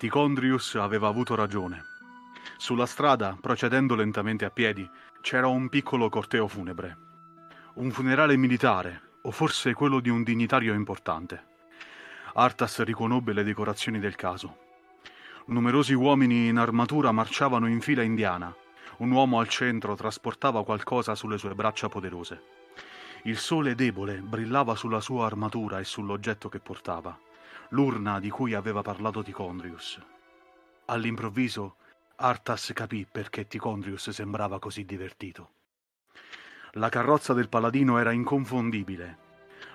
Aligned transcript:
Ticondrius 0.00 0.76
aveva 0.76 1.08
avuto 1.08 1.34
ragione. 1.34 1.84
Sulla 2.56 2.86
strada, 2.86 3.36
procedendo 3.38 3.94
lentamente 3.94 4.46
a 4.46 4.50
piedi, 4.50 4.88
c'era 5.20 5.46
un 5.46 5.68
piccolo 5.68 6.08
corteo 6.08 6.48
funebre. 6.48 6.96
Un 7.74 7.90
funerale 7.90 8.38
militare, 8.38 9.18
o 9.20 9.30
forse 9.30 9.74
quello 9.74 10.00
di 10.00 10.08
un 10.08 10.22
dignitario 10.22 10.72
importante. 10.72 11.44
Artas 12.32 12.82
riconobbe 12.82 13.34
le 13.34 13.42
decorazioni 13.42 13.98
del 13.98 14.14
caso. 14.14 14.56
Numerosi 15.48 15.92
uomini 15.92 16.46
in 16.46 16.56
armatura 16.56 17.12
marciavano 17.12 17.68
in 17.68 17.82
fila 17.82 18.00
indiana. 18.00 18.56
Un 19.00 19.10
uomo 19.10 19.38
al 19.38 19.48
centro 19.48 19.96
trasportava 19.96 20.64
qualcosa 20.64 21.14
sulle 21.14 21.36
sue 21.36 21.54
braccia 21.54 21.90
poderose. 21.90 22.42
Il 23.24 23.36
sole 23.36 23.74
debole 23.74 24.22
brillava 24.22 24.74
sulla 24.76 25.02
sua 25.02 25.26
armatura 25.26 25.78
e 25.78 25.84
sull'oggetto 25.84 26.48
che 26.48 26.58
portava, 26.58 27.14
l'urna 27.70 28.18
di 28.18 28.30
cui 28.30 28.54
aveva 28.54 28.82
parlato 28.82 29.22
Ticondrius. 29.22 30.00
All'improvviso 30.86 31.76
Artas 32.16 32.72
capì 32.74 33.06
perché 33.10 33.46
Ticondrius 33.46 34.10
sembrava 34.10 34.58
così 34.58 34.84
divertito. 34.84 35.52
La 36.72 36.88
carrozza 36.88 37.32
del 37.32 37.48
paladino 37.48 37.98
era 37.98 38.12
inconfondibile, 38.12 39.18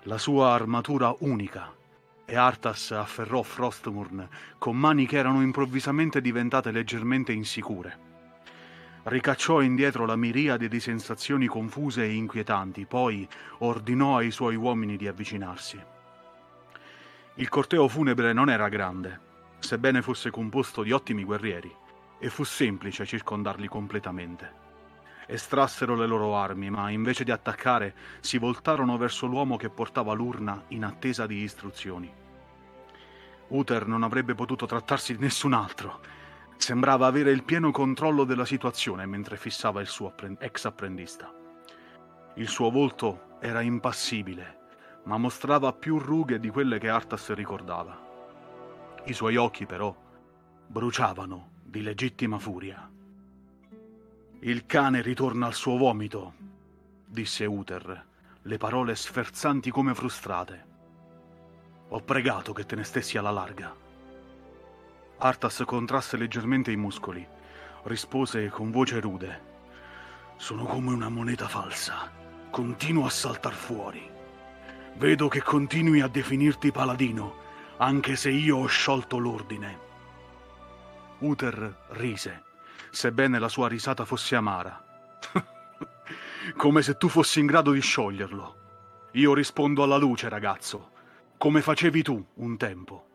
la 0.03 0.17
sua 0.17 0.51
armatura 0.51 1.13
unica, 1.19 1.73
e 2.25 2.35
Artas 2.35 2.91
afferrò 2.91 3.41
Frostmurn 3.43 4.27
con 4.57 4.77
mani 4.77 5.05
che 5.05 5.17
erano 5.17 5.41
improvvisamente 5.41 6.21
diventate 6.21 6.71
leggermente 6.71 7.31
insicure. 7.31 8.13
Ricacciò 9.03 9.61
indietro 9.61 10.05
la 10.05 10.15
miriade 10.15 10.67
di 10.67 10.79
sensazioni 10.79 11.47
confuse 11.47 12.03
e 12.03 12.13
inquietanti, 12.13 12.85
poi 12.85 13.27
ordinò 13.59 14.17
ai 14.17 14.31
suoi 14.31 14.55
uomini 14.55 14.97
di 14.97 15.07
avvicinarsi. 15.07 15.93
Il 17.37 17.49
corteo 17.49 17.89
funebre 17.89 18.31
non 18.31 18.49
era 18.49 18.69
grande, 18.69 19.19
sebbene 19.59 20.01
fosse 20.01 20.31
composto 20.31 20.83
di 20.83 20.93
ottimi 20.93 21.25
guerrieri, 21.25 21.73
e 22.17 22.29
fu 22.29 22.45
semplice 22.45 23.05
circondarli 23.05 23.67
completamente. 23.67 24.63
Estrassero 25.27 25.95
le 25.95 26.05
loro 26.05 26.37
armi, 26.37 26.69
ma 26.69 26.89
invece 26.89 27.25
di 27.25 27.31
attaccare 27.31 27.93
si 28.21 28.37
voltarono 28.37 28.95
verso 28.95 29.25
l'uomo 29.25 29.57
che 29.57 29.69
portava 29.69 30.13
l'urna 30.13 30.63
in 30.69 30.85
attesa 30.85 31.25
di 31.25 31.41
istruzioni. 31.41 32.09
Uther 33.47 33.85
non 33.85 34.03
avrebbe 34.03 34.33
potuto 34.33 34.65
trattarsi 34.65 35.17
di 35.17 35.21
nessun 35.21 35.51
altro. 35.51 35.99
Sembrava 36.55 37.05
avere 37.05 37.31
il 37.31 37.43
pieno 37.43 37.69
controllo 37.71 38.23
della 38.23 38.45
situazione 38.45 39.05
mentre 39.05 39.35
fissava 39.35 39.81
il 39.81 39.87
suo 39.87 40.13
ex 40.39 40.65
apprendista. 40.65 41.33
Il 42.35 42.47
suo 42.47 42.71
volto 42.71 43.37
era 43.41 43.59
impassibile, 43.59 44.54
ma 45.05 45.17
mostrava 45.17 45.73
più 45.73 45.97
rughe 45.97 46.39
di 46.39 46.49
quelle 46.49 46.77
che 46.77 46.89
Artas 46.89 47.31
ricordava. 47.33 47.97
I 49.05 49.13
suoi 49.13 49.35
occhi, 49.35 49.65
però, 49.65 49.95
bruciavano 50.67 51.49
di 51.63 51.81
legittima 51.81 52.39
furia. 52.39 52.89
Il 54.39 54.65
cane 54.65 55.01
ritorna 55.01 55.47
al 55.47 55.53
suo 55.53 55.77
vomito, 55.77 56.33
disse 57.05 57.45
Uther, 57.45 58.05
le 58.41 58.57
parole 58.57 58.95
sferzanti 58.95 59.71
come 59.71 59.93
frustrate. 59.93 60.65
Ho 61.89 62.01
pregato 62.01 62.53
che 62.53 62.65
te 62.65 62.75
ne 62.75 62.83
stessi 62.83 63.17
alla 63.17 63.31
larga. 63.31 63.75
Artas 65.17 65.63
contrasse 65.65 66.17
leggermente 66.17 66.71
i 66.71 66.75
muscoli. 66.75 67.25
Rispose 67.83 68.49
con 68.49 68.71
voce 68.71 68.99
rude. 68.99 69.53
Sono 70.37 70.65
come 70.65 70.91
una 70.91 71.09
moneta 71.09 71.47
falsa. 71.47 72.11
Continuo 72.49 73.05
a 73.05 73.09
saltar 73.09 73.53
fuori. 73.53 74.14
Vedo 74.97 75.27
che 75.27 75.41
continui 75.41 76.01
a 76.01 76.07
definirti 76.07 76.71
paladino, 76.71 77.43
anche 77.77 78.15
se 78.15 78.29
io 78.29 78.57
ho 78.57 78.65
sciolto 78.65 79.17
l'ordine. 79.17 79.79
Uther 81.19 81.85
rise, 81.89 82.43
sebbene 82.91 83.39
la 83.39 83.49
sua 83.49 83.67
risata 83.67 84.05
fosse 84.05 84.35
amara. 84.35 84.83
come 86.55 86.81
se 86.81 86.97
tu 86.97 87.07
fossi 87.07 87.39
in 87.39 87.45
grado 87.45 87.71
di 87.71 87.81
scioglierlo. 87.81 88.63
Io 89.13 89.33
rispondo 89.33 89.83
alla 89.83 89.97
luce, 89.97 90.29
ragazzo, 90.29 90.91
come 91.37 91.61
facevi 91.61 92.01
tu 92.03 92.25
un 92.35 92.57
tempo. 92.57 93.07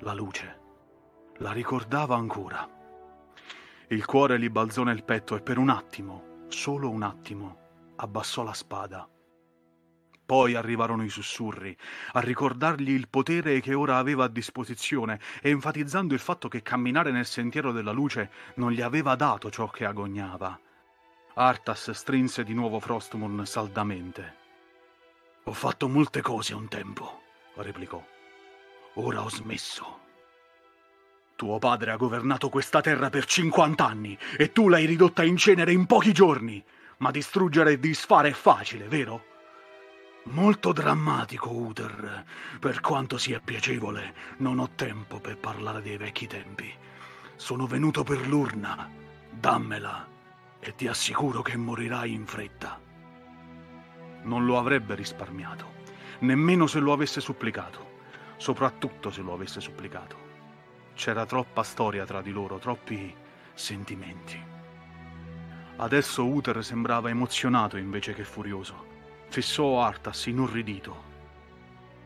La 0.00 0.12
luce 0.12 0.58
la 1.38 1.52
ricordava 1.52 2.16
ancora. 2.16 2.68
Il 3.88 4.04
cuore 4.04 4.38
gli 4.38 4.50
balzò 4.50 4.82
nel 4.82 5.04
petto 5.04 5.36
e 5.36 5.40
per 5.40 5.58
un 5.58 5.70
attimo, 5.70 6.44
solo 6.48 6.90
un 6.90 7.02
attimo, 7.02 7.56
abbassò 7.96 8.42
la 8.42 8.52
spada. 8.52 9.08
Poi 10.30 10.54
arrivarono 10.54 11.02
i 11.02 11.08
sussurri, 11.08 11.76
a 12.12 12.20
ricordargli 12.20 12.90
il 12.90 13.08
potere 13.08 13.58
che 13.58 13.74
ora 13.74 13.96
aveva 13.96 14.26
a 14.26 14.28
disposizione 14.28 15.18
e 15.42 15.50
enfatizzando 15.50 16.14
il 16.14 16.20
fatto 16.20 16.46
che 16.46 16.62
camminare 16.62 17.10
nel 17.10 17.26
sentiero 17.26 17.72
della 17.72 17.90
luce 17.90 18.30
non 18.54 18.70
gli 18.70 18.80
aveva 18.80 19.16
dato 19.16 19.50
ciò 19.50 19.66
che 19.66 19.84
agognava. 19.84 20.56
Artas 21.34 21.90
strinse 21.90 22.44
di 22.44 22.54
nuovo 22.54 22.78
Frostmourne 22.78 23.44
saldamente. 23.44 24.36
Ho 25.42 25.52
fatto 25.52 25.88
molte 25.88 26.20
cose 26.20 26.54
un 26.54 26.68
tempo, 26.68 27.22
replicò. 27.54 28.00
Ora 28.94 29.24
ho 29.24 29.30
smesso. 29.30 29.98
Tuo 31.34 31.58
padre 31.58 31.90
ha 31.90 31.96
governato 31.96 32.50
questa 32.50 32.80
terra 32.80 33.10
per 33.10 33.24
50 33.24 33.84
anni 33.84 34.16
e 34.38 34.52
tu 34.52 34.68
l'hai 34.68 34.86
ridotta 34.86 35.24
in 35.24 35.36
cenere 35.36 35.72
in 35.72 35.86
pochi 35.86 36.12
giorni. 36.12 36.64
Ma 36.98 37.10
distruggere 37.10 37.72
e 37.72 37.80
disfare 37.80 38.28
è 38.28 38.32
facile, 38.32 38.86
vero? 38.86 39.29
Molto 40.24 40.72
drammatico, 40.72 41.50
Uther. 41.50 42.24
Per 42.60 42.80
quanto 42.80 43.16
sia 43.16 43.40
piacevole, 43.40 44.14
non 44.38 44.58
ho 44.58 44.70
tempo 44.74 45.18
per 45.18 45.38
parlare 45.38 45.80
dei 45.80 45.96
vecchi 45.96 46.26
tempi. 46.26 46.72
Sono 47.36 47.66
venuto 47.66 48.04
per 48.04 48.26
l'urna. 48.28 48.88
Dammela 49.30 50.06
e 50.60 50.74
ti 50.74 50.86
assicuro 50.86 51.40
che 51.40 51.56
morirai 51.56 52.12
in 52.12 52.26
fretta. 52.26 52.78
Non 54.22 54.44
lo 54.44 54.58
avrebbe 54.58 54.94
risparmiato, 54.94 55.72
nemmeno 56.20 56.66
se 56.66 56.78
lo 56.80 56.92
avesse 56.92 57.22
supplicato, 57.22 58.02
soprattutto 58.36 59.10
se 59.10 59.22
lo 59.22 59.32
avesse 59.32 59.60
supplicato. 59.60 60.28
C'era 60.92 61.24
troppa 61.24 61.62
storia 61.62 62.04
tra 62.04 62.20
di 62.20 62.30
loro, 62.30 62.58
troppi 62.58 63.14
sentimenti. 63.54 64.38
Adesso 65.76 66.26
Uther 66.26 66.62
sembrava 66.62 67.08
emozionato 67.08 67.78
invece 67.78 68.12
che 68.12 68.24
furioso. 68.24 68.89
Fissò 69.30 69.80
Artas 69.80 70.26
inorridito. 70.26 71.08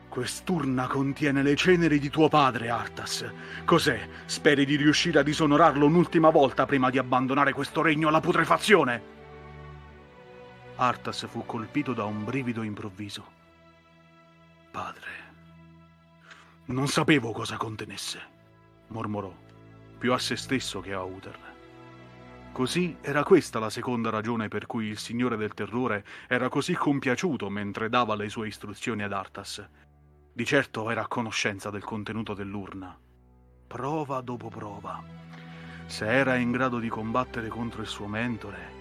Quest'urna 0.07 0.87
contiene 0.87 1.43
le 1.43 1.55
ceneri 1.55 1.99
di 1.99 2.09
tuo 2.09 2.29
padre, 2.29 2.69
Artas. 2.69 3.29
Cos'è? 3.65 4.07
Speri 4.25 4.63
di 4.65 4.77
riuscire 4.77 5.19
a 5.19 5.23
disonorarlo 5.23 5.85
un'ultima 5.85 6.29
volta 6.29 6.65
prima 6.65 6.89
di 6.89 6.97
abbandonare 6.97 7.51
questo 7.51 7.81
regno 7.81 8.07
alla 8.07 8.21
putrefazione? 8.21 9.13
Artas 10.77 11.27
fu 11.27 11.45
colpito 11.45 11.93
da 11.93 12.05
un 12.05 12.23
brivido 12.23 12.63
improvviso. 12.63 13.25
Padre, 14.71 15.11
non 16.65 16.87
sapevo 16.87 17.31
cosa 17.33 17.57
contenesse 17.57 18.33
mormorò, 18.87 19.33
più 19.97 20.13
a 20.13 20.19
se 20.19 20.35
stesso 20.35 20.79
che 20.81 20.93
a 20.93 21.03
Uther. 21.03 21.44
Così 22.55 22.95
era 23.01 23.25
questa 23.25 23.59
la 23.59 23.69
seconda 23.69 24.09
ragione 24.09 24.47
per 24.47 24.65
cui 24.65 24.85
il 24.85 24.97
Signore 24.97 25.35
del 25.35 25.53
Terrore 25.53 26.05
era 26.25 26.47
così 26.47 26.73
compiaciuto 26.73 27.49
mentre 27.49 27.89
dava 27.89 28.15
le 28.15 28.29
sue 28.29 28.47
istruzioni 28.47 29.03
ad 29.03 29.11
Artas. 29.11 29.67
Di 30.31 30.45
certo 30.45 30.89
era 30.89 31.01
a 31.01 31.07
conoscenza 31.07 31.69
del 31.69 31.83
contenuto 31.83 32.33
dell'urna. 32.33 32.97
Prova 33.67 34.21
dopo 34.21 34.47
prova. 34.47 35.03
Se 35.85 36.07
era 36.07 36.35
in 36.35 36.51
grado 36.51 36.79
di 36.79 36.87
combattere 36.87 37.49
contro 37.49 37.81
il 37.81 37.89
suo 37.89 38.07
mentore, 38.07 38.71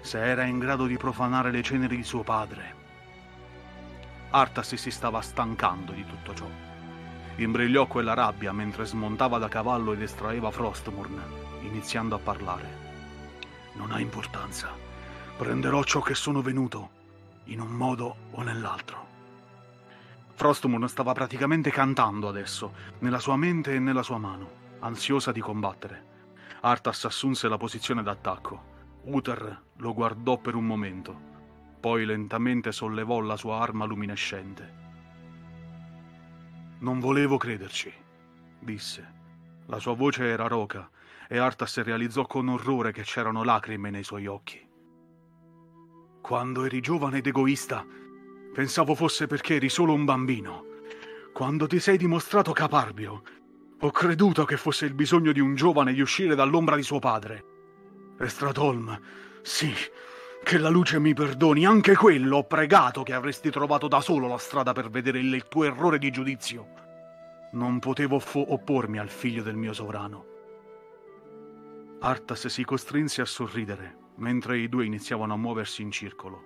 se 0.00 0.24
era 0.24 0.44
in 0.44 0.60
grado 0.60 0.86
di 0.86 0.96
profanare 0.96 1.50
le 1.50 1.62
ceneri 1.64 1.96
di 1.96 2.04
suo 2.04 2.22
padre. 2.22 2.74
Artas 4.30 4.76
si 4.76 4.92
stava 4.92 5.20
stancando 5.20 5.90
di 5.90 6.06
tutto 6.06 6.34
ciò. 6.34 6.48
Imbrigliò 7.34 7.88
quella 7.88 8.14
rabbia 8.14 8.52
mentre 8.52 8.84
smontava 8.86 9.38
da 9.38 9.48
cavallo 9.48 9.92
ed 9.92 10.02
estraeva 10.02 10.52
Frostmurn, 10.52 11.20
iniziando 11.62 12.14
a 12.14 12.20
parlare. 12.20 12.83
Non 13.74 13.90
ha 13.92 14.00
importanza. 14.00 14.70
Prenderò 15.36 15.82
ciò 15.82 16.00
che 16.00 16.14
sono 16.14 16.42
venuto, 16.42 16.90
in 17.44 17.60
un 17.60 17.72
modo 17.72 18.16
o 18.30 18.42
nell'altro. 18.42 19.06
Frostmurn 20.34 20.88
stava 20.88 21.12
praticamente 21.12 21.70
cantando 21.70 22.28
adesso, 22.28 22.72
nella 23.00 23.18
sua 23.18 23.36
mente 23.36 23.74
e 23.74 23.78
nella 23.78 24.02
sua 24.02 24.18
mano, 24.18 24.50
ansiosa 24.80 25.32
di 25.32 25.40
combattere. 25.40 26.12
Artas 26.60 27.04
assunse 27.04 27.48
la 27.48 27.56
posizione 27.56 28.02
d'attacco. 28.02 28.72
Uther 29.04 29.62
lo 29.76 29.92
guardò 29.92 30.38
per 30.38 30.54
un 30.54 30.66
momento, 30.66 31.14
poi 31.80 32.04
lentamente 32.04 32.72
sollevò 32.72 33.20
la 33.20 33.36
sua 33.36 33.58
arma 33.58 33.84
luminescente. 33.84 34.82
Non 36.78 37.00
volevo 37.00 37.36
crederci, 37.36 37.92
disse. 38.58 39.12
La 39.66 39.78
sua 39.78 39.94
voce 39.94 40.26
era 40.26 40.46
roca 40.46 40.88
e 41.34 41.38
Artas 41.38 41.82
realizzò 41.82 42.26
con 42.26 42.46
orrore 42.48 42.92
che 42.92 43.02
c'erano 43.02 43.42
lacrime 43.42 43.90
nei 43.90 44.04
suoi 44.04 44.28
occhi. 44.28 44.64
Quando 46.22 46.64
eri 46.64 46.80
giovane 46.80 47.18
ed 47.18 47.26
egoista, 47.26 47.84
pensavo 48.52 48.94
fosse 48.94 49.26
perché 49.26 49.56
eri 49.56 49.68
solo 49.68 49.94
un 49.94 50.04
bambino. 50.04 50.64
Quando 51.32 51.66
ti 51.66 51.80
sei 51.80 51.96
dimostrato 51.96 52.52
caparbio, 52.52 53.22
Ho 53.80 53.90
creduto 53.90 54.44
che 54.44 54.56
fosse 54.56 54.86
il 54.86 54.94
bisogno 54.94 55.32
di 55.32 55.40
un 55.40 55.56
giovane 55.56 55.92
di 55.92 56.00
uscire 56.00 56.36
dall'ombra 56.36 56.76
di 56.76 56.84
suo 56.84 57.00
padre. 57.00 57.44
Estratolm, 58.16 58.98
sì, 59.42 59.74
che 60.42 60.58
la 60.58 60.68
luce 60.68 61.00
mi 61.00 61.12
perdoni, 61.14 61.66
anche 61.66 61.96
quello 61.96 62.36
ho 62.38 62.44
pregato 62.44 63.02
che 63.02 63.12
avresti 63.12 63.50
trovato 63.50 63.88
da 63.88 64.00
solo 64.00 64.28
la 64.28 64.38
strada 64.38 64.72
per 64.72 64.88
vedere 64.88 65.18
il, 65.18 65.48
tuo 65.48 65.64
errore 65.64 65.98
di 65.98 66.10
giudizio. 66.12 66.68
Non 67.52 67.80
potevo 67.80 68.20
fo- 68.20 68.52
oppormi 68.52 68.98
al 68.98 69.10
figlio 69.10 69.42
del 69.42 69.56
mio 69.56 69.72
sovrano. 69.72 70.33
Artas 72.06 72.48
si 72.48 72.64
costrinse 72.64 73.22
a 73.22 73.24
sorridere 73.24 74.12
mentre 74.16 74.58
i 74.58 74.68
due 74.68 74.84
iniziavano 74.84 75.32
a 75.32 75.38
muoversi 75.38 75.80
in 75.80 75.90
circolo. 75.90 76.42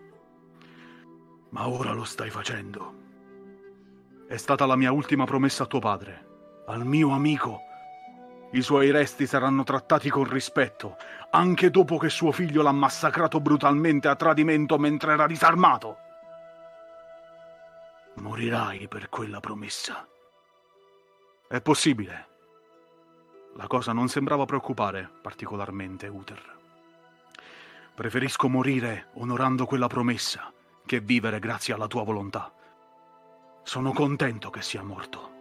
Ma 1.49 1.67
ora 1.67 1.93
lo 1.93 2.05
stai 2.05 2.31
facendo. 2.31 2.95
È 4.29 4.37
stata 4.37 4.67
la 4.67 4.77
mia 4.77 4.93
ultima 4.93 5.25
promessa 5.25 5.65
a 5.65 5.67
tuo 5.67 5.81
padre, 5.81 6.63
al 6.67 6.87
mio 6.87 7.11
amico. 7.11 7.59
I 8.53 8.63
suoi 8.63 8.93
resti 8.93 9.27
saranno 9.27 9.65
trattati 9.65 10.09
con 10.11 10.31
rispetto, 10.31 10.97
anche 11.33 11.71
dopo 11.71 11.99
che 11.99 12.09
suo 12.09 12.31
figlio 12.31 12.63
l'ha 12.63 12.71
massacrato 12.71 13.41
brutalmente 13.41 14.07
a 14.07 14.15
tradimento 14.15 14.79
mentre 14.79 15.15
era 15.15 15.27
disarmato. 15.27 15.97
Morirai 18.15 18.87
per 18.87 19.09
quella 19.09 19.41
promessa. 19.41 20.07
È 21.49 21.61
possibile. 21.61 22.38
La 23.55 23.67
cosa 23.67 23.93
non 23.93 24.09
sembrava 24.09 24.45
preoccupare 24.45 25.09
particolarmente 25.21 26.07
Uther. 26.07 26.57
Preferisco 27.95 28.49
morire 28.49 29.09
onorando 29.15 29.67
quella 29.67 29.89
promessa 29.89 30.53
che 30.87 31.01
vivere 31.01 31.39
grazie 31.39 31.75
alla 31.75 31.89
tua 31.89 32.05
volontà. 32.05 32.53
Sono 33.65 33.93
contento 33.93 34.51
che 34.51 34.63
sia 34.63 34.83
morto. 34.83 35.37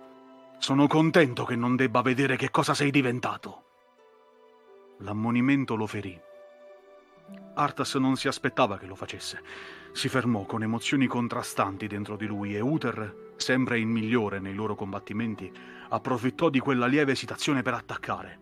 Sono 0.57 0.88
contento 0.88 1.45
che 1.45 1.56
non 1.56 1.75
debba 1.75 2.01
vedere 2.01 2.36
che 2.36 2.50
cosa 2.50 2.74
sei 2.74 2.89
diventato. 2.89 3.63
L'ammonimento 4.98 5.75
lo 5.75 5.86
ferì. 5.86 6.19
Artas 7.53 7.95
non 7.95 8.15
si 8.15 8.27
aspettava 8.27 8.77
che 8.77 8.88
lo 8.88 8.95
facesse. 8.95 9.42
Si 9.92 10.10
fermò 10.10 10.45
con 10.45 10.63
emozioni 10.63 11.07
contrastanti 11.07 11.88
dentro 11.88 12.15
di 12.15 12.25
lui 12.25 12.56
e 12.56 12.60
Uther, 12.60 13.33
sempre 13.36 13.80
il 13.80 13.86
migliore 13.86 14.39
nei 14.39 14.53
loro 14.53 14.75
combattimenti, 14.75 15.51
approfittò 15.89 16.50
di 16.50 16.60
quella 16.60 16.88
lieve 16.88 17.13
esitazione 17.13 17.62
per 17.62 17.74
attaccare. 17.74 18.39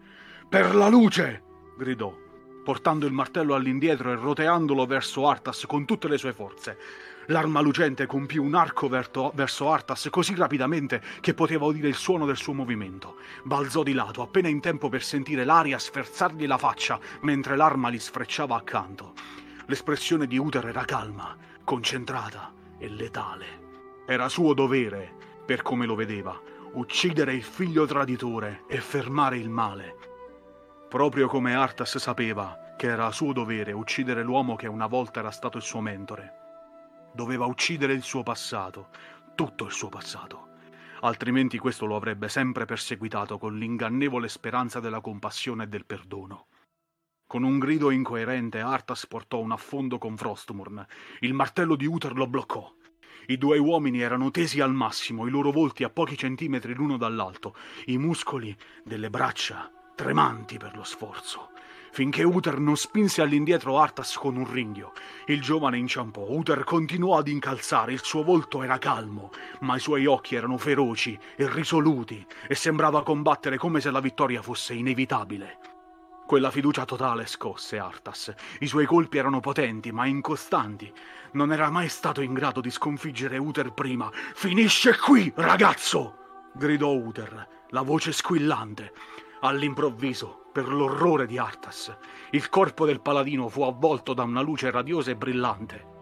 Per 0.48 0.76
la 0.76 0.88
luce! 0.88 1.44
gridò 1.78 2.24
portando 2.66 3.06
il 3.06 3.14
martello 3.14 3.54
all'indietro 3.54 4.12
e 4.12 4.16
roteandolo 4.16 4.88
verso 4.88 5.30
Artas 5.30 5.68
con 5.68 5.86
tutte 5.86 6.08
le 6.08 6.18
sue 6.18 6.34
forze. 6.34 6.78
L'arma 7.28 7.62
lucente 7.62 8.08
compì 8.08 8.40
un 8.40 8.56
arco 8.56 8.88
verto, 8.88 9.32
verso 9.36 9.72
Artas 9.72 10.08
così 10.10 10.34
rapidamente 10.34 11.00
che 11.22 11.36
poteva 11.36 11.66
udire 11.66 11.88
il 11.88 11.94
suono 11.94 12.26
del 12.26 12.38
suo 12.38 12.54
movimento. 12.54 13.18
Balzò 13.44 13.84
di 13.84 13.94
lato, 13.94 14.24
appena 14.24 14.48
in 14.48 14.62
tempo 14.62 14.90
per 14.90 15.04
sentire 15.04 15.46
l'aria 15.46 15.78
sferzargli 15.78 16.48
la 16.48 16.58
faccia 16.58 17.00
mentre 17.22 17.56
l'arma 17.56 17.92
gli 17.92 18.00
sfrecciava 18.00 18.56
accanto. 18.56 19.14
L'espressione 19.68 20.26
di 20.26 20.40
Uther 20.40 20.66
era 20.66 20.86
calma, 20.86 21.38
concentrata 21.64 22.52
e 22.80 22.90
letale. 22.90 23.46
Era 24.08 24.28
suo 24.28 24.56
dovere, 24.56 25.14
per 25.46 25.62
come 25.62 25.86
lo 25.86 25.94
vedeva, 25.94 26.40
uccidere 26.75 27.33
il 27.33 27.44
figlio 27.44 27.86
traditore 27.86 28.63
e 28.68 28.80
fermare 28.80 29.38
il 29.38 29.50
male 29.50 30.13
proprio 30.95 31.27
come 31.27 31.54
Artas 31.54 31.98
sapeva 31.98 32.74
che 32.77 32.88
era 32.88 33.12
suo 33.12 33.33
dovere 33.33 33.74
uccidere 33.74 34.24
l'uomo 34.24 34.56
che 34.56 34.68
una 34.68 34.88
volta 34.88 35.19
era 35.19 35.31
stato 35.31 35.57
il 35.57 35.63
suo 35.63 35.81
mentore. 35.81 36.31
Doveva 37.13 37.45
uccidere 37.45 37.92
il 37.92 38.01
suo 38.01 38.24
passato, 38.24 38.89
tutto 39.36 39.66
il 39.66 39.74
suo 39.74 39.89
passato, 39.89 40.51
altrimenti 41.01 41.57
questo 41.57 41.86
lo 41.86 41.98
avrebbe 41.98 42.30
sempre 42.30 42.63
perseguitato 42.63 43.38
con 43.38 43.57
l'ingannevole 43.57 44.30
speranza 44.30 44.80
della 44.80 45.01
compassione 45.01 45.63
e 45.63 45.68
del 45.68 45.86
perdono. 45.86 46.48
Con 47.27 47.44
un 47.44 47.60
grido 47.60 47.92
incoerente 47.92 48.60
Artas 48.62 49.07
portò 49.07 49.39
un 49.39 49.51
affondo 49.51 49.98
con 49.98 50.16
Frostmurn. 50.16 50.86
Il 51.22 51.33
martello 51.33 51.75
di 51.75 51.86
Uther 51.88 52.13
lo 52.16 52.27
bloccò. 52.27 52.74
I 53.27 53.38
due 53.38 53.57
uomini 53.57 54.01
erano 54.01 54.30
tesi 54.30 54.60
al 54.60 54.74
massimo, 54.74 55.25
i 55.25 55.31
loro 55.31 55.51
volti 55.51 55.83
a 55.83 55.89
pochi 55.89 56.18
centimetri 56.18 56.74
l'uno 56.74 56.98
dall'altro, 56.98 57.56
i 57.86 57.98
muscoli 57.98 58.56
delle 58.83 59.10
braccia 59.10 59.72
tremanti 59.95 60.57
per 60.57 60.75
lo 60.75 60.83
sforzo, 60.83 61.50
finché 61.92 62.24
Uther 62.24 62.60
non 62.60 62.75
spinse 62.75 63.22
all'indietro 63.22 63.80
Artas 63.80 64.18
con 64.18 64.36
un 64.36 64.51
ringhio. 64.51 64.92
Il 65.25 65.42
giovane 65.42 65.77
inciampò, 65.77 66.27
Uther 66.30 66.63
continuò 66.63 67.18
ad 67.18 67.27
incalzare, 67.27 67.94
il 67.94 68.04
suo 68.04 68.24
volto 68.24 68.62
era 68.62 68.77
calmo, 68.77 69.31
ma 69.62 69.75
i 69.75 69.80
suoi 69.80 70.06
occhi 70.06 70.36
erano 70.36 70.57
feroci 70.57 71.18
e 71.36 71.50
risoluti 71.51 72.24
e 72.48 72.54
sembrava 72.54 73.04
combattere 73.04 73.57
come 73.57 73.80
se 73.80 73.89
la 73.89 74.01
vittoria 74.01 74.42
fosse 74.42 74.74
inevitabile. 74.74 75.75
Quella 76.25 76.50
fiducia 76.50 76.86
totale 76.86 77.27
scosse 77.27 77.77
Artas. 77.77 78.33
I 78.62 78.66
suoi 78.66 78.88
colpi 78.88 79.19
erano 79.19 79.42
potenti, 79.42 79.92
ma 79.92 80.07
incostanti. 80.07 80.92
Non 81.33 81.54
era 81.54 81.69
mai 81.69 81.88
stato 81.88 82.22
in 82.22 82.33
grado 82.33 82.62
di 82.62 82.72
sconfiggere 82.72 83.38
Uther 83.38 83.74
prima. 83.74 84.10
Finisce 84.33 84.98
qui, 84.98 85.31
ragazzo! 85.36 86.50
gridò 86.51 86.92
Uther, 86.94 87.48
la 87.69 87.83
voce 87.83 88.12
squillante. 88.12 88.92
All'improvviso, 89.42 90.45
per 90.51 90.68
l'orrore 90.68 91.27
di 91.27 91.38
Artas, 91.38 91.95
il 92.31 92.50
corpo 92.50 92.88
del 92.88 93.01
paladino 93.01 93.48
fu 93.48 93.62
avvolto 93.62 94.16
da 94.16 94.24
una 94.24 94.42
luce 94.42 94.72
radiosa 94.72 95.12
e 95.12 95.16
brillante. 95.16 95.94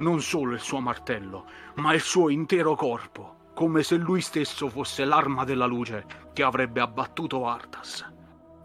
Non 0.00 0.20
solo 0.20 0.52
il 0.52 0.60
suo 0.60 0.80
martello, 0.80 1.46
ma 1.76 1.94
il 1.94 2.02
suo 2.02 2.28
intero 2.28 2.74
corpo, 2.74 3.52
come 3.54 3.82
se 3.82 3.96
lui 3.96 4.20
stesso 4.20 4.68
fosse 4.68 5.06
l'arma 5.06 5.44
della 5.44 5.66
luce 5.66 6.04
che 6.34 6.42
avrebbe 6.42 6.80
abbattuto 6.80 7.46
Artas. 7.46 8.18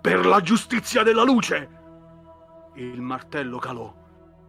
Per 0.05 0.23
la 0.23 0.39
giustizia 0.39 1.01
della 1.01 1.23
luce! 1.23 1.69
Il 2.75 3.01
martello 3.01 3.57
calò. 3.57 3.91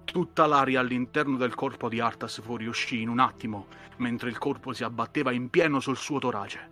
Tutta 0.04 0.44
l'aria 0.44 0.80
all'interno 0.80 1.38
del 1.38 1.54
corpo 1.54 1.88
di 1.88 1.98
Artas 1.98 2.42
fuoriuscì 2.42 3.00
in 3.00 3.08
un 3.08 3.20
attimo, 3.20 3.68
mentre 3.96 4.28
il 4.28 4.36
corpo 4.36 4.74
si 4.74 4.84
abbatteva 4.84 5.32
in 5.32 5.48
pieno 5.48 5.80
sul 5.80 5.96
suo 5.96 6.18
torace. 6.18 6.70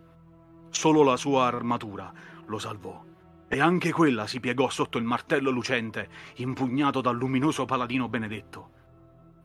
Solo 0.68 1.02
la 1.02 1.16
sua 1.16 1.46
armatura 1.46 2.12
lo 2.44 2.58
salvò. 2.58 3.02
E 3.48 3.58
anche 3.58 3.90
quella 3.90 4.26
si 4.26 4.38
piegò 4.38 4.68
sotto 4.68 4.98
il 4.98 5.04
martello 5.04 5.48
lucente, 5.48 6.10
impugnato 6.34 7.00
dal 7.00 7.16
luminoso 7.16 7.64
paladino 7.64 8.10
benedetto. 8.10 8.70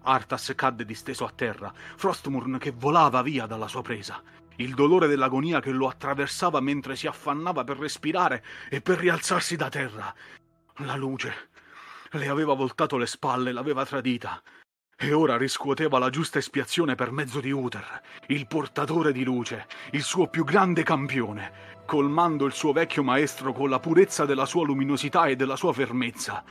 Artas 0.02 0.52
cadde 0.54 0.84
disteso 0.84 1.24
a 1.24 1.32
terra, 1.34 1.72
Frostmurn 1.96 2.58
che 2.58 2.72
volava 2.72 3.22
via 3.22 3.46
dalla 3.46 3.70
sua 3.70 3.84
presa, 3.84 4.22
il 4.60 4.74
dolore 4.74 5.08
dell'agonia 5.08 5.60
che 5.60 5.72
lo 5.72 5.88
attraversava 5.88 6.60
mentre 6.60 6.96
si 6.96 7.08
affannava 7.08 7.64
per 7.64 7.78
respirare 7.78 8.44
e 8.70 8.82
per 8.82 9.00
rialzarsi 9.00 9.56
da 9.56 9.70
terra. 9.70 10.14
La 10.78 10.96
luce 10.96 11.50
le 12.12 12.28
aveva 12.28 12.54
voltato 12.54 12.98
le 12.98 13.06
spalle, 13.06 13.52
l'aveva 13.52 13.86
tradita. 13.86 14.42
E 15.02 15.14
ora 15.14 15.38
riscuoteva 15.38 15.98
la 15.98 16.10
giusta 16.10 16.40
espiazione 16.40 16.96
per 16.96 17.12
mezzo 17.12 17.40
di 17.40 17.52
Uther, 17.52 18.02
il 18.28 18.48
portatore 18.48 19.14
di 19.14 19.24
luce, 19.24 19.68
il 19.92 20.04
suo 20.04 20.28
più 20.28 20.44
grande 20.44 20.84
campione, 20.84 21.84
colmando 21.86 22.46
il 22.46 22.52
suo 22.52 22.74
vecchio 22.74 23.02
maestro 23.02 23.54
con 23.54 23.70
la 23.70 23.80
purezza 23.80 24.26
della 24.26 24.46
sua 24.46 24.66
luminosità 24.66 25.28
e 25.28 25.38
della 25.38 25.56
sua 25.56 25.72
fermezza. 25.72 26.44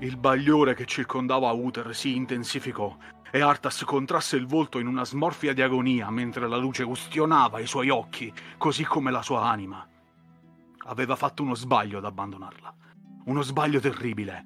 Il 0.00 0.16
bagliore 0.16 0.74
che 0.74 0.84
circondava 0.84 1.50
Uther 1.50 1.92
si 1.92 2.14
intensificò 2.14 2.96
e 3.32 3.40
Artas 3.40 3.82
contrasse 3.84 4.36
il 4.36 4.46
volto 4.46 4.78
in 4.78 4.86
una 4.86 5.04
smorfia 5.04 5.52
di 5.52 5.60
agonia 5.60 6.08
mentre 6.10 6.48
la 6.48 6.56
luce 6.56 6.84
ustionava 6.84 7.58
i 7.58 7.66
suoi 7.66 7.88
occhi, 7.88 8.32
così 8.56 8.84
come 8.84 9.10
la 9.10 9.22
sua 9.22 9.48
anima. 9.48 9.84
Aveva 10.86 11.16
fatto 11.16 11.42
uno 11.42 11.54
sbaglio 11.54 11.98
ad 11.98 12.04
abbandonarla, 12.04 12.74
uno 13.24 13.42
sbaglio 13.42 13.80
terribile, 13.80 14.44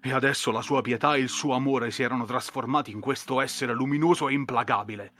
e 0.00 0.12
adesso 0.12 0.52
la 0.52 0.62
sua 0.62 0.80
pietà 0.80 1.16
e 1.16 1.20
il 1.20 1.28
suo 1.28 1.54
amore 1.54 1.90
si 1.90 2.04
erano 2.04 2.24
trasformati 2.24 2.92
in 2.92 3.00
questo 3.00 3.40
essere 3.40 3.74
luminoso 3.74 4.28
e 4.28 4.34
implacabile, 4.34 5.12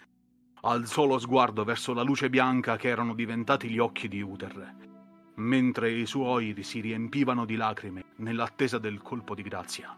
alzò 0.63 1.05
lo 1.05 1.19
sguardo 1.19 1.65
verso 1.65 1.93
la 1.93 2.03
luce 2.03 2.31
bianca 2.31 2.77
che 2.77 2.89
erano 2.89 3.13
diventati 3.13 3.69
gli 3.69 3.79
occhi 3.79 4.07
di 4.07 4.23
Uther, 4.23 4.94
mentre 5.37 5.91
i 5.91 6.07
suoi 6.07 6.55
si 6.63 6.81
riempivano 6.81 7.45
di 7.45 7.57
lacrime 7.57 8.05
nell'attesa 8.17 8.79
del 8.79 9.03
colpo 9.03 9.35
di 9.35 9.43
grazia. 9.43 9.97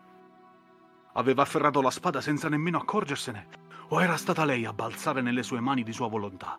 Aveva 1.12 1.42
afferrato 1.42 1.80
la 1.80 1.90
spada 1.90 2.20
senza 2.20 2.48
nemmeno 2.48 2.78
accorgersene, 2.78 3.64
o 3.88 4.02
era 4.02 4.16
stata 4.16 4.44
lei 4.44 4.64
a 4.64 4.72
balzare 4.72 5.22
nelle 5.22 5.42
sue 5.42 5.60
mani 5.60 5.82
di 5.82 5.92
sua 5.92 6.08
volontà? 6.08 6.58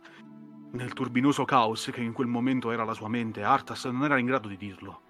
Nel 0.71 0.93
turbinoso 0.93 1.45
caos 1.45 1.89
che 1.91 2.01
in 2.01 2.13
quel 2.13 2.27
momento 2.27 2.71
era 2.71 2.83
la 2.83 2.93
sua 2.93 3.07
mente, 3.07 3.43
Arthas 3.43 3.85
non 3.85 4.03
era 4.03 4.17
in 4.17 4.25
grado 4.25 4.47
di 4.47 4.57
dirlo. 4.57 5.01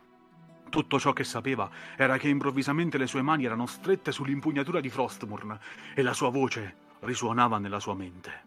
Tutto 0.70 1.00
ciò 1.00 1.14
che 1.14 1.24
sapeva 1.24 1.70
era 1.96 2.18
che 2.18 2.28
improvvisamente 2.28 2.98
le 2.98 3.08
sue 3.08 3.22
mani 3.22 3.46
erano 3.46 3.66
strette 3.66 4.12
sull'impugnatura 4.12 4.80
di 4.80 4.90
Frostmurn 4.90 5.58
e 5.94 6.02
la 6.02 6.14
sua 6.14 6.30
voce 6.30 6.76
risuonava 7.00 7.58
nella 7.58 7.80
sua 7.80 7.96
mente. 7.96 8.46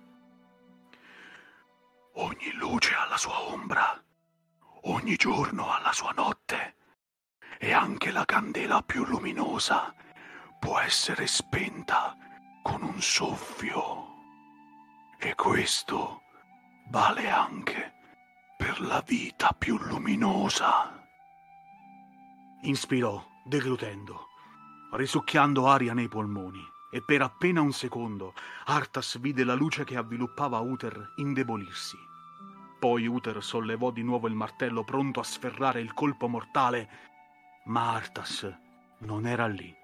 Ogni 2.14 2.52
luce 2.54 2.94
ha 2.94 3.08
la 3.08 3.16
sua 3.16 3.40
ombra, 3.52 4.02
ogni 4.82 5.16
giorno 5.16 5.70
ha 5.70 5.80
la 5.80 5.92
sua 5.92 6.12
notte 6.12 6.76
e 7.58 7.72
anche 7.72 8.10
la 8.10 8.24
candela 8.24 8.82
più 8.82 9.04
luminosa 9.04 9.94
può 10.58 10.78
essere 10.78 11.26
spenta 11.26 12.16
con 12.62 12.82
un 12.82 13.00
soffio. 13.00 14.08
E 15.18 15.34
questo 15.34 16.22
vale 16.90 17.28
anche 17.28 17.92
per 18.56 18.80
la 18.80 19.02
vita 19.06 19.52
più 19.58 19.78
luminosa. 19.78 21.06
Inspirò, 22.62 23.22
deglutendo, 23.44 24.26
risucchiando 24.92 25.66
aria 25.66 25.94
nei 25.94 26.08
polmoni, 26.08 26.62
e 26.90 27.02
per 27.02 27.22
appena 27.22 27.60
un 27.60 27.72
secondo 27.72 28.34
Artas 28.66 29.18
vide 29.18 29.44
la 29.44 29.54
luce 29.54 29.84
che 29.84 29.96
avviluppava 29.96 30.58
Uther 30.58 31.12
indebolirsi. 31.16 31.96
Poi 32.80 33.06
Uther 33.06 33.42
sollevò 33.44 33.90
di 33.90 34.02
nuovo 34.02 34.26
il 34.26 34.32
martello 34.32 34.84
pronto 34.84 35.20
a 35.20 35.22
sferrare 35.22 35.82
il 35.82 35.92
colpo 35.92 36.28
mortale, 36.28 36.88
ma 37.64 37.92
Artas 37.92 38.50
non 39.00 39.26
era 39.26 39.46
lì. 39.46 39.76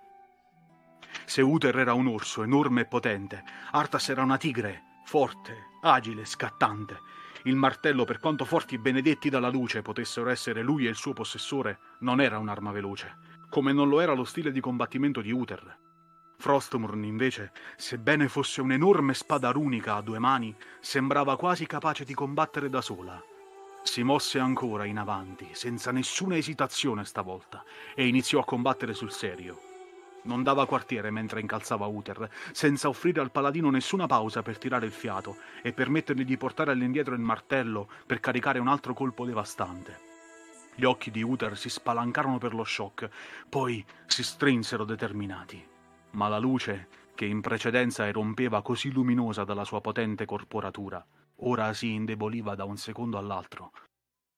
Se 1.26 1.42
Uther 1.42 1.78
era 1.78 1.92
un 1.92 2.06
orso 2.06 2.42
enorme 2.42 2.80
e 2.80 2.86
potente, 2.86 3.44
Artas 3.72 4.08
era 4.08 4.22
una 4.22 4.38
tigre, 4.38 5.00
forte, 5.04 5.72
agile, 5.82 6.24
scattante. 6.24 7.00
Il 7.42 7.56
martello, 7.56 8.04
per 8.04 8.18
quanto 8.18 8.46
forti 8.46 8.76
e 8.76 8.78
benedetti 8.78 9.28
dalla 9.28 9.50
luce 9.50 9.82
potessero 9.82 10.30
essere 10.30 10.62
lui 10.62 10.86
e 10.86 10.88
il 10.88 10.96
suo 10.96 11.12
possessore, 11.12 11.78
non 12.00 12.22
era 12.22 12.38
un'arma 12.38 12.72
veloce, 12.72 13.18
come 13.50 13.74
non 13.74 13.90
lo 13.90 14.00
era 14.00 14.14
lo 14.14 14.24
stile 14.24 14.50
di 14.50 14.60
combattimento 14.60 15.20
di 15.20 15.32
Uther. 15.32 15.85
Frostmourne, 16.38 17.06
invece, 17.06 17.52
sebbene 17.76 18.28
fosse 18.28 18.60
un'enorme 18.60 19.14
spada 19.14 19.50
runica 19.50 19.96
a 19.96 20.02
due 20.02 20.18
mani, 20.18 20.54
sembrava 20.80 21.36
quasi 21.36 21.66
capace 21.66 22.04
di 22.04 22.14
combattere 22.14 22.68
da 22.68 22.80
sola. 22.80 23.20
Si 23.82 24.02
mosse 24.02 24.38
ancora 24.38 24.84
in 24.84 24.98
avanti, 24.98 25.48
senza 25.52 25.92
nessuna 25.92 26.36
esitazione 26.36 27.04
stavolta, 27.04 27.64
e 27.94 28.06
iniziò 28.06 28.40
a 28.40 28.44
combattere 28.44 28.94
sul 28.94 29.12
serio. 29.12 29.60
Non 30.22 30.42
dava 30.42 30.66
quartiere 30.66 31.10
mentre 31.10 31.40
incalzava 31.40 31.86
Uther, 31.86 32.28
senza 32.52 32.88
offrire 32.88 33.20
al 33.20 33.30
paladino 33.30 33.70
nessuna 33.70 34.06
pausa 34.06 34.42
per 34.42 34.58
tirare 34.58 34.84
il 34.84 34.92
fiato 34.92 35.36
e 35.62 35.72
permettergli 35.72 36.24
di 36.24 36.36
portare 36.36 36.72
all'indietro 36.72 37.14
il 37.14 37.20
martello 37.20 37.88
per 38.04 38.20
caricare 38.20 38.58
un 38.58 38.68
altro 38.68 38.92
colpo 38.92 39.24
devastante. 39.24 40.00
Gli 40.74 40.84
occhi 40.84 41.10
di 41.10 41.22
Uther 41.22 41.56
si 41.56 41.70
spalancarono 41.70 42.38
per 42.38 42.54
lo 42.54 42.64
shock, 42.64 43.08
poi 43.48 43.84
si 44.06 44.22
strinsero 44.22 44.84
determinati. 44.84 45.74
Ma 46.12 46.28
la 46.28 46.38
luce, 46.38 46.88
che 47.14 47.24
in 47.24 47.40
precedenza 47.40 48.06
erompeva 48.06 48.62
così 48.62 48.90
luminosa 48.92 49.44
dalla 49.44 49.64
sua 49.64 49.80
potente 49.80 50.24
corporatura, 50.24 51.04
ora 51.40 51.72
si 51.72 51.92
indeboliva 51.92 52.54
da 52.54 52.64
un 52.64 52.76
secondo 52.76 53.18
all'altro. 53.18 53.72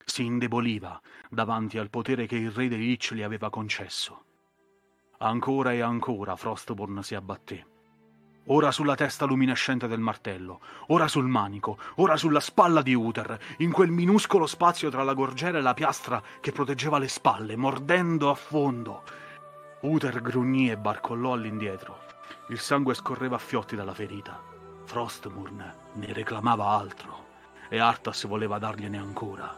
Si 0.05 0.25
indeboliva 0.25 1.01
davanti 1.29 1.77
al 1.77 1.91
potere 1.91 2.27
che 2.27 2.37
il 2.37 2.51
re 2.51 2.69
dei 2.69 2.79
Lich 2.79 3.13
gli 3.13 3.23
aveva 3.23 3.51
concesso. 3.51 4.25
Ancora 5.19 5.73
e 5.73 5.81
ancora 5.81 6.37
Frostborn 6.37 7.03
si 7.03 7.15
abbatté. 7.15 7.67
Ora 8.51 8.71
sulla 8.71 8.95
testa 8.95 9.27
luminescente 9.27 9.89
del 9.89 10.01
martello, 10.01 10.61
ora 10.87 11.07
sul 11.07 11.27
manico, 11.27 11.79
ora 11.97 12.17
sulla 12.17 12.41
spalla 12.41 12.81
di 12.81 12.95
Uther, 12.95 13.39
in 13.59 13.71
quel 13.71 13.91
minuscolo 13.91 14.47
spazio 14.47 14.89
tra 14.89 15.03
la 15.03 15.13
gorgiera 15.13 15.59
e 15.59 15.61
la 15.61 15.75
piastra 15.75 16.23
che 16.41 16.53
proteggeva 16.53 16.99
le 16.99 17.09
spalle, 17.09 17.57
mordendo 17.57 18.31
a 18.31 18.35
fondo. 18.35 19.03
Uther 19.81 20.21
grugnì 20.21 20.71
e 20.71 20.77
barcollò 20.77 21.35
all'indietro. 21.35 22.01
Il 22.49 22.59
sangue 22.59 22.95
scorreva 22.95 23.37
a 23.37 23.39
fiotti 23.39 23.77
dalla 23.77 23.95
ferita. 23.95 24.43
Frostmourne 24.85 25.75
ne 25.93 26.13
reclamava 26.13 26.67
altro 26.67 27.27
e 27.69 27.79
Artas 27.79 28.27
voleva 28.27 28.59
dargliene 28.59 28.99
ancora. 28.99 29.57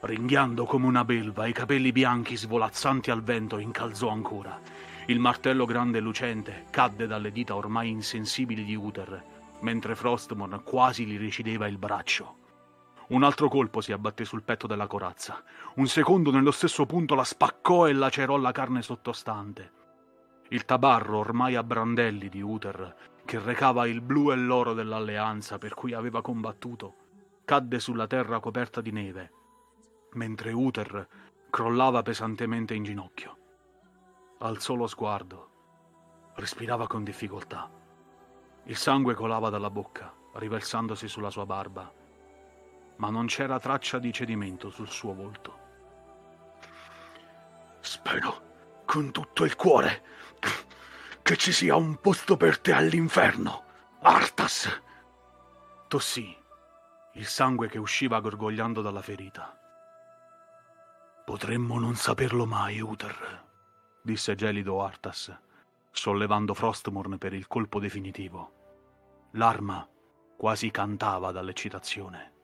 Ringhiando 0.00 0.64
come 0.64 0.86
una 0.86 1.04
belva, 1.04 1.46
i 1.46 1.52
capelli 1.52 1.90
bianchi 1.90 2.36
svolazzanti 2.36 3.10
al 3.10 3.24
vento, 3.24 3.58
incalzò 3.58 4.10
ancora. 4.10 4.60
Il 5.06 5.18
martello 5.18 5.64
grande 5.64 5.98
e 5.98 6.02
lucente 6.02 6.66
cadde 6.70 7.08
dalle 7.08 7.32
dita 7.32 7.56
ormai 7.56 7.90
insensibili 7.90 8.64
di 8.64 8.76
Uther, 8.76 9.24
mentre 9.62 9.96
Frostmorn 9.96 10.62
quasi 10.62 11.04
gli 11.04 11.18
recideva 11.18 11.66
il 11.66 11.78
braccio. 11.78 12.37
Un 13.08 13.22
altro 13.22 13.48
colpo 13.48 13.80
si 13.80 13.92
abbatté 13.92 14.24
sul 14.24 14.42
petto 14.42 14.66
della 14.66 14.86
corazza. 14.86 15.42
Un 15.76 15.86
secondo 15.86 16.30
nello 16.30 16.50
stesso 16.50 16.86
punto 16.86 17.14
la 17.14 17.24
spaccò 17.24 17.88
e 17.88 17.92
lacerò 17.92 18.36
la 18.36 18.52
carne 18.52 18.82
sottostante. 18.82 19.72
Il 20.50 20.64
tabarro 20.64 21.18
ormai 21.18 21.54
a 21.54 21.62
brandelli 21.62 22.28
di 22.28 22.40
Uther, 22.40 22.94
che 23.24 23.38
recava 23.38 23.86
il 23.86 24.00
blu 24.00 24.30
e 24.32 24.36
l'oro 24.36 24.74
dell'alleanza 24.74 25.58
per 25.58 25.74
cui 25.74 25.92
aveva 25.92 26.22
combattuto, 26.22 26.94
cadde 27.44 27.78
sulla 27.80 28.06
terra 28.06 28.40
coperta 28.40 28.80
di 28.80 28.92
neve 28.92 29.32
mentre 30.12 30.52
Uther 30.52 31.06
crollava 31.50 32.02
pesantemente 32.02 32.74
in 32.74 32.82
ginocchio. 32.82 33.36
Alzò 34.38 34.74
lo 34.74 34.86
sguardo, 34.86 35.50
respirava 36.34 36.86
con 36.86 37.04
difficoltà. 37.04 37.70
Il 38.64 38.76
sangue 38.76 39.14
colava 39.14 39.50
dalla 39.50 39.70
bocca, 39.70 40.12
riversandosi 40.34 41.08
sulla 41.08 41.30
sua 41.30 41.46
barba, 41.46 41.92
ma 42.98 43.10
non 43.10 43.26
c'era 43.26 43.58
traccia 43.58 43.98
di 43.98 44.12
cedimento 44.12 44.70
sul 44.70 44.88
suo 44.88 45.14
volto. 45.14 45.66
Spero 47.80 48.82
con 48.84 49.10
tutto 49.12 49.44
il 49.44 49.56
cuore 49.56 50.02
che 51.22 51.36
ci 51.36 51.52
sia 51.52 51.76
un 51.76 52.00
posto 52.00 52.36
per 52.36 52.58
te 52.58 52.72
all'inferno, 52.72 53.64
Artas. 54.00 54.82
Tossì, 55.86 56.36
il 57.14 57.26
sangue 57.26 57.68
che 57.68 57.78
usciva 57.78 58.20
gorgogliando 58.20 58.80
dalla 58.80 59.02
ferita. 59.02 59.54
Potremmo 61.24 61.78
non 61.78 61.96
saperlo 61.96 62.46
mai, 62.46 62.80
Uther, 62.80 63.44
disse 64.02 64.34
gelido 64.34 64.82
Artas, 64.82 65.36
sollevando 65.90 66.54
Frostmourne 66.54 67.18
per 67.18 67.34
il 67.34 67.46
colpo 67.46 67.78
definitivo. 67.78 69.28
L'arma 69.32 69.86
quasi 70.36 70.70
cantava 70.70 71.30
dall'eccitazione. 71.30 72.37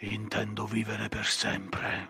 Intendo 0.00 0.64
vivere 0.64 1.08
per 1.08 1.26
sempre. 1.26 2.08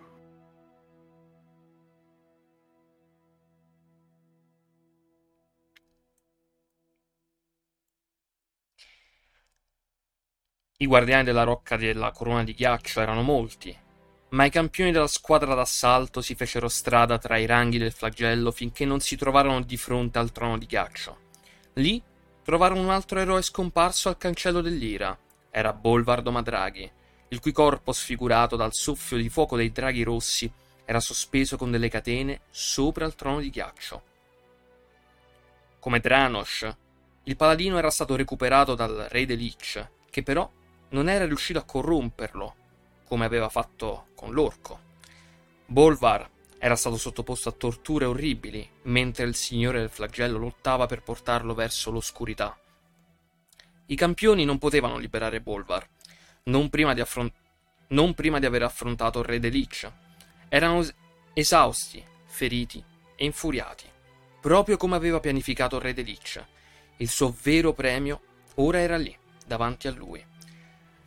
I 10.77 10.87
guardiani 10.87 11.25
della 11.25 11.45
rocca 11.45 11.79
della 11.79 12.11
corona 12.13 12.45
di 12.45 12.53
ghiaccio 12.53 13.01
erano 13.01 13.23
molti, 13.23 13.75
ma 14.31 14.45
i 14.45 14.51
campioni 14.51 14.93
della 14.93 15.07
squadra 15.07 15.55
d'assalto 15.55 16.21
si 16.21 16.35
fecero 16.35 16.69
strada 16.69 17.17
tra 17.17 17.39
i 17.39 17.47
ranghi 17.47 17.79
del 17.79 17.93
flagello 17.93 18.51
finché 18.53 18.85
non 18.85 19.01
si 19.01 19.17
trovarono 19.17 19.63
di 19.63 19.79
fronte 19.79 20.19
al 20.19 20.31
trono 20.31 20.59
di 20.59 20.67
ghiaccio. 20.67 21.19
Lì 21.77 22.03
trovarono 22.43 22.83
un 22.83 22.91
altro 22.91 23.19
eroe 23.19 23.41
scomparso 23.41 24.11
al 24.11 24.19
cancello 24.19 24.61
dell'ira. 24.61 25.19
Era 25.51 25.73
Bolvardo 25.73 26.31
Madraghi, 26.31 26.93
il 27.29 27.41
cui 27.41 27.53
corpo 27.53 27.93
sfigurato 27.93 28.57
dal 28.57 28.73
soffio 28.73 29.17
di 29.17 29.29
fuoco 29.29 29.57
dei 29.57 29.71
draghi 29.71 30.03
rossi 30.03 30.51
era 30.85 31.01
sospeso 31.01 31.57
con 31.57 31.71
delle 31.71 31.89
catene 31.89 32.41
sopra 32.51 33.05
il 33.05 33.15
trono 33.15 33.41
di 33.41 33.51
ghiaccio. 33.51 34.03
Come 35.79 36.01
Dranosh, 36.01 36.77
il 37.25 37.37
paladino 37.37 37.77
era 37.77 37.91
stato 37.91 38.17
recuperato 38.17 38.75
dal 38.75 39.07
re 39.11 39.27
de 39.27 39.35
Lich, 39.35 39.91
che 40.09 40.23
però 40.23 40.51
non 40.91 41.09
era 41.09 41.27
riuscito 41.27 41.59
a 41.59 41.65
corromperlo 41.65 42.55
come 43.05 43.27
aveva 43.27 43.49
fatto 43.49 44.07
con 44.15 44.33
l'orco. 44.33 44.87
Bolvar 45.67 46.29
era 46.59 46.77
stato 46.77 46.97
sottoposto 46.97 47.51
a 47.51 47.53
torture 47.53 48.07
orribili, 48.07 48.69
mentre 48.85 49.27
il 49.27 49.35
signore 49.35 49.81
del 49.81 49.91
flagello 49.91 50.39
lottava 50.39 50.87
per 50.87 51.03
portarlo 51.03 51.55
verso 51.55 51.91
l'oscurità. 51.91 52.59
I 53.87 53.97
campioni 53.97 54.45
non 54.45 54.59
potevano 54.59 54.99
liberare 54.99 55.41
Bolvar, 55.41 55.87
non 56.49 56.69
prima 56.69 56.95
di, 56.95 57.01
affron- 57.01 57.33
non 57.89 58.15
prima 58.15 58.39
di 58.39 58.47
aver 58.47 58.63
affrontato 58.63 59.21
il 59.21 59.25
re 59.25 59.39
de 59.39 59.49
Lich. 59.49 59.91
Erano 60.49 60.81
es- 60.81 60.95
esausti, 61.33 62.05
feriti 62.27 62.83
e 63.17 63.25
infuriati, 63.25 63.85
proprio 64.41 64.77
come 64.77 64.97
aveva 64.97 65.21
pianificato 65.21 65.77
il 65.77 65.83
re 65.83 65.95
de 65.95 66.03
Lich. 66.03 66.45
Il 66.99 67.09
suo 67.09 67.35
vero 67.43 67.73
premio 67.73 68.21
ora 68.57 68.81
era 68.81 68.97
lì, 68.97 69.17
davanti 69.47 69.89
a 69.89 69.93
lui. 69.93 70.25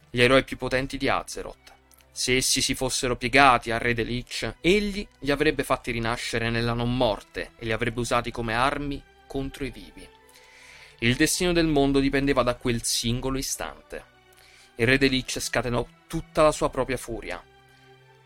Gli 0.10 0.22
eroi 0.22 0.44
più 0.44 0.58
potenti 0.58 0.98
di 0.98 1.10
Azeroth, 1.10 1.74
se 2.12 2.36
essi 2.36 2.62
si 2.62 2.76
fossero 2.76 3.16
piegati 3.16 3.72
al 3.72 3.80
re 3.80 3.94
de 3.94 4.04
Lich, 4.04 4.56
egli 4.62 5.08
li 5.20 5.32
avrebbe 5.32 5.64
fatti 5.64 5.92
rinascere 5.92 6.50
nella 6.50 6.74
non 6.74 6.96
morte 6.96 7.52
e 7.58 7.66
li 7.66 7.72
avrebbe 7.72 8.00
usati 8.00 8.32
come 8.32 8.54
armi 8.54 9.02
contro 9.28 9.66
i 9.66 9.72
vivi. 9.72 10.08
Il 11.00 11.16
destino 11.16 11.52
del 11.52 11.68
mondo 11.68 12.00
dipendeva 12.00 12.44
da 12.44 12.56
quel 12.56 12.84
singolo 12.84 13.38
istante. 13.38 14.11
Il 14.75 14.88
re 14.88 14.98
de 14.98 15.08
Lich 15.08 15.40
scatenò 15.40 15.86
tutta 16.08 16.42
la 16.42 16.51
sua 16.51 16.70
propria 16.70 16.98
furia. 16.98 17.42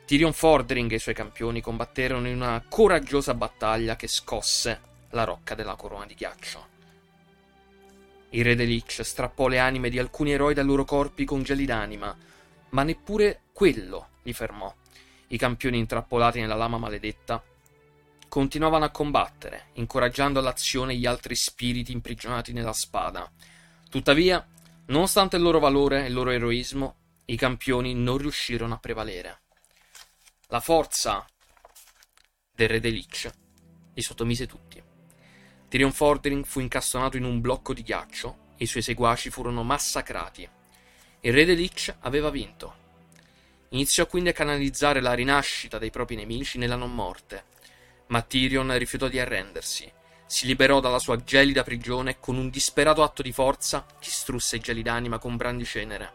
Tyrion 0.06 0.34
Fordring 0.34 0.92
e 0.92 0.96
i 0.96 1.00
suoi 1.00 1.16
campioni 1.16 1.62
combatterono 1.62 2.28
in 2.28 2.36
una 2.36 2.64
coraggiosa 2.68 3.34
battaglia 3.34 3.96
che 3.96 4.08
scosse 4.08 4.82
la 5.10 5.24
rocca 5.24 5.56
della 5.56 5.76
corona 5.76 6.06
di 6.06 6.14
ghiaccio. 6.14 6.68
Il 8.30 8.44
re 8.44 8.56
de 8.56 8.66
Lich 8.66 9.02
strappò 9.02 9.48
le 9.48 9.60
anime 9.60 9.90
di 9.90 9.98
alcuni 9.98 10.34
eroi 10.34 10.54
dai 10.54 10.66
loro 10.66 10.86
corpi 10.86 11.26
con 11.26 11.42
geli 11.42 11.66
d'anima, 11.66 12.16
ma 12.70 12.84
neppure 12.84 13.42
quello 13.52 14.10
li 14.24 14.34
fermò. 14.34 14.74
I 15.28 15.38
campioni 15.38 15.80
intrappolati 15.80 16.40
nella 16.40 16.56
lama 16.56 16.78
maledetta 16.78 17.42
continuavano 18.28 18.86
a 18.86 18.90
combattere, 18.90 19.68
incoraggiando 19.74 20.40
all'azione 20.40 20.96
gli 20.96 21.06
altri 21.06 21.36
spiriti 21.36 21.94
imprigionati 21.94 22.52
nella 22.52 22.74
spada. 22.74 23.32
Tuttavia, 23.90 24.46
nonostante 24.88 25.36
il 25.36 25.42
loro 25.42 25.60
valore 25.60 26.04
e 26.04 26.08
il 26.08 26.14
loro 26.14 26.32
eroismo, 26.32 26.98
i 27.26 27.36
campioni 27.36 27.94
non 27.94 28.18
riuscirono 28.18 28.74
a 28.74 28.80
prevalere. 28.80 29.42
La 30.48 30.60
forza 30.60 31.26
del 32.54 32.70
re 32.70 32.80
dei 32.80 32.92
Lich 32.92 33.32
li 33.94 34.02
sottomise 34.02 34.46
tutti. 34.46 34.82
Tyrion 35.68 35.92
Fordring 35.92 36.46
fu 36.46 36.60
incastonato 36.60 37.18
in 37.18 37.24
un 37.24 37.42
blocco 37.42 37.74
di 37.74 37.82
ghiaccio 37.82 38.54
e 38.58 38.64
i 38.64 38.68
suoi 38.68 38.84
seguaci 38.84 39.30
furono 39.30 39.64
massacrati. 39.64 40.48
Il 41.22 41.34
re 41.34 41.46
dei 41.46 41.56
Lich 41.56 41.94
aveva 42.02 42.30
vinto. 42.30 42.84
Iniziò 43.70 44.06
quindi 44.06 44.30
a 44.30 44.34
canalizzare 44.34 45.02
la 45.02 45.14
rinascita 45.14 45.80
dei 45.80 45.90
propri 45.90 46.16
nemici 46.16 46.58
nella 46.58 46.76
non 46.76 46.94
morte, 46.94 47.46
ma 48.08 48.22
Tyrion 48.22 48.78
rifiutò 48.78 49.08
di 49.08 49.20
arrendersi. 49.20 49.92
Si 50.28 50.48
liberò 50.48 50.80
dalla 50.80 51.00
sua 51.00 51.18
gelida 51.18 51.64
prigione 51.64 52.12
e 52.12 52.20
con 52.20 52.38
un 52.38 52.50
disperato 52.50 53.04
atto 53.04 53.22
di 53.22 53.32
forza 53.32 53.86
distrusse 54.00 54.56
i 54.56 54.60
geli 54.60 54.82
d'anima 54.82 55.20
con 55.20 55.38
brandi 55.38 55.66
cenere. 55.66 56.14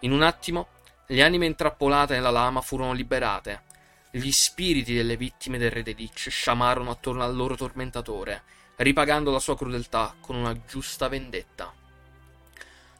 In 0.00 0.12
un 0.12 0.22
attimo 0.22 0.68
le 1.06 1.22
anime 1.22 1.46
intrappolate 1.46 2.14
nella 2.14 2.30
lama 2.30 2.60
furono 2.60 2.92
liberate. 2.92 3.62
Gli 4.10 4.30
spiriti 4.30 4.94
delle 4.94 5.16
vittime 5.16 5.56
del 5.56 5.70
re 5.70 5.82
dei 5.82 5.94
Lich 5.94 6.28
sciamarono 6.28 6.90
attorno 6.90 7.24
al 7.24 7.34
loro 7.34 7.56
tormentatore, 7.56 8.42
ripagando 8.76 9.30
la 9.30 9.38
sua 9.38 9.56
crudeltà 9.56 10.14
con 10.20 10.36
una 10.36 10.54
giusta 10.66 11.08
vendetta. 11.08 11.72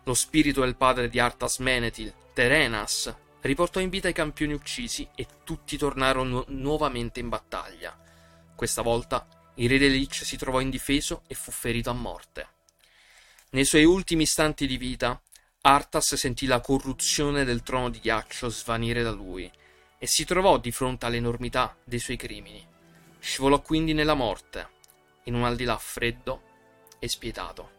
Lo 0.04 0.14
spirito 0.14 0.62
del 0.62 0.76
padre 0.76 1.10
di 1.10 1.20
Arthas 1.20 1.58
Menethil, 1.58 2.12
Terenas, 2.32 3.14
riportò 3.42 3.80
in 3.80 3.90
vita 3.90 4.08
i 4.08 4.14
campioni 4.14 4.54
uccisi 4.54 5.06
e 5.14 5.26
tutti 5.44 5.76
tornarono 5.76 6.44
nu- 6.48 6.58
nuovamente 6.58 7.20
in 7.20 7.28
battaglia. 7.28 7.96
Questa 8.54 8.80
volta 8.80 9.26
il 9.58 9.68
re 9.68 9.78
dei 9.78 9.90
Lich 9.90 10.24
si 10.24 10.36
trovò 10.36 10.60
indifeso 10.60 11.22
e 11.26 11.34
fu 11.34 11.50
ferito 11.50 11.90
a 11.90 11.94
morte. 11.94 12.48
Nei 13.50 13.64
suoi 13.64 13.84
ultimi 13.84 14.22
istanti 14.24 14.66
di 14.66 14.76
vita, 14.76 15.20
Arthas 15.62 16.14
sentì 16.14 16.46
la 16.46 16.60
corruzione 16.60 17.44
del 17.44 17.62
trono 17.62 17.90
di 17.90 17.98
ghiaccio 17.98 18.48
svanire 18.48 19.02
da 19.02 19.10
lui 19.10 19.50
e 19.98 20.06
si 20.06 20.24
trovò 20.24 20.58
di 20.58 20.70
fronte 20.70 21.06
all'enormità 21.06 21.76
dei 21.84 21.98
suoi 21.98 22.16
crimini. 22.16 22.64
Scivolò 23.18 23.60
quindi 23.60 23.94
nella 23.94 24.14
morte, 24.14 24.68
in 25.24 25.34
un 25.34 25.44
aldilà 25.44 25.76
freddo 25.76 26.42
e 27.00 27.08
spietato. 27.08 27.77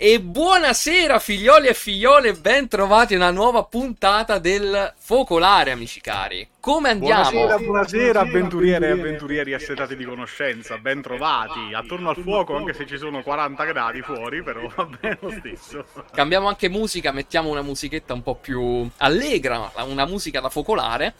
E 0.00 0.20
buonasera 0.20 1.18
figlioli 1.18 1.66
e 1.66 1.74
figliole, 1.74 2.34
ben 2.34 2.68
trovati 2.68 3.14
a 3.14 3.16
una 3.16 3.32
nuova 3.32 3.64
puntata 3.64 4.38
del 4.38 4.94
Focolare, 4.96 5.72
amici 5.72 6.00
cari. 6.00 6.48
Come 6.60 6.90
andiamo? 6.90 7.30
Buonasera, 7.30 7.58
buonasera 7.58 8.20
avventuriere 8.20 8.86
e 8.86 8.90
avventurieri 8.92 9.54
assetati 9.54 9.96
di 9.96 10.04
conoscenza, 10.04 10.78
ben 10.78 11.02
trovati. 11.02 11.74
Attorno 11.74 12.10
al 12.10 12.16
fuoco, 12.16 12.54
anche 12.54 12.74
se 12.74 12.86
ci 12.86 12.96
sono 12.96 13.24
40 13.24 13.64
gradi 13.64 14.00
fuori, 14.02 14.40
però 14.44 14.70
va 14.72 14.84
bene 14.84 15.18
lo 15.20 15.32
stesso. 15.32 15.84
Cambiamo 16.12 16.46
anche 16.46 16.68
musica, 16.68 17.10
mettiamo 17.10 17.48
una 17.48 17.62
musichetta 17.62 18.14
un 18.14 18.22
po' 18.22 18.36
più 18.36 18.88
allegra, 18.98 19.72
una 19.84 20.06
musica 20.06 20.38
da 20.38 20.48
focolare. 20.48 21.14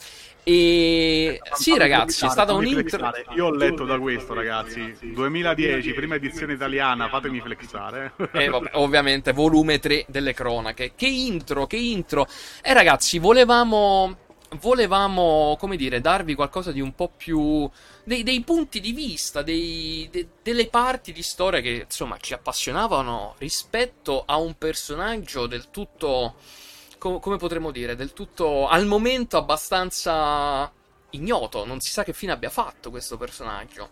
E 0.51 1.43
sì, 1.53 1.77
ragazzi, 1.77 2.25
è 2.25 2.31
stata 2.31 2.55
un 2.55 2.65
intro. 2.65 3.13
Io 3.35 3.47
ho 3.47 3.51
letto 3.51 3.85
da 3.85 3.99
questo, 3.99 4.33
ragazzi. 4.33 4.97
2010, 5.03 5.93
prima 5.93 6.15
edizione 6.15 6.55
italiana, 6.55 7.11
fatemi 7.11 7.39
flexare. 7.43 8.15
Eh, 8.33 8.49
vabbè, 8.49 8.71
ovviamente, 8.75 9.33
volume 9.33 9.79
3 9.79 10.07
delle 10.09 10.33
cronache. 10.33 10.93
Che 10.97 11.07
intro, 11.07 11.67
che 11.67 11.77
intro. 11.77 12.27
E 12.63 12.71
eh, 12.71 12.73
ragazzi, 12.73 13.19
volevamo. 13.19 14.17
Volevamo, 14.61 15.59
come 15.59 15.77
dire, 15.77 16.01
darvi 16.01 16.35
qualcosa 16.35 16.73
di 16.73 16.81
un 16.81 16.95
po' 16.95 17.13
più. 17.15 17.69
dei, 18.05 18.23
dei 18.23 18.41
punti 18.41 18.81
di 18.81 18.93
vista, 18.93 19.43
dei, 19.43 20.09
de, 20.11 20.29
delle 20.43 20.69
parti 20.69 21.13
di 21.13 21.21
storia 21.23 21.61
che 21.61 21.85
insomma 21.85 22.17
ci 22.19 22.33
appassionavano 22.33 23.35
rispetto 23.37 24.23
a 24.25 24.39
un 24.39 24.55
personaggio 24.57 25.47
del 25.47 25.69
tutto 25.71 26.37
co- 26.99 27.21
come 27.21 27.37
potremmo 27.37 27.71
dire, 27.71 27.97
del 27.97 28.13
tutto 28.13 28.69
al 28.69 28.87
momento 28.87 29.37
abbastanza 29.37 30.71
ignoto, 31.11 31.65
non 31.65 31.81
si 31.81 31.91
sa 31.91 32.05
che 32.05 32.13
fine 32.13 32.33
abbia 32.33 32.51
fatto 32.51 32.91
questo 32.91 33.17
personaggio. 33.17 33.91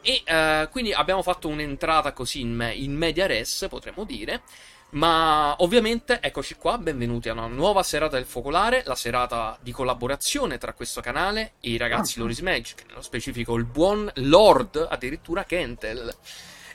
E 0.00 0.22
uh, 0.26 0.70
quindi 0.70 0.92
abbiamo 0.92 1.22
fatto 1.22 1.48
un'entrata 1.48 2.12
così 2.12 2.40
in, 2.40 2.54
me- 2.54 2.74
in 2.74 2.94
media 2.94 3.26
res, 3.26 3.66
potremmo 3.68 4.04
dire. 4.04 4.42
Ma 4.90 5.54
ovviamente, 5.58 6.18
eccoci 6.22 6.54
qua, 6.54 6.78
benvenuti 6.78 7.28
a 7.28 7.32
una 7.32 7.46
nuova 7.46 7.82
serata 7.82 8.16
del 8.16 8.24
Focolare, 8.24 8.84
la 8.86 8.94
serata 8.94 9.58
di 9.60 9.70
collaborazione 9.70 10.56
tra 10.56 10.72
questo 10.72 11.02
canale 11.02 11.52
e 11.60 11.70
i 11.70 11.76
ragazzi 11.76 12.18
ah. 12.18 12.22
Loris 12.22 12.40
Magic, 12.40 12.84
nello 12.88 13.02
specifico 13.02 13.54
il 13.56 13.64
buon 13.64 14.10
Lord, 14.14 14.86
addirittura 14.88 15.44
Kentel. 15.44 16.14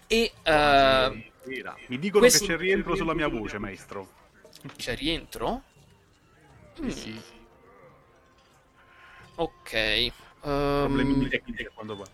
E 0.05 0.31
uh, 0.45 1.23
mi 1.87 1.97
dicono 1.97 2.19
questo... 2.19 2.45
che 2.45 2.53
c'è 2.53 2.57
rientro 2.59 2.95
sulla 2.95 3.15
mia 3.15 3.27
voce, 3.27 3.57
maestro. 3.57 4.07
C'è 4.75 4.95
rientro? 4.95 5.63
Sì, 6.75 6.91
sì. 6.91 7.21
Ok. 9.35 10.11
Um... 10.41 10.93
Problemi 10.93 11.27
tecnici 11.29 11.69
quando 11.73 11.95
va. 11.95 12.05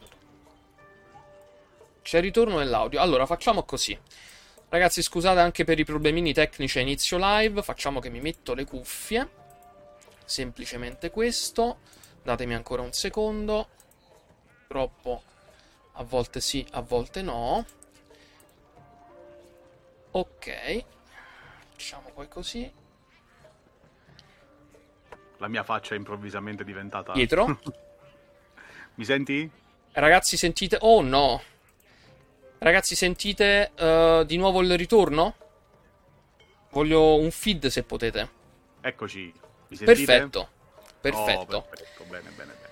C'è 2.01 2.21
ritorno 2.21 2.57
nell'audio. 2.57 3.01
Allora, 3.01 3.25
facciamo 3.25 3.63
così. 3.63 3.97
Ragazzi, 4.69 5.01
scusate 5.01 5.39
anche 5.39 5.63
per 5.63 5.79
i 5.79 5.83
problemini 5.83 6.33
tecnici 6.33 6.77
a 6.77 6.81
inizio 6.81 7.17
live. 7.19 7.61
Facciamo 7.61 7.99
che 7.99 8.09
mi 8.09 8.21
metto 8.21 8.53
le 8.53 8.65
cuffie. 8.65 9.29
Semplicemente 10.25 11.09
questo. 11.09 11.79
Datemi 12.21 12.53
ancora 12.53 12.81
un 12.81 12.93
secondo. 12.93 13.69
Troppo. 14.67 15.23
A 15.93 16.03
volte 16.03 16.39
sì, 16.39 16.65
a 16.71 16.81
volte 16.81 17.21
no. 17.21 17.65
Ok. 20.11 20.85
Facciamo 21.71 22.11
poi 22.13 22.27
così. 22.27 22.71
La 25.39 25.47
mia 25.47 25.63
faccia 25.63 25.95
è 25.95 25.97
improvvisamente 25.97 26.63
diventata... 26.63 27.11
Dietro. 27.13 27.59
Mi 28.95 29.05
senti? 29.05 29.49
Ragazzi, 29.91 30.37
sentite... 30.37 30.77
Oh 30.81 31.01
no! 31.01 31.41
Ragazzi, 32.59 32.95
sentite 32.95 33.71
uh, 33.79 34.23
di 34.23 34.37
nuovo 34.37 34.61
il 34.61 34.77
ritorno? 34.77 35.35
Voglio 36.71 37.17
un 37.17 37.31
feed 37.31 37.67
se 37.67 37.83
potete. 37.83 38.29
Eccoci. 38.81 39.33
Mi 39.69 39.75
sentite? 39.75 40.05
Perfetto. 40.05 40.49
Perfetto. 40.99 41.55
Oh, 41.55 41.61
perfetto. 41.61 42.03
Bene, 42.03 42.29
bene. 42.35 42.68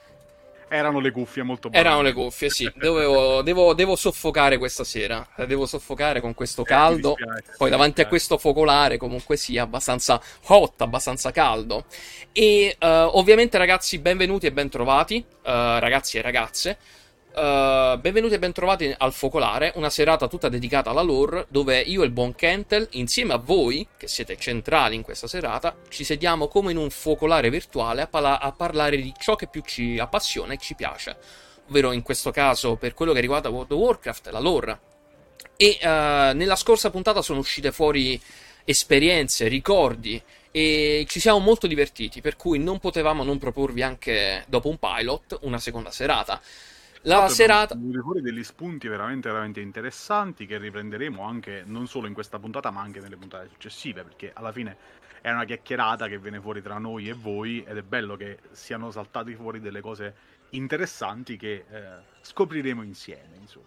Erano 0.69 0.99
le 0.99 1.11
cuffie 1.11 1.43
molto 1.43 1.69
buone. 1.69 1.85
Erano 1.85 2.01
le 2.01 2.13
cuffie, 2.13 2.49
sì. 2.49 2.69
Dovevo, 2.75 3.41
devo, 3.41 3.73
devo, 3.73 3.95
soffocare 3.95 4.57
questa 4.57 4.83
sera. 4.83 5.27
Devo 5.45 5.65
soffocare 5.65 6.19
con 6.21 6.33
questo 6.33 6.61
eh, 6.61 6.65
caldo. 6.65 7.15
Eh, 7.15 7.23
dispiace, 7.23 7.57
Poi 7.57 7.69
davanti 7.69 8.01
a 8.01 8.07
questo 8.07 8.37
focolare, 8.37 8.97
comunque 8.97 9.37
sia 9.37 9.63
abbastanza 9.63 10.21
hot, 10.47 10.81
abbastanza 10.81 11.31
caldo. 11.31 11.85
E 12.31 12.75
uh, 12.79 12.85
ovviamente, 12.85 13.57
ragazzi, 13.57 13.99
benvenuti 13.99 14.45
e 14.45 14.51
bentrovati, 14.51 15.23
uh, 15.27 15.41
ragazzi 15.43 16.17
e 16.17 16.21
ragazze. 16.21 16.77
Uh, 17.37 17.99
benvenuti 17.99 18.33
e 18.33 18.39
bentrovati 18.39 18.91
al 18.97 19.13
Focolare, 19.13 19.71
una 19.75 19.91
serata 19.91 20.27
tutta 20.27 20.49
dedicata 20.49 20.89
alla 20.89 21.03
lore, 21.03 21.45
dove 21.49 21.79
io 21.79 22.01
e 22.01 22.05
il 22.05 22.11
buon 22.11 22.33
Kentel, 22.33 22.87
insieme 22.93 23.33
a 23.33 23.37
voi, 23.37 23.87
che 23.95 24.07
siete 24.07 24.37
centrali 24.37 24.95
in 24.95 25.03
questa 25.03 25.27
serata, 25.27 25.75
ci 25.89 26.03
sediamo 26.03 26.47
come 26.47 26.71
in 26.71 26.77
un 26.77 26.89
focolare 26.89 27.51
virtuale 27.51 28.01
a, 28.01 28.07
pala- 28.07 28.39
a 28.39 28.51
parlare 28.53 28.97
di 28.97 29.13
ciò 29.19 29.35
che 29.35 29.45
più 29.45 29.61
ci 29.61 29.99
appassiona 29.99 30.53
e 30.53 30.57
ci 30.57 30.73
piace, 30.73 31.15
ovvero 31.67 31.91
in 31.91 32.01
questo 32.01 32.31
caso 32.31 32.75
per 32.75 32.95
quello 32.95 33.13
che 33.13 33.19
riguarda 33.19 33.49
World 33.49 33.71
of 33.71 33.79
Warcraft, 33.81 34.29
la 34.29 34.39
lore. 34.39 34.79
E 35.57 35.77
uh, 35.79 35.87
nella 36.35 36.55
scorsa 36.55 36.89
puntata 36.89 37.21
sono 37.21 37.37
uscite 37.37 37.71
fuori 37.71 38.19
esperienze, 38.63 39.47
ricordi 39.47 40.19
e 40.49 41.05
ci 41.07 41.19
siamo 41.19 41.37
molto 41.37 41.67
divertiti, 41.67 42.19
per 42.19 42.35
cui 42.35 42.57
non 42.57 42.79
potevamo 42.79 43.23
non 43.23 43.37
proporvi 43.37 43.83
anche 43.83 44.43
dopo 44.47 44.69
un 44.69 44.79
pilot 44.79 45.37
una 45.41 45.59
seconda 45.59 45.91
serata. 45.91 46.41
La 47.03 47.27
serata. 47.29 47.75
Venire 47.75 48.01
fuori 48.01 48.21
degli 48.21 48.43
spunti 48.43 48.87
veramente, 48.87 49.29
veramente 49.29 49.59
interessanti 49.61 50.45
che 50.45 50.57
riprenderemo 50.57 51.23
anche 51.23 51.63
non 51.65 51.87
solo 51.87 52.07
in 52.07 52.13
questa 52.13 52.39
puntata, 52.39 52.71
ma 52.71 52.81
anche 52.81 52.99
nelle 52.99 53.15
puntate 53.15 53.47
successive, 53.49 54.03
perché 54.03 54.31
alla 54.33 54.51
fine 54.51 54.77
è 55.21 55.31
una 55.31 55.45
chiacchierata 55.45 56.07
che 56.07 56.19
viene 56.19 56.39
fuori 56.39 56.61
tra 56.61 56.77
noi 56.77 57.09
e 57.09 57.13
voi 57.13 57.63
ed 57.65 57.77
è 57.77 57.81
bello 57.81 58.15
che 58.15 58.39
siano 58.51 58.91
saltati 58.91 59.35
fuori 59.35 59.59
delle 59.59 59.81
cose 59.81 60.15
interessanti 60.51 61.37
che 61.37 61.65
eh, 61.69 61.83
scopriremo 62.21 62.83
insieme, 62.83 63.35
insomma. 63.39 63.65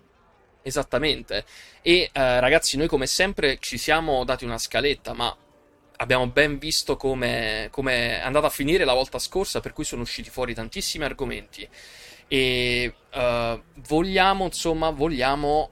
Esattamente. 0.62 1.44
E 1.82 2.10
eh, 2.12 2.40
ragazzi, 2.40 2.76
noi 2.76 2.88
come 2.88 3.06
sempre 3.06 3.58
ci 3.58 3.78
siamo 3.78 4.24
dati 4.24 4.44
una 4.44 4.58
scaletta, 4.58 5.14
ma 5.14 5.34
abbiamo 5.96 6.26
ben 6.28 6.58
visto 6.58 6.96
come 6.96 7.68
è 7.68 8.20
andata 8.22 8.46
a 8.46 8.50
finire 8.50 8.84
la 8.84 8.94
volta 8.94 9.18
scorsa, 9.18 9.60
per 9.60 9.72
cui 9.72 9.84
sono 9.84 10.02
usciti 10.02 10.30
fuori 10.30 10.54
tantissimi 10.54 11.04
argomenti. 11.04 11.68
E 12.32 12.94
uh, 13.12 13.60
vogliamo, 13.88 14.44
insomma, 14.44 14.90
vogliamo 14.90 15.68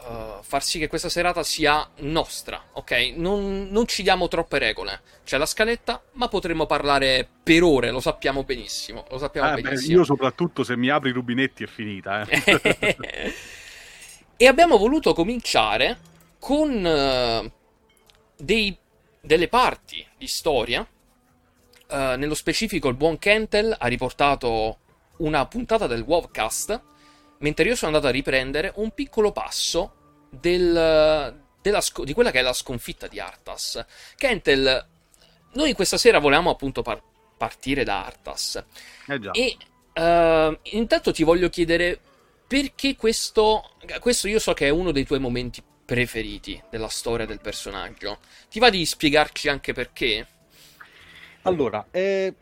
uh, 0.00 0.42
far 0.42 0.64
sì 0.64 0.80
che 0.80 0.88
questa 0.88 1.08
serata 1.08 1.44
sia 1.44 1.88
nostra, 1.98 2.60
ok? 2.72 3.12
Non, 3.14 3.68
non, 3.70 3.86
ci 3.86 4.02
diamo 4.02 4.26
troppe 4.26 4.58
regole. 4.58 5.00
C'è 5.24 5.38
la 5.38 5.46
scaletta, 5.46 6.02
ma 6.14 6.26
potremmo 6.26 6.66
parlare 6.66 7.28
per 7.40 7.62
ore, 7.62 7.92
lo 7.92 8.00
sappiamo 8.00 8.42
benissimo. 8.42 9.04
Lo 9.10 9.18
sappiamo 9.18 9.56
eh, 9.56 9.60
benissimo. 9.60 9.92
Beh, 9.92 9.98
io 9.98 10.04
soprattutto 10.04 10.64
se 10.64 10.76
mi 10.76 10.88
apri 10.88 11.10
i 11.10 11.12
rubinetti 11.12 11.62
è 11.62 11.68
finita, 11.68 12.26
eh. 12.26 13.34
e 14.36 14.46
abbiamo 14.48 14.78
voluto 14.78 15.14
cominciare 15.14 15.98
con 16.40 16.84
uh, 16.84 17.48
dei, 18.36 18.76
delle 19.20 19.46
parti 19.46 20.04
di 20.18 20.26
storia 20.26 20.84
uh, 21.92 22.16
nello 22.16 22.34
specifico 22.34 22.88
il 22.88 22.96
buon 22.96 23.18
Kentel 23.18 23.76
ha 23.78 23.86
riportato 23.86 24.78
una 25.22 25.46
puntata 25.46 25.86
del 25.86 26.02
Wovcast, 26.02 26.80
mentre 27.38 27.68
io 27.68 27.74
sono 27.74 27.94
andato 27.94 28.08
a 28.08 28.14
riprendere 28.14 28.72
un 28.76 28.92
piccolo 28.92 29.32
passo 29.32 30.26
del, 30.30 31.42
sc- 31.80 32.04
di 32.04 32.12
quella 32.12 32.30
che 32.30 32.38
è 32.38 32.42
la 32.42 32.52
sconfitta 32.52 33.08
di 33.08 33.18
Arthas. 33.18 33.84
Kentel, 34.16 34.86
noi 35.54 35.72
questa 35.74 35.98
sera 35.98 36.18
volevamo 36.18 36.50
appunto 36.50 36.82
par- 36.82 37.02
partire 37.36 37.84
da 37.84 38.04
Arthas. 38.04 38.64
Eh 39.06 39.18
già. 39.18 39.30
E 39.32 39.56
uh, 39.94 40.58
intanto 40.76 41.12
ti 41.12 41.22
voglio 41.22 41.48
chiedere 41.48 41.98
perché 42.46 42.96
questo, 42.96 43.76
questo 44.00 44.28
io 44.28 44.38
so 44.38 44.52
che 44.52 44.66
è 44.66 44.70
uno 44.70 44.92
dei 44.92 45.04
tuoi 45.04 45.20
momenti 45.20 45.62
preferiti 45.84 46.62
della 46.70 46.88
storia 46.88 47.26
del 47.26 47.40
personaggio. 47.40 48.18
Ti 48.48 48.58
va 48.58 48.70
di 48.70 48.84
spiegarci 48.84 49.48
anche 49.48 49.72
perché? 49.72 50.26
Allora, 51.42 51.86
eh, 51.90 52.34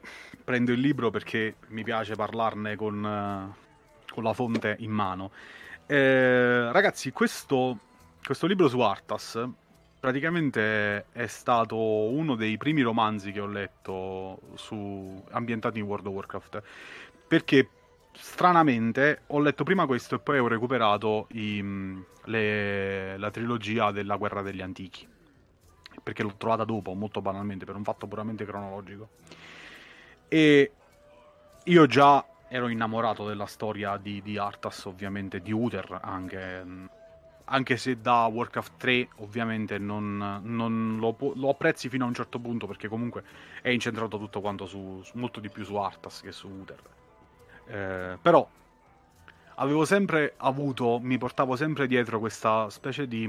prendo 0.50 0.72
il 0.72 0.80
libro 0.80 1.10
perché 1.10 1.54
mi 1.68 1.84
piace 1.84 2.16
parlarne 2.16 2.74
con, 2.74 3.04
uh, 3.04 4.12
con 4.12 4.24
la 4.24 4.32
fonte 4.32 4.74
in 4.80 4.90
mano. 4.90 5.30
Eh, 5.86 6.72
ragazzi, 6.72 7.12
questo, 7.12 7.78
questo 8.24 8.48
libro 8.48 8.66
su 8.66 8.80
Arthas 8.80 9.40
praticamente 10.00 11.06
è 11.12 11.26
stato 11.28 11.76
uno 11.76 12.34
dei 12.34 12.56
primi 12.56 12.82
romanzi 12.82 13.30
che 13.30 13.38
ho 13.38 13.46
letto 13.46 14.40
su, 14.54 15.22
ambientati 15.30 15.78
in 15.78 15.84
World 15.84 16.06
of 16.06 16.14
Warcraft. 16.14 16.62
Perché 17.28 17.68
stranamente 18.12 19.22
ho 19.28 19.38
letto 19.38 19.62
prima 19.62 19.86
questo 19.86 20.16
e 20.16 20.18
poi 20.18 20.40
ho 20.40 20.48
recuperato 20.48 21.28
i, 21.30 21.62
le, 22.24 23.16
la 23.18 23.30
trilogia 23.30 23.92
della 23.92 24.16
Guerra 24.16 24.42
degli 24.42 24.62
Antichi. 24.62 25.06
Perché 26.02 26.24
l'ho 26.24 26.34
trovata 26.36 26.64
dopo, 26.64 26.92
molto 26.94 27.22
banalmente, 27.22 27.64
per 27.64 27.76
un 27.76 27.84
fatto 27.84 28.08
puramente 28.08 28.44
cronologico. 28.44 29.10
E 30.32 30.72
io 31.64 31.86
già 31.86 32.24
ero 32.46 32.68
innamorato 32.68 33.26
della 33.26 33.46
storia 33.46 33.96
di, 33.96 34.22
di 34.22 34.38
Arthas, 34.38 34.84
ovviamente, 34.84 35.40
di 35.40 35.50
Uther 35.50 35.98
anche. 36.02 36.98
Anche 37.52 37.76
se 37.76 38.00
da 38.00 38.26
Warcraft 38.26 38.76
3 38.76 39.08
ovviamente 39.16 39.76
non, 39.76 40.40
non 40.44 40.98
lo, 41.00 41.16
lo, 41.34 41.48
apprezzi 41.48 41.88
fino 41.88 42.04
a 42.04 42.06
un 42.06 42.14
certo 42.14 42.38
punto 42.38 42.68
perché 42.68 42.86
comunque 42.86 43.24
è 43.60 43.70
incentrato 43.70 44.18
tutto 44.18 44.40
quanto 44.40 44.66
su, 44.66 45.02
molto 45.14 45.40
di 45.40 45.48
più 45.48 45.64
su 45.64 45.74
Arthas 45.74 46.20
che 46.20 46.30
su 46.30 46.46
Uther. 46.46 46.80
Eh, 47.66 48.18
però 48.22 48.48
avevo 49.56 49.84
sempre 49.84 50.34
avuto, 50.36 51.00
mi 51.00 51.18
portavo 51.18 51.56
sempre 51.56 51.88
dietro 51.88 52.20
questa 52.20 52.70
specie 52.70 53.08
di 53.08 53.24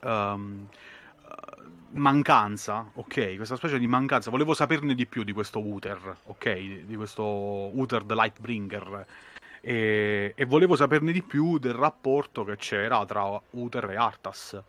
um, 0.00 0.68
mancanza, 1.94 2.90
ok? 2.94 3.36
Questa 3.36 3.56
specie 3.56 3.78
di 3.78 3.86
mancanza. 3.86 4.30
Volevo 4.30 4.54
saperne 4.54 4.94
di 4.94 5.06
più 5.06 5.22
di 5.22 5.32
questo 5.32 5.58
Uther, 5.60 6.16
ok? 6.24 6.84
Di 6.84 6.96
questo 6.96 7.24
Uther 7.24 8.04
the 8.04 8.14
Lightbringer. 8.14 9.06
E, 9.60 10.32
e 10.36 10.44
volevo 10.44 10.76
saperne 10.76 11.12
di 11.12 11.22
più 11.22 11.58
del 11.58 11.72
rapporto 11.72 12.44
che 12.44 12.56
c'era 12.56 13.04
tra 13.06 13.40
Uther 13.50 13.90
e 13.90 13.96
Arthas 13.96 14.62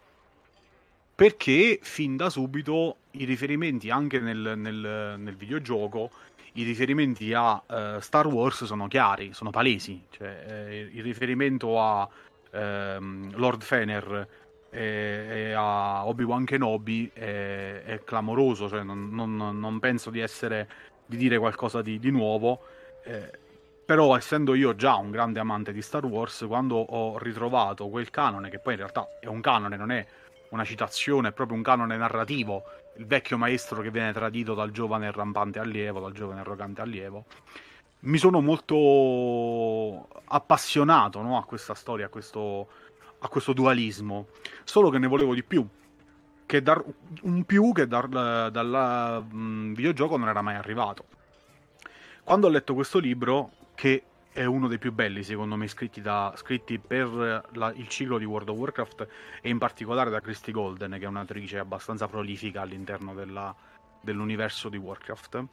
perché 1.16 1.80
fin 1.82 2.18
da 2.18 2.30
subito 2.30 2.98
i 3.12 3.24
riferimenti 3.24 3.90
anche 3.90 4.20
nel, 4.20 4.54
nel, 4.58 5.16
nel 5.18 5.36
videogioco 5.36 6.12
i 6.54 6.64
riferimenti 6.64 7.34
a 7.34 7.62
uh, 7.66 8.00
Star 8.00 8.28
Wars 8.28 8.66
sono 8.66 8.88
chiari, 8.88 9.34
sono 9.34 9.50
palesi. 9.50 10.02
Cioè, 10.10 10.46
eh, 10.48 10.90
il 10.94 11.04
riferimento 11.04 11.82
a 11.82 12.08
ehm, 12.52 13.36
Lord 13.36 13.62
Fener 13.62 14.28
e, 14.76 15.54
a 15.54 16.06
Obi-Wan 16.06 16.46
Kenobi 16.46 17.10
è, 17.14 17.84
è 17.86 18.04
clamoroso. 18.04 18.68
Cioè, 18.68 18.84
non, 18.84 19.10
non, 19.12 19.36
non, 19.36 19.80
penso 19.80 20.10
di 20.10 20.20
essere 20.20 20.68
di 21.06 21.18
dire 21.18 21.38
qualcosa 21.38 21.82
di, 21.82 22.00
di 22.00 22.12
nuovo. 22.12 22.62
Eh, 23.04 23.32
però, 23.86 24.16
essendo 24.18 24.56
io 24.56 24.76
già 24.76 24.96
un 24.96 25.12
grande 25.12 25.40
amante 25.40 25.72
di 25.72 25.82
Star 25.82 26.06
Wars, 26.06 26.44
quando 26.48 26.76
ho 26.76 27.18
ritrovato 27.18 27.88
quel 27.88 28.10
canone, 28.10 28.50
che 28.50 28.60
poi 28.60 28.74
in 28.74 28.80
realtà 28.80 29.08
è 29.20 29.28
un 29.28 29.42
canone, 29.42 29.78
non 29.78 29.92
è 29.92 30.06
una 30.50 30.64
citazione, 30.64 31.30
è 31.30 31.32
proprio 31.32 31.58
un 31.58 31.64
canone 31.64 31.96
narrativo 31.96 32.64
il 32.98 33.06
vecchio 33.06 33.38
maestro 33.38 33.82
che 33.82 33.92
viene 33.92 34.14
tradito 34.14 34.54
dal 34.54 34.72
giovane 34.72 35.12
rampante 35.12 35.60
allievo, 35.60 36.00
dal 36.00 36.14
giovane 36.14 36.42
arrogante 36.42 36.82
allievo. 36.82 37.26
Mi 38.02 38.18
sono 38.18 38.40
molto 38.40 40.08
appassionato 40.26 41.22
no, 41.22 41.38
a 41.38 41.44
questa 41.44 41.74
storia, 41.74 42.06
a 42.06 42.10
questo, 42.10 42.68
a 43.26 43.28
questo, 43.28 43.54
dualismo, 43.54 44.28
solo 44.64 44.90
che 44.90 44.98
ne 44.98 45.08
volevo 45.08 45.34
di 45.34 45.44
più. 45.44 45.68
Che 46.46 46.62
dar, 46.62 46.84
un 47.24 47.44
più 47.44 47.72
che 47.72 47.88
dal 47.88 49.26
mm, 49.34 49.74
videogioco 49.74 50.18
non 50.18 50.30
era 50.30 50.42
mai 50.42 50.56
arrivato. 50.56 51.06
Quando 52.24 52.48
ho 52.48 52.50
letto 52.50 52.74
questo 52.74 53.00
libro, 53.00 53.52
che 53.74 54.04
è 54.32 54.44
uno 54.44 54.68
dei 54.68 54.78
più 54.78 54.92
belli 54.92 55.24
secondo 55.24 55.56
me 55.56 55.68
scritti, 55.68 56.02
da, 56.02 56.34
scritti 56.36 56.78
per 56.78 57.48
la, 57.54 57.72
il 57.74 57.88
ciclo 57.88 58.18
di 58.18 58.26
World 58.26 58.50
of 58.50 58.58
Warcraft 58.58 59.08
e 59.42 59.48
in 59.48 59.58
particolare 59.58 60.10
da 60.10 60.20
Christy 60.20 60.52
Golden 60.52 60.92
che 61.00 61.06
è 61.06 61.08
un'attrice 61.08 61.58
abbastanza 61.58 62.08
prolifica 62.10 62.60
all'interno 62.60 63.14
della, 63.14 63.56
dell'universo 64.02 64.68
di 64.68 64.76
Warcraft 64.76 65.44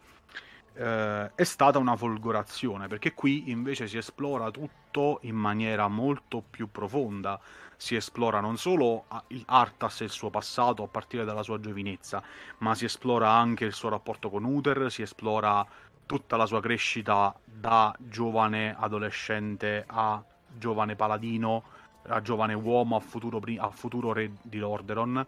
eh, 0.74 1.34
è 1.34 1.44
stata 1.44 1.78
una 1.78 1.96
folgorazione 1.96 2.88
perché 2.88 3.14
qui 3.14 3.50
invece 3.50 3.86
si 3.86 3.96
esplora 3.96 4.50
tutto 4.50 5.18
in 5.22 5.36
maniera 5.36 5.88
molto 5.88 6.42
più 6.48 6.70
profonda 6.70 7.38
si 7.76 7.94
esplora 7.94 8.40
non 8.40 8.56
solo 8.56 9.06
Arthas 9.46 10.02
e 10.02 10.04
il 10.04 10.10
suo 10.10 10.30
passato 10.30 10.82
a 10.82 10.88
partire 10.88 11.24
dalla 11.24 11.42
sua 11.42 11.58
giovinezza 11.58 12.22
ma 12.58 12.74
si 12.74 12.84
esplora 12.84 13.30
anche 13.30 13.64
il 13.64 13.72
suo 13.72 13.88
rapporto 13.88 14.30
con 14.30 14.44
Uther 14.44 14.90
si 14.90 15.02
esplora 15.02 15.66
tutta 16.06 16.36
la 16.36 16.46
sua 16.46 16.60
crescita 16.60 17.34
da 17.44 17.94
giovane 17.98 18.76
adolescente 18.78 19.84
a 19.86 20.22
giovane 20.56 20.96
paladino, 20.96 21.62
a 22.08 22.20
giovane 22.20 22.54
uomo, 22.54 22.96
a 22.96 23.00
futuro, 23.00 23.40
a 23.58 23.70
futuro 23.70 24.12
re 24.12 24.32
di 24.42 24.58
Lordaeron. 24.58 25.26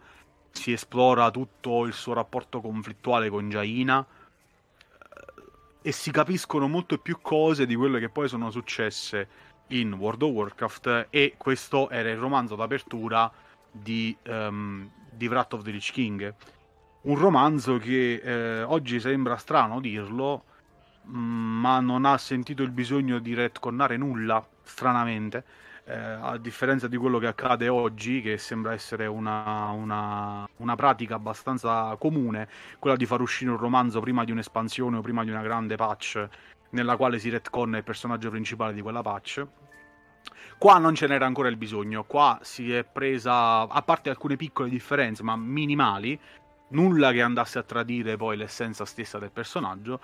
Si 0.51 0.71
esplora 0.71 1.31
tutto 1.31 1.85
il 1.85 1.93
suo 1.93 2.13
rapporto 2.13 2.61
conflittuale 2.61 3.29
con 3.29 3.49
Jaina 3.49 4.05
e 5.85 5.91
si 5.91 6.09
capiscono 6.09 6.67
molte 6.67 6.97
più 6.97 7.19
cose 7.21 7.67
di 7.67 7.75
quelle 7.75 7.99
che 7.99 8.09
poi 8.09 8.27
sono 8.27 8.49
successe 8.49 9.27
in 9.67 9.93
World 9.93 10.23
of 10.23 10.31
Warcraft 10.31 11.07
e 11.11 11.35
questo 11.37 11.91
era 11.91 12.09
il 12.09 12.17
romanzo 12.17 12.55
d'apertura 12.55 13.31
di, 13.71 14.17
um, 14.25 14.89
di 15.11 15.27
Wrath 15.27 15.53
of 15.53 15.61
the 15.61 15.69
Lich 15.69 15.91
King. 15.91 16.33
Un 17.01 17.15
romanzo 17.19 17.77
che 17.77 18.15
eh, 18.15 18.63
oggi 18.63 18.99
sembra 18.99 19.37
strano 19.37 19.79
dirlo, 19.79 20.45
ma 21.03 21.79
non 21.81 22.05
ha 22.05 22.17
sentito 22.17 22.63
il 22.63 22.71
bisogno 22.71 23.19
di 23.19 23.35
retconnare 23.35 23.95
nulla, 23.95 24.43
stranamente, 24.63 25.43
eh, 25.87 25.93
a 25.93 26.37
differenza 26.37 26.87
di 26.87 26.97
quello 26.97 27.19
che 27.19 27.27
accade 27.27 27.67
oggi, 27.67 28.21
che 28.21 28.37
sembra 28.37 28.73
essere 28.73 29.05
una, 29.05 29.69
una, 29.69 30.47
una, 30.57 30.75
pratica 30.75 31.15
abbastanza 31.15 31.95
comune, 31.99 32.47
quella 32.79 32.95
di 32.95 33.05
far 33.05 33.21
uscire 33.21 33.51
un 33.51 33.57
romanzo 33.57 33.99
prima 33.99 34.23
di 34.23 34.31
un'espansione 34.31 34.97
o 34.97 35.01
prima 35.01 35.23
di 35.23 35.29
una 35.29 35.43
grande 35.43 35.75
patch 35.75 36.27
nella 36.71 36.97
quale 36.97 37.19
si 37.19 37.29
retconna 37.29 37.77
il 37.77 37.83
personaggio 37.83 38.29
principale 38.29 38.73
di 38.73 38.81
quella 38.81 39.01
patch. 39.01 39.45
Qua 40.57 40.77
non 40.79 40.95
ce 40.95 41.07
n'era 41.07 41.25
ancora 41.25 41.49
il 41.49 41.57
bisogno, 41.57 42.03
qua 42.03 42.39
si 42.41 42.73
è 42.73 42.83
presa, 42.83 43.67
a 43.67 43.81
parte 43.83 44.09
alcune 44.09 44.37
piccole 44.37 44.69
differenze, 44.69 45.21
ma 45.21 45.35
minimali, 45.35 46.19
nulla 46.69 47.11
che 47.11 47.21
andasse 47.21 47.59
a 47.59 47.63
tradire 47.63 48.17
poi 48.17 48.37
l'essenza 48.37 48.85
stessa 48.85 49.19
del 49.19 49.31
personaggio, 49.31 49.99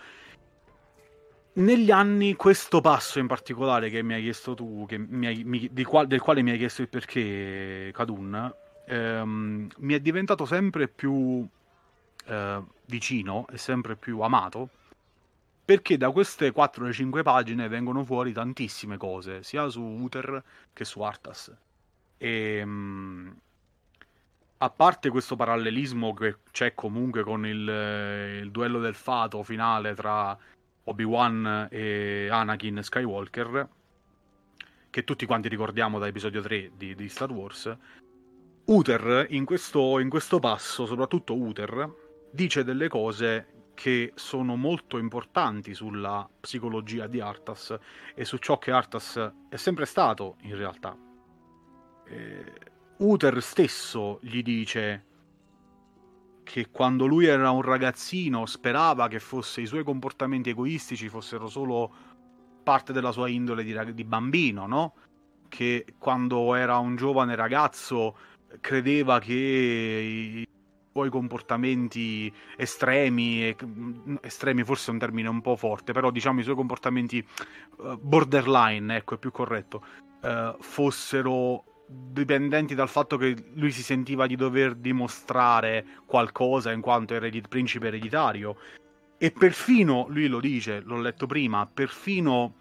negli 1.54 1.92
anni 1.92 2.36
questo 2.36 2.82
passo 2.82 3.20
in 3.20 3.28
particolare 3.28 3.90
che 3.90 4.02
mi 4.04 4.14
hai 4.14 4.22
chiesto 4.22 4.54
tu, 4.54 4.86
hai, 4.90 5.44
mi, 5.44 5.72
qual, 5.84 6.08
del 6.08 6.22
quale 6.22 6.42
mi 6.42 6.52
hai 6.52 6.58
chiesto 6.58 6.82
il 6.82 6.90
perché, 6.90 7.92
Kadun, 7.94 8.54
ehm, 8.86 9.70
mi 9.78 9.94
è 9.94 10.00
diventato 10.00 10.46
sempre 10.46 10.88
più 10.88 11.46
eh, 12.26 12.62
vicino 12.86 13.46
e 13.52 13.58
sempre 13.58 13.96
più 13.96 14.20
amato 14.22 14.70
perché 15.64 15.98
da 15.98 16.12
queste 16.12 16.52
4-5 16.54 17.22
pagine 17.22 17.68
vengono 17.68 18.04
fuori 18.04 18.34
tantissime 18.34 18.98
cose, 18.98 19.44
sia 19.44 19.70
su 19.70 19.82
Uther 19.82 20.44
che 20.74 20.84
su 20.84 21.02
Arthas. 21.02 21.54
E, 22.18 22.58
ehm, 22.58 23.36
a 24.58 24.70
parte 24.70 25.10
questo 25.10 25.36
parallelismo 25.36 26.14
che 26.14 26.38
c'è 26.52 26.74
comunque 26.76 27.24
con 27.24 27.46
il, 27.46 28.42
il 28.44 28.52
duello 28.52 28.80
del 28.80 28.96
fato 28.96 29.44
finale 29.44 29.96
tra 29.96 30.38
Obi-Wan 30.92 31.68
e 31.72 32.28
Anakin 32.30 32.82
Skywalker, 32.82 33.68
che 34.90 35.04
tutti 35.04 35.26
quanti 35.26 35.48
ricordiamo 35.48 36.00
da 36.00 36.08
episodio 36.08 36.42
3 36.42 36.72
di, 36.76 36.96
di 36.96 37.10
Star 37.10 37.32
Wars, 37.32 37.76
Uther 38.66 39.26
in 39.30 39.46
questo, 39.46 40.00
in 40.00 40.10
questo 40.10 40.40
passo, 40.40 40.86
soprattutto 40.86 41.36
Uther, 41.36 41.94
dice 42.32 42.64
delle 42.64 42.88
cose 42.88 43.48
che 43.74 44.12
sono 44.16 44.56
molto 44.56 44.98
importanti 44.98 45.74
sulla 45.74 46.30
psicologia 46.40 47.08
di 47.08 47.20
Arthas 47.20 47.76
e 48.14 48.26
su 48.26 48.38
ciò 48.38 48.58
che 48.60 48.72
Arthas 48.72 49.32
è 49.50 49.56
sempre 49.56 49.86
stato 49.86 50.36
in 50.42 50.56
realtà. 50.56 50.96
Eh, 52.06 52.54
Uther 52.98 53.42
stesso 53.42 54.20
gli 54.22 54.44
dice 54.44 55.06
che 56.44 56.70
quando 56.70 57.06
lui 57.06 57.26
era 57.26 57.52
un 57.52 57.62
ragazzino 57.62 58.46
sperava 58.46 59.08
che 59.08 59.20
fosse, 59.20 59.62
i 59.62 59.66
suoi 59.66 59.84
comportamenti 59.84 60.50
egoistici 60.50 61.10
fossero 61.10 61.48
solo 61.48 61.94
parte 62.64 62.94
della 62.94 63.12
sua 63.12 63.28
indole 63.30 63.64
di, 63.64 63.94
di 63.94 64.04
bambino, 64.04 64.68
no? 64.68 64.94
Che 65.48 65.96
quando 65.98 66.56
era 66.56 66.78
un 66.78 66.96
giovane 66.96 67.36
ragazzo 67.36 68.16
credeva 68.60 69.20
che 69.20 69.34
i 69.34 70.48
suoi 70.92 71.10
comportamenti 71.10 72.32
estremi, 72.58 73.56
mm, 73.64 74.16
estremi 74.22 74.64
forse 74.64 74.90
è 74.90 74.94
un 74.94 75.00
termine 75.00 75.30
un 75.30 75.42
po' 75.42 75.56
forte, 75.56 75.94
però 75.94 76.12
diciamo 76.12 76.40
i 76.40 76.44
suoi 76.44 76.56
comportamenti 76.56 77.26
uh, 77.78 77.98
borderline, 77.98 78.96
ecco 78.98 79.16
è 79.16 79.18
più 79.18 79.32
corretto, 79.32 79.84
uh, 80.22 80.56
fossero 80.60 81.64
dipendenti 81.92 82.76
dal 82.76 82.90
fatto 82.90 83.18
che 83.18 83.36
lui 83.54 83.72
si 83.72 83.84
sentiva 83.84 84.28
di 84.28 84.36
dover 84.36 84.76
dimostrare 84.76 85.86
qualcosa 86.06 86.72
in 86.72 86.82
quanto 86.82 87.14
eredit- 87.14 87.48
principe 87.48 87.88
ereditario. 87.88 88.58
E 89.18 89.32
perfino, 89.32 90.08
lui 90.10 90.28
lo 90.28 90.40
dice, 90.40 90.82
l'ho 90.82 91.00
letto 91.00 91.28
prima, 91.28 91.68
perfino 91.68 92.56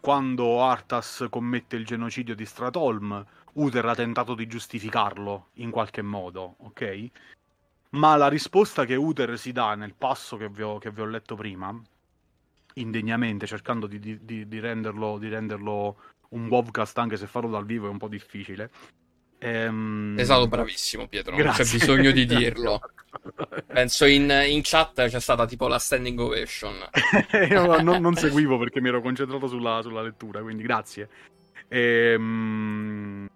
quando 0.00 0.62
Arthas 0.62 1.26
commette 1.30 1.76
il 1.76 1.84
genocidio 1.84 2.34
di 2.34 2.44
Stratholm, 2.44 3.24
Uther 3.54 3.84
ha 3.84 3.94
tentato 3.94 4.34
di 4.34 4.48
giustificarlo 4.48 5.50
in 5.54 5.70
qualche 5.70 6.02
modo, 6.02 6.56
ok? 6.58 7.10
Ma 7.90 8.16
la 8.16 8.28
risposta 8.28 8.84
che 8.84 8.96
Uther 8.96 9.38
si 9.38 9.52
dà 9.52 9.74
nel 9.74 9.94
passo 9.94 10.36
che 10.36 10.48
vi 10.48 10.62
ho, 10.62 10.78
che 10.78 10.90
vi 10.90 11.02
ho 11.02 11.06
letto 11.06 11.36
prima, 11.36 11.72
indegnamente, 12.74 13.46
cercando 13.46 13.86
di, 13.86 14.00
di, 14.00 14.48
di, 14.48 14.60
renderlo, 14.60 15.18
di 15.18 15.28
renderlo 15.28 15.96
un 16.32 16.46
webcast 16.46 16.98
anche 16.98 17.16
se 17.16 17.26
farlo 17.26 17.50
dal 17.50 17.64
vivo 17.64 17.86
è 17.86 17.90
un 17.90 17.98
po' 17.98 18.08
difficile. 18.08 18.70
Ehm... 19.38 20.16
È 20.16 20.24
stato 20.24 20.46
bravissimo 20.46 21.08
Pietro, 21.08 21.34
Grazie. 21.34 21.64
non 21.64 21.72
c'è 21.72 21.78
bisogno 21.78 22.10
di 22.12 22.26
dirlo. 22.26 22.80
Penso 23.66 24.04
in, 24.04 24.30
in, 24.46 24.60
chat 24.62 25.08
c'è 25.08 25.20
stata 25.20 25.46
tipo 25.46 25.66
la 25.66 25.78
standing 25.78 26.18
ovation. 26.18 26.74
Io 27.50 27.82
non, 27.82 28.00
non, 28.00 28.14
seguivo 28.14 28.58
perché 28.58 28.80
mi 28.80 28.88
ero 28.88 29.00
concentrato 29.00 29.46
sulla, 29.48 29.80
sulla 29.82 30.02
lettura, 30.02 30.40
quindi 30.40 30.62
grazie. 30.62 31.08
Ehm... 31.68 33.28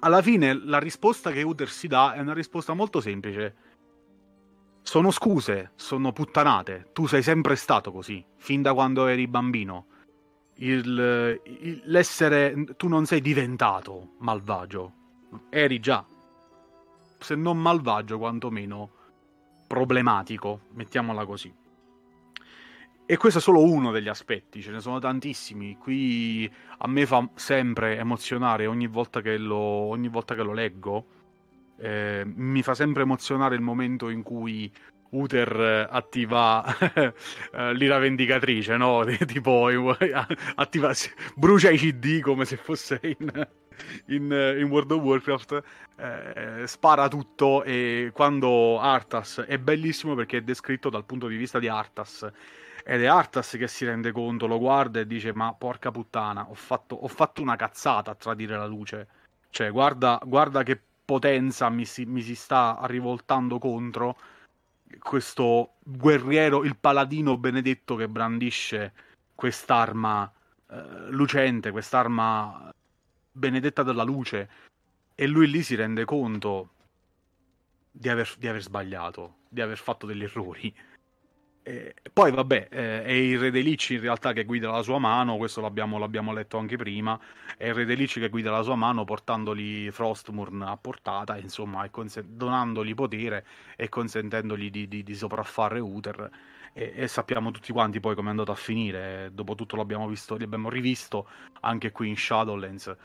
Alla 0.00 0.22
fine 0.22 0.54
la 0.64 0.78
risposta 0.78 1.32
che 1.32 1.42
Uter 1.42 1.68
si 1.68 1.88
dà 1.88 2.14
è 2.14 2.20
una 2.20 2.34
risposta 2.34 2.72
molto 2.74 3.00
semplice. 3.00 3.56
Sono 4.82 5.10
scuse, 5.10 5.72
sono 5.74 6.12
puttanate. 6.12 6.90
Tu 6.92 7.06
sei 7.06 7.22
sempre 7.22 7.56
stato 7.56 7.90
così, 7.90 8.24
fin 8.36 8.62
da 8.62 8.72
quando 8.72 9.08
eri 9.08 9.26
bambino 9.26 9.86
il, 10.56 11.40
il, 11.44 11.82
l'essere... 11.84 12.54
Tu 12.76 12.88
non 12.88 13.06
sei 13.06 13.20
diventato 13.20 14.14
malvagio, 14.18 14.92
eri 15.50 15.80
già, 15.80 16.04
se 17.18 17.34
non 17.34 17.58
malvagio, 17.58 18.18
quantomeno 18.18 18.90
problematico, 19.66 20.60
mettiamola 20.72 21.24
così. 21.24 21.52
E 23.08 23.16
questo 23.18 23.38
è 23.38 23.42
solo 23.42 23.62
uno 23.62 23.92
degli 23.92 24.08
aspetti, 24.08 24.60
ce 24.60 24.72
ne 24.72 24.80
sono 24.80 24.98
tantissimi. 24.98 25.76
Qui 25.76 26.50
a 26.78 26.88
me 26.88 27.06
fa 27.06 27.28
sempre 27.34 27.96
emozionare 27.98 28.66
ogni 28.66 28.88
volta 28.88 29.20
che 29.20 29.38
lo, 29.38 29.56
ogni 29.56 30.08
volta 30.08 30.34
che 30.34 30.42
lo 30.42 30.52
leggo. 30.52 31.06
Eh, 31.78 32.24
mi 32.24 32.62
fa 32.62 32.74
sempre 32.74 33.02
emozionare 33.02 33.54
il 33.54 33.60
momento 33.60 34.08
in 34.08 34.22
cui 34.22 34.72
Uther 35.10 35.60
eh, 35.60 35.88
attiva 35.90 36.64
eh, 37.52 37.74
l'ira 37.74 37.98
vendicatrice, 37.98 38.76
no? 38.76 39.04
tipo 39.26 39.68
attiva, 40.54 40.92
brucia 41.34 41.70
i 41.70 41.78
CD 41.78 42.20
come 42.20 42.44
se 42.44 42.56
fosse 42.56 43.00
in, 43.02 43.48
in, 44.06 44.56
in 44.58 44.68
World 44.68 44.90
of 44.90 45.02
Warcraft, 45.02 45.62
eh, 45.96 46.66
spara 46.66 47.08
tutto 47.08 47.62
e 47.62 48.10
quando 48.12 48.78
Arthas 48.80 49.44
è 49.46 49.58
bellissimo 49.58 50.14
perché 50.14 50.38
è 50.38 50.42
descritto 50.42 50.90
dal 50.90 51.04
punto 51.04 51.28
di 51.28 51.36
vista 51.36 51.58
di 51.58 51.68
Arthas. 51.68 52.28
Ed 52.88 53.02
è 53.02 53.06
Arthas 53.06 53.56
che 53.58 53.66
si 53.66 53.84
rende 53.84 54.12
conto, 54.12 54.46
lo 54.46 54.58
guarda 54.58 55.00
e 55.00 55.06
dice 55.08 55.34
ma 55.34 55.52
porca 55.54 55.90
puttana, 55.90 56.48
ho 56.48 56.54
fatto, 56.54 56.94
ho 56.94 57.08
fatto 57.08 57.42
una 57.42 57.56
cazzata 57.56 58.12
a 58.12 58.14
tradire 58.14 58.56
la 58.56 58.66
luce, 58.66 59.08
cioè 59.50 59.72
guarda, 59.72 60.20
guarda 60.24 60.62
che 60.62 60.80
potenza 61.06 61.68
mi 61.70 61.84
si, 61.84 62.04
mi 62.04 62.20
si 62.20 62.34
sta 62.34 62.78
rivoltando 62.82 63.58
contro 63.58 64.16
questo 64.98 65.74
guerriero, 65.82 66.64
il 66.64 66.76
paladino 66.76 67.36
benedetto 67.36 67.96
che 67.96 68.08
brandisce 68.08 68.92
quest'arma 69.34 70.30
eh, 70.70 71.10
lucente, 71.10 71.70
quest'arma 71.70 72.72
benedetta 73.30 73.82
della 73.82 74.02
luce, 74.02 74.48
e 75.14 75.26
lui 75.26 75.48
lì 75.48 75.62
si 75.62 75.74
rende 75.74 76.04
conto 76.04 76.70
di 77.90 78.08
aver, 78.08 78.34
di 78.38 78.48
aver 78.48 78.62
sbagliato, 78.62 79.36
di 79.48 79.60
aver 79.60 79.78
fatto 79.78 80.06
degli 80.06 80.22
errori. 80.22 80.74
E 81.68 81.96
poi 82.12 82.30
vabbè, 82.30 82.68
eh, 82.70 83.02
è 83.02 83.10
il 83.10 83.40
Re 83.40 83.50
dei 83.50 83.64
Licci 83.64 83.94
in 83.94 84.00
realtà 84.00 84.32
che 84.32 84.44
guida 84.44 84.70
la 84.70 84.82
sua 84.82 85.00
mano, 85.00 85.36
questo 85.36 85.60
l'abbiamo, 85.60 85.98
l'abbiamo, 85.98 86.32
letto 86.32 86.58
anche 86.58 86.76
prima, 86.76 87.18
è 87.56 87.66
il 87.66 87.74
Re 87.74 87.84
dei 87.84 87.96
Licci 87.96 88.20
che 88.20 88.28
guida 88.28 88.52
la 88.52 88.62
sua 88.62 88.76
mano 88.76 89.02
portandogli 89.02 89.90
Frostmourne 89.90 90.64
a 90.64 90.76
portata, 90.76 91.36
insomma, 91.36 91.90
consen- 91.90 92.36
donandogli 92.36 92.94
potere 92.94 93.44
e 93.74 93.88
consentendogli 93.88 94.70
di, 94.70 94.86
di, 94.86 95.02
di 95.02 95.14
sopraffare 95.16 95.80
Uther. 95.80 96.30
E, 96.72 96.92
e, 96.94 97.08
sappiamo 97.08 97.50
tutti 97.50 97.72
quanti 97.72 97.98
poi 97.98 98.14
come 98.14 98.28
è 98.28 98.30
andato 98.30 98.52
a 98.52 98.54
finire, 98.54 99.30
dopotutto 99.32 99.74
l'abbiamo 99.74 100.06
visto, 100.06 100.38
l'abbiamo 100.38 100.70
rivisto 100.70 101.28
anche 101.62 101.90
qui 101.90 102.08
in 102.08 102.16
Shadowlands, 102.16 102.86
eh, 102.86 102.96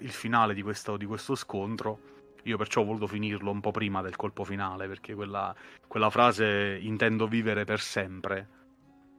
il 0.00 0.10
finale 0.10 0.52
di 0.52 0.62
questo, 0.62 0.96
di 0.96 1.06
questo 1.06 1.36
scontro 1.36 2.13
io 2.44 2.56
perciò 2.56 2.80
ho 2.80 2.84
voluto 2.84 3.06
finirlo 3.06 3.50
un 3.50 3.60
po' 3.60 3.70
prima 3.70 4.02
del 4.02 4.16
colpo 4.16 4.44
finale, 4.44 4.86
perché 4.86 5.14
quella, 5.14 5.54
quella 5.86 6.10
frase 6.10 6.78
intendo 6.80 7.26
vivere 7.26 7.64
per 7.64 7.80
sempre. 7.80 8.48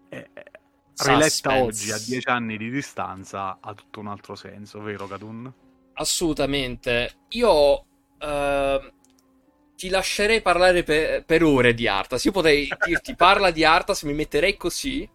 È, 0.09 0.23
riletta 0.97 1.55
oggi 1.61 1.91
a 1.91 1.97
dieci 1.97 2.29
anni 2.29 2.57
di 2.57 2.69
distanza 2.69 3.57
ha 3.59 3.73
tutto 3.73 3.99
un 3.99 4.07
altro 4.07 4.35
senso, 4.35 4.79
vero 4.81 5.07
Katun? 5.07 5.51
Assolutamente. 5.93 7.15
Io 7.29 7.73
uh, 7.79 8.91
ti 9.75 9.89
lascerei 9.89 10.41
parlare 10.41 10.83
per, 10.83 11.25
per, 11.25 11.43
ore 11.43 11.73
di 11.73 11.87
Artas. 11.87 12.23
Io 12.25 12.31
potrei 12.31 12.67
dirti 12.85 13.15
parla 13.17 13.51
di 13.51 13.63
Artas, 13.63 14.03
mi 14.03 14.13
metterei 14.13 14.55
così. 14.55 15.09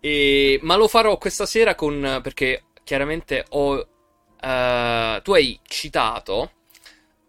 E... 0.00 0.58
Ma 0.62 0.76
lo 0.76 0.88
farò 0.88 1.18
questa 1.18 1.46
sera 1.46 1.74
con. 1.74 2.20
perché 2.22 2.64
chiaramente 2.82 3.44
ho. 3.50 3.88
Uh, 4.36 5.20
tu 5.22 5.32
hai 5.32 5.58
citato 5.62 6.50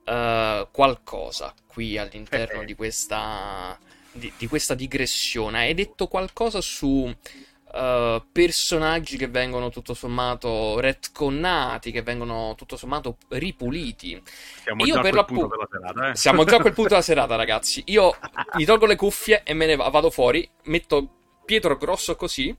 uh, 0.08 0.67
qualcosa 0.72 1.54
qui 1.67 1.98
all'interno 1.98 2.63
di 2.63 2.74
questa, 2.76 3.78
di, 4.12 4.32
di, 4.38 4.48
questa 4.48 4.74
digressione. 4.74 5.60
Hai 5.60 5.74
detto 5.74 6.08
qualcosa 6.08 6.62
su 6.62 6.88
uh, 6.88 8.24
personaggi 8.32 9.17
che 9.17 9.28
vengono 9.28 9.70
tutto 9.70 9.93
sommato 9.93 10.80
retconnati, 10.80 11.91
che 11.91 12.02
vengono 12.02 12.56
tutto 12.56 12.78
sommato 12.78 13.17
ripuliti. 13.30 14.22
Siamo 14.63 14.86
Io 14.86 14.96
già 14.96 15.02
per 15.02 15.17
a 15.17 15.24
quel 15.24 15.38
punto 15.38 15.56
della 15.56 15.67
serata, 15.70 16.10
eh? 16.10 16.15
Siamo 16.15 16.43
già 16.46 16.56
a 16.56 16.62
quel 16.62 16.74
punto 16.74 16.89
della 16.89 17.02
serata, 17.04 17.36
ragazzi. 17.36 17.84
Io 17.88 18.15
mi 18.54 18.65
tolgo 18.65 18.86
le 18.86 18.96
cuffie 18.96 19.43
e 19.43 19.54
me 19.54 19.65
ne 19.65 19.76
vado 19.76 20.10
fuori, 20.10 20.50
metto 20.63 21.12
Pietro 21.46 21.78
grosso 21.78 22.15
così 22.15 22.56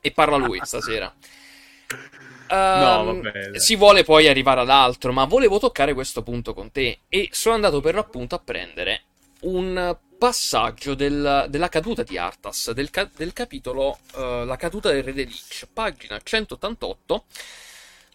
e 0.00 0.10
parla 0.12 0.36
lui 0.36 0.60
stasera. 0.62 1.12
Um, 2.48 3.20
no, 3.20 3.58
si 3.58 3.76
vuole 3.76 4.04
poi 4.04 4.28
arrivare 4.28 4.60
ad 4.60 4.70
altro, 4.70 5.12
ma 5.12 5.24
volevo 5.24 5.58
toccare 5.58 5.94
questo 5.94 6.22
punto 6.22 6.54
con 6.54 6.70
te. 6.70 7.00
E 7.08 7.28
sono 7.32 7.54
andato 7.54 7.80
per 7.80 7.94
l'appunto 7.94 8.34
a 8.34 8.38
prendere 8.38 9.02
un 9.40 9.96
passaggio 10.18 10.94
del, 10.94 11.46
della 11.48 11.68
caduta 11.68 12.02
di 12.02 12.16
Arthas, 12.16 12.70
del, 12.70 12.90
ca- 12.90 13.10
del 13.16 13.32
capitolo 13.32 13.98
uh, 14.14 14.44
La 14.44 14.56
caduta 14.56 14.90
del 14.90 15.02
re 15.02 15.12
de 15.12 15.24
Lich, 15.24 15.66
pagina 15.72 16.18
188 16.22 17.24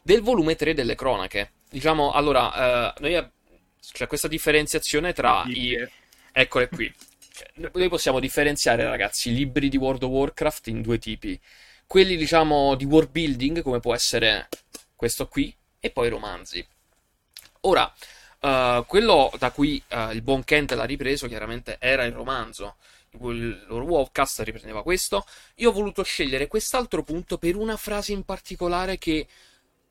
del 0.01 0.21
volume 0.21 0.55
3 0.55 0.73
delle 0.73 0.95
cronache. 0.95 1.51
Diciamo, 1.69 2.11
allora, 2.11 2.93
uh, 2.99 3.05
ab- 3.05 3.31
c'è 3.91 4.07
questa 4.07 4.27
differenziazione 4.27 5.13
tra 5.13 5.43
i... 5.47 5.77
Eccole 6.33 6.69
qui. 6.69 6.91
Cioè, 7.33 7.69
noi 7.73 7.89
possiamo 7.89 8.19
differenziare, 8.19 8.85
ragazzi, 8.85 9.29
i 9.29 9.33
libri 9.33 9.67
di 9.67 9.77
World 9.77 10.03
of 10.03 10.09
Warcraft 10.09 10.67
in 10.67 10.81
due 10.81 10.97
tipi 10.97 11.39
quelli 11.91 12.15
diciamo 12.15 12.75
di 12.75 12.85
world 12.85 13.09
building, 13.09 13.61
come 13.61 13.81
può 13.81 13.93
essere 13.93 14.47
questo 14.95 15.27
qui, 15.27 15.53
e 15.77 15.89
poi 15.89 16.07
romanzi. 16.07 16.65
Ora, 17.63 17.93
uh, 18.39 18.85
quello 18.85 19.29
da 19.37 19.51
cui 19.51 19.83
uh, 19.89 20.11
il 20.11 20.21
buon 20.21 20.45
Kent 20.45 20.71
l'ha 20.71 20.85
ripreso 20.85 21.27
chiaramente 21.27 21.75
era 21.81 22.05
il 22.05 22.13
romanzo. 22.13 22.77
Il 23.19 23.65
Warcast 23.67 24.39
riprendeva 24.39 24.83
questo. 24.83 25.25
Io 25.55 25.67
ho 25.67 25.73
voluto 25.73 26.01
scegliere 26.03 26.47
quest'altro 26.47 27.03
punto 27.03 27.37
per 27.37 27.57
una 27.57 27.75
frase 27.75 28.13
in 28.13 28.23
particolare 28.23 28.97
che, 28.97 29.27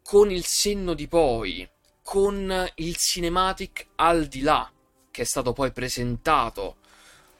con 0.03 0.31
il 0.31 0.47
senno 0.47 0.95
di 0.95 1.07
poi, 1.07 1.69
con 2.03 2.67
il 2.77 2.97
cinematic 2.97 3.89
al 3.97 4.25
di 4.25 4.41
là, 4.41 4.73
che 5.11 5.21
è 5.21 5.27
stato 5.27 5.53
poi 5.53 5.71
presentato 5.71 6.77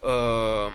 uh, 0.01 0.71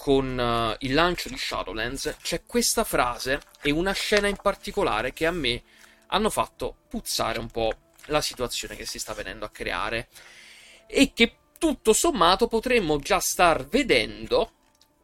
con 0.00 0.38
uh, 0.38 0.74
il 0.78 0.94
lancio 0.94 1.28
di 1.28 1.36
Shadowlands 1.36 2.16
c'è 2.22 2.44
questa 2.46 2.84
frase 2.84 3.42
e 3.60 3.70
una 3.70 3.92
scena 3.92 4.28
in 4.28 4.38
particolare 4.40 5.12
che 5.12 5.26
a 5.26 5.30
me 5.30 5.62
hanno 6.06 6.30
fatto 6.30 6.74
puzzare 6.88 7.38
un 7.38 7.48
po' 7.48 7.70
la 8.06 8.22
situazione 8.22 8.76
che 8.76 8.86
si 8.86 8.98
sta 8.98 9.12
venendo 9.12 9.44
a 9.44 9.50
creare 9.50 10.08
e 10.86 11.12
che 11.12 11.34
tutto 11.58 11.92
sommato 11.92 12.48
potremmo 12.48 12.98
già 12.98 13.20
star 13.20 13.66
vedendo. 13.66 14.52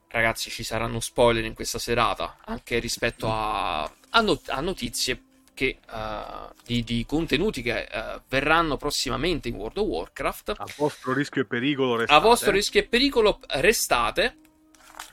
Ragazzi, 0.09 0.49
ci 0.49 0.65
saranno 0.65 1.01
spoiler 1.01 1.45
in 1.45 1.53
questa 1.53 1.79
serata, 1.79 2.39
anche 2.47 2.79
rispetto 2.79 3.31
a, 3.31 3.83
a, 3.83 4.21
not- 4.23 4.49
a 4.49 4.61
notizie 4.61 5.23
che, 5.53 5.79
uh, 5.91 6.51
di, 6.65 6.83
di, 6.83 7.05
contenuti 7.05 7.61
che 7.61 7.87
uh, 7.93 8.23
verranno 8.31 8.79
prossimamente 8.79 9.49
in 9.49 9.57
World 9.57 9.77
of 9.77 9.87
Warcraft. 9.87 10.55
A 10.57 10.67
vostro 10.75 11.13
rischio 11.13 11.43
e 11.43 11.45
pericolo 11.45 11.97
restate. 11.97 12.19
A 12.19 12.27
vostro 12.27 12.51
rischio 12.51 12.81
e 12.81 12.85
pericolo 12.85 13.41
restate. 13.49 14.39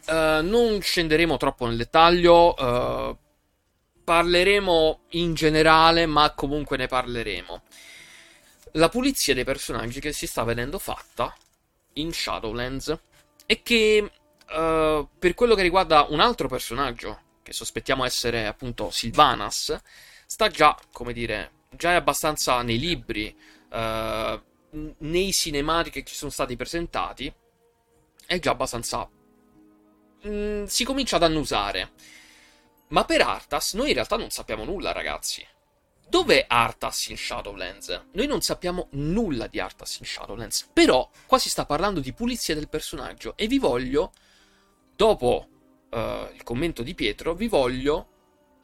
Uh, 0.06 0.46
non 0.46 0.82
scenderemo 0.82 1.38
troppo 1.38 1.66
nel 1.66 1.78
dettaglio. 1.78 3.18
parleremo 4.04 5.00
in 5.12 5.34
generale, 5.34 6.06
ma 6.06 6.34
comunque 6.34 6.76
ne 6.76 6.88
parleremo 6.88 7.62
la 8.74 8.89
pulizia 8.89 9.34
dei 9.34 9.44
personaggi 9.44 10.00
che 10.00 10.13
si 10.13 10.28
sta 10.28 10.44
vedendo 10.44 10.80
fatta 10.80 11.36
in 11.94 12.12
Shadowlands 12.12 12.98
e 13.46 13.62
che 13.62 14.12
uh, 14.50 15.08
per 15.20 15.34
quello 15.36 15.56
che 15.56 15.62
riguarda 15.62 16.08
un 16.10 16.20
altro 16.20 16.48
personaggio 16.48 17.22
che 17.44 17.54
sospettiamo 17.54 18.06
essere 18.06 18.48
appunto 18.48 18.89
Sylvanas 18.89 19.80
sta 20.26 20.48
già, 20.48 20.78
come 20.92 21.13
dire, 21.13 21.52
già 21.70 21.92
è 21.92 21.96
abbastanza 21.96 22.62
nei 22.62 22.80
libri, 22.80 23.36
uh, 23.72 24.42
nei 25.00 25.32
cinematici 25.34 26.02
che 26.02 26.10
ci 26.10 26.16
sono 26.16 26.32
stati 26.32 26.56
presentati, 26.56 27.32
è 28.26 28.39
già 28.39 28.52
abbastanza... 28.52 29.08
Mm, 30.27 30.65
si 30.65 30.83
comincia 30.83 31.17
ad 31.17 31.23
annusare. 31.23 31.91
Ma 32.89 33.05
per 33.05 33.21
Arthas 33.21 33.73
noi 33.73 33.89
in 33.89 33.95
realtà 33.95 34.15
non 34.15 34.29
sappiamo 34.29 34.63
nulla, 34.63 34.91
ragazzi. 34.91 35.45
Dov'è 36.07 36.45
Arthas 36.47 37.07
in 37.07 37.17
Shadowlands? 37.17 38.05
Noi 38.12 38.27
non 38.27 38.41
sappiamo 38.41 38.88
nulla 38.91 39.47
di 39.47 39.59
Arthas 39.59 39.97
in 39.99 40.05
Shadowlands, 40.05 40.69
però 40.71 41.09
qua 41.25 41.39
si 41.39 41.49
sta 41.49 41.65
parlando 41.65 41.99
di 41.99 42.13
pulizia 42.13 42.53
del 42.53 42.69
personaggio 42.69 43.36
e 43.36 43.47
vi 43.47 43.57
voglio, 43.57 44.12
dopo 44.95 45.47
uh, 45.89 45.97
il 46.33 46.43
commento 46.43 46.83
di 46.83 46.93
Pietro, 46.93 47.33
vi 47.33 47.47
voglio 47.47 48.09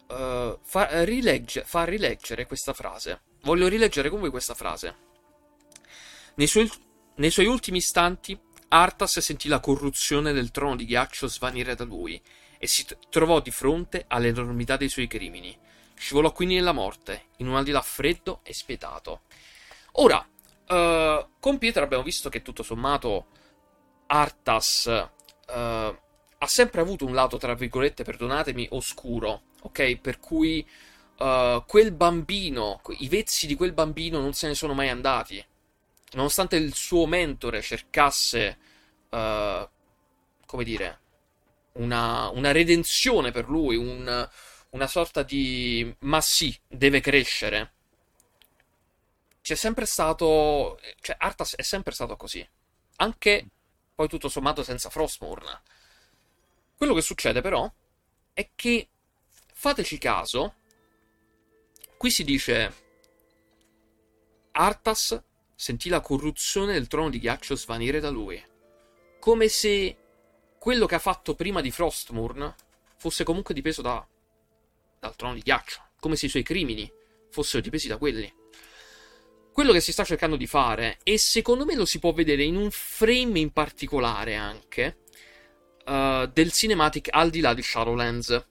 uh, 0.09 0.59
far, 0.61 0.91
rilegge, 1.05 1.63
far 1.65 1.89
rileggere 1.89 2.45
questa 2.45 2.73
frase. 2.73 3.21
Voglio 3.41 3.67
rileggere 3.67 4.09
con 4.09 4.19
voi 4.19 4.29
questa 4.29 4.53
frase. 4.53 5.07
Nei 6.35 6.47
suoi, 6.47 6.69
nei 7.15 7.31
suoi 7.31 7.47
ultimi 7.47 7.79
istanti, 7.79 8.39
Arthas 8.69 9.19
sentì 9.19 9.47
la 9.47 9.59
corruzione 9.59 10.31
del 10.31 10.51
trono 10.51 10.75
di 10.75 10.85
ghiaccio 10.85 11.27
svanire 11.27 11.75
da 11.75 11.83
lui 11.83 12.21
e 12.57 12.67
si 12.67 12.85
trovò 13.09 13.39
di 13.39 13.51
fronte 13.51 14.05
all'enormità 14.07 14.77
dei 14.77 14.89
suoi 14.89 15.07
crimini 15.07 15.57
Scivolò 15.99 16.31
quindi 16.31 16.55
nella 16.55 16.71
morte, 16.71 17.25
in 17.37 17.49
un 17.49 17.57
aldilà 17.57 17.81
freddo 17.81 18.39
e 18.43 18.53
spietato. 18.53 19.23
Ora, 19.93 20.17
uh, 20.17 21.27
con 21.41 21.57
Pietro 21.57 21.83
abbiamo 21.83 22.03
visto 22.03 22.29
che 22.29 22.41
tutto 22.41 22.63
sommato 22.63 23.27
Artas 24.07 24.85
uh, 24.85 25.51
ha 25.51 26.47
sempre 26.47 26.79
avuto 26.79 27.05
un 27.05 27.13
lato, 27.13 27.37
tra 27.37 27.53
virgolette, 27.53 28.05
perdonatemi, 28.05 28.69
oscuro, 28.71 29.41
ok? 29.63 29.97
Per 29.97 30.19
cui 30.21 30.65
uh, 31.17 31.65
quel 31.67 31.91
bambino, 31.91 32.79
i 32.99 33.09
vezzi 33.09 33.45
di 33.45 33.55
quel 33.55 33.73
bambino 33.73 34.21
non 34.21 34.31
se 34.31 34.47
ne 34.47 34.55
sono 34.55 34.73
mai 34.73 34.87
andati. 34.87 35.45
Nonostante 36.13 36.55
il 36.55 36.73
suo 36.73 37.05
mentore 37.05 37.61
cercasse, 37.61 38.57
come 39.09 40.63
dire, 40.63 40.99
una, 41.73 42.29
una 42.29 42.51
redenzione 42.51 43.31
per 43.31 43.47
lui, 43.47 43.75
un, 43.75 44.29
una 44.71 44.87
sorta 44.87 45.23
di 45.23 45.95
ma 45.99 46.21
sì, 46.21 46.57
deve 46.67 46.99
crescere. 46.99 47.73
C'è 49.41 49.55
sempre 49.55 49.85
stato. 49.85 50.79
Cioè, 51.01 51.15
Arthas 51.17 51.55
è 51.55 51.61
sempre 51.61 51.93
stato 51.93 52.15
così. 52.15 52.47
Anche 52.97 53.47
poi 53.95 54.07
tutto 54.07 54.29
sommato 54.29 54.63
senza 54.63 54.89
Frostmourne. 54.89 55.61
Quello 56.75 56.93
che 56.93 57.01
succede 57.01 57.41
però 57.41 57.71
è 58.33 58.49
che 58.55 58.89
fateci 59.53 59.97
caso. 59.97 60.55
Qui 61.97 62.11
si 62.11 62.23
dice 62.23 62.73
Arthas 64.51 65.21
sentì 65.59 65.89
la 65.89 65.99
corruzione 65.99 66.71
del 66.71 66.87
trono 66.87 67.09
di 67.09 67.19
ghiaccio 67.19 67.53
svanire 67.53 67.99
da 67.99 68.09
lui. 68.09 68.41
Come 69.19 69.49
se 69.49 69.97
quello 70.57 70.85
che 70.85 70.95
ha 70.95 70.99
fatto 70.99 71.35
prima 71.35 71.59
di 71.59 71.69
Frostmourne 71.69 72.55
fosse 72.95 73.25
comunque 73.25 73.53
dipeso 73.53 73.81
da 73.81 74.07
dal 74.99 75.17
trono 75.17 75.33
di 75.33 75.41
ghiaccio, 75.41 75.81
come 75.99 76.15
se 76.15 76.27
i 76.27 76.29
suoi 76.29 76.43
crimini 76.43 76.89
fossero 77.29 77.61
dipesi 77.61 77.89
da 77.89 77.97
quelli. 77.97 78.33
Quello 79.51 79.73
che 79.73 79.81
si 79.81 79.91
sta 79.91 80.05
cercando 80.05 80.37
di 80.37 80.47
fare, 80.47 80.97
e 81.03 81.17
secondo 81.17 81.65
me 81.65 81.75
lo 81.75 81.83
si 81.83 81.99
può 81.99 82.13
vedere 82.13 82.43
in 82.43 82.55
un 82.55 82.71
frame 82.71 83.39
in 83.39 83.51
particolare 83.51 84.35
anche, 84.35 84.99
uh, 85.85 86.25
del 86.25 86.53
cinematic 86.53 87.09
al 87.11 87.29
di 87.29 87.41
là 87.41 87.53
di 87.53 87.61
Shadowlands. 87.61 88.45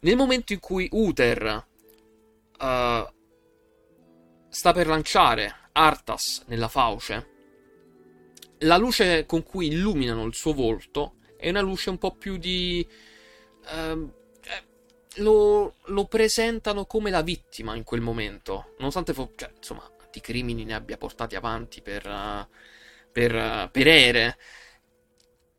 Nel 0.00 0.16
momento 0.16 0.52
in 0.52 0.58
cui 0.58 0.88
Uther 0.90 1.66
uh, 2.58 3.12
sta 4.48 4.72
per 4.72 4.88
lanciare 4.88 5.60
Arthas 5.72 6.44
nella 6.46 6.68
fauce, 6.68 7.28
la 8.58 8.76
luce 8.76 9.26
con 9.26 9.42
cui 9.42 9.68
illuminano 9.68 10.24
il 10.24 10.34
suo 10.34 10.52
volto 10.52 11.16
è 11.36 11.48
una 11.48 11.60
luce 11.60 11.90
un 11.90 11.98
po' 11.98 12.12
più 12.12 12.36
di... 12.36 12.86
Uh, 13.64 14.10
lo, 15.16 15.74
lo, 15.84 16.04
presentano 16.06 16.86
come 16.86 17.10
la 17.10 17.22
vittima 17.22 17.74
in 17.76 17.84
quel 17.84 18.00
momento, 18.00 18.74
nonostante 18.78 19.12
fo- 19.12 19.32
cioè, 19.36 19.50
insomma, 19.54 19.88
di 20.10 20.20
crimini 20.20 20.64
ne 20.64 20.74
abbia 20.74 20.96
portati 20.96 21.36
avanti 21.36 21.82
per, 21.82 22.06
uh, 22.06 22.46
per, 23.10 23.34
uh, 23.34 23.70
per 23.70 23.86
ere. 23.86 24.38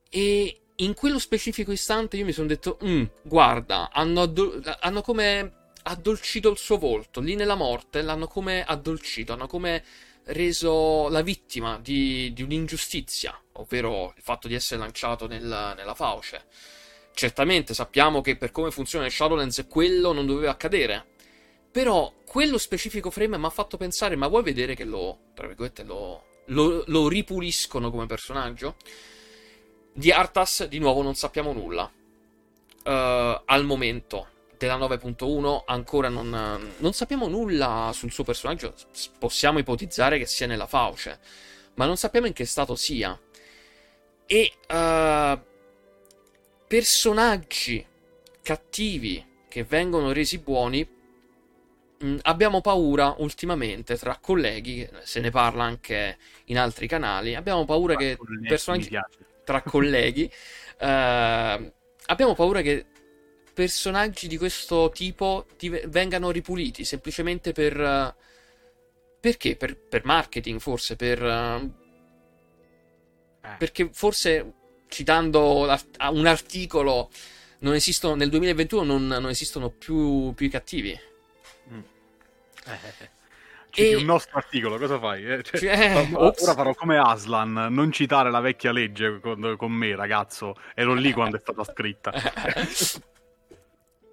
E 0.10 0.62
in 0.78 0.94
quello 0.94 1.20
specifico 1.20 1.72
istante 1.72 2.18
io 2.18 2.26
mi 2.26 2.32
sono 2.32 2.48
detto, 2.48 2.80
mm, 2.84 3.04
guarda, 3.24 3.92
hanno, 3.92 4.22
addol- 4.22 4.78
hanno 4.80 5.02
come 5.02 5.63
addolcito 5.84 6.50
il 6.50 6.58
suo 6.58 6.78
volto, 6.78 7.20
lì 7.20 7.36
nella 7.36 7.56
morte 7.56 8.02
l'hanno 8.02 8.28
come 8.28 8.64
addolcito, 8.64 9.34
hanno 9.34 9.48
come 9.48 9.84
reso 10.26 11.10
la 11.10 11.22
vittima 11.22 11.80
di, 11.80 12.32
di 12.34 12.42
un'ingiustizia, 12.42 13.38
ovvero 13.54 14.14
il 14.16 14.22
fatto 14.22 14.48
di 14.48 14.56
essere 14.56 14.80
lanciato 14.80 15.28
nel, 15.28 15.44
nella 15.44 15.94
fauce. 15.94 16.46
Certamente 17.14 17.74
sappiamo 17.74 18.22
che 18.22 18.38
per 18.38 18.52
come 18.52 18.72
funziona 18.72 19.10
Shadowlands 19.10 19.66
quello 19.70 20.14
non 20.14 20.26
doveva 20.26 20.52
accadere. 20.52 21.12
Però 21.72 22.12
quello 22.26 22.58
specifico 22.58 23.10
frame 23.10 23.38
mi 23.38 23.46
ha 23.46 23.50
fatto 23.50 23.78
pensare, 23.78 24.16
ma 24.16 24.28
vuoi 24.28 24.44
vedere 24.44 24.76
che 24.76 24.84
lo, 24.84 25.20
tra 25.34 25.48
virgolette, 25.48 25.84
lo, 25.84 26.24
lo, 26.46 26.84
lo 26.88 27.08
ripuliscono 27.08 27.90
come 27.90 28.06
personaggio? 28.06 28.76
Di 29.92 30.12
Arthas, 30.12 30.66
di 30.66 30.80
nuovo, 30.80 31.02
non 31.02 31.16
sappiamo 31.16 31.52
nulla. 31.52 31.92
Uh, 32.86 33.42
al 33.46 33.64
momento 33.64 34.28
della 34.64 34.78
9.1 34.78 35.64
ancora 35.66 36.08
non, 36.08 36.30
non, 36.78 36.94
sappiamo 36.94 37.28
nulla 37.28 37.92
sul 37.94 38.12
suo 38.12 38.24
personaggio. 38.24 38.74
Possiamo 39.20 39.60
ipotizzare 39.60 40.18
che 40.18 40.26
sia 40.26 40.48
nella 40.48 40.68
fauce, 40.68 41.20
ma 41.76 41.86
non 41.86 41.98
sappiamo 41.98 42.28
in 42.28 42.34
che 42.34 42.46
stato 42.46 42.76
sia. 42.76 43.20
E 44.26 44.52
uh, 44.70 45.40
personaggi 46.66 47.86
cattivi 48.42 49.26
che 49.50 49.64
vengono 49.64 50.14
resi 50.14 50.40
buoni, 50.40 50.88
mh, 52.00 52.08
mm, 52.08 52.18
abbiamo 52.22 52.62
paura 52.62 53.16
ultimamente 53.18 53.98
tra 53.98 54.18
colleghi, 54.20 54.88
se 55.04 55.20
ne 55.20 55.30
parla 55.30 55.64
anche 55.64 56.18
in 56.46 56.58
altri 56.58 56.88
canali, 56.88 57.36
abbiamo 57.36 57.66
paura 57.66 57.96
tra 57.96 58.04
che 58.04 58.18
personaggi 58.48 58.98
tra 59.44 59.62
colleghi 59.62 60.24
eh, 60.80 61.74
abbiamo 62.06 62.34
paura 62.34 62.62
che 62.62 62.86
personaggi 63.54 64.28
di 64.28 64.38
questo 64.38 64.92
tipo 64.94 65.46
vengano 65.86 66.32
ripuliti 66.32 66.84
semplicemente 66.84 67.52
per 67.52 67.80
uh, 67.80 68.22
perché? 69.20 69.56
Per, 69.56 69.78
per, 69.78 70.04
marketing, 70.04 70.60
forse, 70.60 70.98
per 70.98 71.22
uh, 71.22 71.72
eh. 73.42 73.56
perché 73.58 73.90
forse 73.94 74.54
citando 74.90 75.66
un 76.12 76.26
articolo, 76.26 77.10
non 77.60 77.74
esistono, 77.74 78.16
nel 78.16 78.30
2021 78.30 78.84
non, 78.84 79.08
non 79.08 79.30
esistono 79.30 79.70
più, 79.70 80.34
più, 80.34 80.48
i 80.48 80.50
cattivi. 80.50 81.00
Mm. 81.72 81.80
Eh, 82.66 83.12
Citi 83.74 83.92
e... 83.92 83.96
un 83.96 84.04
nostro 84.04 84.38
articolo, 84.38 84.78
cosa 84.78 85.00
fai? 85.00 85.26
Eh, 85.26 85.42
cioè, 85.42 85.60
cioè, 85.60 86.08
ora, 86.14 86.34
ora 86.38 86.54
farò 86.54 86.76
come 86.76 86.98
Aslan, 86.98 87.68
non 87.72 87.92
citare 87.92 88.30
la 88.30 88.40
vecchia 88.40 88.72
legge 88.72 89.20
con, 89.20 89.56
con 89.58 89.72
me, 89.72 89.96
ragazzo. 89.96 90.56
Ero 90.76 90.94
lì 90.94 91.12
quando 91.14 91.38
è 91.38 91.40
stata 91.40 91.64
scritta. 91.64 92.12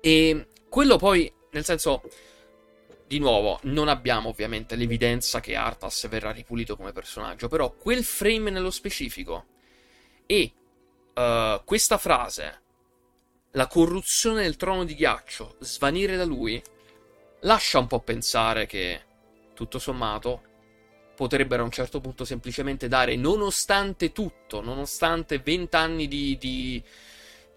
e 0.00 0.48
quello 0.68 0.96
poi, 0.96 1.32
nel 1.50 1.64
senso, 1.64 2.02
di 3.06 3.18
nuovo, 3.18 3.58
non 3.62 3.88
abbiamo 3.88 4.28
ovviamente 4.28 4.76
l'evidenza 4.76 5.40
che 5.40 5.56
Arthas 5.56 6.08
verrà 6.08 6.30
ripulito 6.30 6.76
come 6.76 6.92
personaggio, 6.92 7.48
però 7.48 7.72
quel 7.72 8.04
frame 8.04 8.50
nello 8.50 8.70
specifico 8.70 9.46
e 10.26 10.52
uh, 11.14 11.60
questa 11.64 11.98
frase, 11.98 12.60
la 13.52 13.66
corruzione 13.66 14.42
del 14.42 14.56
trono 14.56 14.84
di 14.84 14.94
ghiaccio, 14.94 15.56
svanire 15.58 16.16
da 16.16 16.24
lui, 16.24 16.62
lascia 17.40 17.80
un 17.80 17.88
po' 17.88 17.98
pensare 17.98 18.66
che, 18.66 19.02
tutto 19.54 19.80
sommato, 19.80 20.42
potrebbero 21.16 21.62
a 21.62 21.64
un 21.64 21.72
certo 21.72 22.00
punto 22.00 22.24
semplicemente 22.24 22.86
dare, 22.86 23.16
nonostante 23.16 24.12
tutto, 24.12 24.62
nonostante 24.62 25.40
vent'anni 25.40 26.06
di, 26.06 26.38
di, 26.38 26.82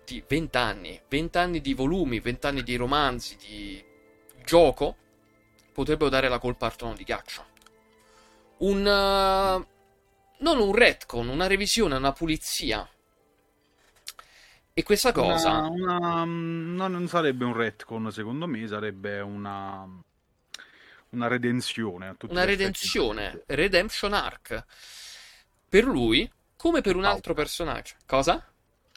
di 0.06 0.24
20 0.28 0.58
anni, 0.58 1.02
20 1.08 1.38
anni 1.38 1.62
di 1.62 1.74
volumi, 1.74 2.20
20 2.20 2.48
anni 2.48 2.64
di 2.64 2.76
romanzi, 2.76 3.38
di 3.38 3.84
gioco, 4.44 4.98
potrebbero 5.72 6.10
dare 6.10 6.30
la 6.30 6.40
colpa 6.40 6.66
al 6.68 6.76
trono 6.76 6.94
di 6.94 7.04
ghiaccio. 7.04 7.46
Un... 8.58 8.80
Uh, 8.80 9.72
non 10.40 10.60
un 10.60 10.74
retcon, 10.74 11.28
una 11.30 11.48
revisione, 11.48 11.96
una 11.96 12.12
pulizia. 12.12 12.88
E 14.74 14.84
questa 14.84 15.12
cosa... 15.12 15.68
Una, 15.68 16.24
una, 16.24 16.24
no, 16.26 16.88
non 16.88 17.08
sarebbe 17.08 17.46
un 17.46 17.54
retcon, 17.54 18.12
secondo 18.12 18.48
me, 18.48 18.68
sarebbe 18.68 19.20
una... 19.20 19.88
Una 21.10 21.28
redenzione. 21.28 22.16
una 22.22 22.44
redenzione. 22.44 23.44
Redemption 23.46 24.14
arc. 24.14 24.66
Per 25.70 25.84
lui, 25.84 26.30
come 26.58 26.82
per 26.82 26.96
un 26.96 27.06
altro 27.06 27.36
personaggio. 27.36 27.96
Cosa? 28.08 28.53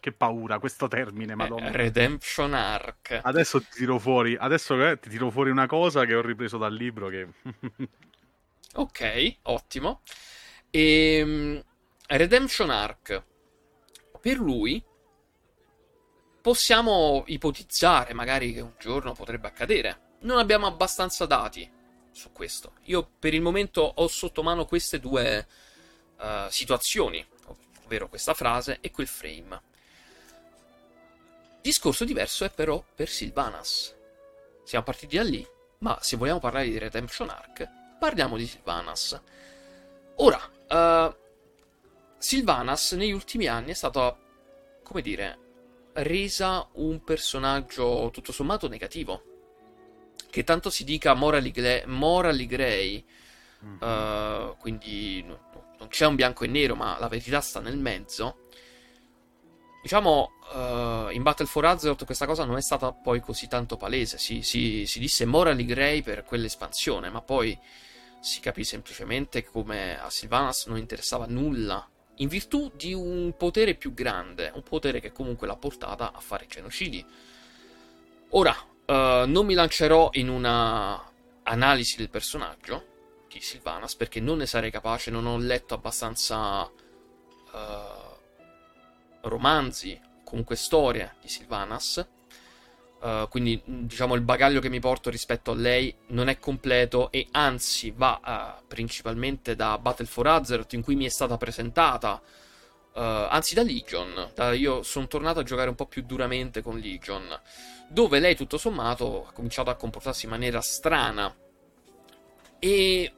Che 0.06 0.12
paura 0.12 0.60
questo 0.60 0.86
termine, 0.86 1.32
eh, 1.32 1.34
madonna. 1.34 1.68
Redemption 1.72 2.54
Arc. 2.54 3.18
Adesso 3.24 3.60
ti 3.60 3.70
tiro 3.72 3.98
fuori, 3.98 4.36
adesso 4.38 4.80
eh, 4.86 5.00
ti 5.00 5.08
tiro 5.08 5.32
fuori 5.32 5.50
una 5.50 5.66
cosa 5.66 6.04
che 6.04 6.14
ho 6.14 6.20
ripreso 6.20 6.58
dal 6.58 6.72
libro 6.72 7.08
che... 7.08 7.26
ok, 8.76 9.36
ottimo. 9.42 10.02
E, 10.70 11.16
ehm, 11.16 11.64
Redemption 12.06 12.70
Arc. 12.70 13.24
Per 14.20 14.36
lui 14.36 14.80
possiamo 16.40 17.24
ipotizzare 17.26 18.14
magari 18.14 18.52
che 18.52 18.60
un 18.60 18.74
giorno 18.78 19.12
potrebbe 19.12 19.48
accadere. 19.48 20.18
Non 20.20 20.38
abbiamo 20.38 20.66
abbastanza 20.66 21.26
dati 21.26 21.68
su 22.12 22.30
questo. 22.30 22.74
Io 22.82 23.10
per 23.18 23.34
il 23.34 23.42
momento 23.42 23.80
ho 23.82 24.06
sotto 24.06 24.44
mano 24.44 24.66
queste 24.66 25.00
due 25.00 25.44
uh, 26.16 26.48
situazioni, 26.48 27.26
ovvero 27.82 28.08
questa 28.08 28.34
frase 28.34 28.78
e 28.80 28.92
quel 28.92 29.08
frame. 29.08 29.74
Discorso 31.66 32.04
diverso 32.04 32.44
è 32.44 32.50
però 32.50 32.80
per 32.94 33.08
Sylvanas. 33.08 33.92
Siamo 34.62 34.84
partiti 34.84 35.16
da 35.16 35.24
lì, 35.24 35.44
ma 35.78 35.98
se 36.00 36.16
vogliamo 36.16 36.38
parlare 36.38 36.68
di 36.68 36.78
Redemption 36.78 37.28
Arc, 37.28 37.68
parliamo 37.98 38.36
di 38.36 38.46
Sylvanas. 38.46 39.20
Ora, 40.18 40.40
uh, 40.68 41.12
Sylvanas 42.18 42.92
negli 42.92 43.10
ultimi 43.10 43.48
anni 43.48 43.72
è 43.72 43.74
stata, 43.74 44.16
come 44.84 45.02
dire, 45.02 45.38
resa 45.94 46.68
un 46.74 47.02
personaggio 47.02 48.10
tutto 48.12 48.30
sommato 48.30 48.68
negativo. 48.68 49.24
Che 50.30 50.44
tanto 50.44 50.70
si 50.70 50.84
dica 50.84 51.14
morally, 51.14 51.50
gle- 51.50 51.84
morally 51.86 52.46
grey, 52.46 53.04
mm-hmm. 53.64 54.50
uh, 54.50 54.56
quindi 54.58 55.20
no, 55.24 55.72
non 55.80 55.88
c'è 55.88 56.06
un 56.06 56.14
bianco 56.14 56.44
e 56.44 56.46
nero, 56.46 56.76
ma 56.76 56.96
la 57.00 57.08
verità 57.08 57.40
sta 57.40 57.58
nel 57.58 57.76
mezzo. 57.76 58.44
Diciamo, 59.82 60.35
uh, 60.52 61.10
in 61.10 61.22
Battle 61.22 61.46
for 61.46 61.64
Azeroth 61.64 62.04
questa 62.04 62.26
cosa 62.26 62.44
non 62.44 62.56
è 62.56 62.62
stata 62.62 62.92
poi 62.92 63.20
così 63.20 63.48
tanto 63.48 63.76
palese. 63.76 64.18
Si, 64.18 64.42
si, 64.42 64.86
si 64.86 64.98
disse 64.98 65.24
Morally 65.24 65.64
Grey 65.64 66.02
per 66.02 66.24
quell'espansione, 66.24 67.10
ma 67.10 67.20
poi 67.20 67.58
si 68.20 68.40
capì 68.40 68.64
semplicemente 68.64 69.44
come 69.44 70.00
a 70.00 70.10
Sylvanas 70.10 70.66
non 70.66 70.78
interessava 70.78 71.26
nulla. 71.26 71.88
In 72.16 72.28
virtù 72.28 72.70
di 72.74 72.94
un 72.94 73.34
potere 73.36 73.74
più 73.74 73.92
grande, 73.92 74.50
un 74.54 74.62
potere 74.62 75.00
che 75.00 75.12
comunque 75.12 75.46
l'ha 75.46 75.56
portata 75.56 76.12
a 76.12 76.20
fare 76.20 76.46
genocidi. 76.46 77.04
Ora, 78.30 78.52
uh, 78.52 79.28
non 79.28 79.44
mi 79.44 79.54
lancerò 79.54 80.10
in 80.12 80.28
una 80.28 81.12
analisi 81.42 81.96
del 81.96 82.10
personaggio 82.10 82.94
di 83.28 83.40
Sylvanas 83.40 83.94
perché 83.94 84.18
non 84.20 84.38
ne 84.38 84.46
sarei 84.46 84.70
capace, 84.70 85.10
non 85.10 85.26
ho 85.26 85.36
letto 85.38 85.74
abbastanza. 85.74 86.70
Uh, 87.52 88.06
romanzi, 89.28 89.98
comunque 90.26 90.56
storie 90.56 91.14
di 91.22 91.28
Sylvanas. 91.28 92.04
Uh, 92.98 93.28
quindi 93.28 93.60
diciamo 93.64 94.14
il 94.14 94.22
bagaglio 94.22 94.58
che 94.58 94.70
mi 94.70 94.80
porto 94.80 95.10
rispetto 95.10 95.52
a 95.52 95.54
lei 95.54 95.94
non 96.08 96.28
è 96.28 96.38
completo 96.38 97.12
e 97.12 97.28
anzi 97.30 97.92
va 97.94 98.58
uh, 98.58 98.66
principalmente 98.66 99.54
da 99.54 99.78
Battle 99.78 100.06
for 100.06 100.26
Azeroth 100.26 100.72
in 100.72 100.82
cui 100.82 100.96
mi 100.96 101.04
è 101.04 101.10
stata 101.10 101.36
presentata. 101.36 102.20
Uh, 102.94 103.00
anzi 103.00 103.54
da 103.54 103.62
Legion. 103.62 104.32
Da, 104.34 104.52
io 104.52 104.82
sono 104.82 105.06
tornato 105.06 105.40
a 105.40 105.42
giocare 105.44 105.68
un 105.68 105.76
po' 105.76 105.86
più 105.86 106.02
duramente 106.02 106.62
con 106.62 106.78
Legion 106.78 107.24
dove 107.88 108.18
lei 108.18 108.34
tutto 108.34 108.58
sommato 108.58 109.26
ha 109.28 109.32
cominciato 109.32 109.70
a 109.70 109.74
comportarsi 109.76 110.24
in 110.24 110.32
maniera 110.32 110.60
strana. 110.60 111.32
E 112.58 113.12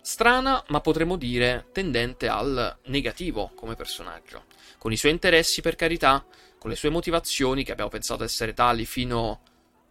strana 0.00 0.64
ma 0.68 0.80
potremmo 0.80 1.16
dire 1.16 1.66
tendente 1.72 2.26
al 2.28 2.78
negativo 2.86 3.52
come 3.54 3.76
personaggio 3.76 4.53
con 4.84 4.92
i 4.92 4.98
suoi 4.98 5.12
interessi 5.12 5.62
per 5.62 5.76
carità, 5.76 6.22
con 6.58 6.68
le 6.68 6.76
sue 6.76 6.90
motivazioni 6.90 7.64
che 7.64 7.72
abbiamo 7.72 7.88
pensato 7.88 8.22
essere 8.22 8.52
tali 8.52 8.84
fino 8.84 9.40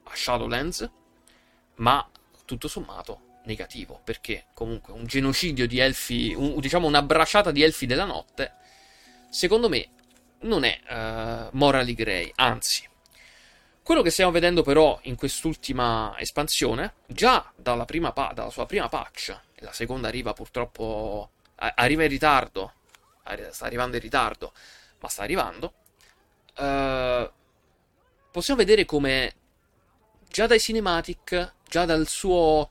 a 0.03 0.11
Shadowlands, 0.13 0.87
ma 1.77 2.07
tutto 2.45 2.67
sommato 2.67 3.39
negativo, 3.45 3.99
perché 4.03 4.45
comunque 4.53 4.93
un 4.93 5.07
genocidio 5.07 5.65
di 5.65 5.79
elfi, 5.79 6.35
un, 6.37 6.59
diciamo 6.59 6.85
una 6.85 7.01
bracciata 7.01 7.49
di 7.49 7.63
elfi 7.63 7.87
della 7.87 8.05
notte, 8.05 8.53
secondo 9.31 9.67
me 9.67 9.89
non 10.41 10.63
è 10.63 10.79
uh, 10.87 11.57
morally 11.57 11.95
grey, 11.95 12.31
anzi. 12.35 12.87
Quello 13.81 14.03
che 14.03 14.11
stiamo 14.11 14.29
vedendo 14.29 14.61
però 14.61 14.99
in 15.05 15.15
quest'ultima 15.15 16.13
espansione, 16.19 16.97
già 17.07 17.51
dalla, 17.55 17.85
pa- 18.13 18.31
dalla 18.35 18.51
sua 18.51 18.67
prima 18.67 18.89
patch, 18.89 19.35
e 19.55 19.63
la 19.63 19.73
seconda 19.73 20.07
arriva 20.07 20.33
purtroppo, 20.33 21.31
arriva 21.55 22.03
in 22.03 22.09
ritardo, 22.09 22.73
sta 23.49 23.65
arrivando 23.65 23.95
in 23.95 24.01
ritardo, 24.03 24.53
ma 25.03 25.09
sta 25.09 25.23
arrivando. 25.23 25.73
Uh, 26.55 27.29
possiamo 28.31 28.59
vedere 28.61 28.85
come 28.85 29.35
già 30.29 30.47
dai 30.47 30.61
cinematic, 30.61 31.53
già 31.67 31.83
dal 31.83 32.07
suo 32.07 32.69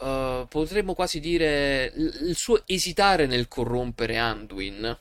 uh, 0.00 0.48
potremmo 0.48 0.94
quasi 0.94 1.20
dire 1.20 1.92
il 1.94 2.34
suo 2.36 2.62
esitare 2.66 3.26
nel 3.26 3.48
corrompere 3.48 4.16
Anduin, 4.16 4.98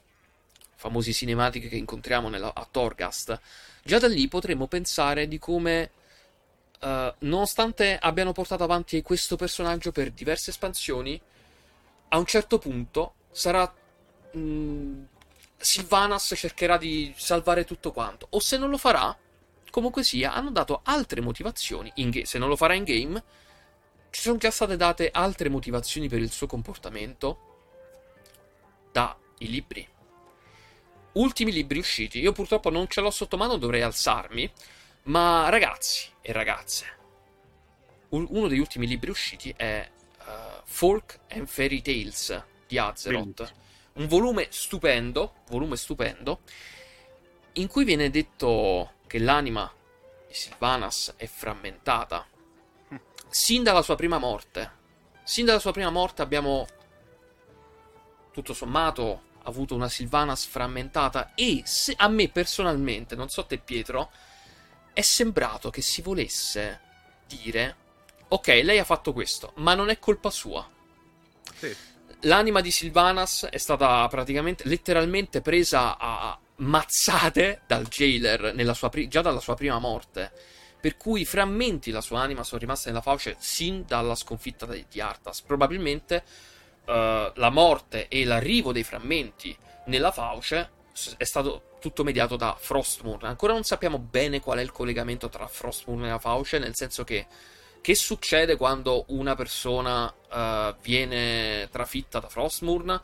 famosi 0.75 1.13
cinematic 1.13 1.69
che 1.69 1.77
incontriamo 1.77 2.27
nella, 2.27 2.53
a 2.53 2.67
Torghast, 2.69 3.39
già 3.83 3.97
da 3.97 4.07
lì 4.09 4.27
potremmo 4.27 4.67
pensare 4.67 5.29
di 5.29 5.39
come 5.39 5.91
uh, 6.81 7.13
nonostante 7.19 7.97
abbiano 7.97 8.33
portato 8.33 8.65
avanti 8.65 9.01
questo 9.01 9.37
personaggio 9.37 9.93
per 9.93 10.11
diverse 10.11 10.49
espansioni, 10.49 11.19
a 12.09 12.17
un 12.17 12.25
certo 12.25 12.57
punto 12.57 13.13
sarà 13.31 13.73
mh, 14.33 15.03
Sylvanas 15.61 16.33
cercherà 16.35 16.77
di 16.77 17.13
salvare 17.15 17.63
tutto 17.63 17.91
quanto. 17.91 18.27
O 18.31 18.39
se 18.39 18.57
non 18.57 18.69
lo 18.69 18.77
farà, 18.77 19.15
comunque 19.69 20.03
sia, 20.03 20.33
hanno 20.33 20.51
dato 20.51 20.81
altre 20.83 21.21
motivazioni. 21.21 21.91
Ga- 21.95 22.25
se 22.25 22.37
non 22.37 22.49
lo 22.49 22.55
farà 22.55 22.73
in 22.73 22.83
game, 22.83 23.23
ci 24.09 24.21
sono 24.21 24.37
già 24.37 24.51
state 24.51 24.75
date 24.75 25.09
altre 25.11 25.49
motivazioni 25.49 26.09
per 26.09 26.19
il 26.19 26.31
suo 26.31 26.47
comportamento 26.47 27.49
dai 28.91 29.15
libri. 29.39 29.87
Ultimi 31.13 31.51
libri 31.51 31.79
usciti. 31.79 32.19
Io 32.19 32.31
purtroppo 32.31 32.69
non 32.69 32.87
ce 32.87 33.01
l'ho 33.01 33.11
sotto 33.11 33.37
mano, 33.37 33.57
dovrei 33.57 33.81
alzarmi. 33.81 34.51
Ma 35.03 35.49
ragazzi 35.49 36.09
e 36.21 36.31
ragazze, 36.31 36.85
uno 38.09 38.47
degli 38.47 38.59
ultimi 38.59 38.85
libri 38.85 39.09
usciti 39.09 39.51
è 39.55 39.89
uh, 40.19 40.61
Folk 40.63 41.21
and 41.29 41.47
Fairy 41.47 41.81
Tales 41.81 42.43
di 42.67 42.77
Azeroth. 42.77 43.25
Bellissimo 43.25 43.60
un 43.93 44.07
volume 44.07 44.47
stupendo, 44.49 45.35
volume 45.49 45.75
stupendo, 45.75 46.41
in 47.53 47.67
cui 47.67 47.83
viene 47.83 48.09
detto 48.09 48.93
che 49.07 49.19
l'anima 49.19 49.71
di 50.27 50.33
Sylvanas 50.33 51.13
è 51.17 51.27
frammentata. 51.27 52.25
Sin 53.27 53.63
dalla 53.63 53.81
sua 53.81 53.95
prima 53.95 54.17
morte. 54.17 54.79
Sin 55.23 55.45
dalla 55.45 55.59
sua 55.59 55.71
prima 55.71 55.89
morte 55.89 56.21
abbiamo, 56.21 56.67
tutto 58.31 58.53
sommato, 58.53 59.29
avuto 59.43 59.75
una 59.75 59.89
Sylvanas 59.89 60.45
frammentata 60.45 61.33
e 61.35 61.63
se, 61.65 61.93
a 61.97 62.07
me 62.07 62.29
personalmente, 62.29 63.15
non 63.15 63.29
so 63.29 63.45
te 63.45 63.57
Pietro, 63.57 64.11
è 64.93 65.01
sembrato 65.01 65.69
che 65.69 65.81
si 65.81 66.01
volesse 66.01 66.79
dire 67.27 67.77
ok, 68.27 68.47
lei 68.63 68.79
ha 68.79 68.85
fatto 68.85 69.11
questo, 69.13 69.51
ma 69.55 69.73
non 69.73 69.89
è 69.89 69.99
colpa 69.99 70.29
sua. 70.29 70.67
Sì 71.55 71.89
l'anima 72.21 72.61
di 72.61 72.71
Sylvanas 72.71 73.47
è 73.49 73.57
stata 73.57 74.07
praticamente, 74.07 74.67
letteralmente 74.67 75.41
presa 75.41 75.97
a 75.97 76.37
mazzate 76.57 77.61
dal 77.65 77.87
jailer 77.87 78.53
pri- 78.89 79.07
già 79.07 79.21
dalla 79.21 79.39
sua 79.39 79.55
prima 79.55 79.79
morte. 79.79 80.31
Per 80.79 80.97
cui 80.97 81.25
frammenti 81.25 81.91
della 81.91 82.01
sua 82.01 82.21
anima 82.21 82.43
sono 82.43 82.59
rimasti 82.59 82.87
nella 82.87 83.01
fauce 83.01 83.35
sin 83.39 83.85
dalla 83.85 84.15
sconfitta 84.15 84.65
di, 84.65 84.99
Arthas. 84.99 85.41
Probabilmente 85.41 86.23
uh, 86.85 86.91
la 87.35 87.49
morte 87.51 88.07
e 88.07 88.25
l'arrivo 88.25 88.71
dei 88.71 88.83
frammenti 88.83 89.55
nella 89.85 90.11
fauce 90.11 90.71
è 91.17 91.23
stato 91.23 91.77
tutto 91.79 92.03
mediato 92.03 92.35
da 92.35 92.55
Frostmourne. 92.57 93.27
Ancora 93.27 93.53
non 93.53 93.63
sappiamo 93.63 93.99
bene 93.99 94.39
qual 94.39 94.57
è 94.57 94.61
il 94.61 94.71
collegamento 94.71 95.29
tra 95.29 95.47
Frostmourne 95.47 96.07
e 96.07 96.11
la 96.11 96.19
fauce, 96.19 96.57
nel 96.57 96.75
senso 96.75 97.03
che 97.03 97.27
che 97.81 97.95
succede 97.95 98.55
quando 98.55 99.05
una 99.07 99.35
persona 99.35 100.05
uh, 100.05 100.75
viene 100.81 101.67
trafitta 101.71 102.19
da 102.19 102.29
Frostmourne, 102.29 103.01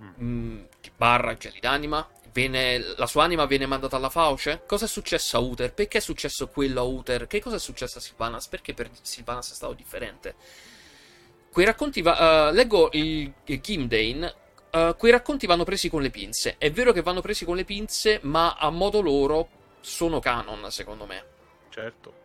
mm. 0.00 0.08
mm 0.22 0.64
barra 0.96 1.36
geli 1.36 1.60
d'anima, 1.60 2.08
viene, 2.32 2.78
la 2.96 3.06
sua 3.06 3.24
anima 3.24 3.44
viene 3.46 3.66
mandata 3.66 3.96
alla 3.96 4.08
fauce? 4.08 4.62
Cosa 4.66 4.86
è 4.86 4.88
successo 4.88 5.36
a 5.36 5.40
Uther? 5.40 5.72
Perché 5.72 5.98
è 5.98 6.00
successo 6.00 6.48
quello 6.48 6.80
a 6.80 6.84
Uther? 6.84 7.26
Che 7.26 7.40
cosa 7.40 7.56
è 7.56 7.58
successo 7.58 7.98
a 7.98 8.00
Sylvanas? 8.00 8.48
Perché 8.48 8.74
per 8.74 8.90
Sylvanas 9.00 9.50
è 9.50 9.54
stato 9.54 9.74
differente? 9.74 10.34
Quei 11.50 11.66
racconti, 11.66 12.02
va, 12.02 12.48
uh, 12.48 12.52
leggo 12.52 12.90
il, 12.92 13.32
il 13.44 13.60
Gimdane, 13.60 14.34
uh, 14.72 14.96
quei 14.96 15.12
racconti 15.12 15.46
vanno 15.46 15.64
presi 15.64 15.88
con 15.88 16.02
le 16.02 16.10
pinze. 16.10 16.56
È 16.58 16.70
vero 16.70 16.92
che 16.92 17.02
vanno 17.02 17.20
presi 17.20 17.44
con 17.44 17.56
le 17.56 17.64
pinze, 17.64 18.20
ma 18.22 18.54
a 18.54 18.70
modo 18.70 19.00
loro 19.00 19.48
sono 19.80 20.20
canon, 20.20 20.70
secondo 20.70 21.06
me. 21.06 21.24
Certo. 21.70 22.24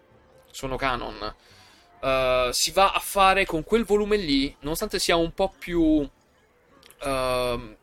Sono 0.51 0.75
canon. 0.75 1.35
Uh, 2.01 2.49
si 2.51 2.71
va 2.71 2.93
a 2.93 2.99
fare 2.99 3.45
con 3.45 3.63
quel 3.63 3.83
volume 3.83 4.17
lì, 4.17 4.55
nonostante 4.61 4.97
sia 4.97 5.15
un 5.15 5.33
po' 5.33 5.53
più. 5.57 5.81
Uh, 5.81 7.75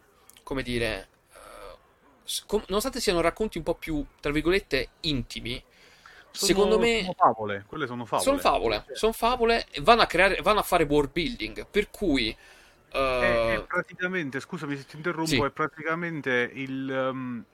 come 0.43 0.63
dire. 0.63 1.09
Uh, 1.33 1.77
com- 2.47 2.65
nonostante 2.67 3.01
siano 3.01 3.21
racconti 3.21 3.59
un 3.59 3.65
po' 3.65 3.75
più, 3.75 4.05
tra 4.21 4.33
virgolette, 4.33 4.89
intimi. 5.01 5.63
Sono, 6.33 6.47
secondo 6.47 6.79
me. 6.79 7.01
Sono 7.01 7.15
favole. 7.17 7.65
Quelle 7.67 7.87
sono 7.87 8.05
favole. 8.05 8.25
Sono 8.25 8.39
favole. 8.39 8.85
Sono 8.93 9.13
favole. 9.13 9.67
Vanno 9.83 10.03
a, 10.03 10.07
creare, 10.07 10.41
vanno 10.43 10.61
a 10.61 10.65
fare 10.65 10.85
world 10.85 11.13
building. 11.13 11.67
Per 11.71 11.91
cui. 11.91 12.37
È, 12.91 12.97
è, 12.97 13.65
praticamente, 13.67 14.41
scusami 14.41 14.77
se 14.77 14.87
ti 14.87 14.97
interrompo, 14.97 15.29
sì. 15.29 15.41
è 15.41 15.51
praticamente 15.51 16.51
il, 16.55 16.89
um, 16.89 17.45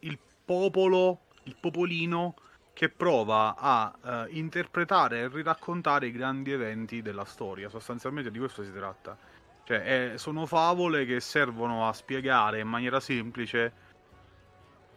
il 0.00 0.18
popolo, 0.44 1.20
il 1.44 1.56
popolino 1.58 2.34
che 2.76 2.90
prova 2.90 3.54
a 3.56 3.94
uh, 4.02 4.36
interpretare 4.36 5.20
e 5.20 5.28
riraccontare 5.28 6.08
i 6.08 6.12
grandi 6.12 6.52
eventi 6.52 7.00
della 7.00 7.24
storia. 7.24 7.70
Sostanzialmente 7.70 8.30
di 8.30 8.38
questo 8.38 8.62
si 8.62 8.70
tratta. 8.70 9.16
Cioè, 9.64 10.12
è, 10.12 10.18
sono 10.18 10.44
favole 10.44 11.06
che 11.06 11.18
servono 11.20 11.88
a 11.88 11.94
spiegare 11.94 12.60
in 12.60 12.68
maniera 12.68 13.00
semplice 13.00 13.72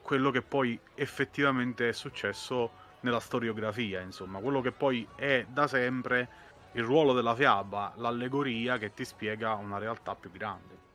quello 0.02 0.30
che 0.30 0.42
poi 0.42 0.78
effettivamente 0.94 1.88
è 1.88 1.94
successo 1.94 2.70
nella 3.00 3.22
storiografia, 3.22 4.02
insomma, 4.02 4.40
quello 4.40 4.60
che 4.60 4.74
poi 4.74 5.08
è 5.16 5.46
da 5.48 5.66
sempre 5.66 6.28
il 6.74 6.84
ruolo 6.84 7.14
della 7.14 7.34
fiaba, 7.34 7.94
l'allegoria 7.96 8.78
che 8.78 8.94
ti 8.94 9.06
spiega 9.06 9.54
una 9.54 9.78
realtà 9.78 10.16
più 10.16 10.30
grande. 10.32 10.89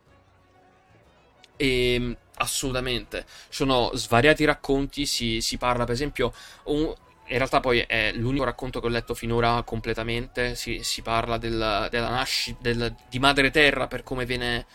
E, 1.57 1.94
ehm, 1.94 2.16
assolutamente. 2.36 3.26
Sono 3.48 3.90
svariati 3.94 4.44
racconti, 4.44 5.07
si, 5.07 5.40
si 5.40 5.57
parla 5.57 5.84
per 5.84 5.94
esempio... 5.94 6.32
Un, 6.64 6.94
in 7.28 7.38
realtà 7.38 7.61
poi 7.61 7.78
è 7.80 8.12
l'unico 8.12 8.44
racconto 8.44 8.80
che 8.80 8.86
ho 8.86 8.90
letto 8.90 9.14
finora 9.14 9.62
completamente, 9.62 10.55
si, 10.55 10.82
si 10.82 11.00
parla 11.00 11.38
del, 11.38 11.88
della 11.90 12.11
nascita 12.11 12.59
del, 12.61 12.94
di 13.09 13.18
Madre 13.18 13.50
Terra 13.50 13.86
per 13.86 14.02
come 14.02 14.26
viene 14.26 14.66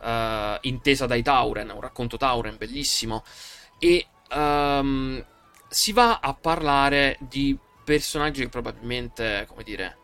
uh, 0.00 0.56
intesa 0.62 1.06
dai 1.06 1.22
Tauren, 1.22 1.68
un 1.68 1.80
racconto 1.80 2.16
Tauren 2.16 2.56
bellissimo, 2.56 3.24
e 3.78 4.06
um, 4.30 5.22
si 5.68 5.92
va 5.92 6.20
a 6.20 6.32
parlare 6.32 7.18
di 7.20 7.56
personaggi 7.84 8.42
che 8.42 8.48
probabilmente, 8.48 9.44
come 9.46 9.62
dire, 9.62 9.96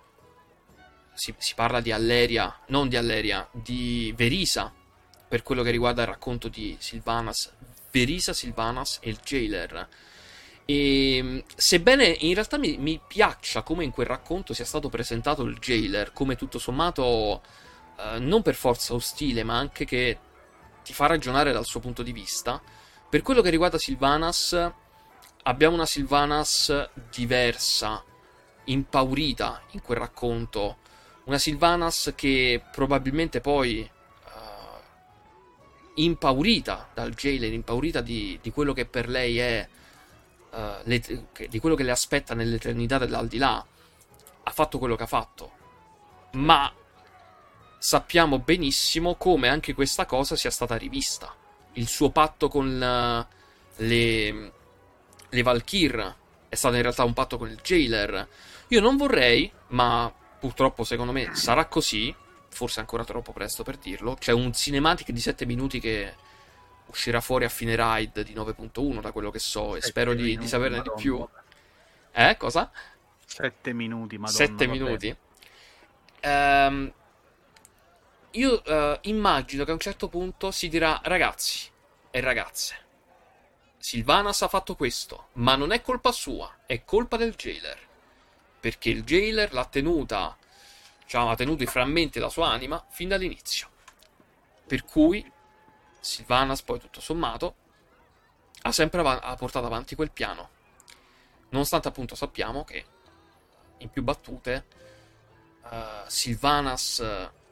si, 1.14 1.34
si 1.38 1.54
parla 1.54 1.80
di 1.80 1.90
Alleria, 1.90 2.60
non 2.66 2.88
di 2.88 2.96
Alleria, 2.96 3.48
di 3.50 4.12
Verisa, 4.14 4.72
per 5.34 5.42
quello 5.42 5.64
che 5.64 5.72
riguarda 5.72 6.02
il 6.02 6.06
racconto 6.06 6.46
di 6.46 6.76
Sylvanas, 6.78 7.52
Verisa 7.90 8.32
Sylvanas 8.32 8.98
e 9.00 9.10
il 9.10 9.18
Jailer. 9.20 9.88
E 10.64 11.44
sebbene 11.56 12.06
in 12.20 12.34
realtà 12.34 12.56
mi, 12.56 12.76
mi, 12.76 13.00
piaccia 13.04 13.62
come 13.62 13.82
in 13.82 13.90
quel 13.90 14.06
racconto 14.06 14.54
sia 14.54 14.64
stato 14.64 14.88
presentato 14.88 15.42
il 15.42 15.58
Jailer, 15.58 16.12
come 16.12 16.36
tutto 16.36 16.60
sommato 16.60 17.42
eh, 17.98 18.20
non 18.20 18.42
per 18.42 18.54
forza 18.54 18.94
ostile, 18.94 19.42
ma 19.42 19.58
anche 19.58 19.84
che 19.84 20.18
ti 20.84 20.92
fa 20.92 21.06
ragionare 21.06 21.50
dal 21.50 21.64
suo 21.64 21.80
punto 21.80 22.04
di 22.04 22.12
vista, 22.12 22.62
per 23.10 23.22
quello 23.22 23.42
che 23.42 23.50
riguarda 23.50 23.76
Sylvanas, 23.76 24.70
abbiamo 25.42 25.74
una 25.74 25.84
Sylvanas 25.84 26.90
diversa, 27.10 28.04
impaurita 28.66 29.62
in 29.72 29.82
quel 29.82 29.98
racconto. 29.98 30.76
Una 31.24 31.38
Sylvanas 31.38 32.12
che 32.14 32.62
probabilmente 32.70 33.40
poi 33.40 33.90
impaurita 35.94 36.90
dal 36.94 37.14
jailer, 37.14 37.52
impaurita 37.52 38.00
di, 38.00 38.38
di 38.42 38.50
quello 38.50 38.72
che 38.72 38.86
per 38.86 39.08
lei 39.08 39.38
è, 39.38 39.68
uh, 40.50 40.58
le, 40.82 41.02
di 41.48 41.58
quello 41.58 41.76
che 41.76 41.82
le 41.82 41.90
aspetta 41.90 42.34
nell'eternità 42.34 42.98
dell'aldilà, 42.98 43.64
ha 44.42 44.50
fatto 44.50 44.78
quello 44.78 44.96
che 44.96 45.04
ha 45.04 45.06
fatto. 45.06 45.52
Ma 46.32 46.72
sappiamo 47.78 48.38
benissimo 48.38 49.14
come 49.14 49.48
anche 49.48 49.74
questa 49.74 50.06
cosa 50.06 50.36
sia 50.36 50.50
stata 50.50 50.76
rivista. 50.76 51.34
Il 51.74 51.86
suo 51.86 52.10
patto 52.10 52.48
con 52.48 52.66
uh, 52.66 53.34
le, 53.76 54.52
le 55.28 55.42
Valkyr 55.42 56.16
è 56.48 56.54
stato 56.54 56.76
in 56.76 56.82
realtà 56.82 57.04
un 57.04 57.12
patto 57.12 57.38
con 57.38 57.48
il 57.48 57.60
jailer. 57.62 58.28
Io 58.68 58.80
non 58.80 58.96
vorrei, 58.96 59.50
ma 59.68 60.12
purtroppo 60.38 60.84
secondo 60.84 61.12
me 61.12 61.34
sarà 61.34 61.66
così, 61.66 62.14
forse 62.54 62.78
ancora 62.80 63.04
troppo 63.04 63.32
presto 63.32 63.64
per 63.64 63.76
dirlo. 63.76 64.14
C'è 64.14 64.32
un 64.32 64.52
cinematic 64.52 65.10
di 65.10 65.20
7 65.20 65.44
minuti 65.44 65.80
che 65.80 66.14
uscirà 66.86 67.20
fuori 67.20 67.44
a 67.44 67.48
fine 67.48 67.74
ride 67.76 68.22
di 68.22 68.32
9.1 68.32 69.00
da 69.00 69.10
quello 69.10 69.30
che 69.30 69.40
so 69.40 69.74
e 69.74 69.82
spero 69.82 70.14
di, 70.14 70.38
di, 70.38 70.46
saperne 70.46 70.76
Madonna, 70.78 70.96
di 70.96 71.02
più. 71.02 71.28
Eh, 72.12 72.36
cosa? 72.36 72.70
7 73.26 73.72
minuti, 73.72 74.16
madonna. 74.16 74.36
7 74.36 74.66
minuti. 74.68 75.16
Um, 76.22 76.92
io 78.30 78.62
uh, 78.64 78.98
immagino 79.02 79.64
che 79.64 79.70
a 79.70 79.74
un 79.74 79.80
certo 79.80 80.08
punto 80.08 80.50
si 80.50 80.68
dirà 80.68 81.00
ragazzi 81.02 81.68
e 82.10 82.20
ragazze. 82.20 82.76
Silvanas 83.78 84.42
ha 84.42 84.48
fatto 84.48 84.76
questo, 84.76 85.28
ma 85.34 85.56
non 85.56 85.72
è 85.72 85.82
colpa 85.82 86.12
sua, 86.12 86.60
è 86.66 86.84
colpa 86.84 87.16
del 87.16 87.34
jailer. 87.34 87.78
Perché 88.60 88.90
il 88.90 89.02
jailer 89.02 89.52
l'ha 89.52 89.66
tenuta 89.66 90.36
diciamo, 91.04 91.30
ha 91.30 91.36
tenuto 91.36 91.62
i 91.62 91.66
frammenti 91.66 92.18
della 92.18 92.30
sua 92.30 92.48
anima 92.48 92.84
fin 92.88 93.08
dall'inizio. 93.08 93.68
Per 94.66 94.84
cui 94.84 95.30
Sylvanas 96.00 96.62
poi 96.62 96.80
tutto 96.80 97.00
sommato 97.00 97.54
ha 98.62 98.72
sempre 98.72 99.00
av- 99.00 99.20
ha 99.22 99.34
portato 99.36 99.66
avanti 99.66 99.94
quel 99.94 100.10
piano. 100.10 100.50
Nonostante 101.50 101.88
appunto 101.88 102.14
sappiamo 102.14 102.64
che 102.64 102.84
in 103.78 103.90
più 103.90 104.02
battute 104.02 104.66
uh, 105.62 105.68
Sylvanas 106.06 106.98
uh, 106.98 107.42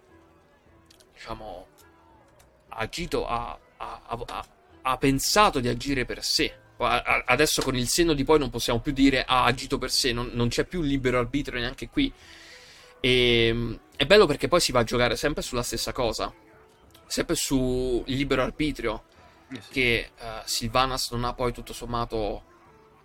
diciamo 1.13 1.67
ha 2.69 2.77
agito 2.77 3.27
ha, 3.27 3.59
ha, 3.77 4.47
ha, 4.83 4.97
pensato 4.97 5.61
di 5.61 5.69
agire 5.69 6.05
per 6.05 6.25
sé 6.25 6.59
adesso 6.79 7.63
con 7.63 7.77
il 7.77 7.87
senno 7.87 8.15
di 8.15 8.25
poi 8.25 8.39
non 8.39 8.51
possiamo 8.51 8.81
più 8.81 8.93
dire 8.93 9.25
ha 9.25 9.45
agito 9.45 9.79
per 9.79 9.91
sé 9.91 10.13
non, 10.13 10.31
non 10.33 10.49
c'è 10.49 10.65
più 10.65 10.81
libero 10.81 11.19
arbitrio 11.19 11.61
neanche 11.61 11.89
qui 11.89 12.13
e 13.05 13.47
ehm, 13.49 13.81
è 13.97 14.07
bello 14.07 14.27
perché 14.27 14.47
poi 14.47 14.61
si 14.61 14.71
va 14.71 14.81
a 14.81 14.85
giocare 14.85 15.17
sempre 15.17 15.43
sulla 15.43 15.65
stessa 15.65 15.91
cosa, 15.91 16.33
sempre 17.05 17.35
sul 17.35 18.05
libero 18.07 18.43
arbitrio 18.43 19.03
eh 19.51 19.61
che 19.71 20.11
uh, 20.21 20.25
Sylvanas 20.45 21.11
non 21.11 21.25
ha 21.25 21.35
poi 21.35 21.53
tutto 21.53 21.73
sommato 21.73 22.45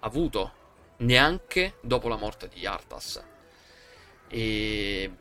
avuto, 0.02 0.54
neanche 0.98 1.78
dopo 1.82 2.08
la 2.08 2.16
morte 2.16 2.48
di 2.48 2.68
Arthas. 2.68 3.24
E 4.30 5.12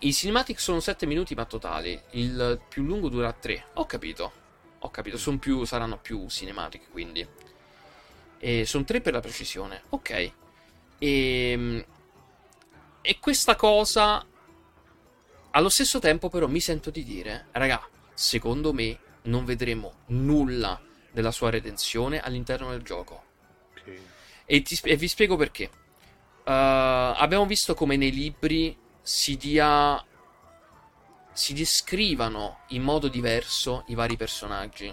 i 0.00 0.12
cinematic 0.12 0.58
sono 0.58 0.80
7 0.80 1.06
minuti 1.06 1.36
ma 1.36 1.44
totali, 1.44 2.00
il 2.10 2.60
più 2.68 2.82
lungo 2.82 3.08
dura 3.08 3.32
3. 3.32 3.66
Ho 3.74 3.86
capito, 3.86 4.32
ho 4.80 4.90
capito, 4.90 5.18
sono 5.18 5.38
più, 5.38 5.64
saranno 5.64 5.98
più 5.98 6.28
cinematic 6.28 6.90
quindi. 6.90 7.24
E 8.38 8.66
sono 8.66 8.82
3 8.82 9.00
per 9.00 9.12
la 9.12 9.20
precisione, 9.20 9.82
ok. 9.90 10.10
E 10.10 10.32
ehm, 10.98 11.84
e 13.06 13.18
questa 13.20 13.54
cosa, 13.54 14.24
allo 15.50 15.68
stesso 15.68 15.98
tempo, 15.98 16.30
però, 16.30 16.46
mi 16.46 16.60
sento 16.60 16.88
di 16.88 17.04
dire, 17.04 17.48
raga, 17.52 17.86
secondo 18.14 18.72
me 18.72 18.98
non 19.24 19.44
vedremo 19.44 19.96
nulla 20.06 20.80
della 21.12 21.30
sua 21.30 21.50
redenzione 21.50 22.18
all'interno 22.18 22.70
del 22.70 22.80
gioco. 22.80 23.24
Okay. 23.78 24.00
E, 24.46 24.62
ti, 24.62 24.80
e, 24.84 24.96
vi 24.96 25.06
spiego 25.06 25.36
perché. 25.36 25.64
Uh, 26.44 27.12
abbiamo 27.20 27.44
visto 27.44 27.74
come 27.74 27.98
nei 27.98 28.10
libri 28.10 28.74
si 29.02 29.36
dia. 29.36 30.02
si 31.30 31.52
descrivano 31.52 32.60
in 32.68 32.80
modo 32.80 33.08
diverso 33.08 33.84
i 33.88 33.94
vari 33.94 34.16
personaggi. 34.16 34.90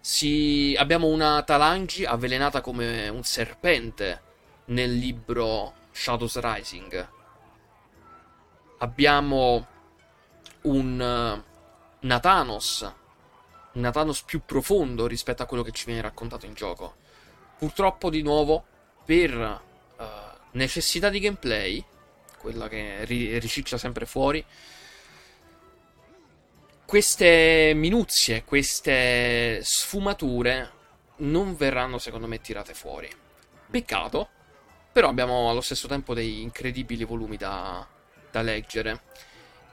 Si, 0.00 0.74
abbiamo 0.76 1.06
una 1.06 1.42
Talangi 1.44 2.04
avvelenata 2.04 2.60
come 2.60 3.08
un 3.08 3.22
serpente 3.22 4.20
nel 4.66 4.94
libro 4.94 5.72
Shadows 5.92 6.38
Rising 6.38 7.16
abbiamo 8.78 9.66
un 10.62 11.42
Nathanos, 12.00 12.92
un 13.72 13.80
Nathanos 13.80 14.22
più 14.22 14.42
profondo 14.44 15.06
rispetto 15.06 15.42
a 15.42 15.46
quello 15.46 15.62
che 15.62 15.72
ci 15.72 15.86
viene 15.86 16.00
raccontato 16.00 16.46
in 16.46 16.54
gioco. 16.54 16.96
Purtroppo, 17.58 18.10
di 18.10 18.22
nuovo, 18.22 18.64
per 19.04 19.34
uh, 19.36 20.04
necessità 20.52 21.08
di 21.08 21.20
gameplay, 21.20 21.84
quella 22.38 22.68
che 22.68 23.04
ri- 23.04 23.38
riciccia 23.38 23.78
sempre 23.78 24.06
fuori. 24.06 24.44
Queste 26.84 27.72
minuzie, 27.74 28.44
queste 28.44 29.60
sfumature 29.62 30.72
non 31.16 31.56
verranno 31.56 31.98
secondo 31.98 32.26
me 32.26 32.40
tirate 32.40 32.74
fuori. 32.74 33.10
Peccato, 33.70 34.28
però 34.92 35.08
abbiamo 35.08 35.50
allo 35.50 35.60
stesso 35.60 35.86
tempo 35.88 36.14
dei 36.14 36.40
incredibili 36.40 37.04
volumi 37.04 37.36
da, 37.36 37.86
da 38.30 38.42
leggere. 38.42 39.02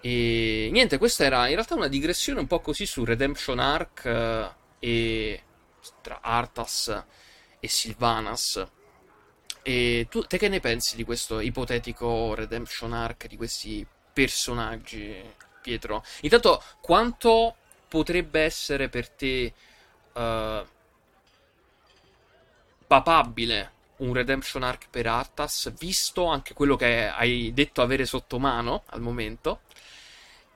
E 0.02 0.70
niente, 0.72 0.98
questa 0.98 1.24
era 1.26 1.48
in 1.48 1.56
realtà 1.56 1.76
una 1.76 1.88
digressione 1.88 2.40
un 2.40 2.48
po' 2.48 2.60
così 2.60 2.86
su 2.86 3.04
Redemption 3.04 3.60
Arc 3.60 4.06
eh, 4.06 4.50
e 4.80 5.44
tra 6.02 6.20
Arthas 6.22 7.04
e 7.60 7.68
Sylvanas. 7.68 8.64
E 9.64 10.06
tu, 10.10 10.22
te 10.22 10.38
che 10.38 10.48
ne 10.48 10.60
pensi 10.60 10.96
di 10.96 11.04
questo 11.04 11.40
ipotetico 11.40 12.36
Redemption 12.36 12.94
Arc, 12.94 13.26
di 13.26 13.36
questi 13.36 13.86
personaggi, 14.14 15.20
Pietro? 15.62 16.04
Intanto, 16.22 16.64
quanto 16.82 17.56
potrebbe 17.88 18.42
essere 18.42 18.90
per 18.90 19.10
te 19.10 19.54
uh, 20.14 20.66
papabile 22.86 23.72
un 23.98 24.14
Redemption 24.14 24.64
Arc 24.64 24.88
per 24.90 25.08
Arthas, 25.08 25.74
visto 25.78 26.26
anche 26.26 26.54
quello 26.54 26.76
che 26.76 27.08
hai 27.08 27.54
detto 27.54 27.82
avere 27.82 28.06
sotto 28.06 28.40
mano 28.40 28.84
al 28.88 29.02
momento? 29.02 29.62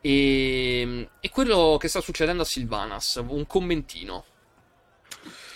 E, 0.01 1.09
e 1.19 1.29
quello 1.29 1.77
che 1.79 1.87
sta 1.87 2.01
succedendo 2.01 2.43
a 2.43 2.45
Sylvanas, 2.45 3.23
un 3.25 3.45
commentino. 3.47 4.25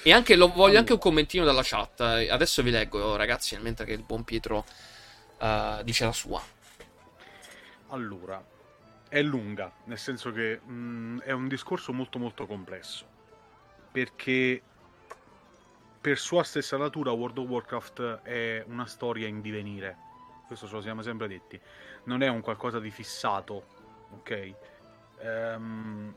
E 0.03 0.11
anche, 0.11 0.35
lo, 0.35 0.49
voglio 0.49 0.79
anche 0.79 0.93
un 0.93 0.99
commentino 0.99 1.45
dalla 1.45 1.61
chat. 1.63 2.01
Adesso 2.01 2.61
vi 2.61 2.71
leggo, 2.71 3.15
ragazzi, 3.15 3.57
mentre 3.57 3.85
che 3.85 3.93
il 3.93 4.03
buon 4.03 4.23
Pietro 4.23 4.65
uh, 5.39 5.81
dice 5.83 6.05
la 6.05 6.11
sua. 6.11 6.41
Allora, 7.87 8.43
è 9.07 9.21
lunga, 9.21 9.71
nel 9.85 9.97
senso 9.97 10.31
che 10.31 10.59
mh, 10.59 10.73
mm, 10.73 11.19
è 11.19 11.31
un 11.31 11.47
discorso 11.47 11.93
molto 11.93 12.19
molto 12.19 12.45
complesso. 12.45 13.05
Perché 13.91 14.61
per 16.03 16.19
sua 16.19 16.43
stessa 16.43 16.75
natura 16.75 17.11
World 17.11 17.37
of 17.37 17.47
Warcraft 17.47 18.23
è 18.23 18.61
una 18.67 18.85
storia 18.85 19.25
in 19.25 19.39
divenire. 19.39 19.95
Questo 20.45 20.67
ce 20.67 20.73
lo 20.73 20.81
siamo 20.81 21.01
sempre 21.01 21.29
detti. 21.29 21.57
Non 22.03 22.21
è 22.21 22.27
un 22.27 22.41
qualcosa 22.41 22.81
di 22.81 22.91
fissato, 22.91 23.63
ok? 24.15 24.53
Um, 25.21 26.13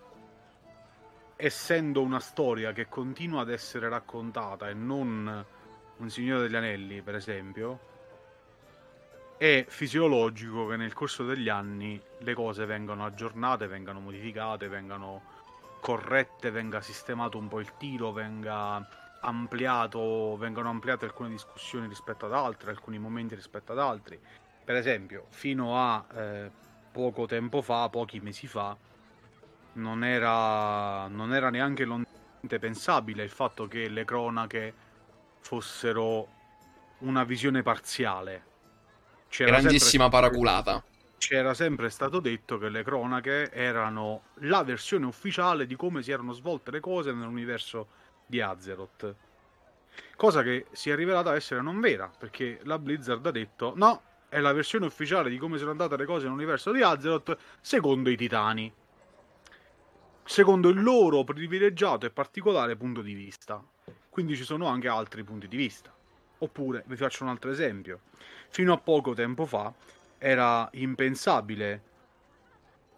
essendo 1.37 2.03
una 2.03 2.19
storia 2.19 2.73
che 2.73 2.89
continua 2.89 3.43
ad 3.43 3.49
essere 3.49 3.89
raccontata 3.89 4.69
e 4.69 4.75
non 4.75 5.47
un 5.99 6.11
Signore 6.11 6.43
degli 6.43 6.57
Anelli, 6.57 7.01
per 7.01 7.15
esempio, 7.15 7.79
è 9.37 9.67
fisiologico 9.69 10.67
che 10.67 10.75
nel 10.75 10.95
corso 10.95 11.25
degli 11.25 11.49
anni 11.49 12.03
le 12.19 12.35
cose 12.35 12.67
vengano 12.67 13.05
aggiornate, 13.05 13.69
vengano 13.69 14.01
modificate, 14.01 14.67
vengano 14.67 15.23
corrette, 15.79 16.51
venga 16.51 16.81
sistemato 16.81 17.39
un 17.39 17.47
po' 17.47 17.61
il 17.61 17.77
tiro, 17.77 18.11
venga 18.11 19.05
ampliato, 19.21 20.37
vengano 20.37 20.69
ampliate 20.69 21.05
alcune 21.05 21.31
discussioni 21.31 21.89
rispetto 21.89 22.27
ad 22.27 22.33
altre, 22.33 22.71
alcuni 22.71 22.99
momenti 22.99 23.35
rispetto 23.35 23.73
ad 23.73 23.79
altri. 23.79 24.19
Per 24.65 24.75
esempio, 24.75 25.27
fino 25.31 25.79
a 25.79 26.05
eh, 26.15 26.51
poco 26.93 27.27
tempo 27.27 27.63
fa, 27.63 27.89
pochi 27.89 28.21
mesi 28.21 28.47
fa, 28.47 28.77
non 29.75 30.05
era, 30.05 31.07
non 31.09 31.35
era 31.35 31.51
neanche 31.51 31.85
lontanamente 31.85 32.59
pensabile 32.59 33.23
il 33.23 33.31
fatto 33.31 33.67
che 33.69 33.89
le 33.89 34.05
cronache 34.05 34.75
fossero 35.41 36.29
una 36.99 37.25
visione 37.25 37.63
parziale. 37.63 38.55
C'era 39.29 39.61
Grandissima 39.61 40.09
paraculata. 40.09 40.83
C'era 41.19 41.55
sempre 41.55 41.91
stato 41.91 42.21
detto 42.21 42.59
che 42.59 42.69
le 42.69 42.83
cronache 42.83 43.51
erano 43.51 44.25
la 44.41 44.63
versione 44.63 45.07
ufficiale 45.07 45.67
di 45.67 45.75
come 45.75 46.03
si 46.03 46.11
erano 46.11 46.33
svolte 46.33 46.71
le 46.71 46.81
cose 46.81 47.13
nell'universo 47.13 47.89
di 48.27 48.41
Azeroth. 48.41 49.15
Cosa 50.17 50.43
che 50.43 50.67
si 50.73 50.91
è 50.91 50.95
rivelata 50.95 51.35
essere 51.35 51.63
non 51.63 51.81
vera, 51.81 52.11
perché 52.17 52.61
la 52.65 52.79
Blizzard 52.79 53.25
ha 53.27 53.31
detto 53.31 53.73
no, 53.77 54.03
è 54.29 54.41
la 54.41 54.53
versione 54.53 54.87
ufficiale 54.87 55.31
di 55.31 55.39
come 55.39 55.59
sono 55.59 55.71
andate 55.71 55.97
le 55.97 56.05
cose 56.05 56.25
nell'universo 56.25 56.73
di 56.73 56.83
Azeroth 56.83 57.37
secondo 57.61 58.11
i 58.11 58.17
titani 58.17 58.73
secondo 60.27 60.69
il 60.69 60.83
loro 60.83 61.23
privilegiato 61.25 62.05
e 62.05 62.11
particolare 62.11 62.77
punto 62.77 63.01
di 63.01 63.15
vista. 63.15 63.65
Quindi 64.11 64.37
ci 64.37 64.45
sono 64.45 64.67
anche 64.67 64.89
altri 64.89 65.23
punti 65.23 65.47
di 65.49 65.57
vista. 65.57 65.95
Oppure, 66.39 66.83
vi 66.87 66.97
faccio 66.97 67.23
un 67.23 67.31
altro 67.31 67.51
esempio. 67.51 68.01
Fino 68.49 68.73
a 68.73 68.79
poco 68.79 69.15
tempo 69.15 69.47
fa 69.47 69.73
era 70.19 70.69
impensabile 70.73 71.86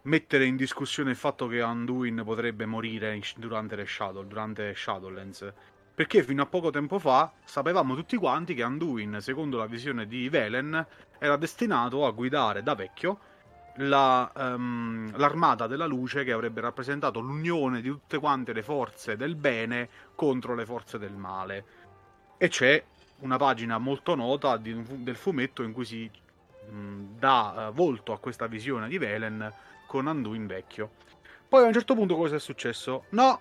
mettere 0.03 0.44
in 0.44 0.57
discussione 0.57 1.11
il 1.11 1.16
fatto 1.16 1.46
che 1.46 1.61
Anduin 1.61 2.22
potrebbe 2.24 2.66
morire 2.66 3.20
durante 3.36 3.76
le 3.76 3.86
Shadow, 3.86 4.24
durante 4.24 4.74
Shadowlands. 4.74 5.53
Perché 5.94 6.22
fino 6.22 6.42
a 6.42 6.46
poco 6.46 6.70
tempo 6.70 6.99
fa 6.99 7.32
sapevamo 7.44 7.96
tutti 7.96 8.16
quanti 8.16 8.55
che 8.55 8.62
Anduin, 8.62 9.18
secondo 9.20 9.59
la 9.59 9.66
visione 9.66 10.07
di 10.07 10.28
Velen, 10.28 10.86
era 11.18 11.36
destinato 11.36 12.07
a 12.07 12.12
guidare 12.12 12.62
da 12.62 12.74
vecchio 12.74 13.18
la, 13.78 14.30
um, 14.34 15.11
l'armata 15.16 15.66
della 15.66 15.86
luce 15.86 16.24
che 16.24 16.32
avrebbe 16.32 16.61
rappresentato 16.61 17.20
l'unione 17.20 17.80
di 17.80 17.88
tutte 17.88 18.18
quante 18.18 18.53
le 18.53 18.62
forze 18.62 19.16
del 19.16 19.34
bene 19.34 19.88
contro 20.14 20.55
le 20.55 20.64
forze 20.64 20.99
del 20.99 21.14
male. 21.14 21.64
E 22.38 22.49
c'è 22.49 22.82
una 23.20 23.36
pagina 23.36 23.78
molto 23.78 24.14
nota 24.14 24.57
di, 24.57 24.80
del 25.03 25.16
fumetto 25.16 25.62
in 25.62 25.72
cui 25.72 25.84
si 25.84 26.11
mh, 26.70 27.18
dà 27.18 27.68
uh, 27.68 27.72
volto 27.72 28.12
a 28.12 28.18
questa 28.18 28.46
visione 28.46 28.88
di 28.88 28.99
Velen 28.99 29.53
con 29.89 30.07
Anduin 30.07 30.47
vecchio. 30.47 30.91
Poi 31.49 31.64
a 31.64 31.66
un 31.66 31.72
certo 31.72 31.95
punto 31.95 32.14
cosa 32.14 32.36
è 32.36 32.39
successo? 32.39 33.07
No, 33.11 33.41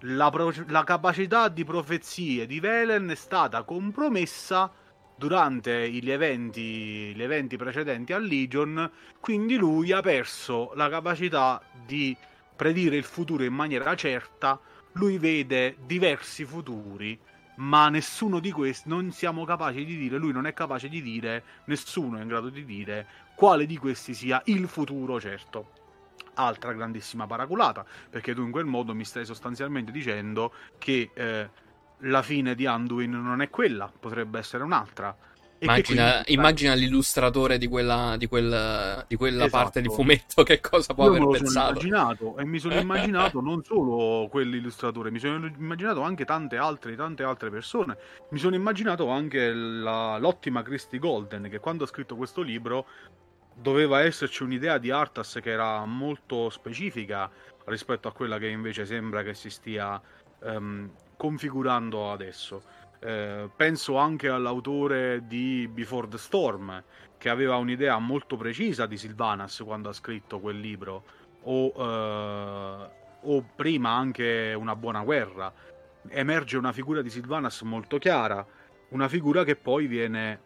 la, 0.00 0.28
pro- 0.28 0.52
la 0.66 0.82
capacità 0.82 1.48
di 1.48 1.64
profezie 1.64 2.46
di 2.46 2.58
Velen 2.58 3.08
è 3.08 3.14
stata 3.14 3.62
compromessa 3.62 4.70
durante 5.14 5.88
gli 5.88 6.10
eventi, 6.10 7.14
gli 7.14 7.22
eventi 7.22 7.56
precedenti 7.56 8.12
a 8.12 8.18
Legion, 8.18 8.90
quindi 9.20 9.56
lui 9.56 9.92
ha 9.92 10.02
perso 10.02 10.72
la 10.74 10.88
capacità 10.88 11.62
di 11.86 12.14
predire 12.56 12.96
il 12.96 13.04
futuro 13.04 13.44
in 13.44 13.54
maniera 13.54 13.94
certa, 13.94 14.58
lui 14.92 15.16
vede 15.18 15.76
diversi 15.86 16.44
futuri, 16.44 17.18
ma 17.56 17.88
nessuno 17.88 18.40
di 18.40 18.50
questi 18.50 18.88
non 18.88 19.12
siamo 19.12 19.44
capaci 19.44 19.84
di 19.84 19.96
dire, 19.96 20.18
lui 20.18 20.32
non 20.32 20.46
è 20.46 20.52
capace 20.52 20.88
di 20.88 21.00
dire, 21.00 21.42
nessuno 21.66 22.18
è 22.18 22.22
in 22.22 22.28
grado 22.28 22.48
di 22.48 22.64
dire 22.64 23.06
quale 23.36 23.66
di 23.66 23.76
questi 23.76 24.14
sia 24.14 24.42
il 24.46 24.66
futuro 24.66 25.20
certo. 25.20 25.74
Altra 26.34 26.72
grandissima 26.72 27.26
paraculata, 27.26 27.84
perché 28.10 28.34
tu 28.34 28.42
in 28.42 28.50
quel 28.50 28.64
modo 28.64 28.94
mi 28.94 29.04
stai 29.04 29.24
sostanzialmente 29.24 29.92
dicendo 29.92 30.52
che 30.78 31.10
eh, 31.14 31.48
la 32.00 32.22
fine 32.22 32.54
di 32.54 32.66
Anduin 32.66 33.10
non 33.10 33.40
è 33.40 33.48
quella, 33.48 33.90
potrebbe 33.98 34.38
essere 34.38 34.64
un'altra. 34.64 35.16
Immagina, 35.58 36.12
quindi... 36.12 36.32
immagina, 36.34 36.74
l'illustratore 36.74 37.56
di 37.56 37.66
quella, 37.66 38.16
di 38.18 38.26
quella, 38.26 39.02
di 39.08 39.16
quella 39.16 39.46
esatto. 39.46 39.62
parte 39.62 39.80
di 39.80 39.88
fumetto 39.88 40.42
che 40.42 40.60
cosa 40.60 40.92
può 40.92 41.04
Io 41.04 41.10
aver 41.10 41.40
pensato. 41.40 41.80
Sono 41.80 41.86
immaginato, 41.86 42.36
e 42.36 42.44
mi 42.44 42.58
sono 42.58 42.74
immaginato 42.78 43.40
non 43.40 43.62
solo 43.64 44.28
quell'illustratore, 44.28 45.10
mi 45.10 45.18
sono 45.18 45.46
immaginato 45.46 46.02
anche 46.02 46.26
tante 46.26 46.58
altre, 46.58 46.94
tante 46.94 47.22
altre 47.22 47.48
persone. 47.48 47.96
Mi 48.30 48.38
sono 48.38 48.54
immaginato 48.54 49.08
anche 49.08 49.52
la, 49.52 50.18
l'ottima 50.18 50.62
Christy 50.62 50.98
Golden 50.98 51.48
che 51.48 51.58
quando 51.58 51.84
ha 51.84 51.86
scritto 51.86 52.16
questo 52.16 52.42
libro 52.42 52.86
doveva 53.58 54.02
esserci 54.02 54.42
un'idea 54.42 54.78
di 54.78 54.90
Arthas 54.90 55.38
che 55.42 55.50
era 55.50 55.84
molto 55.86 56.50
specifica 56.50 57.30
rispetto 57.64 58.06
a 58.06 58.12
quella 58.12 58.38
che 58.38 58.48
invece 58.48 58.84
sembra 58.84 59.22
che 59.22 59.34
si 59.34 59.48
stia 59.48 60.00
um, 60.40 60.90
configurando 61.16 62.12
adesso. 62.12 62.62
Eh, 63.00 63.48
penso 63.54 63.96
anche 63.96 64.28
all'autore 64.28 65.26
di 65.26 65.68
Before 65.72 66.08
the 66.08 66.18
Storm, 66.18 66.82
che 67.18 67.28
aveva 67.28 67.56
un'idea 67.56 67.98
molto 67.98 68.36
precisa 68.36 68.86
di 68.86 68.96
Sylvanas 68.96 69.62
quando 69.64 69.88
ha 69.88 69.92
scritto 69.92 70.38
quel 70.38 70.58
libro, 70.58 71.04
o, 71.42 71.72
eh, 71.76 72.90
o 73.22 73.44
prima 73.54 73.90
anche 73.90 74.54
Una 74.56 74.76
buona 74.76 75.02
guerra. 75.02 75.52
Emerge 76.08 76.56
una 76.56 76.72
figura 76.72 77.02
di 77.02 77.10
Sylvanas 77.10 77.62
molto 77.62 77.98
chiara, 77.98 78.46
una 78.90 79.08
figura 79.08 79.44
che 79.44 79.56
poi 79.56 79.86
viene 79.86 80.40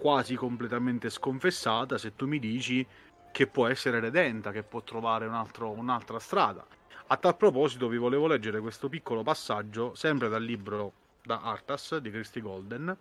quasi 0.00 0.34
completamente 0.34 1.10
sconfessata 1.10 1.98
se 1.98 2.16
tu 2.16 2.26
mi 2.26 2.38
dici 2.38 2.84
che 3.30 3.46
può 3.46 3.66
essere 3.66 4.00
redenta, 4.00 4.50
che 4.50 4.62
può 4.62 4.82
trovare 4.82 5.26
un 5.26 5.34
altro, 5.34 5.70
un'altra 5.70 6.18
strada. 6.18 6.66
A 7.08 7.16
tal 7.16 7.36
proposito 7.36 7.86
vi 7.86 7.98
volevo 7.98 8.26
leggere 8.26 8.60
questo 8.60 8.88
piccolo 8.88 9.22
passaggio, 9.22 9.94
sempre 9.94 10.28
dal 10.28 10.42
libro 10.42 10.92
da 11.22 11.42
Artas 11.42 11.98
di 11.98 12.10
Christy 12.10 12.40
Golden, 12.40 12.96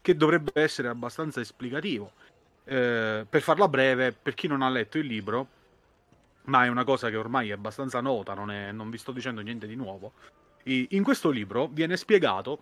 che 0.00 0.16
dovrebbe 0.16 0.50
essere 0.54 0.88
abbastanza 0.88 1.40
esplicativo. 1.40 2.12
Eh, 2.64 3.24
per 3.28 3.40
farla 3.40 3.68
breve, 3.68 4.12
per 4.12 4.34
chi 4.34 4.48
non 4.48 4.62
ha 4.62 4.68
letto 4.68 4.98
il 4.98 5.06
libro, 5.06 5.46
ma 6.46 6.64
è 6.64 6.68
una 6.68 6.84
cosa 6.84 7.08
che 7.08 7.16
ormai 7.16 7.50
è 7.50 7.52
abbastanza 7.52 8.00
nota, 8.00 8.34
non, 8.34 8.50
è, 8.50 8.72
non 8.72 8.90
vi 8.90 8.98
sto 8.98 9.12
dicendo 9.12 9.40
niente 9.40 9.66
di 9.66 9.76
nuovo, 9.76 10.12
in 10.64 11.02
questo 11.02 11.30
libro 11.30 11.68
viene 11.68 11.96
spiegato 11.96 12.58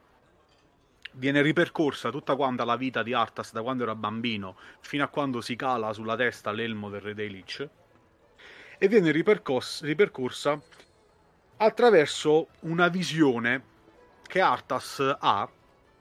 viene 1.12 1.42
ripercorsa 1.42 2.10
tutta 2.10 2.36
quanta 2.36 2.64
la 2.64 2.76
vita 2.76 3.02
di 3.02 3.12
Arthas 3.12 3.52
da 3.52 3.62
quando 3.62 3.82
era 3.82 3.94
bambino 3.94 4.56
fino 4.80 5.04
a 5.04 5.08
quando 5.08 5.40
si 5.40 5.56
cala 5.56 5.92
sulla 5.92 6.16
testa 6.16 6.52
l'elmo 6.52 6.88
del 6.90 7.00
re 7.00 7.14
dei 7.14 7.30
Lich 7.30 7.68
e 8.78 8.88
viene 8.88 9.12
ripercorsa, 9.12 10.60
attraverso 11.58 12.48
una 12.60 12.88
visione 12.88 13.62
che 14.26 14.40
Arthas 14.40 15.16
ha 15.20 15.48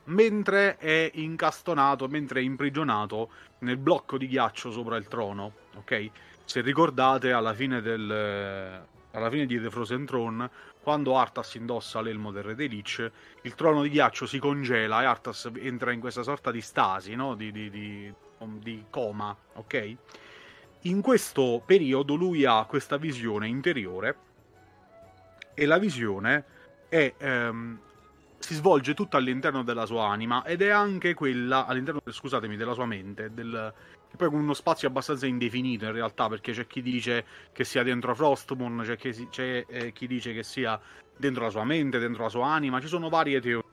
mentre 0.05 0.77
è 0.77 1.11
incastonato, 1.13 2.07
mentre 2.07 2.39
è 2.39 2.43
imprigionato 2.43 3.29
nel 3.59 3.77
blocco 3.77 4.17
di 4.17 4.27
ghiaccio 4.27 4.71
sopra 4.71 4.97
il 4.97 5.07
trono, 5.07 5.53
ok? 5.75 6.09
Se 6.43 6.61
ricordate 6.61 7.31
alla 7.31 7.53
fine 7.53 7.81
del 7.81 8.83
alla 9.11 9.29
fine 9.29 9.45
di 9.45 9.59
The 9.59 9.69
Frozen 9.69 10.05
Throne, 10.05 10.49
quando 10.81 11.17
Arthas 11.17 11.55
indossa 11.55 12.01
l'elmo 12.01 12.31
del 12.31 12.43
re 12.43 12.55
dei 12.55 12.69
Lich, 12.69 13.11
il 13.41 13.55
trono 13.55 13.83
di 13.83 13.89
ghiaccio 13.89 14.25
si 14.25 14.39
congela 14.39 15.01
e 15.01 15.05
Arthas 15.05 15.49
entra 15.55 15.91
in 15.91 15.99
questa 15.99 16.23
sorta 16.23 16.51
di 16.51 16.61
stasi, 16.61 17.15
no? 17.15 17.35
di, 17.35 17.51
di, 17.51 17.69
di, 17.69 18.13
di 18.59 18.85
coma, 18.89 19.35
ok? 19.53 19.95
In 20.81 21.01
questo 21.01 21.61
periodo 21.63 22.15
lui 22.15 22.45
ha 22.45 22.65
questa 22.65 22.97
visione 22.97 23.47
interiore 23.47 24.17
e 25.53 25.65
la 25.65 25.77
visione 25.77 26.45
è, 26.89 27.13
ehm, 27.17 27.79
si 28.39 28.55
svolge 28.55 28.95
tutta 28.95 29.17
all'interno 29.17 29.63
della 29.63 29.85
sua 29.85 30.07
anima 30.07 30.43
ed 30.43 30.63
è 30.63 30.69
anche 30.69 31.13
quella 31.13 31.67
all'interno, 31.67 32.01
scusatemi, 32.03 32.57
della 32.57 32.73
sua 32.73 32.87
mente, 32.87 33.31
del, 33.31 33.71
e 34.13 34.17
poi 34.17 34.29
con 34.29 34.39
uno 34.39 34.53
spazio 34.53 34.87
abbastanza 34.87 35.25
indefinito 35.25 35.85
in 35.85 35.93
realtà, 35.93 36.27
perché 36.27 36.51
c'è 36.51 36.67
chi 36.67 36.81
dice 36.81 37.25
che 37.53 37.63
sia 37.63 37.83
dentro 37.83 38.13
Frostmourne, 38.13 38.83
c'è, 38.83 38.97
chi, 38.97 39.27
c'è 39.29 39.65
eh, 39.67 39.91
chi 39.93 40.07
dice 40.07 40.33
che 40.33 40.43
sia 40.43 40.79
dentro 41.15 41.43
la 41.43 41.49
sua 41.49 41.63
mente, 41.63 41.97
dentro 41.99 42.23
la 42.23 42.29
sua 42.29 42.47
anima, 42.47 42.81
ci 42.81 42.87
sono 42.87 43.09
varie 43.09 43.39
teorie. 43.39 43.69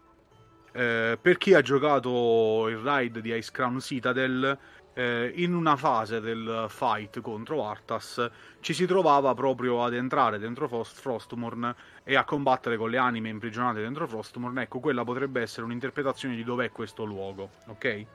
Eh, 0.71 1.19
per 1.21 1.39
chi 1.39 1.55
ha 1.55 1.61
giocato 1.61 2.69
il 2.69 2.77
ride 2.77 3.21
di 3.21 3.35
Ice 3.35 3.51
Crown 3.51 3.81
Citadel, 3.81 4.57
eh, 4.95 5.33
in 5.37 5.55
una 5.55 5.77
fase 5.77 6.21
del 6.21 6.67
fight 6.69 7.21
contro 7.21 7.65
Arthas 7.65 8.29
ci 8.59 8.75
si 8.75 8.85
trovava 8.85 9.33
proprio 9.33 9.85
ad 9.85 9.95
entrare 9.95 10.39
dentro 10.39 10.67
Frost, 10.67 10.99
Frostmourne 10.99 11.75
e 12.03 12.17
a 12.17 12.25
combattere 12.25 12.77
con 12.77 12.91
le 12.91 12.99
anime 12.99 13.29
imprigionate 13.29 13.81
dentro 13.81 14.07
Frostmourne. 14.07 14.63
Ecco, 14.63 14.81
quella 14.81 15.05
potrebbe 15.05 15.41
essere 15.41 15.67
un'interpretazione 15.67 16.35
di 16.35 16.45
dov'è 16.45 16.71
questo 16.71 17.05
luogo, 17.05 17.51
ok? 17.67 18.07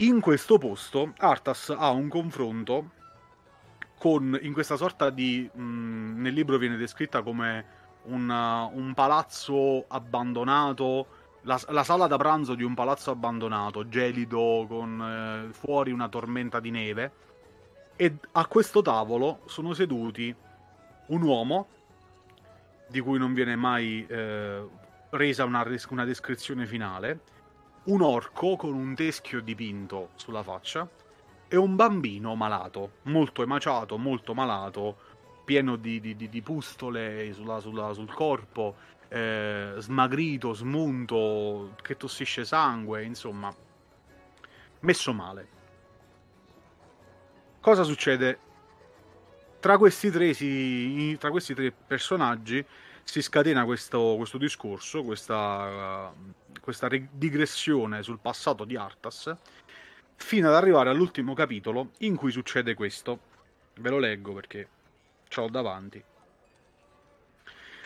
In 0.00 0.20
questo 0.20 0.58
posto 0.58 1.12
Arthas 1.16 1.74
ha 1.76 1.90
un 1.90 2.08
confronto 2.08 2.90
con, 3.98 4.38
in 4.42 4.52
questa 4.52 4.76
sorta 4.76 5.10
di... 5.10 5.50
Mh, 5.52 5.60
mm, 5.60 6.20
nel 6.22 6.34
libro 6.34 6.56
viene 6.56 6.76
descritta 6.76 7.22
come 7.22 7.64
un, 8.04 8.30
un 8.30 8.92
palazzo 8.94 9.86
abbandonato, 9.88 11.06
la, 11.42 11.60
la, 11.70 11.82
sala 11.82 12.06
da 12.06 12.16
pranzo 12.16 12.54
di 12.54 12.62
un 12.62 12.74
palazzo 12.74 13.10
abbandonato, 13.10 13.88
gelido, 13.88 14.66
con 14.68 15.48
eh, 15.50 15.52
fuori 15.52 15.90
una 15.90 16.08
tormenta 16.08 16.60
di 16.60 16.70
neve. 16.70 17.12
E 17.96 18.18
a 18.32 18.46
questo 18.46 18.82
tavolo 18.82 19.40
sono 19.46 19.74
seduti 19.74 20.32
un 21.06 21.22
uomo, 21.22 21.66
di 22.86 23.00
cui 23.00 23.18
non 23.18 23.34
viene 23.34 23.56
mai 23.56 24.06
eh, 24.08 24.64
resa 25.10 25.44
una, 25.44 25.66
una 25.88 26.04
descrizione 26.04 26.66
finale, 26.66 27.20
un 27.88 28.02
orco 28.02 28.56
con 28.56 28.74
un 28.74 28.94
teschio 28.94 29.40
dipinto 29.40 30.10
sulla 30.16 30.42
faccia 30.42 30.88
e 31.48 31.56
un 31.56 31.74
bambino 31.76 32.34
malato, 32.34 32.98
molto 33.02 33.42
emaciato, 33.42 33.96
molto 33.96 34.34
malato, 34.34 34.96
pieno 35.44 35.76
di, 35.76 35.98
di, 36.00 36.28
di 36.28 36.42
pustole 36.42 37.32
sulla, 37.32 37.60
sulla, 37.60 37.94
sul 37.94 38.12
corpo, 38.12 38.76
eh, 39.08 39.72
smagrito, 39.78 40.52
smunto, 40.52 41.74
che 41.80 41.96
tossisce 41.96 42.44
sangue, 42.44 43.02
insomma, 43.04 43.54
messo 44.80 45.12
male. 45.14 45.48
Cosa 47.60 47.82
succede? 47.82 48.38
Tra 49.60 49.78
questi 49.78 50.10
tre, 50.10 50.34
si, 50.34 51.16
tra 51.18 51.30
questi 51.30 51.54
tre 51.54 51.72
personaggi 51.72 52.64
si 53.08 53.22
scatena 53.22 53.64
questo, 53.64 54.16
questo 54.18 54.36
discorso, 54.36 55.02
questa, 55.02 56.12
questa 56.60 56.88
digressione 57.10 58.02
sul 58.02 58.18
passato 58.18 58.64
di 58.64 58.76
Arthas, 58.76 59.34
fino 60.14 60.48
ad 60.48 60.54
arrivare 60.54 60.90
all'ultimo 60.90 61.32
capitolo 61.32 61.92
in 62.00 62.16
cui 62.16 62.30
succede 62.30 62.74
questo. 62.74 63.18
Ve 63.76 63.88
lo 63.88 63.98
leggo 63.98 64.34
perché 64.34 64.68
ce 65.26 65.40
l'ho 65.40 65.48
davanti. 65.48 66.04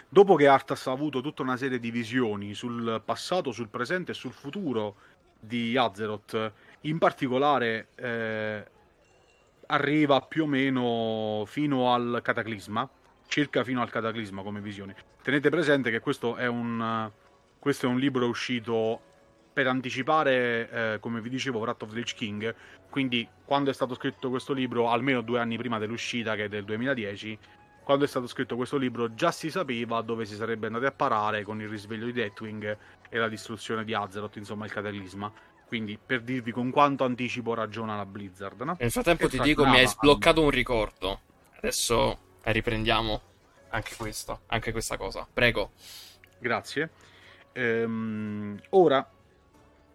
Dopo 0.08 0.34
che 0.34 0.48
Arthas 0.48 0.88
ha 0.88 0.90
avuto 0.90 1.20
tutta 1.20 1.42
una 1.42 1.56
serie 1.56 1.78
di 1.78 1.92
visioni 1.92 2.52
sul 2.52 3.00
passato, 3.04 3.52
sul 3.52 3.68
presente 3.68 4.10
e 4.10 4.14
sul 4.14 4.32
futuro 4.32 4.96
di 5.38 5.76
Azeroth, 5.76 6.52
in 6.80 6.98
particolare 6.98 7.90
eh, 7.94 8.66
arriva 9.66 10.20
più 10.20 10.42
o 10.42 10.46
meno 10.48 11.44
fino 11.46 11.94
al 11.94 12.18
cataclisma, 12.24 12.90
circa 13.32 13.64
fino 13.64 13.80
al 13.80 13.88
cataclisma 13.88 14.42
come 14.42 14.60
visione. 14.60 14.94
Tenete 15.22 15.48
presente 15.48 15.90
che 15.90 16.00
questo 16.00 16.36
è 16.36 16.46
un, 16.46 17.10
questo 17.58 17.86
è 17.86 17.88
un 17.88 17.98
libro 17.98 18.26
uscito 18.26 19.00
per 19.54 19.66
anticipare, 19.68 20.68
eh, 20.70 20.98
come 21.00 21.22
vi 21.22 21.30
dicevo, 21.30 21.58
Wrath 21.60 21.82
of 21.84 21.90
the 21.90 21.94
Lich 21.94 22.14
King. 22.14 22.54
Quindi, 22.90 23.26
quando 23.46 23.70
è 23.70 23.72
stato 23.72 23.94
scritto 23.94 24.28
questo 24.28 24.52
libro, 24.52 24.90
almeno 24.90 25.22
due 25.22 25.38
anni 25.38 25.56
prima 25.56 25.78
dell'uscita, 25.78 26.34
che 26.34 26.44
è 26.44 26.48
del 26.48 26.64
2010, 26.64 27.38
quando 27.82 28.04
è 28.04 28.08
stato 28.08 28.26
scritto 28.26 28.54
questo 28.54 28.76
libro, 28.76 29.14
già 29.14 29.32
si 29.32 29.50
sapeva 29.50 30.02
dove 30.02 30.26
si 30.26 30.34
sarebbe 30.34 30.66
andati 30.66 30.84
a 30.84 30.92
parare 30.92 31.42
con 31.42 31.58
il 31.62 31.68
risveglio 31.68 32.04
di 32.04 32.12
Deathwing 32.12 32.76
e 33.08 33.16
la 33.16 33.28
distruzione 33.28 33.82
di 33.84 33.94
Azeroth, 33.94 34.36
insomma, 34.36 34.66
il 34.66 34.72
cataclisma. 34.72 35.32
Quindi, 35.66 35.98
per 36.04 36.20
dirvi 36.20 36.52
con 36.52 36.70
quanto 36.70 37.04
anticipo 37.04 37.54
ragiona 37.54 37.96
la 37.96 38.04
Blizzard, 38.04 38.60
no? 38.60 38.76
Nel 38.78 38.90
frattempo, 38.90 39.26
ti 39.26 39.38
dico, 39.38 39.66
mi 39.66 39.78
hai 39.78 39.88
sbloccato 39.88 40.42
un 40.42 40.50
ricordo. 40.50 41.20
Adesso 41.56 42.30
riprendiamo 42.44 43.20
anche 43.70 43.94
questo, 43.96 44.40
anche 44.46 44.72
questa 44.72 44.96
cosa. 44.96 45.26
Prego. 45.32 45.70
Grazie. 46.38 46.90
Ehm, 47.52 48.58
ora, 48.70 49.08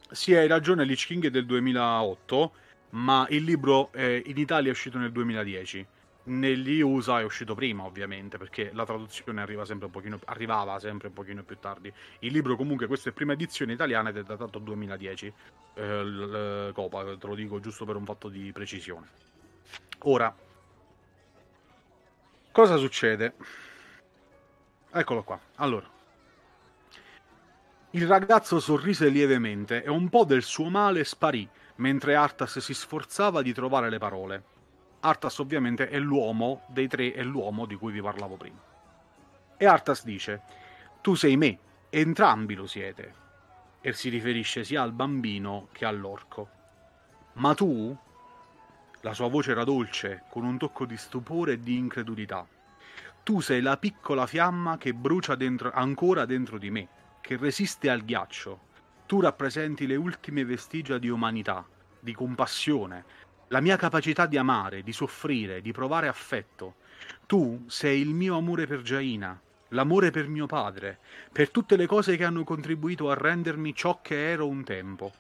sì, 0.09 0.33
hai 0.33 0.47
ragione, 0.47 0.85
Lich 0.85 1.05
King 1.05 1.25
è 1.25 1.29
del 1.29 1.45
2008, 1.45 2.51
ma 2.91 3.27
il 3.29 3.43
libro 3.43 3.91
eh, 3.91 4.23
in 4.25 4.37
Italia 4.37 4.69
è 4.69 4.71
uscito 4.71 4.97
nel 4.97 5.11
2010. 5.11 5.85
Negli 6.27 6.81
USA 6.81 7.21
è 7.21 7.23
uscito 7.23 7.55
prima, 7.55 7.83
ovviamente, 7.85 8.37
perché 8.37 8.71
la 8.73 8.85
traduzione 8.85 9.41
arriva 9.41 9.63
sempre 9.63 9.87
pochino, 9.87 10.19
arrivava 10.25 10.77
sempre 10.79 11.07
un 11.07 11.13
pochino 11.13 11.43
più 11.43 11.57
tardi. 11.57 11.91
Il 12.19 12.33
libro, 12.33 12.55
comunque, 12.57 12.87
questa 12.87 13.09
è 13.09 13.13
prima 13.13 13.33
edizione 13.33 13.73
italiana 13.73 14.09
ed 14.09 14.17
è 14.17 14.23
datato 14.23 14.59
2010. 14.59 15.33
Eh, 15.75 16.03
l- 16.03 16.71
Copa, 16.73 17.15
te 17.17 17.27
lo 17.27 17.35
dico 17.35 17.59
giusto 17.59 17.85
per 17.85 17.95
un 17.95 18.03
fatto 18.03 18.27
di 18.27 18.51
precisione. 18.51 19.07
Ora, 19.99 20.33
cosa 22.57 22.77
succede? 22.77 23.35
Eccolo 24.91 25.21
qua. 25.21 25.39
Allora. 25.57 25.87
Il 27.91 28.07
ragazzo 28.07 28.59
sorrise 28.59 29.09
lievemente 29.09 29.83
e 29.83 29.91
un 29.91 30.09
po' 30.09 30.23
del 30.23 30.41
suo 30.41 30.67
male 30.67 31.03
sparì 31.03 31.47
mentre 31.75 32.15
Artas 32.15 32.57
si 32.57 32.73
sforzava 32.73 33.43
di 33.43 33.53
trovare 33.53 33.91
le 33.91 33.99
parole. 33.99 34.43
Artas 35.01 35.37
ovviamente 35.37 35.87
è 35.87 35.99
l'uomo 35.99 36.63
dei 36.69 36.87
tre, 36.87 37.13
è 37.13 37.21
l'uomo 37.21 37.67
di 37.67 37.75
cui 37.75 37.91
vi 37.91 38.01
parlavo 38.01 38.37
prima. 38.37 38.59
E 39.55 39.65
Artas 39.67 40.03
dice, 40.03 40.41
tu 41.01 41.13
sei 41.13 41.37
me, 41.37 41.59
entrambi 41.89 42.55
lo 42.55 42.65
siete. 42.65 43.13
E 43.81 43.93
si 43.93 44.09
riferisce 44.09 44.63
sia 44.63 44.81
al 44.81 44.93
bambino 44.93 45.67
che 45.73 45.85
all'orco. 45.85 46.49
Ma 47.33 47.53
tu? 47.53 47.95
La 49.01 49.13
sua 49.13 49.29
voce 49.29 49.51
era 49.51 49.63
dolce, 49.63 50.23
con 50.29 50.43
un 50.43 50.57
tocco 50.57 50.85
di 50.85 50.97
stupore 50.97 51.53
e 51.53 51.59
di 51.59 51.77
incredulità. 51.77 52.45
Tu 53.23 53.41
sei 53.41 53.61
la 53.61 53.77
piccola 53.77 54.25
fiamma 54.25 54.77
che 54.77 54.93
brucia 54.93 55.35
dentro, 55.35 55.71
ancora 55.71 56.25
dentro 56.25 56.57
di 56.57 56.71
me, 56.71 56.87
che 57.21 57.37
resiste 57.37 57.89
al 57.89 58.03
ghiaccio. 58.03 58.59
Tu 59.05 59.21
rappresenti 59.21 59.85
le 59.85 59.95
ultime 59.95 60.45
vestigia 60.45 60.97
di 60.97 61.09
umanità, 61.09 61.65
di 61.99 62.13
compassione, 62.13 63.05
la 63.49 63.61
mia 63.61 63.77
capacità 63.77 64.25
di 64.25 64.37
amare, 64.37 64.81
di 64.81 64.91
soffrire, 64.91 65.61
di 65.61 65.71
provare 65.71 66.07
affetto. 66.07 66.75
Tu 67.27 67.65
sei 67.67 68.01
il 68.01 68.13
mio 68.13 68.35
amore 68.35 68.65
per 68.65 68.81
Jaina, 68.81 69.39
l'amore 69.69 70.09
per 70.09 70.27
mio 70.27 70.47
padre, 70.47 70.97
per 71.31 71.51
tutte 71.51 71.75
le 71.75 71.85
cose 71.85 72.17
che 72.17 72.23
hanno 72.23 72.43
contribuito 72.43 73.11
a 73.11 73.13
rendermi 73.13 73.75
ciò 73.75 73.99
che 74.01 74.31
ero 74.31 74.47
un 74.47 74.63
tempo. 74.63 75.13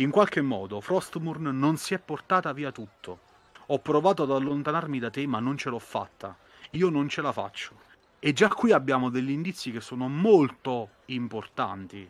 In 0.00 0.10
qualche 0.10 0.42
modo 0.42 0.80
Frostmourne 0.80 1.52
non 1.52 1.76
si 1.76 1.94
è 1.94 1.98
portata 1.98 2.52
via 2.52 2.72
tutto. 2.72 3.20
Ho 3.66 3.78
provato 3.78 4.24
ad 4.24 4.30
allontanarmi 4.30 4.98
da 4.98 5.10
te, 5.10 5.26
ma 5.26 5.40
non 5.40 5.56
ce 5.56 5.70
l'ho 5.70 5.78
fatta 5.78 6.36
io 6.72 6.88
non 6.88 7.08
ce 7.08 7.20
la 7.20 7.32
faccio. 7.32 7.88
E 8.18 8.32
già 8.32 8.48
qui 8.48 8.72
abbiamo 8.72 9.08
degli 9.08 9.30
indizi 9.30 9.72
che 9.72 9.80
sono 9.80 10.08
molto 10.08 10.90
importanti. 11.06 12.08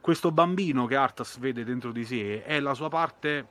Questo 0.00 0.32
bambino 0.32 0.86
che 0.86 0.96
Arthas 0.96 1.38
vede 1.38 1.64
dentro 1.64 1.92
di 1.92 2.04
sé 2.04 2.42
è 2.42 2.60
la 2.60 2.74
sua 2.74 2.88
parte 2.88 3.46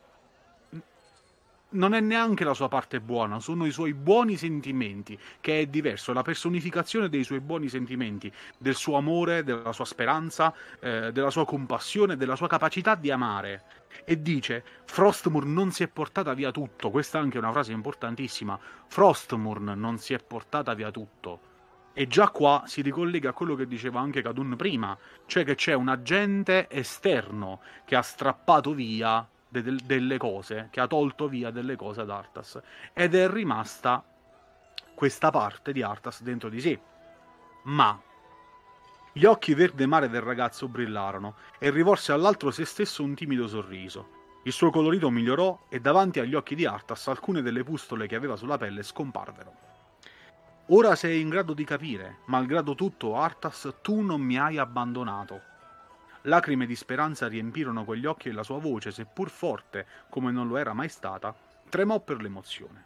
non 1.72 1.94
è 1.94 2.00
neanche 2.00 2.44
la 2.44 2.54
sua 2.54 2.68
parte 2.68 3.00
buona, 3.00 3.40
sono 3.40 3.66
i 3.66 3.72
suoi 3.72 3.94
buoni 3.94 4.38
sentimenti, 4.38 5.18
che 5.40 5.62
è 5.62 5.66
diverso, 5.68 6.14
la 6.14 6.22
personificazione 6.22 7.10
dei 7.10 7.24
suoi 7.24 7.40
buoni 7.40 7.70
sentimenti, 7.70 8.32
del 8.58 8.76
suo 8.76 8.98
amore, 8.98 9.44
della 9.44 9.72
sua 9.72 9.86
speranza, 9.86 10.54
eh, 10.80 11.12
della 11.12 11.30
sua 11.30 11.46
compassione, 11.46 12.18
della 12.18 12.36
sua 12.36 12.48
capacità 12.48 12.96
di 12.96 13.12
amare. 13.12 13.64
E 14.04 14.22
dice, 14.22 14.64
Frostmourne 14.86 15.52
non 15.52 15.72
si 15.72 15.84
è 15.84 15.88
portata 15.88 16.34
via 16.34 16.52
tutto, 16.52 16.90
questa 16.90 17.20
è 17.20 17.22
anche 17.22 17.38
una 17.38 17.52
frase 17.52 17.72
importantissima, 17.72 18.60
Frostmourne 18.88 19.76
non 19.76 19.98
si 19.98 20.14
è 20.14 20.20
portata 20.20 20.74
via 20.74 20.92
tutto. 20.92 21.50
E 21.94 22.08
già 22.08 22.30
qua 22.30 22.64
si 22.68 22.82
ricollega 22.82 23.30
a 23.30 23.34
quello 23.34 23.54
che 23.56 23.68
diceva 23.68 24.00
anche 24.00 24.22
Kadun 24.22 24.56
prima, 24.56 24.98
cioè 25.26 25.44
che 25.44 25.56
c'è 25.56 25.74
un 25.74 25.90
agente 25.90 26.68
esterno 26.70 27.60
che 27.84 27.98
ha 27.98 28.02
strappato 28.02 28.74
via 28.74 29.28
de- 29.52 29.76
delle 29.84 30.18
cose, 30.18 30.70
che 30.72 30.80
ha 30.80 30.88
tolto 30.88 31.28
via 31.28 31.52
delle 31.52 31.76
cose 31.76 32.02
ad 32.02 32.10
Arthas. 32.10 32.60
Ed 32.94 33.14
è 33.14 33.30
rimasta 33.30 34.04
questa 34.96 35.30
parte 35.30 35.74
di 35.74 35.82
Arthas 35.82 36.22
dentro 36.22 36.48
di 36.50 36.62
sé. 36.62 36.80
Ma 37.64 38.00
gli 39.14 39.26
occhi 39.26 39.54
verde 39.54 39.86
mare 39.86 40.10
del 40.10 40.22
ragazzo 40.22 40.70
brillarono 40.70 41.36
e 41.60 41.70
rivolse 41.70 42.14
all'altro 42.14 42.50
se 42.50 42.64
stesso 42.64 43.04
un 43.04 43.14
timido 43.14 43.48
sorriso. 43.48 44.20
Il 44.44 44.54
suo 44.54 44.72
colorito 44.72 45.10
migliorò 45.10 45.66
e 45.70 45.80
davanti 45.82 46.20
agli 46.20 46.34
occhi 46.34 46.56
di 46.56 46.66
Arthas 46.66 47.10
alcune 47.10 47.42
delle 47.42 47.64
pustole 47.64 48.08
che 48.08 48.16
aveva 48.16 48.38
sulla 48.38 48.58
pelle 48.58 48.84
scomparvero. 48.84 49.54
Ora 50.68 50.96
sei 50.96 51.20
in 51.20 51.30
grado 51.30 51.54
di 51.54 51.66
capire, 51.66 52.20
malgrado 52.26 52.74
tutto, 52.74 53.18
Arthas, 53.18 53.80
tu 53.82 54.00
non 54.00 54.22
mi 54.22 54.40
hai 54.40 54.58
abbandonato. 54.58 55.42
Lacrime 56.24 56.68
di 56.68 56.76
speranza 56.76 57.28
riempirono 57.28 57.84
quegli 57.84 58.06
occhi 58.06 58.30
e 58.30 58.32
la 58.32 58.44
sua 58.44 58.60
voce, 58.60 58.92
seppur 58.92 59.30
forte 59.30 59.88
come 60.10 60.32
non 60.32 60.48
lo 60.48 60.58
era 60.58 60.74
mai 60.74 60.90
stata, 60.90 61.36
tremò 61.68 62.00
per 62.00 62.22
l'emozione. 62.22 62.86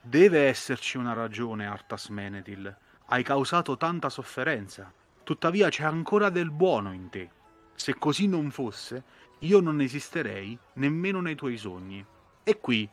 Deve 0.00 0.46
esserci 0.46 0.96
una 0.96 1.12
ragione, 1.12 1.66
Artas 1.66 2.08
Menethil. 2.08 2.74
Hai 3.06 3.22
causato 3.22 3.76
tanta 3.76 4.08
sofferenza. 4.08 4.92
Tuttavia 5.22 5.68
c'è 5.68 5.84
ancora 5.84 6.28
del 6.30 6.50
buono 6.50 6.92
in 6.92 7.08
te. 7.10 7.30
Se 7.74 7.94
così 7.96 8.26
non 8.26 8.50
fosse, 8.50 9.02
io 9.40 9.60
non 9.60 9.80
esisterei 9.80 10.58
nemmeno 10.74 11.20
nei 11.20 11.34
tuoi 11.34 11.56
sogni. 11.56 12.04
E 12.42 12.60
qui, 12.60 12.88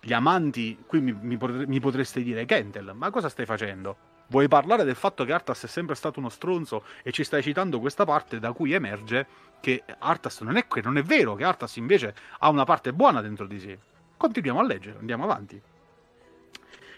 gli 0.00 0.12
amanti, 0.12 0.82
qui 0.86 1.00
mi, 1.00 1.12
mi, 1.12 1.38
mi 1.38 1.80
potreste 1.80 2.22
dire, 2.22 2.44
Kentel, 2.44 2.92
ma 2.94 3.10
cosa 3.10 3.28
stai 3.28 3.46
facendo? 3.46 4.12
Vuoi 4.28 4.48
parlare 4.48 4.84
del 4.84 4.94
fatto 4.94 5.24
che 5.24 5.32
Arthas 5.32 5.64
è 5.64 5.66
sempre 5.66 5.94
stato 5.94 6.18
uno 6.18 6.30
stronzo 6.30 6.84
e 7.02 7.12
ci 7.12 7.24
stai 7.24 7.42
citando 7.42 7.78
questa 7.78 8.04
parte 8.04 8.38
da 8.38 8.52
cui 8.52 8.72
emerge 8.72 9.26
che 9.60 9.82
Arthas 9.98 10.40
non 10.40 10.56
è, 10.56 10.66
non 10.82 10.96
è 10.96 11.02
vero, 11.02 11.34
che 11.34 11.44
Arthas 11.44 11.76
invece 11.76 12.14
ha 12.38 12.48
una 12.48 12.64
parte 12.64 12.92
buona 12.92 13.20
dentro 13.20 13.46
di 13.46 13.60
sé. 13.60 13.78
Continuiamo 14.16 14.60
a 14.60 14.64
leggere, 14.64 14.98
andiamo 14.98 15.24
avanti. 15.24 15.60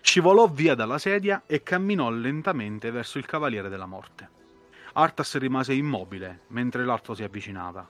Scivolò 0.00 0.46
via 0.46 0.76
dalla 0.76 0.98
sedia 0.98 1.42
e 1.46 1.64
camminò 1.64 2.10
lentamente 2.10 2.92
verso 2.92 3.18
il 3.18 3.26
Cavaliere 3.26 3.68
della 3.68 3.86
Morte. 3.86 4.30
Arthas 4.92 5.36
rimase 5.38 5.74
immobile 5.74 6.42
mentre 6.48 6.84
l'altro 6.84 7.14
si 7.14 7.24
avvicinava. 7.24 7.86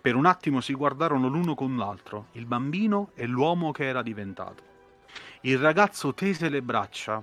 Per 0.00 0.14
un 0.14 0.24
attimo 0.24 0.60
si 0.60 0.72
guardarono 0.72 1.26
l'uno 1.26 1.54
con 1.54 1.76
l'altro, 1.76 2.26
il 2.32 2.46
bambino 2.46 3.10
e 3.14 3.26
l'uomo 3.26 3.72
che 3.72 3.86
era 3.86 4.02
diventato. 4.02 4.62
Il 5.42 5.58
ragazzo 5.58 6.14
tese 6.14 6.48
le 6.48 6.62
braccia 6.62 7.22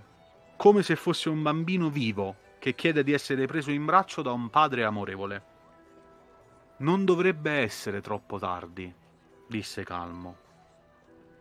come 0.57 0.83
se 0.83 0.95
fosse 0.95 1.29
un 1.29 1.41
bambino 1.41 1.89
vivo 1.89 2.43
che 2.59 2.73
chiede 2.73 3.03
di 3.03 3.11
essere 3.11 3.45
preso 3.45 3.71
in 3.71 3.85
braccio 3.85 4.21
da 4.21 4.31
un 4.31 4.49
padre 4.49 4.83
amorevole. 4.83 5.43
Non 6.77 7.05
dovrebbe 7.05 7.51
essere 7.51 8.01
troppo 8.01 8.39
tardi, 8.39 8.91
disse 9.47 9.83
calmo. 9.83 10.37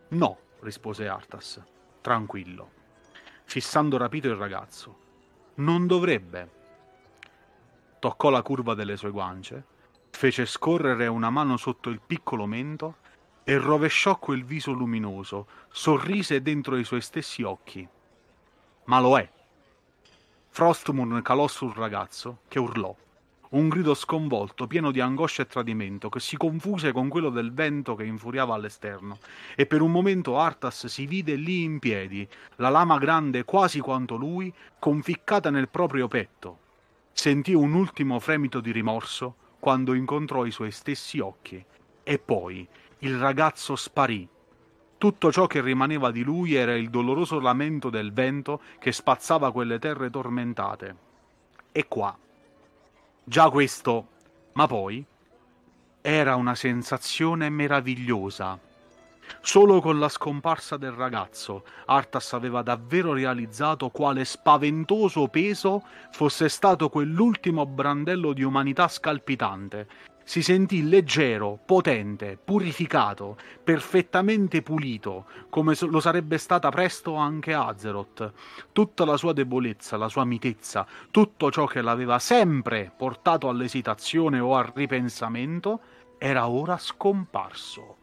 No, 0.09 0.37
rispose 0.59 1.07
Artas, 1.07 1.61
tranquillo, 2.01 2.71
fissando 3.45 3.97
rapito 3.97 4.27
il 4.27 4.35
ragazzo. 4.35 5.03
Non 5.55 5.87
dovrebbe. 5.87 6.51
Toccò 7.99 8.29
la 8.29 8.43
curva 8.43 8.75
delle 8.75 8.97
sue 8.97 9.09
guance, 9.11 9.65
fece 10.11 10.45
scorrere 10.45 11.07
una 11.07 11.29
mano 11.29 11.57
sotto 11.57 11.89
il 11.89 12.01
piccolo 12.05 12.45
mento 12.45 12.97
e 13.43 13.57
rovesciò 13.57 14.19
quel 14.19 14.43
viso 14.43 14.71
luminoso, 14.71 15.47
sorrise 15.69 16.41
dentro 16.41 16.77
i 16.77 16.83
suoi 16.83 17.01
stessi 17.01 17.41
occhi 17.41 17.87
ma 18.85 18.99
lo 18.99 19.17
è. 19.17 19.29
Frostmourne 20.49 21.21
calò 21.21 21.47
sul 21.47 21.73
ragazzo, 21.73 22.39
che 22.47 22.59
urlò. 22.59 22.95
Un 23.47 23.69
grido 23.69 23.93
sconvolto, 23.93 24.67
pieno 24.67 24.91
di 24.91 24.99
angoscia 24.99 25.43
e 25.43 25.47
tradimento, 25.47 26.09
che 26.09 26.19
si 26.19 26.35
confuse 26.35 26.91
con 26.91 27.07
quello 27.07 27.29
del 27.29 27.53
vento 27.53 27.95
che 27.95 28.03
infuriava 28.03 28.55
all'esterno, 28.55 29.19
e 29.55 29.65
per 29.65 29.81
un 29.81 29.91
momento 29.91 30.39
Artas 30.39 30.87
si 30.87 31.05
vide 31.05 31.35
lì 31.35 31.63
in 31.63 31.79
piedi, 31.79 32.27
la 32.55 32.69
lama 32.69 32.97
grande 32.97 33.43
quasi 33.43 33.79
quanto 33.79 34.15
lui, 34.15 34.53
conficcata 34.79 35.49
nel 35.49 35.69
proprio 35.69 36.07
petto. 36.07 36.59
Sentì 37.11 37.53
un 37.53 37.73
ultimo 37.73 38.19
fremito 38.19 38.59
di 38.59 38.71
rimorso 38.71 39.35
quando 39.59 39.93
incontrò 39.93 40.45
i 40.45 40.51
suoi 40.51 40.71
stessi 40.71 41.19
occhi, 41.19 41.63
e 42.03 42.19
poi 42.19 42.67
il 42.99 43.17
ragazzo 43.17 43.75
sparì 43.75 44.27
tutto 44.97 45.31
ciò 45.31 45.45
che 45.45 45.61
rimaneva 45.61 46.11
di 46.11 46.23
lui 46.23 46.53
era 46.55 46.73
il 46.75 46.89
doloroso 46.89 47.39
lamento 47.39 47.89
del 47.89 48.13
vento 48.13 48.61
che 48.79 48.91
spazzava 48.91 49.51
quelle 49.51 49.77
terre 49.77 50.09
tormentate. 50.09 50.95
E 51.71 51.87
qua. 51.87 52.17
Già 53.23 53.49
questo, 53.49 54.07
ma 54.53 54.67
poi 54.67 55.05
era 56.01 56.35
una 56.35 56.55
sensazione 56.55 57.49
meravigliosa. 57.49 58.57
Solo 59.41 59.81
con 59.81 59.97
la 59.99 60.07
scomparsa 60.07 60.77
del 60.77 60.91
ragazzo, 60.91 61.65
Artas 61.85 62.33
aveva 62.33 62.61
davvero 62.61 63.13
realizzato 63.13 63.89
quale 63.89 64.23
spaventoso 64.23 65.27
peso 65.27 65.83
fosse 66.11 66.47
stato 66.47 66.89
quell'ultimo 66.89 67.65
brandello 67.65 68.33
di 68.33 68.43
umanità 68.43 68.87
scalpitante 68.87 69.87
si 70.27 70.41
sentì 70.41 70.89
leggero, 70.89 71.59
potente, 71.63 72.35
purificato, 72.43 73.37
perfettamente 73.63 74.63
pulito, 74.63 75.25
come 75.51 75.75
lo 75.79 75.99
sarebbe 75.99 76.39
stata 76.39 76.69
presto 76.69 77.13
anche 77.13 77.53
Azeroth. 77.53 78.33
Tutta 78.71 79.05
la 79.05 79.17
sua 79.17 79.33
debolezza, 79.33 79.97
la 79.97 80.09
sua 80.09 80.25
mitezza, 80.25 80.85
tutto 81.11 81.51
ciò 81.51 81.65
che 81.67 81.81
l'aveva 81.81 82.17
sempre 82.17 82.91
portato 82.97 83.49
all'esitazione 83.49 84.39
o 84.39 84.55
al 84.55 84.71
ripensamento, 84.73 85.79
era 86.17 86.49
ora 86.49 86.79
scomparso. 86.79 87.97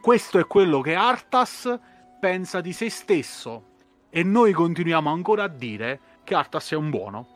Questo 0.00 0.38
è 0.38 0.46
quello 0.46 0.80
che 0.80 0.94
Arthas 0.94 1.76
pensa 2.20 2.60
di 2.60 2.72
se 2.72 2.88
stesso 2.88 3.64
e 4.10 4.22
noi 4.22 4.52
continuiamo 4.52 5.10
ancora 5.10 5.42
a 5.42 5.48
dire 5.48 6.00
che 6.22 6.36
Arthas 6.36 6.70
è 6.70 6.76
un 6.76 6.88
buono. 6.88 7.31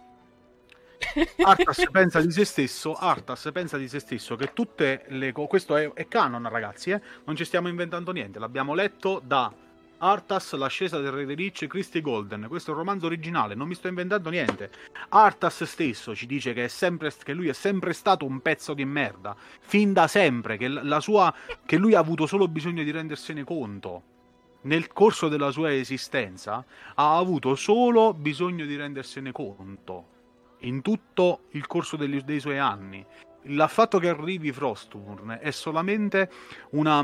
Artas 1.45 1.89
pensa 1.91 2.21
di 2.21 2.31
se 2.31 2.45
stesso, 2.45 2.95
Artas 2.95 3.49
pensa 3.53 3.77
di 3.77 3.89
se 3.89 3.99
stesso 3.99 4.37
che 4.37 4.53
tutte 4.53 5.05
le 5.09 5.33
cose, 5.33 5.49
questo 5.49 5.77
è, 5.77 5.93
è, 5.93 6.09
canon 6.09 6.49
ragazzi, 6.49 6.91
eh? 6.91 7.01
non 7.25 7.37
ci 7.37 7.45
stiamo 7.45 7.69
inventando 7.69 8.13
niente, 8.13 8.39
l'abbiamo 8.39 8.75
letto 8.75 9.21
da 9.25 9.53
Artas, 9.99 10.55
l'ascesa 10.55 10.99
del 11.01 11.11
re 11.11 11.25
dei 11.25 11.37
ricci, 11.37 11.67
Christy 11.67 12.03
Golden, 12.03 12.47
questo 12.49 12.71
è 12.71 12.75
un 12.75 12.81
romanzo 12.81 13.07
originale, 13.07 13.55
non 13.55 13.67
mi 13.67 13.75
sto 13.75 13.89
inventando 13.89 14.29
niente. 14.29 14.71
Artas 15.09 15.65
stesso 15.65 16.15
ci 16.15 16.27
dice 16.27 16.53
che, 16.53 16.69
sempre, 16.69 17.11
che 17.23 17.33
lui 17.33 17.49
è 17.49 17.55
sempre 17.55 17.95
stato 17.95 18.27
un 18.27 18.41
pezzo 18.41 18.75
di 18.75 18.85
merda, 18.85 19.35
fin 19.61 19.95
da 19.95 20.07
sempre, 20.07 20.59
che, 20.59 20.71
sua, 21.01 21.35
che 21.65 21.77
lui 21.79 21.95
ha 21.95 21.99
avuto 21.99 22.27
solo 22.27 22.47
bisogno 22.47 22.83
di 22.83 22.91
rendersene 22.91 23.45
conto 23.45 24.15
nel 24.63 24.89
corso 24.89 25.29
della 25.29 25.53
sua 25.53 25.73
esistenza 25.73 26.65
ha 26.95 27.17
avuto 27.17 27.55
solo 27.55 28.13
bisogno 28.13 28.65
di 28.65 28.75
rendersene 28.75 29.31
conto 29.31 30.15
in 30.61 30.83
tutto 30.83 31.43
il 31.51 31.67
corso 31.67 31.97
degli, 31.97 32.21
dei 32.21 32.41
suoi 32.41 32.59
anni. 32.59 33.05
Il 33.43 33.65
fatto 33.69 33.99
che 33.99 34.09
arrivi 34.09 34.51
Frostmourne 34.51 35.39
è 35.39 35.53
solamente 35.53 36.31
una, 36.71 37.01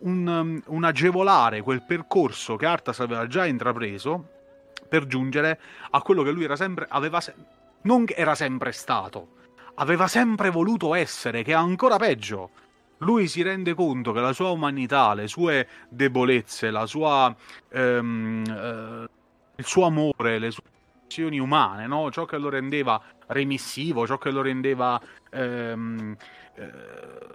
un, 0.00 0.62
un 0.64 0.84
agevolare 0.84 1.62
quel 1.62 1.82
percorso 1.82 2.54
che 2.56 2.66
Arthas 2.66 3.00
aveva 3.00 3.26
già 3.26 3.46
intrapreso 3.46 4.28
per 4.88 5.06
giungere 5.06 5.58
a 5.90 6.00
quello 6.02 6.22
che 6.22 6.30
lui 6.30 6.44
era 6.44 6.54
sempre, 6.54 6.86
aveva 6.88 7.20
se- 7.20 7.34
non 7.82 8.04
era 8.08 8.36
sempre 8.36 8.70
stato, 8.70 9.34
aveva 9.74 10.06
sempre 10.06 10.50
voluto 10.50 10.94
essere, 10.94 11.42
che 11.42 11.50
è 11.50 11.54
ancora 11.54 11.96
peggio. 11.96 12.50
Lui 12.98 13.26
si 13.28 13.42
rende 13.42 13.74
conto 13.74 14.12
che 14.12 14.20
la 14.20 14.32
sua 14.32 14.50
umanità, 14.50 15.12
le 15.14 15.26
sue 15.26 15.68
debolezze, 15.88 16.70
la 16.70 16.86
sua, 16.86 17.34
ehm, 17.70 18.44
eh, 18.46 19.08
il 19.56 19.64
suo 19.64 19.84
amore, 19.84 20.38
le 20.38 20.50
sue 20.50 20.62
azioni 21.06 21.38
umane, 21.38 21.86
no? 21.86 22.10
ciò 22.10 22.24
che 22.24 22.36
lo 22.36 22.48
rendeva 22.48 23.00
remissivo, 23.28 24.06
ciò 24.06 24.18
che 24.18 24.30
lo 24.30 24.42
rendeva 24.42 25.00
ehm, 25.30 26.16
eh, 26.54 26.70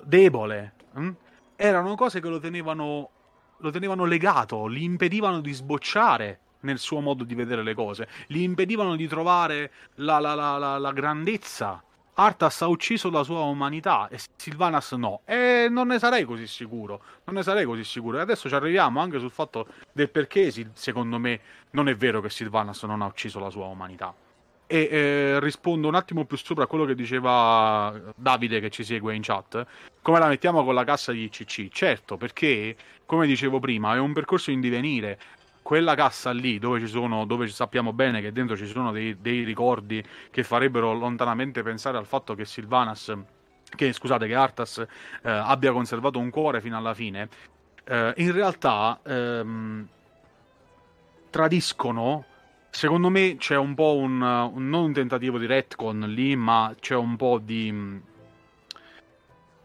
debole, 0.03 0.73
hm? 0.93 1.09
erano 1.55 1.95
cose 1.95 2.19
che 2.19 2.29
lo 2.29 2.39
tenevano, 2.39 3.09
lo 3.57 3.71
tenevano 3.71 4.05
legato, 4.05 4.69
gli 4.69 4.83
impedivano 4.83 5.39
di 5.39 5.53
sbocciare 5.53 6.39
nel 6.61 6.77
suo 6.77 6.99
modo 6.99 7.23
di 7.23 7.33
vedere 7.33 7.63
le 7.63 7.73
cose, 7.73 8.07
gli 8.27 8.41
impedivano 8.41 8.95
di 8.95 9.07
trovare 9.07 9.71
la, 9.95 10.19
la, 10.19 10.35
la, 10.35 10.77
la 10.77 10.91
grandezza. 10.91 11.83
Arthas 12.23 12.61
ha 12.61 12.67
ucciso 12.67 13.09
la 13.09 13.23
sua 13.23 13.41
umanità 13.41 14.07
e 14.07 14.19
Silvanas 14.35 14.91
no. 14.91 15.21
E 15.25 15.67
non 15.69 15.87
ne 15.87 15.97
sarei 15.97 16.23
così 16.23 16.45
sicuro. 16.45 17.01
Non 17.25 17.35
ne 17.35 17.43
sarei 17.43 17.65
così 17.65 17.83
sicuro. 17.83 18.17
E 18.17 18.21
adesso 18.21 18.47
ci 18.47 18.53
arriviamo 18.53 18.99
anche 18.99 19.17
sul 19.17 19.31
fatto 19.31 19.67
del 19.91 20.09
perché, 20.09 20.51
secondo 20.73 21.17
me, 21.17 21.39
non 21.71 21.89
è 21.89 21.95
vero 21.95 22.21
che 22.21 22.29
Silvanas 22.29 22.83
non 22.83 23.01
ha 23.01 23.07
ucciso 23.07 23.39
la 23.39 23.49
sua 23.49 23.65
umanità. 23.65 24.13
E 24.67 24.87
eh, 24.89 25.39
rispondo 25.39 25.87
un 25.87 25.95
attimo 25.95 26.25
più 26.25 26.37
sopra 26.37 26.63
a 26.63 26.67
quello 26.67 26.85
che 26.85 26.95
diceva 26.95 27.93
Davide 28.15 28.59
che 28.59 28.69
ci 28.69 28.83
segue 28.83 29.15
in 29.15 29.21
chat. 29.23 29.65
Come 30.01 30.19
la 30.19 30.27
mettiamo 30.27 30.63
con 30.63 30.75
la 30.75 30.83
cassa 30.83 31.11
di 31.11 31.23
ICC? 31.23 31.69
Certo, 31.69 32.17
perché, 32.17 32.75
come 33.05 33.25
dicevo 33.25 33.59
prima, 33.59 33.95
è 33.95 33.99
un 33.99 34.13
percorso 34.13 34.51
in 34.51 34.61
divenire 34.61 35.19
quella 35.61 35.95
cassa 35.95 36.31
lì 36.31 36.59
dove 36.59 36.79
ci 36.79 36.87
sono, 36.87 37.25
dove 37.25 37.47
sappiamo 37.47 37.93
bene 37.93 38.21
che 38.21 38.31
dentro 38.31 38.57
ci 38.57 38.65
sono 38.65 38.91
dei, 38.91 39.19
dei 39.21 39.43
ricordi 39.43 40.03
che 40.29 40.43
farebbero 40.43 40.93
lontanamente 40.93 41.63
pensare 41.63 41.97
al 41.97 42.05
fatto 42.05 42.35
che 42.35 42.45
Silvanas, 42.45 43.13
che 43.75 43.93
scusate, 43.93 44.27
che 44.27 44.35
Artas 44.35 44.79
eh, 44.79 45.29
abbia 45.29 45.71
conservato 45.71 46.19
un 46.19 46.29
cuore 46.29 46.61
fino 46.61 46.77
alla 46.77 46.93
fine, 46.93 47.29
eh, 47.85 48.13
in 48.17 48.31
realtà 48.31 48.99
ehm, 49.03 49.87
tradiscono. 51.29 52.25
Secondo 52.69 53.09
me 53.09 53.35
c'è 53.37 53.57
un 53.57 53.75
po' 53.75 53.97
un, 53.97 54.21
un, 54.21 54.69
non 54.69 54.83
un 54.83 54.93
tentativo 54.93 55.37
di 55.37 55.45
retcon 55.45 56.05
lì, 56.07 56.35
ma 56.35 56.73
c'è 56.79 56.95
un 56.95 57.17
po' 57.17 57.37
di 57.37 58.01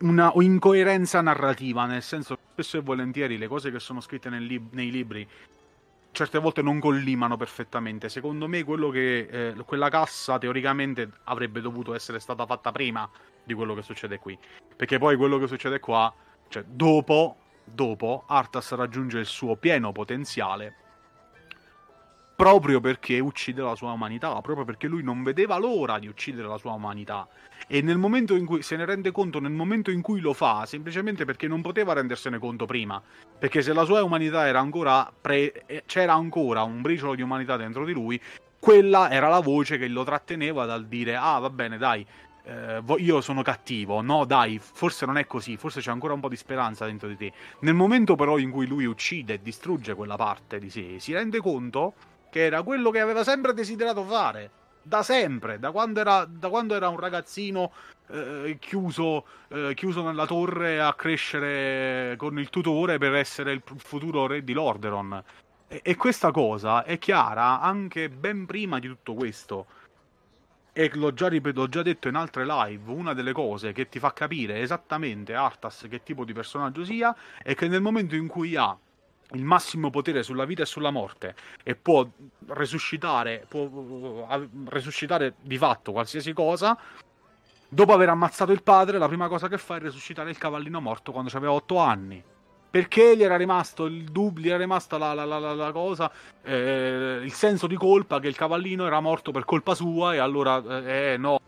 una 0.00 0.32
incoerenza 0.34 1.20
narrativa, 1.20 1.86
nel 1.86 2.02
senso 2.02 2.34
che 2.34 2.42
spesso 2.52 2.78
e 2.78 2.80
volentieri 2.80 3.38
le 3.38 3.46
cose 3.46 3.70
che 3.70 3.78
sono 3.78 4.00
scritte 4.00 4.28
lib- 4.30 4.74
nei 4.74 4.90
libri 4.90 5.26
certe 6.16 6.38
volte 6.38 6.62
non 6.62 6.80
collimano 6.80 7.36
perfettamente. 7.36 8.08
Secondo 8.08 8.48
me 8.48 8.64
quello 8.64 8.88
che 8.88 9.18
eh, 9.30 9.54
quella 9.66 9.90
cassa 9.90 10.38
teoricamente 10.38 11.10
avrebbe 11.24 11.60
dovuto 11.60 11.94
essere 11.94 12.20
stata 12.20 12.46
fatta 12.46 12.72
prima 12.72 13.08
di 13.44 13.52
quello 13.52 13.74
che 13.74 13.82
succede 13.82 14.18
qui. 14.18 14.36
Perché 14.74 14.96
poi 14.98 15.14
quello 15.16 15.36
che 15.36 15.46
succede 15.46 15.78
qua, 15.78 16.12
cioè 16.48 16.64
dopo, 16.66 17.36
dopo 17.62 18.24
Arthas 18.26 18.72
raggiunge 18.72 19.18
il 19.18 19.26
suo 19.26 19.56
pieno 19.56 19.92
potenziale 19.92 20.85
proprio 22.36 22.80
perché 22.80 23.18
uccide 23.18 23.62
la 23.62 23.74
sua 23.74 23.92
umanità, 23.92 24.28
proprio 24.42 24.66
perché 24.66 24.86
lui 24.86 25.02
non 25.02 25.22
vedeva 25.22 25.56
l'ora 25.56 25.98
di 25.98 26.06
uccidere 26.06 26.46
la 26.46 26.58
sua 26.58 26.72
umanità. 26.72 27.26
E 27.66 27.80
nel 27.80 27.96
momento 27.96 28.36
in 28.36 28.44
cui 28.44 28.62
se 28.62 28.76
ne 28.76 28.84
rende 28.84 29.10
conto, 29.10 29.40
nel 29.40 29.52
momento 29.52 29.90
in 29.90 30.02
cui 30.02 30.20
lo 30.20 30.34
fa, 30.34 30.66
semplicemente 30.66 31.24
perché 31.24 31.48
non 31.48 31.62
poteva 31.62 31.94
rendersene 31.94 32.38
conto 32.38 32.66
prima. 32.66 33.02
Perché 33.38 33.62
se 33.62 33.72
la 33.72 33.84
sua 33.84 34.04
umanità 34.04 34.46
era 34.46 34.60
ancora. 34.60 35.10
Pre- 35.18 35.64
eh, 35.66 35.82
c'era 35.86 36.12
ancora 36.12 36.62
un 36.62 36.82
briciolo 36.82 37.14
di 37.14 37.22
umanità 37.22 37.56
dentro 37.56 37.84
di 37.86 37.92
lui, 37.92 38.20
quella 38.58 39.10
era 39.10 39.28
la 39.28 39.40
voce 39.40 39.78
che 39.78 39.88
lo 39.88 40.04
tratteneva 40.04 40.66
dal 40.66 40.86
dire: 40.86 41.16
Ah, 41.16 41.38
va 41.38 41.50
bene, 41.50 41.78
dai. 41.78 42.06
Eh, 42.44 42.80
io 42.98 43.20
sono 43.22 43.42
cattivo, 43.42 44.02
no 44.02 44.24
dai, 44.24 44.60
forse 44.60 45.04
non 45.04 45.16
è 45.16 45.26
così, 45.26 45.56
forse 45.56 45.80
c'è 45.80 45.90
ancora 45.90 46.12
un 46.12 46.20
po' 46.20 46.28
di 46.28 46.36
speranza 46.36 46.84
dentro 46.86 47.08
di 47.08 47.16
te. 47.16 47.32
Nel 47.60 47.74
momento 47.74 48.14
però 48.14 48.38
in 48.38 48.50
cui 48.50 48.66
lui 48.68 48.84
uccide 48.84 49.34
e 49.34 49.42
distrugge 49.42 49.94
quella 49.94 50.14
parte 50.14 50.60
di 50.60 50.70
sé, 50.70 51.00
si 51.00 51.12
rende 51.12 51.38
conto 51.40 51.94
che 52.36 52.44
era 52.44 52.62
quello 52.62 52.90
che 52.90 53.00
aveva 53.00 53.24
sempre 53.24 53.54
desiderato 53.54 54.04
fare. 54.04 54.50
Da 54.82 55.02
sempre, 55.02 55.58
da 55.58 55.70
quando 55.70 56.00
era, 56.00 56.26
da 56.28 56.50
quando 56.50 56.74
era 56.74 56.90
un 56.90 56.98
ragazzino 56.98 57.72
eh, 58.08 58.58
chiuso, 58.60 59.24
eh, 59.48 59.72
chiuso 59.74 60.02
nella 60.02 60.26
torre 60.26 60.78
a 60.78 60.92
crescere 60.92 62.14
con 62.18 62.38
il 62.38 62.50
tutore 62.50 62.98
per 62.98 63.14
essere 63.14 63.52
il 63.52 63.62
futuro 63.78 64.26
re 64.26 64.44
di 64.44 64.52
Lorderon. 64.52 65.24
E, 65.66 65.80
e 65.82 65.96
questa 65.96 66.30
cosa 66.30 66.84
è 66.84 66.98
chiara 66.98 67.58
anche 67.62 68.10
ben 68.10 68.44
prima 68.44 68.78
di 68.78 68.88
tutto 68.88 69.14
questo 69.14 69.66
e 70.74 70.90
l'ho 70.92 71.14
già, 71.14 71.30
l'ho 71.30 71.68
già 71.70 71.82
detto 71.82 72.08
in 72.08 72.16
altre 72.16 72.44
live, 72.44 72.92
una 72.92 73.14
delle 73.14 73.32
cose 73.32 73.72
che 73.72 73.88
ti 73.88 73.98
fa 73.98 74.12
capire 74.12 74.60
esattamente 74.60 75.34
Arthas 75.34 75.86
che 75.88 76.02
tipo 76.02 76.26
di 76.26 76.34
personaggio 76.34 76.84
sia 76.84 77.16
è 77.42 77.54
che 77.54 77.66
nel 77.66 77.80
momento 77.80 78.14
in 78.14 78.26
cui 78.26 78.56
ha 78.56 78.76
il 79.32 79.44
massimo 79.44 79.90
potere 79.90 80.22
sulla 80.22 80.44
vita 80.44 80.62
e 80.62 80.66
sulla 80.66 80.90
morte 80.90 81.34
e 81.62 81.74
può 81.74 82.06
resuscitare, 82.48 83.44
può 83.48 83.62
uh, 83.62 84.48
resuscitare 84.68 85.34
di 85.40 85.58
fatto 85.58 85.92
qualsiasi 85.92 86.32
cosa. 86.32 86.78
Dopo 87.68 87.92
aver 87.92 88.10
ammazzato 88.10 88.52
il 88.52 88.62
padre, 88.62 88.98
la 88.98 89.08
prima 89.08 89.26
cosa 89.26 89.48
che 89.48 89.58
fa 89.58 89.76
è 89.76 89.80
resuscitare 89.80 90.30
il 90.30 90.38
cavallino 90.38 90.80
morto 90.80 91.10
quando 91.10 91.30
aveva 91.36 91.52
8 91.52 91.78
anni. 91.78 92.22
Perché 92.70 93.16
gli 93.16 93.22
era 93.22 93.36
rimasto 93.36 93.86
il 93.86 94.04
dubbio, 94.04 94.42
gli 94.42 94.48
era 94.48 94.58
rimasta 94.58 94.98
la, 94.98 95.14
la, 95.14 95.24
la, 95.24 95.54
la 95.54 95.72
cosa, 95.72 96.10
eh, 96.42 97.20
il 97.22 97.32
senso 97.32 97.66
di 97.66 97.76
colpa 97.76 98.20
che 98.20 98.28
il 98.28 98.36
cavallino 98.36 98.86
era 98.86 99.00
morto 99.00 99.30
per 99.30 99.44
colpa 99.44 99.74
sua 99.74 100.14
e 100.14 100.18
allora, 100.18 100.62
eh, 100.84 101.12
eh 101.12 101.16
no, 101.16 101.40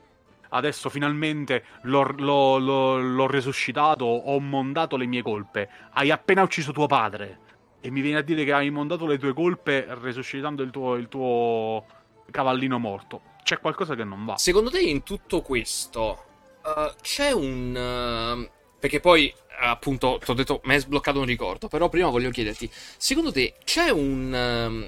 adesso 0.50 0.88
finalmente 0.88 1.64
l'ho, 1.82 2.14
l'ho, 2.16 2.58
l'ho, 2.58 2.98
l'ho 2.98 3.26
resuscitato, 3.26 4.06
ho 4.06 4.40
mondato 4.40 4.96
le 4.96 5.06
mie 5.06 5.22
colpe. 5.22 5.68
Hai 5.92 6.10
appena 6.10 6.42
ucciso 6.42 6.72
tuo 6.72 6.86
padre 6.86 7.46
e 7.80 7.90
mi 7.90 8.00
viene 8.00 8.18
a 8.18 8.22
dire 8.22 8.44
che 8.44 8.52
hai 8.52 8.70
montato 8.70 9.06
le 9.06 9.18
tue 9.18 9.32
colpe 9.32 9.86
resuscitando 10.00 10.62
il 10.62 10.70
tuo, 10.70 10.94
il 10.96 11.08
tuo 11.08 11.84
cavallino 12.30 12.78
morto. 12.78 13.22
C'è 13.42 13.60
qualcosa 13.60 13.94
che 13.94 14.04
non 14.04 14.24
va. 14.24 14.36
Secondo 14.36 14.70
te 14.70 14.80
in 14.80 15.02
tutto 15.02 15.42
questo 15.42 16.24
uh, 16.62 16.92
c'è 17.00 17.30
un... 17.30 18.46
Uh, 18.46 18.50
perché 18.78 19.00
poi 19.00 19.32
appunto 19.60 20.20
ti 20.22 20.30
ho 20.30 20.34
detto 20.34 20.60
mi 20.64 20.74
hai 20.74 20.80
sbloccato 20.80 21.18
un 21.18 21.24
ricordo, 21.24 21.68
però 21.68 21.88
prima 21.88 22.10
voglio 22.10 22.30
chiederti, 22.30 22.70
secondo 22.96 23.32
te 23.32 23.54
c'è 23.64 23.90
un, 23.90 24.32
um, 24.32 24.86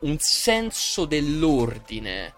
un 0.00 0.16
senso 0.18 1.04
dell'ordine 1.04 2.34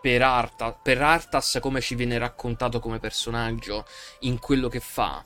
per, 0.00 0.22
Arta, 0.22 0.72
per 0.72 1.02
Artas 1.02 1.58
come 1.60 1.80
ci 1.80 1.94
viene 1.94 2.16
raccontato 2.16 2.78
come 2.78 3.00
personaggio 3.00 3.84
in 4.20 4.38
quello 4.38 4.68
che 4.68 4.80
fa? 4.80 5.24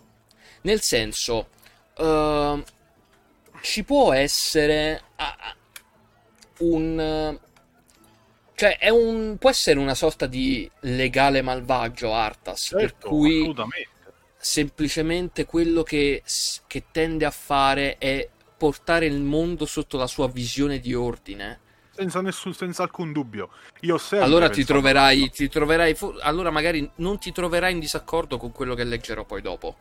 Nel 0.62 0.80
senso... 0.80 1.48
Uh, 1.96 2.62
ci 3.60 3.84
può 3.84 4.12
essere 4.12 5.02
un 6.58 7.38
cioè 8.54 8.78
è 8.78 8.88
un 8.88 9.36
può 9.38 9.50
essere 9.50 9.78
una 9.78 9.94
sorta 9.94 10.26
di 10.26 10.68
legale 10.80 11.42
malvagio 11.42 12.12
Artas 12.12 12.62
certo, 12.62 12.76
per 12.78 13.08
cui 13.08 13.54
semplicemente 14.36 15.44
quello 15.44 15.82
che, 15.82 16.22
che 16.66 16.84
tende 16.90 17.24
a 17.24 17.30
fare 17.30 17.98
è 17.98 18.28
portare 18.56 19.06
il 19.06 19.20
mondo 19.20 19.66
sotto 19.66 19.96
la 19.96 20.06
sua 20.08 20.28
visione 20.28 20.80
di 20.80 20.94
ordine 20.94 21.60
senza, 21.98 22.20
nessun, 22.20 22.54
senza 22.54 22.84
alcun 22.84 23.12
dubbio. 23.12 23.50
Io 23.80 24.00
allora 24.12 24.48
ti 24.48 24.64
troverai, 24.64 25.30
ti 25.30 25.48
troverai, 25.48 25.96
allora 26.20 26.50
magari 26.50 26.88
non 26.96 27.18
ti 27.18 27.32
troverai 27.32 27.72
in 27.72 27.80
disaccordo 27.80 28.38
con 28.38 28.52
quello 28.52 28.74
che 28.76 28.84
leggerò 28.84 29.24
poi 29.24 29.42
dopo. 29.42 29.78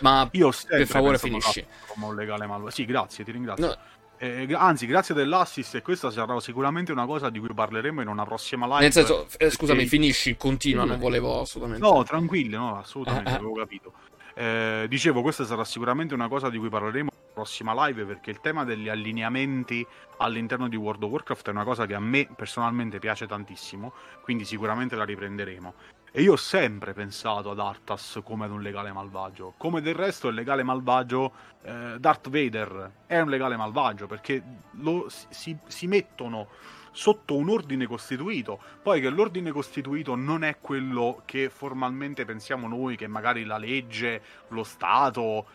Ma 0.00 0.28
io 0.32 0.50
per 0.66 0.86
favore 0.86 1.18
finisci. 1.18 1.64
Come 1.86 2.06
un 2.06 2.14
legale 2.14 2.46
malvagio. 2.46 2.74
Sì, 2.74 2.84
grazie, 2.84 3.24
ti 3.24 3.32
ringrazio. 3.32 3.66
No. 3.66 3.76
Eh, 4.16 4.46
anzi, 4.54 4.86
grazie 4.86 5.14
dell'assist 5.14 5.74
e 5.74 5.82
questa 5.82 6.10
sarà 6.10 6.38
sicuramente 6.40 6.92
una 6.92 7.04
cosa 7.04 7.30
di 7.30 7.38
cui 7.38 7.52
parleremo 7.52 8.00
in 8.00 8.08
una 8.08 8.24
prossima 8.24 8.66
live. 8.66 8.80
Nel 8.80 8.92
senso, 8.92 9.26
eh, 9.38 9.50
scusami, 9.50 9.80
perché... 9.80 9.96
finisci, 9.96 10.36
continua, 10.36 10.84
non 10.84 10.98
volevo 10.98 11.40
assolutamente. 11.40 11.84
No, 11.84 12.02
tranquillo, 12.04 12.58
no, 12.58 12.78
assolutamente, 12.78 13.30
eh, 13.30 13.34
avevo 13.34 13.54
capito. 13.54 13.92
Eh, 14.34 14.86
dicevo, 14.88 15.20
questa 15.22 15.44
sarà 15.44 15.64
sicuramente 15.64 16.14
una 16.14 16.28
cosa 16.28 16.48
di 16.48 16.58
cui 16.58 16.68
parleremo 16.68 17.10
in 17.12 17.18
una 17.22 17.32
prossima 17.34 17.86
live 17.86 18.04
perché 18.04 18.30
il 18.30 18.40
tema 18.40 18.64
degli 18.64 18.88
allineamenti 18.88 19.86
all'interno 20.18 20.68
di 20.68 20.76
World 20.76 21.02
of 21.02 21.10
Warcraft 21.10 21.48
è 21.48 21.50
una 21.50 21.64
cosa 21.64 21.84
che 21.86 21.94
a 21.94 22.00
me 22.00 22.28
personalmente 22.34 22.98
piace 22.98 23.26
tantissimo, 23.26 23.92
quindi 24.22 24.44
sicuramente 24.44 24.96
la 24.96 25.04
riprenderemo. 25.04 25.74
E 26.16 26.22
io 26.22 26.34
ho 26.34 26.36
sempre 26.36 26.92
pensato 26.92 27.50
ad 27.50 27.58
Arthas 27.58 28.20
come 28.22 28.44
ad 28.44 28.52
un 28.52 28.62
legale 28.62 28.92
malvagio. 28.92 29.54
Come 29.56 29.80
del 29.80 29.96
resto 29.96 30.28
il 30.28 30.36
legale 30.36 30.62
malvagio, 30.62 31.32
eh, 31.62 31.96
Darth 31.98 32.28
Vader 32.30 32.92
è 33.06 33.18
un 33.18 33.28
legale 33.28 33.56
malvagio 33.56 34.06
perché 34.06 34.40
lo, 34.74 35.08
si, 35.08 35.56
si 35.66 35.88
mettono 35.88 36.50
sotto 36.92 37.34
un 37.34 37.48
ordine 37.48 37.86
costituito. 37.86 38.60
Poi 38.80 39.00
che 39.00 39.10
l'ordine 39.10 39.50
costituito 39.50 40.14
non 40.14 40.44
è 40.44 40.58
quello 40.60 41.22
che 41.24 41.50
formalmente 41.50 42.24
pensiamo 42.24 42.68
noi, 42.68 42.94
che 42.94 43.08
magari 43.08 43.42
la 43.42 43.58
legge, 43.58 44.22
lo 44.50 44.62
Stato, 44.62 45.46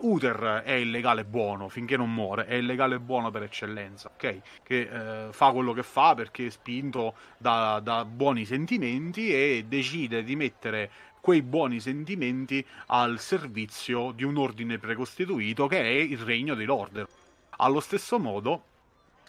Uther 0.00 0.62
è 0.64 0.72
il 0.72 0.90
legale 0.90 1.24
buono 1.24 1.68
finché 1.68 1.96
non 1.96 2.12
muore, 2.12 2.46
è 2.46 2.54
il 2.54 2.66
legale 2.66 3.00
buono 3.00 3.30
per 3.30 3.42
eccellenza, 3.42 4.10
ok? 4.14 4.40
Che 4.62 4.80
eh, 4.80 5.32
fa 5.32 5.50
quello 5.50 5.72
che 5.72 5.82
fa 5.82 6.14
perché 6.14 6.46
è 6.46 6.50
spinto 6.50 7.14
da, 7.36 7.80
da, 7.80 8.04
buoni 8.04 8.44
sentimenti 8.44 9.32
e 9.32 9.64
decide 9.66 10.22
di 10.22 10.36
mettere 10.36 10.90
quei 11.20 11.42
buoni 11.42 11.80
sentimenti 11.80 12.64
al 12.86 13.18
servizio 13.18 14.12
di 14.12 14.24
un 14.24 14.36
ordine 14.36 14.78
precostituito 14.78 15.66
che 15.66 15.80
è 15.80 15.88
il 15.88 16.18
regno 16.18 16.54
di 16.54 16.64
Lorder. 16.64 17.08
Allo 17.56 17.80
stesso 17.80 18.18
modo, 18.20 18.62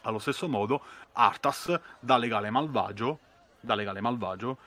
allo 0.03 0.19
stesso 0.19 0.47
modo 0.47 0.81
Arthas, 1.13 1.79
da 1.99 2.17
legale 2.17 2.51
malvagio, 2.51 3.19
da 3.59 3.73
legale 3.73 4.01
malvagio 4.01 4.57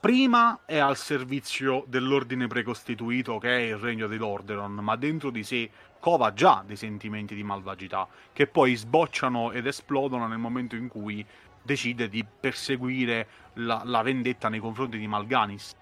prima 0.00 0.60
è 0.64 0.78
al 0.78 0.96
servizio 0.96 1.84
dell'ordine 1.86 2.46
precostituito 2.46 3.38
che 3.38 3.56
è 3.56 3.60
il 3.60 3.76
regno 3.76 4.06
di 4.06 4.16
Lorderon, 4.16 4.72
ma 4.74 4.96
dentro 4.96 5.30
di 5.30 5.42
sé 5.42 5.70
cova 5.98 6.32
già 6.32 6.62
dei 6.64 6.76
sentimenti 6.76 7.34
di 7.34 7.42
malvagità, 7.42 8.06
che 8.32 8.46
poi 8.46 8.76
sbocciano 8.76 9.50
ed 9.52 9.66
esplodono 9.66 10.28
nel 10.28 10.38
momento 10.38 10.76
in 10.76 10.88
cui 10.88 11.24
decide 11.62 12.08
di 12.08 12.24
perseguire 12.24 13.26
la, 13.54 13.82
la 13.84 14.02
vendetta 14.02 14.48
nei 14.48 14.60
confronti 14.60 14.98
di 14.98 15.06
Malganis. 15.06 15.74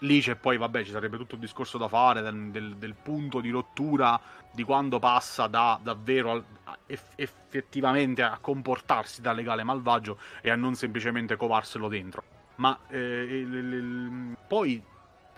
Lì 0.00 0.20
c'è 0.20 0.34
poi, 0.34 0.58
vabbè, 0.58 0.84
ci 0.84 0.90
sarebbe 0.90 1.16
tutto 1.16 1.36
il 1.36 1.40
discorso 1.40 1.78
da 1.78 1.88
fare 1.88 2.20
del, 2.20 2.50
del, 2.50 2.76
del 2.76 2.94
punto 2.94 3.40
di 3.40 3.50
rottura 3.50 4.20
di 4.52 4.64
quando 4.64 4.98
passa 4.98 5.46
da 5.46 5.78
davvero 5.80 6.32
al, 6.32 6.44
eff, 6.86 7.12
effettivamente 7.14 8.22
a 8.22 8.36
comportarsi 8.40 9.22
da 9.22 9.32
legale 9.32 9.62
malvagio 9.62 10.18
e 10.42 10.50
a 10.50 10.56
non 10.56 10.74
semplicemente 10.74 11.36
covarselo 11.36 11.88
dentro. 11.88 12.33
Ma 12.56 12.78
eh, 12.88 12.98
il, 12.98 13.54
il, 13.54 14.36
poi 14.46 14.82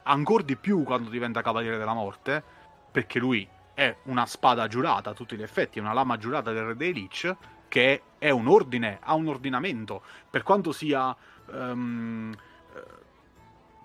ancora 0.02 0.42
di 0.42 0.56
più 0.56 0.82
quando 0.82 1.10
diventa 1.10 1.42
Cavaliere 1.42 1.78
della 1.78 1.94
Morte, 1.94 2.42
perché 2.90 3.18
lui 3.18 3.48
è 3.74 3.94
una 4.04 4.26
spada 4.26 4.68
giurata 4.68 5.10
a 5.10 5.14
tutti 5.14 5.36
gli 5.36 5.42
effetti, 5.42 5.78
è 5.78 5.82
una 5.82 5.92
lama 5.92 6.16
giurata 6.16 6.52
del 6.52 6.64
Re 6.64 6.76
dei 6.76 6.92
Lich, 6.92 7.36
che 7.68 8.02
è 8.18 8.30
un 8.30 8.48
ordine, 8.48 8.98
ha 9.02 9.14
un 9.14 9.28
ordinamento, 9.28 10.02
per 10.30 10.42
quanto 10.42 10.72
sia, 10.72 11.14
um, 11.46 12.34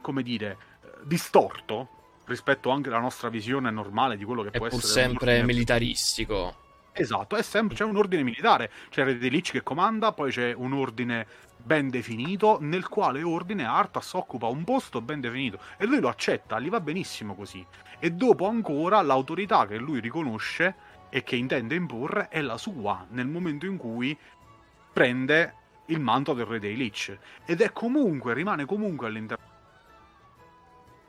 come 0.02 0.24
dire, 0.24 0.58
distorto 1.04 1.90
rispetto 2.26 2.70
anche 2.70 2.90
alla 2.90 3.00
nostra 3.00 3.30
visione 3.30 3.70
normale 3.72 4.16
di 4.16 4.24
quello 4.24 4.44
che 4.44 4.50
è 4.52 4.58
può 4.58 4.68
essere. 4.68 4.82
È 4.82 4.86
sempre 4.86 5.44
militaristico. 5.44 6.56
Esatto, 6.94 7.36
è 7.36 7.42
sempre, 7.42 7.76
c'è 7.76 7.84
un 7.84 7.96
ordine 7.96 8.22
militare, 8.22 8.70
c'è 8.90 9.02
il 9.02 9.08
Re 9.08 9.18
dei 9.18 9.30
Lich 9.30 9.52
che 9.52 9.64
comanda, 9.64 10.12
poi 10.12 10.32
c'è 10.32 10.54
un 10.54 10.74
ordine 10.74 11.26
ben 11.64 11.90
definito, 11.90 12.58
nel 12.60 12.88
quale 12.88 13.24
ordine 13.24 13.66
Arthas 13.66 14.14
occupa 14.14 14.48
un 14.48 14.64
posto 14.64 15.02
ben 15.02 15.20
definito. 15.20 15.60
E 15.78 15.86
lui 15.86 16.00
lo 16.00 16.10
accetta, 16.10 16.60
gli 16.60 16.70
va 16.70 16.80
benissimo 16.80 17.36
così. 17.36 17.66
E 18.00 18.12
dopo 18.12 18.48
ancora 18.48 19.02
l'autorità 19.02 19.66
che 19.68 19.78
lui 19.78 20.00
riconosce 20.00 20.76
e 21.10 21.24
che 21.24 21.36
intende 21.36 21.76
imporre 21.76 22.30
è 22.30 22.42
la 22.42 22.58
sua 22.58 23.06
nel 23.10 23.28
momento 23.28 23.66
in 23.66 23.78
cui 23.78 24.18
prende 24.94 25.56
il 25.88 26.00
manto 26.00 26.34
del 26.34 26.46
re 26.46 26.60
dei 26.60 26.76
Lich. 26.76 27.18
Ed 27.46 27.62
è 27.62 27.72
comunque, 27.72 28.34
rimane 28.34 28.66
comunque 28.66 29.08
all'interno 29.08 29.50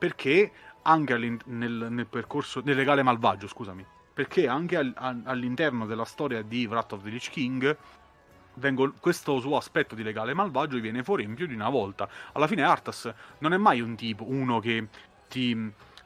perché 0.02 0.50
anche 0.82 1.16
nel, 1.16 1.38
nel, 1.44 2.06
percorso 2.10 2.60
nel 2.64 2.74
legale 2.74 3.04
malvagio, 3.04 3.46
scusami, 3.46 3.86
perché 4.12 4.48
anche 4.48 4.76
al, 4.76 4.92
all'interno 5.24 5.86
della 5.86 6.04
storia 6.04 6.42
di 6.42 6.66
Wrath 6.66 6.94
of 6.94 7.04
the 7.04 7.10
Lich 7.10 7.30
King 7.30 7.76
vengo, 8.54 8.92
questo 9.00 9.40
suo 9.40 9.56
aspetto 9.56 9.94
di 9.94 10.02
legale 10.02 10.34
malvagio 10.34 10.78
viene 10.78 11.02
fuori 11.02 11.24
in 11.24 11.34
più 11.34 11.46
di 11.46 11.54
una 11.54 11.68
volta. 11.68 12.08
Alla 12.32 12.46
fine 12.46 12.62
Arthas 12.62 13.12
non 13.38 13.52
è 13.52 13.56
mai 13.56 13.80
un 13.80 13.94
tipo, 13.96 14.24
uno 14.28 14.60
che 14.60 14.88
ti... 15.28 15.52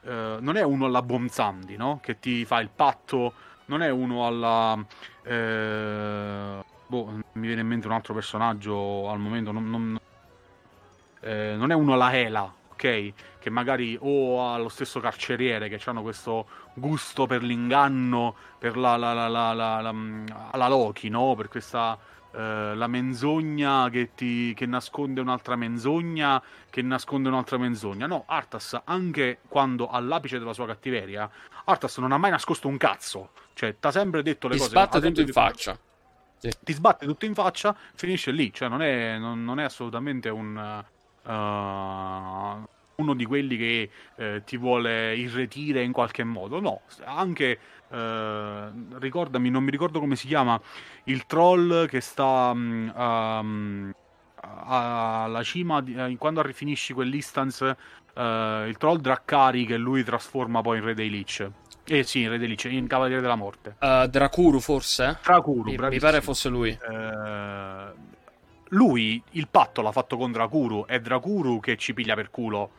Eh, 0.03 0.37
non 0.41 0.57
è 0.57 0.63
uno 0.63 0.87
alla 0.87 1.03
Bonzandi, 1.03 1.77
no? 1.77 1.99
Che 2.03 2.21
ti 2.21 2.45
fa 2.45 2.61
il 2.61 2.71
patto, 2.75 3.33
non 3.67 3.83
è 3.83 3.91
uno 3.91 4.27
alla... 4.27 4.85
Eh, 5.23 6.65
boh, 6.87 7.21
mi 7.33 7.47
viene 7.47 7.63
in 7.63 7.67
mente 7.67 7.87
un 7.87 7.93
altro 7.93 8.15
personaggio 8.15 9.11
al 9.11 9.19
momento, 9.19 9.51
non, 9.51 9.69
non, 9.69 10.01
eh, 11.21 11.55
non 11.57 11.73
è 11.73 11.75
uno 11.75 11.95
alla 11.95 12.13
Hela, 12.13 12.53
ok? 12.71 13.13
Che 13.39 13.51
magari 13.51 13.99
o 14.01 14.49
ha 14.49 14.59
lo 14.59 14.69
stesso 14.69 15.01
carceriere 15.01 15.69
che 15.69 15.81
hanno 15.87 16.03
questo 16.03 16.47
gusto 16.75 17.27
per 17.27 17.43
l'inganno, 17.43 18.35
per 18.59 18.77
la, 18.77 18.97
la, 18.97 19.13
la, 19.13 19.29
la, 19.29 19.93
la 20.53 20.69
Loki, 20.69 21.09
no? 21.09 21.35
Per 21.35 21.49
questa 21.49 21.99
eh, 22.37 22.75
la 22.75 22.87
menzogna 22.87 23.89
che, 23.89 24.11
ti, 24.15 24.53
che 24.53 24.67
nasconde 24.67 25.23
un'altra 25.23 25.57
menzogna, 25.57 26.43
che 26.69 26.83
nasconde 26.83 27.31
un'altra 27.31 27.57
menzogna. 27.57 28.07
No, 28.07 28.25
Arthas, 28.27 28.79
anche 28.85 29.39
quando 29.49 29.89
all'apice 29.89 30.39
della 30.39 30.53
sua 30.53 30.67
cattiveria, 30.67 31.31
Arthas 31.65 31.97
non 31.97 32.13
ha 32.13 32.19
mai 32.19 32.31
nascosto 32.31 32.69
un 32.69 32.77
cazzo. 32.77 33.31
Cioè, 33.55 33.77
ti 33.81 33.87
ha 33.87 33.91
sempre 33.91 34.23
detto 34.23 34.49
le 34.49 34.55
ti 34.55 34.61
cose. 34.61 34.71
Ti 34.71 34.77
sbatte 34.77 35.01
tutto 35.01 35.21
in 35.23 35.29
faccia. 35.29 35.79
Sì. 36.37 36.51
Ti 36.61 36.73
sbatte 36.75 37.07
tutto 37.07 37.25
in 37.25 37.33
faccia, 37.33 37.75
finisce 37.95 38.31
lì. 38.33 38.53
Cioè, 38.53 38.69
non 38.69 38.83
è, 38.83 39.17
non, 39.17 39.43
non 39.43 39.59
è 39.59 39.65
assolutamente 39.65 40.29
un. 40.29 40.85
Uh, 41.23 42.69
uno 42.97 43.15
di 43.15 43.25
quelli 43.25 43.57
che 43.57 43.91
eh, 44.17 44.43
ti 44.45 44.57
vuole 44.57 45.17
irretire 45.17 45.83
in 45.83 45.93
qualche 45.93 46.25
modo. 46.25 46.61
No, 46.61 46.83
anche 47.05 47.59
eh, 47.91 48.69
ricordami, 48.99 49.51
non 49.51 49.65
mi 49.65 49.71
ricordo 49.71 50.01
come 50.01 50.17
si 50.17 50.27
chiama, 50.27 50.61
il 51.05 51.27
troll 51.27 51.87
che 51.87 52.01
sta 52.01 52.51
um, 52.55 53.93
alla 54.41 55.43
cima, 55.43 55.81
di, 55.81 55.95
eh, 55.95 56.17
quando 56.19 56.43
finisci 56.53 56.93
quell'instance, 56.93 57.77
uh, 58.15 58.67
il 58.67 58.77
troll 58.79 58.99
Draccari 58.99 59.67
che 59.67 59.77
lui 59.77 60.05
trasforma 60.05 60.61
poi 60.61 60.79
in 60.79 60.85
Re 60.85 60.95
dei 60.95 61.11
Lich. 61.11 61.51
Eh 61.85 62.03
sì, 62.03 62.23
in 62.23 62.31
Re 62.31 62.39
dei 62.39 62.49
Lich, 62.49 62.65
in 62.65 62.87
Cavaliere 62.87 63.21
della 63.21 63.37
Morte. 63.37 63.77
Uh, 63.81 64.07
Dracuru 64.07 64.61
forse? 64.61 65.19
Dracuru, 65.23 65.71
mi, 65.71 65.77
mi 65.77 65.99
pare 65.99 66.21
fosse 66.21 66.49
lui. 66.49 66.77
lui 68.71 69.23
il 69.31 69.49
patto 69.49 69.83
l'ha 69.83 69.93
fatto 69.93 70.17
con 70.17 70.33
Dracuru, 70.33 70.87
è 70.87 71.01
Dracuru 71.01 71.61
che 71.61 71.77
ci 71.77 71.95
piglia 71.95 72.15
per 72.15 72.31
culo 72.31 72.71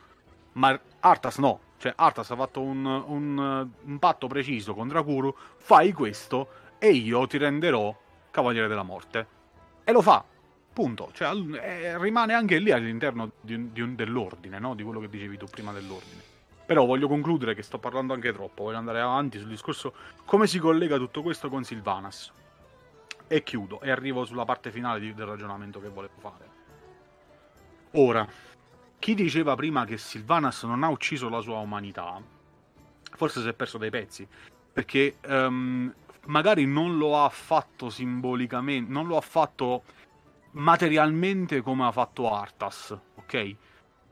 ma 0.58 0.78
Arthas 1.00 1.38
no. 1.38 1.60
Cioè, 1.78 1.92
Arthas 1.96 2.30
ha 2.30 2.36
fatto 2.36 2.60
un, 2.60 2.84
un, 2.84 3.68
un 3.84 3.98
patto 3.98 4.26
preciso 4.26 4.74
con 4.74 4.88
Dracuru. 4.88 5.34
Fai 5.56 5.92
questo 5.92 6.48
e 6.78 6.90
io 6.90 7.26
ti 7.26 7.38
renderò 7.38 7.96
Cavaliere 8.30 8.68
della 8.68 8.82
Morte. 8.82 9.26
E 9.84 9.92
lo 9.92 10.02
fa. 10.02 10.24
Punto. 10.72 11.10
Cioè, 11.12 11.34
eh, 11.62 11.98
rimane 11.98 12.34
anche 12.34 12.58
lì 12.58 12.72
all'interno 12.72 13.30
di, 13.40 13.72
di, 13.72 13.94
dell'ordine, 13.94 14.58
no? 14.58 14.74
Di 14.74 14.82
quello 14.82 15.00
che 15.00 15.08
dicevi 15.08 15.36
tu 15.36 15.46
prima 15.46 15.72
dell'ordine. 15.72 16.20
Però 16.66 16.84
voglio 16.84 17.08
concludere 17.08 17.54
che 17.54 17.62
sto 17.62 17.78
parlando 17.78 18.12
anche 18.12 18.32
troppo. 18.32 18.64
Voglio 18.64 18.76
andare 18.76 19.00
avanti 19.00 19.38
sul 19.38 19.48
discorso 19.48 19.94
come 20.24 20.46
si 20.46 20.58
collega 20.58 20.96
tutto 20.96 21.22
questo 21.22 21.48
con 21.48 21.64
Silvanas. 21.64 22.30
E 23.26 23.42
chiudo. 23.42 23.80
E 23.80 23.90
arrivo 23.90 24.24
sulla 24.24 24.44
parte 24.44 24.70
finale 24.70 25.00
di, 25.00 25.14
del 25.14 25.26
ragionamento 25.26 25.80
che 25.80 25.88
volevo 25.88 26.14
fare. 26.18 26.56
Ora, 27.92 28.28
chi 28.98 29.14
diceva 29.14 29.54
prima 29.54 29.84
che 29.84 29.96
Silvanas 29.96 30.64
non 30.64 30.82
ha 30.82 30.88
ucciso 30.88 31.28
la 31.28 31.40
sua 31.40 31.58
umanità, 31.58 32.20
forse 33.14 33.40
si 33.40 33.48
è 33.48 33.54
perso 33.54 33.78
dei 33.78 33.90
pezzi, 33.90 34.26
perché 34.72 35.16
um, 35.26 35.92
magari 36.26 36.66
non 36.66 36.96
lo 36.98 37.22
ha 37.22 37.28
fatto 37.28 37.90
simbolicamente, 37.90 38.90
non 38.90 39.06
lo 39.06 39.16
ha 39.16 39.20
fatto 39.20 39.84
materialmente 40.52 41.60
come 41.60 41.86
ha 41.86 41.92
fatto 41.92 42.32
Arthas, 42.32 42.96
ok? 43.14 43.56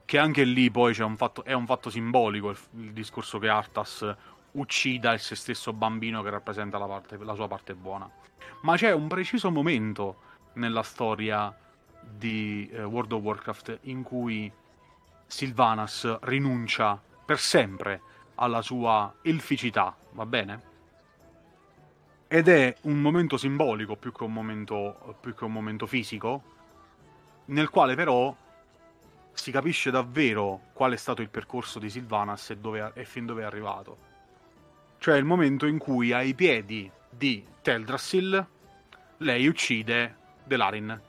Che 0.05 0.18
anche 0.18 0.45
lì 0.45 0.70
poi 0.70 0.97
un 1.01 1.16
fatto, 1.16 1.45
è 1.45 1.53
un 1.53 1.66
fatto 1.66 1.91
simbolico 1.91 2.51
il, 2.51 2.59
il, 2.76 2.93
discorso 2.93 3.39
che 3.39 3.49
Arthas 3.49 4.14
uccida 4.53 5.12
il 5.12 5.20
se 5.20 5.34
stesso 5.34 5.72
bambino 5.72 6.22
che 6.22 6.30
rappresenta 6.30 6.78
la, 6.78 6.87
parte, 6.87 7.16
la 7.18 7.34
sua 7.34 7.49
parte 7.49 7.74
buona. 7.74 8.09
Ma 8.62 8.76
c'è 8.76 8.93
un 8.93 9.09
preciso 9.09 9.51
momento 9.51 10.22
nella 10.55 10.82
storia 10.82 11.55
di 12.01 12.70
uh, 12.72 12.82
World 12.82 13.12
of 13.12 13.22
Warcraft 13.22 13.78
in 13.82 14.03
cui 14.03 14.51
Silvanas 15.27 16.18
rinuncia 16.20 17.01
per 17.24 17.39
sempre 17.39 18.01
alla 18.37 18.62
sua 18.62 19.14
elficità, 19.22 19.97
va 20.12 20.27
bene? 20.27 20.62
Ed 22.29 22.49
è 22.49 22.74
un 22.83 23.01
momento 23.01 23.37
simbolico 23.37 23.97
più 23.97 24.12
che 24.12 24.24
un 24.24 24.33
momento, 24.33 25.16
più 25.20 25.35
che 25.35 25.45
un 25.45 25.53
momento 25.53 25.87
fisico, 25.87 26.43
nel 27.47 27.70
quale 27.70 27.95
però 27.95 28.35
si 29.33 29.51
capisce 29.51 29.91
davvero 29.91 30.61
qual 30.72 30.93
è 30.93 30.97
stato 30.97 31.22
il 31.22 31.29
percorso 31.29 31.79
di 31.79 31.91
Silvanas 31.91 32.51
e, 32.51 32.57
dove, 32.57 32.93
e 32.94 33.05
fin 33.05 33.27
dove 33.27 33.43
è 33.43 33.44
arrivato. 33.44 34.05
Cioè 34.98 35.16
il 35.16 35.24
momento 35.24 35.66
in 35.66 35.78
cui 35.78 36.12
ai 36.12 36.35
piedi 36.35 36.90
di 37.09 37.44
Teldrassil 37.62 38.47
lei 39.19 39.47
uccide 39.47 40.16
Delarin. 40.44 41.01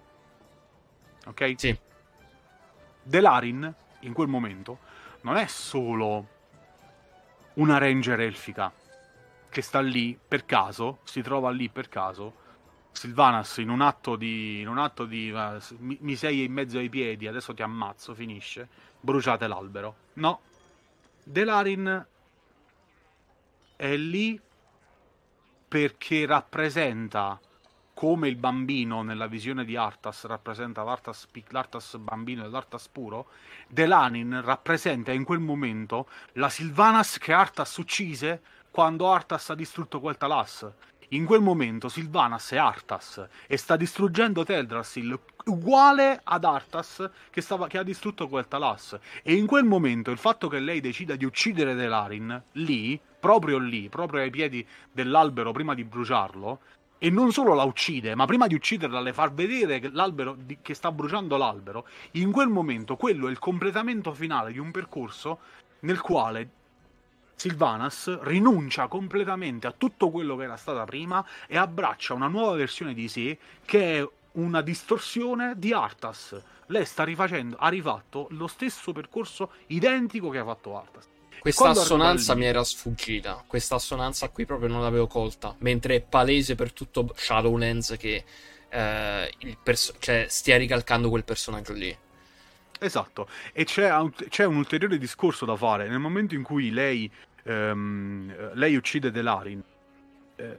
Ok? 1.26 1.54
Sì. 1.58 1.78
Delarin 3.02 3.74
in 4.08 4.14
quel 4.14 4.28
momento 4.28 4.80
non 5.22 5.36
è 5.36 5.46
solo 5.46 6.36
una 7.56 7.78
ranger 7.78 8.20
elfica 8.22 8.72
che 9.50 9.62
sta 9.62 9.80
lì 9.80 10.18
per 10.28 10.46
caso, 10.46 11.00
si 11.04 11.22
trova 11.22 11.52
lì 11.52 11.70
per 11.70 11.90
caso. 11.90 12.46
Silvanas 12.92 13.58
in 13.58 13.70
un 13.70 13.82
atto 13.82 14.16
di. 14.16 14.64
Un 14.68 14.78
atto 14.78 15.06
di 15.06 15.30
uh, 15.30 15.60
mi, 15.80 16.16
sei 16.16 16.44
in 16.46 16.52
mezzo 16.52 16.80
ai 16.80 16.90
piedi, 16.90 17.28
adesso 17.28 17.54
ti 17.54 17.62
ammazzo, 17.62 18.14
finisce. 18.16 18.68
Bruciate 19.00 19.48
l'albero. 19.48 19.96
No. 20.14 20.42
Delarin 21.24 22.06
è 23.76 23.96
lì 23.96 24.40
perché 25.68 26.26
rappresenta 26.26 27.40
come 27.98 28.28
il 28.28 28.36
bambino 28.36 29.02
nella 29.02 29.26
visione 29.26 29.66
di 29.66 29.76
Arthas 29.76 30.26
rappresenta 30.26 30.84
l'Arthas, 30.84 31.28
l'Arthas 31.48 31.98
bambino 31.98 32.46
e 32.46 32.48
l'Arthas 32.48 32.90
puro, 32.90 33.30
Delanin 33.68 34.40
rappresenta 34.44 35.12
in 35.12 35.24
quel 35.24 35.40
momento 35.40 36.08
la 36.34 36.48
Silvanas 36.48 37.18
che 37.18 37.34
Arthas 37.34 37.76
uccise 37.78 38.42
quando 38.70 39.12
Arthas 39.12 39.50
ha 39.50 39.56
distrutto 39.56 40.00
quel 40.00 40.16
Talas. 40.16 40.72
In 41.10 41.26
quel 41.26 41.42
momento 41.42 41.90
Silvanas 41.90 42.52
è 42.52 42.58
Arthas 42.58 43.28
e 43.48 43.58
sta 43.58 43.76
distruggendo 43.76 44.46
Teldrassil 44.46 45.20
uguale 45.46 46.22
ad 46.24 46.44
Arthas 46.44 47.10
che, 47.32 47.42
stava, 47.42 47.66
che 47.66 47.80
ha 47.80 47.84
distrutto 47.84 48.28
quel 48.28 48.48
Talas. 48.48 48.96
E 49.24 49.34
in 49.34 49.48
quel 49.48 49.64
momento 49.64 50.12
il 50.12 50.20
fatto 50.20 50.48
che 50.50 50.60
lei 50.60 50.82
decida 50.82 51.16
di 51.16 51.26
uccidere 51.26 51.74
Delarin 51.74 52.44
lì, 52.52 53.00
proprio 53.20 53.58
lì, 53.58 53.90
proprio 53.90 54.22
ai 54.22 54.30
piedi 54.30 54.64
dell'albero 54.92 55.52
prima 55.52 55.74
di 55.74 55.84
bruciarlo, 55.84 56.60
e 56.98 57.10
non 57.10 57.32
solo 57.32 57.54
la 57.54 57.64
uccide, 57.64 58.16
ma 58.16 58.26
prima 58.26 58.48
di 58.48 58.56
ucciderla 58.56 59.00
le 59.00 59.14
fa 59.14 59.30
vedere 59.30 59.80
che, 59.80 59.92
che 60.62 60.74
sta 60.74 60.92
bruciando 60.92 61.38
l'albero, 61.38 61.88
in 62.12 62.32
quel 62.32 62.50
momento 62.50 62.96
quello 62.96 63.28
è 63.28 63.32
il 63.32 63.40
completamento 63.40 64.14
finale 64.14 64.52
di 64.52 64.60
un 64.60 64.72
percorso 64.72 65.40
nel 65.82 66.02
quale 66.02 66.50
Sylvanas 67.36 68.20
rinuncia 68.22 68.88
completamente 68.88 69.68
a 69.68 69.72
tutto 69.72 70.10
quello 70.10 70.36
che 70.36 70.46
era 70.46 70.58
stata 70.58 70.86
prima 70.86 71.24
e 71.46 71.56
abbraccia 71.56 72.16
una 72.16 72.28
nuova 72.28 72.56
versione 72.56 72.96
di 72.96 73.08
sé 73.08 73.38
che 73.64 74.00
è 74.00 74.10
una 74.34 74.62
distorsione 74.62 75.54
di 75.56 75.72
Arthas. 75.72 76.42
Lei 76.68 76.86
sta 76.86 77.04
rifacendo, 77.04 77.56
ha 77.58 77.70
rifatto 77.70 78.28
lo 78.32 78.48
stesso 78.48 78.92
percorso 78.92 79.52
identico 79.68 80.30
che 80.30 80.40
ha 80.40 80.46
fatto 80.46 80.78
Arthas. 80.78 81.08
Questa 81.54 81.70
assonanza 81.70 82.36
mi 82.36 82.46
era 82.46 82.64
sfuggita. 82.64 83.44
Questa 83.48 83.76
assonanza 83.76 84.30
qui 84.30 84.46
proprio 84.46 84.70
non 84.70 84.82
l'avevo 84.82 85.08
colta. 85.08 85.56
Mentre 85.60 85.96
è 85.96 86.02
palese 86.02 86.56
per 86.56 86.74
tutto 86.74 87.14
Shadowlands 87.16 87.96
che 87.98 88.24
eh, 88.70 89.58
perso- 89.64 89.96
cioè, 90.00 90.26
stia 90.28 90.58
ricalcando 90.58 91.10
quel 91.10 91.24
personaggio 91.24 91.74
lì. 91.74 91.96
Esatto, 92.80 93.28
e 93.54 93.64
c'è, 93.64 93.92
c'è, 94.30 94.46
un 94.46 94.58
ulteriore 94.58 94.98
discorso 94.98 95.46
da 95.46 95.56
fare. 95.56 95.88
Nel 95.88 96.00
momento 96.00 96.36
in 96.36 96.44
cui 96.44 96.70
lei, 96.70 97.10
ehm, 97.44 98.54
lei 98.54 98.76
uccide 98.76 99.10
Delarin, 99.10 99.64
eh, 100.36 100.58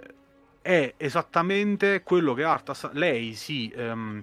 è 0.61 0.95
esattamente 0.97 2.03
quello 2.03 2.35
che 2.35 2.43
Arthas. 2.43 2.91
Lei 2.93 3.35
si 3.35 3.73
ehm, 3.75 4.23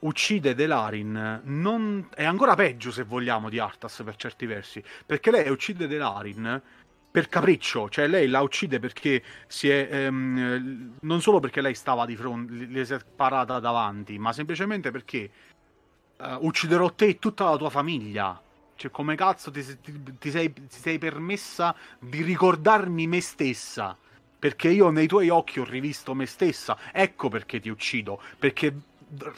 uccide 0.00 0.54
Delarin. 0.54 1.40
Non, 1.44 2.08
è 2.14 2.24
ancora 2.24 2.54
peggio, 2.54 2.90
se 2.90 3.04
vogliamo, 3.04 3.48
di 3.48 3.58
Arthas 3.58 4.02
per 4.04 4.16
certi 4.16 4.46
versi. 4.46 4.82
Perché 5.04 5.30
lei 5.30 5.48
uccide 5.48 5.86
Delarin 5.86 6.62
per 7.10 7.28
capriccio, 7.28 7.88
cioè 7.88 8.06
lei 8.06 8.28
la 8.28 8.42
uccide 8.42 8.78
perché 8.78 9.22
si 9.46 9.68
è 9.68 9.88
ehm, 9.90 10.98
non 11.00 11.20
solo 11.22 11.40
perché 11.40 11.60
lei 11.60 11.74
stava 11.74 12.04
di 12.04 12.14
fronte, 12.14 12.66
le 12.66 12.84
si 12.84 12.92
è 12.92 12.98
parata 13.16 13.58
davanti, 13.58 14.18
ma 14.18 14.32
semplicemente 14.32 14.90
perché 14.90 15.30
uh, 16.18 16.36
ucciderò 16.40 16.92
te 16.92 17.06
e 17.06 17.18
tutta 17.18 17.44
la 17.44 17.56
tua 17.56 17.70
famiglia. 17.70 18.40
Cioè, 18.74 18.90
come 18.90 19.16
cazzo 19.16 19.50
ti, 19.50 19.64
ti, 19.80 20.18
ti, 20.18 20.30
sei, 20.30 20.52
ti 20.52 20.66
sei 20.68 20.98
permessa 20.98 21.74
di 21.98 22.22
ricordarmi 22.22 23.08
me 23.08 23.20
stessa? 23.20 23.96
Perché 24.38 24.68
io 24.68 24.90
nei 24.90 25.08
tuoi 25.08 25.30
occhi 25.30 25.58
ho 25.58 25.64
rivisto 25.64 26.14
me 26.14 26.26
stessa. 26.26 26.78
Ecco 26.92 27.28
perché 27.28 27.58
ti 27.58 27.70
uccido. 27.70 28.22
Perché 28.38 28.72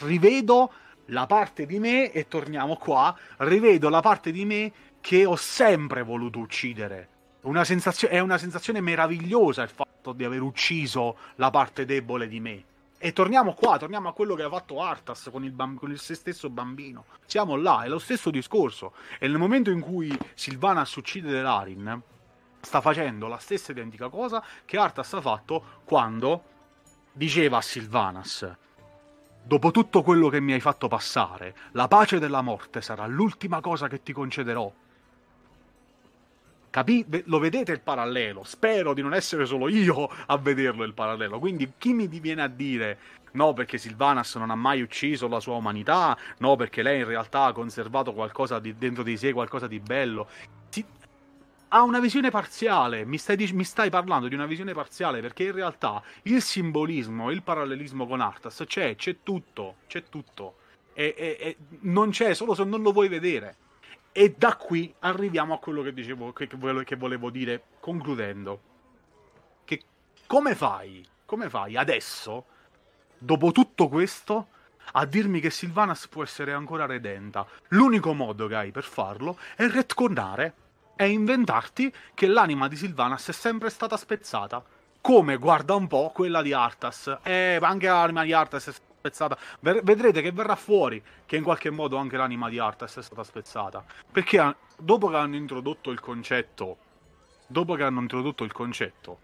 rivedo 0.01 0.73
la 1.07 1.27
parte 1.27 1.67
di 1.67 1.79
me, 1.79 2.13
e 2.13 2.29
torniamo 2.29 2.77
qua, 2.77 3.17
rivedo 3.39 3.89
la 3.89 4.01
parte 4.01 4.31
di 4.31 4.45
me 4.45 4.73
che 5.01 5.25
ho 5.25 5.37
sempre 5.37 6.03
voluto 6.03 6.39
uccidere. 6.39 7.09
Una 7.43 7.65
sensazio- 7.65 8.09
è 8.09 8.19
una 8.21 8.39
sensazione 8.39 8.81
meravigliosa 8.81 9.63
il 9.63 9.71
fatto 9.71 10.13
di 10.13 10.25
aver 10.25 10.43
ucciso 10.43 11.17
la 11.37 11.51
parte 11.51 11.85
debole 11.85 12.29
di 12.29 12.41
me. 12.41 12.65
E 12.99 13.15
torniamo 13.15 13.55
qua, 13.55 13.79
torniamo 13.79 14.11
a 14.11 14.13
quello 14.13 14.35
che 14.35 14.43
ha 14.43 14.51
fatto 14.51 14.83
Artas 14.83 15.31
con 15.33 15.43
il, 15.43 15.53
bamb- 15.53 15.79
con 15.79 15.91
il 15.91 15.99
se 15.99 16.15
stesso 16.15 16.51
bambino. 16.51 17.07
Siamo 17.25 17.57
là, 17.57 17.83
è 17.83 17.89
lo 17.89 17.99
stesso 17.99 18.31
discorso. 18.31 18.93
E 19.19 19.27
nel 19.27 19.39
momento 19.39 19.71
in 19.71 19.81
cui 19.81 20.15
Silvanas 20.35 20.95
uccide 20.97 21.31
Delarin, 21.31 22.03
sta 22.61 22.83
facendo 22.83 23.27
la 23.27 23.39
stessa 23.39 23.73
identica 23.73 24.11
cosa 24.11 24.45
che 24.67 24.77
Artas 24.77 25.15
ha 25.15 25.21
fatto 25.23 25.81
quando 25.85 26.45
diceva 27.11 27.57
a 27.57 27.63
Silvanas 27.63 28.55
Dopo 29.43 29.71
tutto 29.71 30.03
quello 30.03 30.29
che 30.29 30.41
mi 30.41 30.53
hai 30.53 30.61
fatto 30.61 30.87
passare, 30.89 31.55
la 31.73 31.89
pace 31.89 32.19
della 32.19 32.41
morte 32.41 32.81
sarà 32.81 33.07
l'ultima 33.07 33.61
cosa 33.61 33.89
che 33.89 34.03
ti 34.03 34.13
concederò. 34.13 34.73
Capì? 36.71 37.05
Lo 37.25 37.41
vedete 37.41 37.73
il 37.73 37.81
parallelo? 37.81 38.45
Spero 38.45 38.95
di 38.95 39.03
non 39.03 39.13
essere 39.13 39.45
solo 39.45 39.69
io 39.69 40.09
a 40.27 40.37
vederlo 40.39 40.85
il 40.85 40.95
parallelo. 40.95 41.41
Quindi 41.41 41.73
chi 41.77 41.93
mi 41.93 42.07
viene 42.07 42.43
a 42.43 42.49
dire 42.49 42.99
no 43.33 43.53
perché 43.53 43.77
Silvanas 43.77 44.37
non 44.37 44.51
ha 44.51 44.55
mai 44.55 44.81
ucciso 44.81 45.29
la 45.29 45.41
sua 45.41 45.57
umanità, 45.57 46.17
no 46.39 46.57
perché 46.57 46.83
lei 46.83 47.01
in 47.01 47.07
realtà 47.07 47.45
ha 47.47 47.53
conservato 47.53 48.13
qualcosa 48.13 48.59
di, 48.61 48.77
dentro 48.77 49.03
di 49.03 49.17
sé, 49.17 49.33
qualcosa 49.33 49.67
di 49.67 49.81
bello. 49.81 50.29
Ha 51.73 51.83
una 51.83 52.01
visione 52.01 52.31
parziale, 52.31 53.05
mi 53.05 53.17
stai, 53.17 53.37
mi 53.53 53.63
stai, 53.63 53.91
parlando 53.91 54.27
di 54.27 54.35
una 54.35 54.47
visione 54.47 54.73
parziale 54.73 55.21
perché 55.21 55.45
in 55.45 55.53
realtà 55.53 56.03
il 56.23 56.43
simbolismo, 56.43 57.31
il 57.31 57.45
parallelismo 57.45 58.09
con 58.09 58.21
Arthas 58.21 58.65
c'è, 58.67 58.97
c'è 58.97 59.19
tutto, 59.23 59.77
c'è 59.87 60.03
tutto. 60.09 60.57
E, 60.95 61.15
e, 61.17 61.37
e 61.39 61.57
non 61.83 62.11
c'è 62.11 62.35
solo 62.35 62.55
se 62.55 62.65
non 62.65 62.83
lo 62.83 62.91
vuoi 62.91 63.07
vedere. 63.07 63.57
E 64.11 64.35
da 64.37 64.57
qui 64.57 64.93
arriviamo 64.99 65.55
a 65.55 65.59
quello 65.59 65.83
che 65.83 65.93
dicevo, 65.93 66.33
che, 66.33 66.49
che 66.49 66.97
volevo 66.97 67.31
dire 67.31 67.63
concludendo. 67.79 68.61
Che 69.65 69.83
come 70.27 70.57
fai, 70.57 71.07
come 71.25 71.49
fai 71.49 71.77
adesso, 71.77 72.47
dopo 73.17 73.53
tutto 73.53 73.89
questo, 73.89 74.49
a 74.95 75.05
dirmi 75.05 75.39
che 75.39 75.51
Sylvanas 75.51 76.09
può 76.09 76.25
essere 76.25 76.53
ancora 76.53 76.85
redenta? 76.85 77.47
L'unico 77.69 78.13
modo 78.13 78.49
che 78.49 78.57
hai 78.57 78.71
per 78.73 78.83
farlo 78.83 79.39
è 79.55 79.69
retconare 79.69 80.55
è 81.01 81.05
inventarti 81.05 81.91
che 82.13 82.27
l'anima 82.27 82.69
di 82.69 82.77
Sylvanas 82.77 83.27
è 83.27 83.33
sempre 83.33 83.71
stata 83.71 83.97
spezzata. 83.97 84.63
Come, 85.01 85.39
guarda 85.39 85.75
un 85.75 85.87
po', 85.87 86.11
quella 86.13 86.43
di 86.43 86.53
Arthas. 86.53 87.21
Eh, 87.23 87.59
anche 87.59 87.87
l'anima 87.87 88.23
di 88.23 88.35
Arthas 88.35 88.69
è 88.69 88.73
spezzata. 88.73 89.39
Vedrete 89.61 90.21
che 90.21 90.31
verrà 90.31 90.57
fuori 90.57 91.03
che 91.25 91.37
in 91.37 91.43
qualche 91.43 91.71
modo 91.71 91.97
anche 91.97 92.19
l'anima 92.19 92.51
di 92.51 92.59
Arthas 92.59 92.99
è 92.99 93.03
stata 93.03 93.25
spezzata. 93.25 93.83
Perché 94.13 94.57
dopo 94.77 95.09
che 95.09 95.17
hanno 95.17 95.37
introdotto 95.37 95.91
il 95.91 96.01
concetto... 96.01 96.77
Dopo 97.47 97.77
che 97.77 97.83
hanno 97.83 98.01
introdotto 98.01 98.45
il 98.45 98.53
concetto 98.53 99.21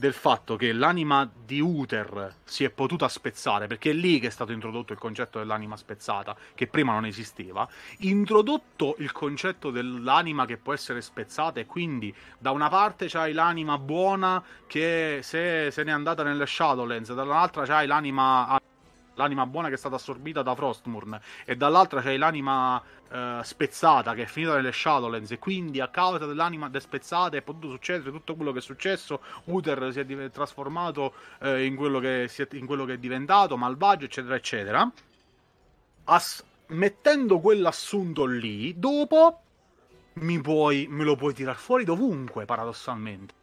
del 0.00 0.14
fatto 0.14 0.56
che 0.56 0.72
l'anima 0.72 1.30
di 1.44 1.60
Uther 1.60 2.36
si 2.42 2.64
è 2.64 2.70
potuta 2.70 3.06
spezzare, 3.06 3.66
perché 3.66 3.90
è 3.90 3.92
lì 3.92 4.18
che 4.18 4.28
è 4.28 4.30
stato 4.30 4.50
introdotto 4.50 4.94
il 4.94 4.98
concetto 4.98 5.38
dell'anima 5.38 5.76
spezzata, 5.76 6.34
che 6.54 6.66
prima 6.68 6.94
non 6.94 7.04
esisteva, 7.04 7.68
introdotto 7.98 8.94
il 9.00 9.12
concetto 9.12 9.70
dell'anima 9.70 10.46
che 10.46 10.56
può 10.56 10.72
essere 10.72 11.02
spezzata 11.02 11.60
e 11.60 11.66
quindi 11.66 12.14
da 12.38 12.50
una 12.50 12.70
parte 12.70 13.08
c'hai 13.08 13.34
l'anima 13.34 13.76
buona 13.76 14.42
che 14.66 15.20
se, 15.22 15.70
se 15.70 15.84
n'è 15.84 15.90
andata 15.90 16.22
nelle 16.22 16.46
Shadowlands, 16.46 17.12
dall'altra 17.12 17.66
c'hai 17.66 17.86
l'anima 17.86 18.59
l'anima 19.20 19.46
buona 19.46 19.68
che 19.68 19.74
è 19.74 19.76
stata 19.76 19.96
assorbita 19.96 20.42
da 20.42 20.54
Frostmourne 20.54 21.20
e 21.44 21.56
dall'altra 21.56 22.00
c'hai 22.00 22.16
l'anima 22.16 22.82
eh, 23.10 23.40
spezzata 23.42 24.14
che 24.14 24.22
è 24.22 24.26
finita 24.26 24.54
nelle 24.54 24.72
Shadowlands 24.72 25.30
e 25.30 25.38
quindi 25.38 25.80
a 25.80 25.88
causa 25.88 26.24
dell'anima 26.24 26.70
spezzata 26.78 27.36
è 27.36 27.42
potuto 27.42 27.68
succedere 27.70 28.10
tutto 28.10 28.34
quello 28.34 28.52
che 28.52 28.58
è 28.58 28.62
successo. 28.62 29.20
Uther 29.44 29.92
si 29.92 30.00
è 30.00 30.30
trasformato 30.30 31.12
eh, 31.40 31.64
in, 31.64 31.76
quello 31.76 32.00
è, 32.24 32.30
in, 32.52 32.66
quello 32.66 32.84
che 32.84 32.94
è, 32.94 32.98
diventato 32.98 33.56
malvagio 33.56 34.06
eccetera 34.06 34.34
eccetera. 34.34 34.90
As- 36.04 36.44
mettendo 36.68 37.40
quell'assunto 37.40 38.24
lì 38.24 38.78
dopo 38.78 39.42
puoi, 40.40 40.86
me 40.88 41.04
lo 41.04 41.16
puoi 41.16 41.34
tirar 41.34 41.56
fuori 41.56 41.84
dovunque 41.84 42.44
paradossalmente 42.44 43.39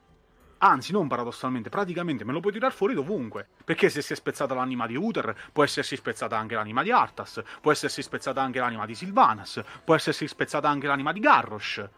Anzi, 0.59 0.91
non 0.91 1.07
paradossalmente, 1.07 1.69
praticamente 1.69 2.23
me 2.23 2.33
lo 2.33 2.39
puoi 2.39 2.53
tirare 2.53 2.73
fuori 2.73 2.93
dovunque. 2.93 3.47
Perché 3.63 3.89
se 3.89 4.01
si 4.01 4.13
è 4.13 4.15
spezzata 4.15 4.53
l'anima 4.53 4.87
di 4.87 4.95
Uther, 4.95 5.35
può 5.51 5.63
essersi 5.63 5.95
spezzata 5.95 6.37
anche 6.37 6.55
l'anima 6.55 6.83
di 6.83 6.91
Arthas, 6.91 7.41
può 7.61 7.71
essersi 7.71 8.01
spezzata 8.01 8.41
anche 8.41 8.59
l'anima 8.59 8.85
di 8.85 8.95
Sylvanas, 8.95 9.61
può 9.83 9.95
essersi 9.95 10.27
spezzata 10.27 10.67
anche 10.67 10.87
l'anima 10.87 11.11
di 11.11 11.19
Garrosh, 11.19 11.89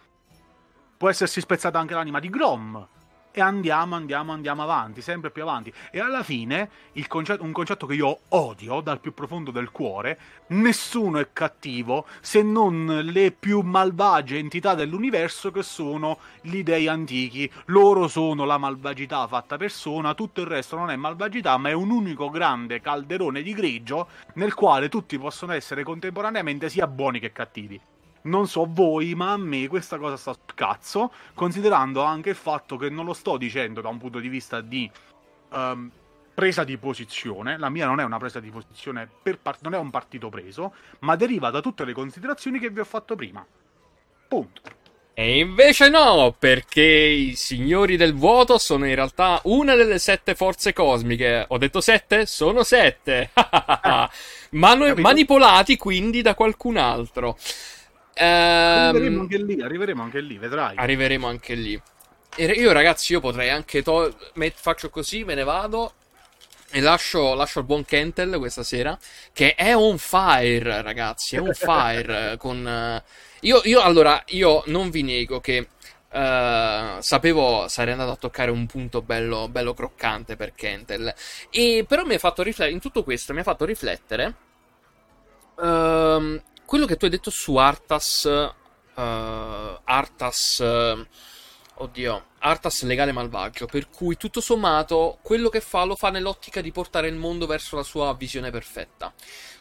può 0.98 1.10
essersi 1.10 1.40
spezzata 1.40 1.80
anche 1.80 1.94
l'anima 1.94 2.19
di 2.19 2.30
Grom 2.30 2.88
e 3.40 3.41
andiamo, 3.41 3.95
andiamo, 3.95 4.34
andiamo 4.34 4.64
avanti, 4.64 5.02
sempre 5.02 5.32
più 5.32 5.44
avanti. 5.44 5.74
E 5.91 5.99
alla 5.99 6.24
fine, 6.24 6.70
concetto, 7.07 7.44
un 7.44 7.53
concetto 7.53 7.86
che 7.88 7.94
io 7.94 8.20
odio 8.30 8.82
dal 8.82 8.99
più 8.99 9.14
profondo 9.14 9.52
del 9.52 9.72
cuore, 9.72 10.20
nessuno 10.48 11.20
è 11.20 11.30
cattivo 11.32 12.06
se 12.20 12.41
non 12.41 13.02
le 13.03 13.32
più 13.32 13.61
malvagie 13.61 14.38
entità 14.38 14.76
dell'universo 14.76 15.52
che 15.52 15.64
sono 15.64 16.20
gli 16.41 16.64
dei 16.64 16.88
antichi. 16.88 17.49
Loro 17.66 18.07
sono 18.07 18.44
la 18.44 18.57
malvagità 18.57 19.26
fatta 19.28 19.57
persona, 19.57 20.14
tutto 20.14 20.41
il 20.41 20.48
resto 20.48 20.76
non 20.76 20.91
è 20.91 20.95
malvagità, 20.98 21.57
ma 21.57 21.70
è 21.70 21.74
un 21.74 21.90
unico 21.90 22.30
grande 22.30 22.82
calderone 22.82 23.41
di 23.41 23.53
grigio 23.53 24.07
nel 24.34 24.53
quale 24.53 24.90
tutti 24.90 25.18
possono 25.18 25.53
essere 25.53 25.84
contemporaneamente 25.84 26.70
sia 26.70 26.88
buoni 26.88 27.20
che 27.20 27.32
cattivi. 27.32 27.80
Non 28.21 28.47
so 28.47 28.67
voi, 28.69 29.15
ma 29.15 29.31
a 29.31 29.37
me 29.37 29.67
questa 29.67 29.97
cosa 29.97 30.17
sta 30.17 30.33
sul 30.33 30.53
cazzo, 30.55 31.11
considerando 31.33 32.03
anche 32.03 32.29
il 32.29 32.35
fatto 32.35 32.75
che 32.77 32.89
non 32.89 33.05
lo 33.05 33.13
sto 33.13 33.37
dicendo 33.37 33.81
da 33.81 33.89
un 33.89 33.97
punto 33.97 34.19
di 34.19 34.27
vista 34.27 34.61
di 34.61 34.89
um, 35.51 35.89
presa 36.33 36.63
di 36.63 36.77
posizione, 36.77 37.57
la 37.57 37.69
mia 37.69 37.85
non 37.85 37.99
è 37.99 38.03
una 38.03 38.17
presa 38.17 38.39
di 38.39 38.49
posizione, 38.49 39.09
part- 39.41 39.61
non 39.61 39.73
è 39.73 39.77
un 39.77 39.89
partito 39.89 40.29
preso, 40.29 40.73
ma 40.99 41.15
deriva 41.15 41.49
da 41.49 41.59
tutte 41.59 41.83
le 41.85 41.93
considerazioni 41.93 42.59
che 42.59 42.69
vi 42.69 42.79
ho 42.79 42.85
fatto 42.85 43.15
prima. 43.15 43.45
Punto. 44.27 44.61
E 45.13 45.39
invece 45.39 45.89
no, 45.89 46.33
perché 46.39 46.81
i 46.81 47.35
signori 47.35 47.97
del 47.97 48.15
vuoto 48.15 48.57
sono 48.57 48.85
in 48.87 48.95
realtà 48.95 49.41
una 49.43 49.75
delle 49.75 49.99
sette 49.99 50.33
forze 50.33 50.71
cosmiche. 50.71 51.43
Ho 51.49 51.57
detto 51.57 51.81
sette? 51.81 52.25
Sono 52.25 52.63
sette. 52.63 53.31
Manu- 54.51 54.97
manipolati 54.97 55.75
quindi 55.75 56.21
da 56.21 56.35
qualcun 56.35 56.77
altro. 56.77 57.37
Arriveremo 58.21 59.15
ehm, 59.15 59.21
anche 59.21 59.37
lì, 59.37 59.61
arriveremo 59.61 60.03
anche 60.03 60.19
lì, 60.19 60.37
vedrai. 60.37 60.75
Arriveremo 60.75 61.27
anche 61.27 61.53
lì. 61.53 61.81
E 62.35 62.45
io, 62.45 62.71
ragazzi, 62.71 63.13
io 63.13 63.21
potrei 63.21 63.49
anche. 63.49 63.81
To- 63.81 64.13
faccio 64.55 64.89
così, 64.89 65.23
me 65.23 65.35
ne 65.35 65.43
vado. 65.43 65.93
E 66.71 66.81
lascio, 66.81 67.33
lascio 67.33 67.59
il 67.59 67.65
buon 67.65 67.83
Kentel 67.83 68.37
questa 68.37 68.61
sera, 68.61 68.97
che 69.33 69.55
è 69.55 69.75
on 69.75 69.97
fire, 69.97 70.81
ragazzi, 70.83 71.35
è 71.35 71.41
on 71.41 71.53
fire. 71.53 72.35
con, 72.37 73.01
io, 73.41 73.61
io, 73.63 73.81
allora, 73.81 74.21
io 74.27 74.61
non 74.67 74.91
vi 74.91 75.01
nego 75.01 75.39
che 75.39 75.67
uh, 76.11 76.99
sapevo 77.01 77.67
sarei 77.67 77.93
andato 77.93 78.11
a 78.11 78.15
toccare 78.17 78.51
un 78.51 78.67
punto 78.67 79.01
bello, 79.01 79.47
bello 79.47 79.73
croccante 79.73 80.35
per 80.35 80.53
Kentel. 80.53 81.13
E 81.49 81.85
però 81.87 82.03
mi 82.03 82.15
ha 82.15 82.19
fatto 82.19 82.43
riflettere, 82.43 82.73
in 82.73 82.81
tutto 82.81 83.03
questo 83.03 83.33
mi 83.33 83.39
ha 83.39 83.43
fatto 83.43 83.65
riflettere 83.65 84.35
uh, 85.55 86.41
quello 86.69 86.85
che 86.85 86.97
tu 86.97 87.05
hai 87.05 87.09
detto 87.09 87.31
su 87.31 87.55
Artas, 87.55 88.25
uh, 88.25 89.01
Artas 89.83 90.63
oddio, 91.73 92.25
Artas 92.37 92.83
legale 92.83 93.11
malvagio, 93.11 93.65
per 93.65 93.89
cui 93.89 94.17
tutto 94.17 94.39
sommato 94.39 95.17
quello 95.23 95.49
che 95.49 95.61
fa 95.61 95.83
lo 95.83 95.95
fa 95.95 96.11
nell'ottica 96.11 96.61
di 96.61 96.71
portare 96.71 97.07
il 97.07 97.15
mondo 97.15 97.47
verso 97.47 97.75
la 97.75 97.81
sua 97.81 98.13
visione 98.13 98.51
perfetta. 98.51 99.11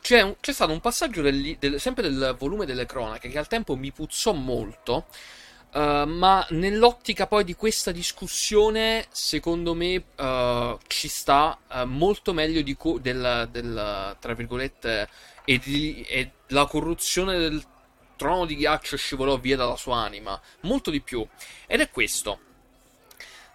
C'è, 0.02 0.20
un, 0.20 0.36
c'è 0.38 0.52
stato 0.52 0.70
un 0.70 0.80
passaggio 0.80 1.22
del, 1.22 1.56
del, 1.58 1.80
sempre 1.80 2.02
del 2.02 2.36
volume 2.38 2.66
delle 2.66 2.84
cronache 2.84 3.30
che 3.30 3.38
al 3.38 3.48
tempo 3.48 3.74
mi 3.74 3.90
puzzò 3.90 4.34
molto, 4.34 5.06
uh, 5.72 6.04
ma 6.04 6.46
nell'ottica 6.50 7.26
poi 7.26 7.42
di 7.42 7.54
questa 7.54 7.90
discussione, 7.90 9.06
secondo 9.08 9.72
me, 9.72 10.04
uh, 10.18 10.78
ci 10.86 11.08
sta 11.08 11.58
uh, 11.68 11.84
molto 11.84 12.34
meglio 12.34 12.62
co- 12.76 12.98
del, 12.98 13.48
del, 13.50 14.16
tra 14.20 14.34
virgolette, 14.34 15.08
e, 15.48 15.58
di, 15.64 16.02
e 16.02 16.32
la 16.48 16.66
corruzione 16.66 17.38
del 17.38 17.64
trono 18.16 18.44
di 18.44 18.54
ghiaccio 18.54 18.98
scivolò 18.98 19.38
via 19.38 19.56
dalla 19.56 19.76
sua 19.76 19.96
anima, 19.96 20.38
molto 20.62 20.90
di 20.90 21.00
più. 21.00 21.26
Ed 21.66 21.80
è 21.80 21.88
questo. 21.88 22.40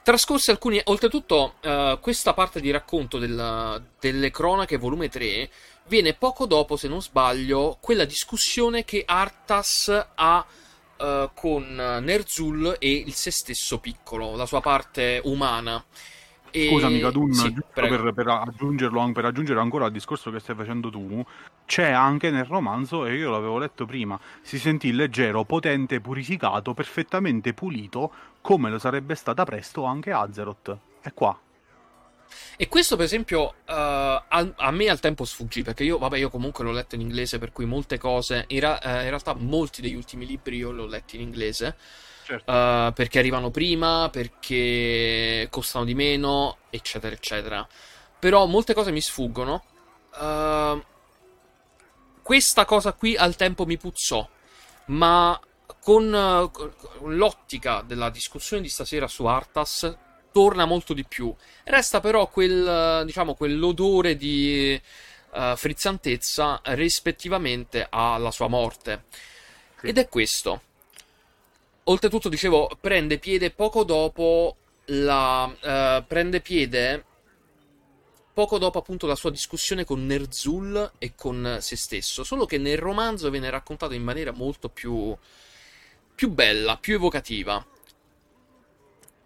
Trascorsi 0.01 0.49
alcuni. 0.49 0.81
Oltretutto, 0.85 1.55
uh, 1.61 1.99
questa 1.99 2.33
parte 2.33 2.59
di 2.59 2.71
racconto 2.71 3.19
della, 3.19 3.79
delle 3.99 4.31
cronache, 4.31 4.77
volume 4.77 5.07
3, 5.07 5.47
viene 5.85 6.15
poco 6.15 6.47
dopo, 6.47 6.77
se 6.77 6.87
non 6.87 6.99
sbaglio, 6.99 7.77
quella 7.79 8.05
discussione 8.05 8.83
che 8.85 9.03
Artas 9.05 10.07
ha 10.15 10.43
uh, 10.97 11.29
con 11.35 11.75
Nerzul 11.75 12.75
e 12.79 12.91
il 12.91 13.13
se 13.13 13.29
stesso 13.29 13.77
piccolo, 13.77 14.35
la 14.35 14.47
sua 14.47 14.61
parte 14.61 15.21
umana. 15.25 15.85
E... 16.55 16.69
Scusami, 16.69 16.99
Kadun, 16.99 17.33
sì, 17.33 17.51
per, 17.73 18.13
per, 18.13 18.27
aggiungerlo, 18.27 19.11
per 19.11 19.25
aggiungere 19.25 19.59
ancora 19.59 19.85
al 19.85 19.91
discorso 19.91 20.29
che 20.29 20.39
stai 20.39 20.55
facendo 20.55 20.91
tu, 20.91 21.25
c'è 21.73 21.89
anche 21.89 22.29
nel 22.29 22.45
romanzo, 22.45 23.07
e 23.07 23.15
io 23.15 23.31
l'avevo 23.31 23.57
letto 23.57 23.87
prima, 23.87 24.19
si 24.43 24.59
sentì 24.59 24.93
leggero, 24.93 25.43
potente, 25.43 26.01
purificato, 26.01 26.75
perfettamente 26.75 27.55
pulito, 27.55 28.11
come 28.41 28.69
lo 28.69 28.77
sarebbe 28.77 29.15
stata 29.15 29.43
presto 29.43 29.83
anche 29.83 30.11
Azeroth. 30.11 30.77
È 31.01 31.11
qua. 31.13 31.35
E 32.57 32.67
questo, 32.67 32.95
per 32.95 33.05
esempio, 33.05 33.41
uh, 33.41 33.53
a, 33.65 34.23
a, 34.55 34.69
me 34.69 34.87
al 34.87 34.99
tempo 34.99 35.25
sfuggì, 35.25 35.63
perché 35.63 35.83
io, 35.83 35.97
vabbè, 35.97 36.15
io 36.15 36.29
comunque 36.29 36.63
l'ho 36.63 36.71
letto 36.71 36.93
in 36.93 37.01
inglese, 37.01 37.39
per 37.39 37.51
cui 37.51 37.65
molte 37.65 37.97
cose, 37.97 38.45
in, 38.49 38.59
ra- 38.59 38.79
uh, 38.79 38.89
in 38.89 39.09
realtà 39.09 39.33
molti 39.33 39.81
degli 39.81 39.95
ultimi 39.95 40.27
libri 40.27 40.57
io 40.57 40.71
li 40.71 40.81
ho 40.81 40.85
letti 40.85 41.15
in 41.15 41.23
inglese, 41.23 41.75
certo. 42.23 42.51
uh, 42.51 42.93
perché 42.93 43.17
arrivano 43.17 43.49
prima, 43.49 44.09
perché 44.11 45.47
costano 45.49 45.85
di 45.85 45.95
meno, 45.95 46.57
eccetera, 46.69 47.15
eccetera. 47.15 47.67
Però 48.19 48.45
molte 48.45 48.75
cose 48.75 48.91
mi 48.91 49.01
sfuggono. 49.01 49.63
Uh, 50.19 50.79
questa 52.23 52.65
cosa 52.65 52.93
qui 52.93 53.15
al 53.15 53.35
tempo 53.35 53.65
mi 53.65 53.77
puzzò, 53.77 54.27
ma 54.85 55.39
con, 55.79 56.49
con 56.51 57.15
l'ottica 57.15 57.83
della 57.85 58.09
discussione 58.09 58.63
di 58.63 58.69
stasera 58.69 59.07
su 59.07 59.25
Artas 59.25 59.95
torna 60.31 60.65
molto 60.65 60.93
di 60.93 61.05
più. 61.05 61.33
Resta 61.63 61.99
però 61.99 62.27
quel, 62.27 63.03
diciamo, 63.05 63.35
quell'odore 63.35 64.15
di 64.15 64.81
uh, 65.31 65.55
frizzantezza 65.55 66.61
rispettivamente 66.63 67.85
alla 67.89 68.31
sua 68.31 68.47
morte. 68.47 69.03
Sì. 69.79 69.87
Ed 69.87 69.97
è 69.97 70.07
questo. 70.09 70.61
Oltretutto, 71.83 72.29
dicevo, 72.29 72.71
prende 72.79 73.19
piede 73.19 73.51
poco 73.51 73.83
dopo 73.83 74.55
la... 74.85 75.43
Uh, 75.43 76.05
prende 76.07 76.41
piede 76.41 77.05
poco 78.33 78.57
dopo 78.57 78.79
appunto 78.79 79.05
la 79.05 79.15
sua 79.15 79.29
discussione 79.29 79.85
con 79.85 80.05
Nerzul 80.05 80.93
e 80.97 81.13
con 81.15 81.57
se 81.61 81.75
stesso, 81.75 82.23
solo 82.23 82.45
che 82.45 82.57
nel 82.57 82.77
romanzo 82.77 83.29
viene 83.29 83.49
raccontato 83.49 83.93
in 83.93 84.03
maniera 84.03 84.31
molto 84.31 84.69
più, 84.69 85.15
più 86.15 86.29
bella, 86.29 86.77
più 86.77 86.95
evocativa. 86.95 87.63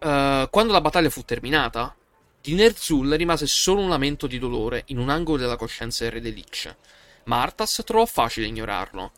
Uh, 0.00 0.48
quando 0.50 0.72
la 0.72 0.80
battaglia 0.80 1.08
fu 1.10 1.24
terminata, 1.24 1.96
di 2.40 2.54
Nerzul 2.54 3.10
rimase 3.14 3.46
solo 3.46 3.80
un 3.80 3.88
lamento 3.88 4.26
di 4.26 4.38
dolore 4.38 4.84
in 4.86 4.98
un 4.98 5.08
angolo 5.08 5.38
della 5.38 5.56
coscienza 5.56 6.04
del 6.04 6.12
re 6.12 6.20
de 6.20 6.30
Lich, 6.30 6.76
ma 7.24 7.42
Arthas 7.42 7.82
trovò 7.84 8.04
facile 8.04 8.46
ignorarlo. 8.46 9.12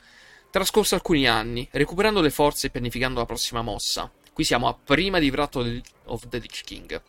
Trascorse 0.50 0.94
alcuni 0.94 1.28
anni, 1.28 1.68
recuperando 1.72 2.20
le 2.20 2.30
forze 2.30 2.68
e 2.68 2.70
pianificando 2.70 3.18
la 3.18 3.26
prossima 3.26 3.62
mossa. 3.62 4.10
Qui 4.32 4.44
siamo 4.44 4.68
a 4.68 4.74
prima 4.74 5.18
di 5.18 5.30
Wrath 5.30 5.82
of 6.04 6.28
the 6.28 6.38
Lich 6.38 6.62
King. 6.64 7.00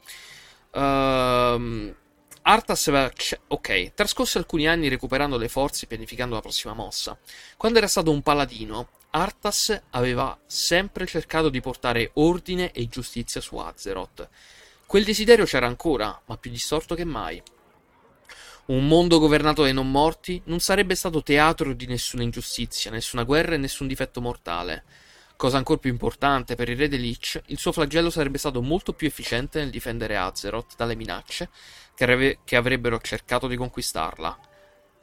Uh, 0.71 1.93
Arthas 2.43 2.87
aveva. 2.87 3.11
Ok, 3.47 3.93
trascorse 3.93 4.37
alcuni 4.37 4.67
anni 4.67 4.87
recuperando 4.87 5.37
le 5.37 5.47
forze 5.47 5.85
e 5.85 5.87
pianificando 5.87 6.33
la 6.33 6.41
prossima 6.41 6.73
mossa. 6.73 7.17
Quando 7.55 7.77
era 7.77 7.87
stato 7.87 8.11
un 8.11 8.21
paladino, 8.21 8.89
Arthas 9.11 9.79
aveva 9.91 10.37
sempre 10.45 11.05
cercato 11.05 11.49
di 11.49 11.61
portare 11.61 12.11
ordine 12.15 12.71
e 12.71 12.87
giustizia 12.87 13.41
su 13.41 13.57
Azeroth. 13.57 14.27
Quel 14.85 15.03
desiderio 15.03 15.45
c'era 15.45 15.67
ancora, 15.67 16.19
ma 16.25 16.37
più 16.37 16.49
distorto 16.49 16.95
che 16.95 17.05
mai. 17.05 17.41
Un 18.63 18.87
mondo 18.87 19.19
governato 19.19 19.63
dai 19.63 19.73
non 19.73 19.91
morti 19.91 20.41
non 20.45 20.59
sarebbe 20.59 20.95
stato 20.95 21.21
teatro 21.23 21.73
di 21.73 21.85
nessuna 21.85 22.23
ingiustizia, 22.23 22.91
nessuna 22.91 23.23
guerra 23.23 23.55
e 23.55 23.57
nessun 23.57 23.87
difetto 23.87 24.21
mortale. 24.21 24.83
Cosa 25.35 25.57
ancora 25.57 25.79
più 25.79 25.89
importante 25.89 26.55
per 26.55 26.69
il 26.69 26.77
re 26.77 26.85
Lich, 26.85 27.41
il 27.47 27.57
suo 27.57 27.71
flagello 27.71 28.11
sarebbe 28.11 28.37
stato 28.37 28.61
molto 28.61 28.93
più 28.93 29.07
efficiente 29.07 29.59
nel 29.59 29.71
difendere 29.71 30.15
Azeroth 30.15 30.75
dalle 30.75 30.95
minacce 30.95 31.49
che, 32.01 32.05
reve- 32.07 32.39
che 32.43 32.55
avrebbero 32.55 32.99
cercato 32.99 33.47
di 33.47 33.55
conquistarla. 33.55 34.39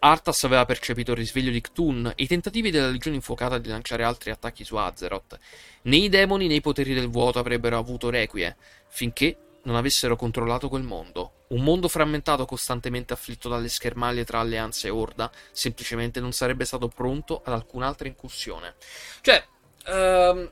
Arthas 0.00 0.42
aveva 0.42 0.64
percepito 0.64 1.12
il 1.12 1.18
risveglio 1.18 1.52
di 1.52 1.60
Ktun 1.60 2.12
e 2.16 2.24
i 2.24 2.26
tentativi 2.26 2.72
della 2.72 2.88
Legione 2.88 3.16
Infuocata 3.16 3.58
di 3.58 3.68
lanciare 3.68 4.02
altri 4.02 4.32
attacchi 4.32 4.64
su 4.64 4.74
Azeroth. 4.74 5.38
Né 5.82 5.96
i 5.96 6.08
demoni 6.08 6.48
né 6.48 6.54
i 6.54 6.60
poteri 6.60 6.94
del 6.94 7.08
vuoto 7.08 7.38
avrebbero 7.38 7.78
avuto 7.78 8.10
requie, 8.10 8.56
finché 8.88 9.36
non 9.62 9.76
avessero 9.76 10.16
controllato 10.16 10.68
quel 10.68 10.82
mondo. 10.82 11.44
Un 11.48 11.62
mondo 11.62 11.86
frammentato 11.86 12.44
costantemente 12.46 13.12
afflitto 13.12 13.48
dalle 13.48 13.68
schermaglie 13.68 14.24
tra 14.24 14.40
alleanze 14.40 14.88
e 14.88 14.90
Orda 14.90 15.30
semplicemente 15.52 16.18
non 16.18 16.32
sarebbe 16.32 16.64
stato 16.64 16.88
pronto 16.88 17.42
ad 17.44 17.52
alcun'altra 17.52 18.08
incursione. 18.08 18.74
Cioè, 19.20 19.44
uh, 19.86 20.50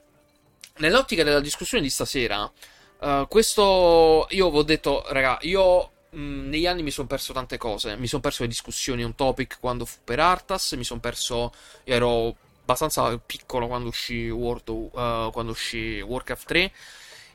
nell'ottica 0.77 1.24
della 1.24 1.40
discussione 1.40 1.82
di 1.82 1.90
stasera, 1.90 2.51
uh, 3.01 3.27
questo 3.27 4.27
io 4.31 4.51
vi 4.51 4.56
ho 4.59 4.62
detto, 4.62 5.05
raga, 5.09 5.39
io 5.40 5.90
mh, 6.17 6.21
mm, 6.21 6.49
negli 6.49 6.67
anni 6.67 6.83
mi 6.83 6.91
sono 6.91 7.07
perso 7.07 7.33
tante 7.33 7.59
cose. 7.59 7.97
Mi 7.97 8.07
sono 8.07 8.23
perso 8.23 8.43
le 8.43 8.49
discussioni 8.49 9.05
on 9.05 9.15
topic 9.15 9.59
quando 9.61 9.85
fu 9.85 9.99
per 10.03 10.21
Artas, 10.21 10.73
mi 10.73 10.85
sono 10.85 11.01
perso. 11.01 11.53
Ero 11.85 12.37
abbastanza 12.63 13.17
piccolo 13.19 13.69
quando 13.69 13.89
uscì, 13.89 14.29
World, 14.29 14.69
uh, 14.69 15.31
quando 15.33 15.53
uscì 15.53 16.01
Warcraft 16.01 16.47
3. 16.47 16.73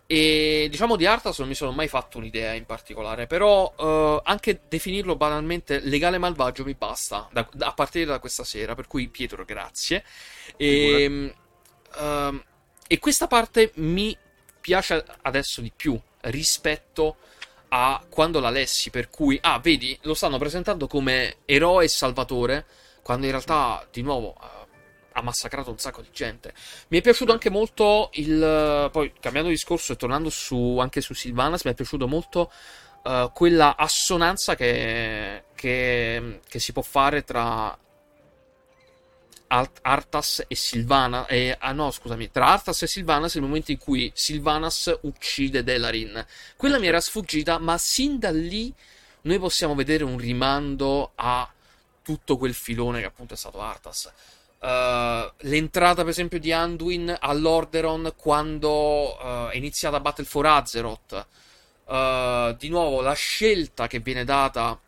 E 0.08 0.68
diciamo 0.70 0.98
di 0.98 1.06
Arthas 1.06 1.40
non 1.40 1.48
mi 1.48 1.56
sono 1.56 1.72
mai 1.72 1.88
fatto 1.88 2.18
un'idea 2.18 2.52
in 2.52 2.66
particolare, 2.66 3.28
però 3.28 3.74
uh, 3.78 4.20
anche 4.26 4.64
definirlo 4.68 5.16
banalmente 5.16 5.80
legale 5.80 6.18
malvagio 6.18 6.66
mi 6.66 6.74
basta 6.74 7.30
da, 7.32 7.48
da, 7.54 7.68
a 7.68 7.74
partire 7.74 8.06
da 8.06 8.20
questa 8.20 8.44
sera. 8.44 8.76
Per 8.76 8.88
cui, 8.88 9.08
Pietro, 9.08 9.46
grazie. 9.46 10.04
E, 10.58 11.34
uh, 11.96 12.42
e 12.88 13.00
questa 13.00 13.28
parte 13.28 13.72
mi 13.76 14.18
piace 14.60 15.04
adesso 15.22 15.62
di 15.62 15.72
più 15.74 15.98
rispetto 16.24 17.16
a 17.74 18.04
quando 18.10 18.40
la 18.40 18.50
lessi. 18.50 18.90
Per 18.90 19.10
cui, 19.10 19.38
ah, 19.42 19.60
vedi, 19.60 19.98
lo 20.04 20.14
stanno 20.14 20.38
presentando 20.38 20.88
come 20.88 21.38
eroe 21.46 21.86
e 21.86 21.88
salvatore, 21.88 22.66
quando 23.02 23.26
in 23.26 23.32
realtà, 23.32 23.86
di 23.92 24.02
nuovo 24.02 24.36
ha 25.14 25.22
massacrato 25.22 25.72
un 25.72 25.78
sacco 25.78 26.02
di 26.02 26.10
gente. 26.12 26.54
Mi 26.90 27.00
è 27.00 27.02
piaciuto 27.02 27.32
anche 27.32 27.50
molto 27.50 28.10
il. 28.14 28.90
Poi 28.92 29.14
cambiando 29.20 29.50
discorso 29.50 29.94
e 29.94 29.96
tornando 29.96 30.30
su, 30.30 30.78
anche 30.80 31.02
su 31.02 31.14
Sylvanas, 31.14 31.64
mi 31.64 31.72
è 31.72 31.74
piaciuto 31.74 32.08
molto 32.08 32.52
uh, 33.04 33.32
quella 33.34 33.76
assonanza 33.76 34.56
che, 34.56 35.46
che, 35.56 36.40
che, 36.48 36.60
si 36.60 36.72
può 36.72 36.82
fare 36.82 37.24
tra 37.24 37.78
Arthas 39.82 40.46
e 40.48 40.56
Sylvanas. 40.56 41.26
Eh, 41.30 41.56
ah 41.60 41.72
no, 41.72 41.92
scusami, 41.92 42.32
tra 42.32 42.48
Arthas 42.48 42.84
e 42.84 42.88
Sylvanas 42.88 43.36
nel 43.36 43.44
momento 43.44 43.72
in 43.72 43.78
cui 43.78 44.12
Sylvanas 44.14 45.00
uccide 45.02 45.64
Delarin. 45.64 46.26
Quella 46.56 46.80
mi 46.80 46.88
era 46.88 47.02
sfuggita, 47.02 47.60
ma 47.60 47.78
sin 47.78 48.20
da 48.20 48.32
lì 48.32 48.74
noi 49.22 49.40
possiamo 49.40 49.76
vedere 49.76 50.04
un 50.04 50.18
rimando 50.18 51.12
a 51.16 51.50
tutto 52.02 52.38
quel 52.38 52.54
filone 52.54 53.00
che 53.00 53.06
appunto 53.06 53.34
è 53.34 53.38
stato 53.38 53.62
Arthas. 53.62 54.12
Uh, 54.60 55.32
l'entrata, 55.48 56.02
per 56.02 56.12
esempio, 56.12 56.40
di 56.40 56.52
Anduin 56.52 57.16
all'Orderon 57.20 58.14
quando 58.16 59.18
uh, 59.18 59.48
è 59.50 59.58
iniziata 59.58 60.00
Battle 60.00 60.26
for 60.26 60.46
Azeroth. 60.46 61.28
Uh, 61.86 62.56
di 62.58 62.70
nuovo, 62.70 63.02
la 63.02 63.14
scelta 63.14 63.88
che 63.88 64.00
viene 64.00 64.24
data 64.24 64.80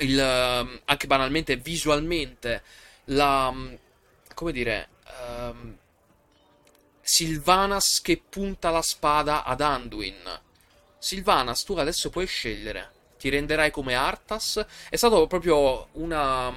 il, 0.00 0.18
ehm, 0.18 0.80
anche 0.84 1.06
banalmente 1.06 1.56
visualmente 1.56 2.62
la 3.10 3.54
come 4.34 4.52
dire 4.52 4.88
um, 5.26 5.76
Silvanas 7.00 8.00
che 8.02 8.22
punta 8.28 8.70
la 8.70 8.82
spada 8.82 9.44
ad 9.44 9.60
Anduin 9.60 10.40
Silvanas 10.98 11.64
tu 11.64 11.76
adesso 11.76 12.10
puoi 12.10 12.26
scegliere 12.26 12.92
ti 13.18 13.28
renderai 13.28 13.70
come 13.70 13.94
Arthas 13.94 14.64
è 14.88 14.96
stato 14.96 15.26
proprio 15.26 15.88
una 15.92 16.52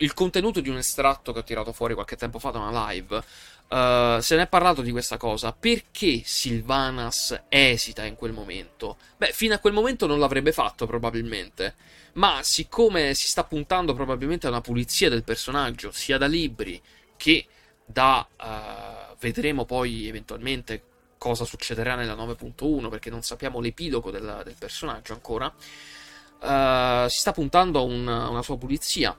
il 0.00 0.14
contenuto 0.14 0.60
di 0.60 0.68
un 0.68 0.76
estratto 0.76 1.32
che 1.32 1.40
ho 1.40 1.44
tirato 1.44 1.72
fuori 1.72 1.94
qualche 1.94 2.16
tempo 2.16 2.38
fa 2.38 2.50
da 2.50 2.58
una 2.58 2.90
live 2.90 3.22
Uh, 3.68 4.18
se 4.20 4.34
ne 4.34 4.44
è 4.44 4.48
parlato 4.48 4.80
di 4.80 4.90
questa 4.90 5.18
cosa. 5.18 5.52
Perché 5.52 6.22
Silvanas 6.24 7.38
esita 7.50 8.02
in 8.04 8.14
quel 8.16 8.32
momento? 8.32 8.96
Beh, 9.18 9.32
fino 9.32 9.52
a 9.52 9.58
quel 9.58 9.74
momento 9.74 10.06
non 10.06 10.18
l'avrebbe 10.18 10.52
fatto, 10.52 10.86
probabilmente. 10.86 11.74
Ma 12.18 12.42
siccome 12.42 13.14
si 13.14 13.28
sta 13.28 13.44
puntando 13.44 13.94
probabilmente 13.94 14.46
a 14.46 14.50
una 14.50 14.60
pulizia 14.60 15.08
del 15.08 15.22
personaggio, 15.22 15.92
sia 15.92 16.18
da 16.18 16.26
libri 16.26 16.80
che 17.16 17.46
da. 17.84 18.26
Uh, 18.36 19.16
vedremo 19.20 19.64
poi 19.64 20.08
eventualmente 20.08 20.82
cosa 21.16 21.44
succederà 21.44 21.94
nella 21.94 22.14
9.1, 22.14 22.88
perché 22.88 23.08
non 23.08 23.22
sappiamo 23.22 23.60
l'epilogo 23.60 24.10
del, 24.10 24.42
del 24.44 24.56
personaggio 24.58 25.12
ancora. 25.12 25.46
Uh, 25.46 27.08
si 27.08 27.18
sta 27.20 27.30
puntando 27.32 27.78
a 27.78 27.82
una, 27.82 28.28
una, 28.28 28.42
sua 28.42 28.58
pulizia. 28.58 29.16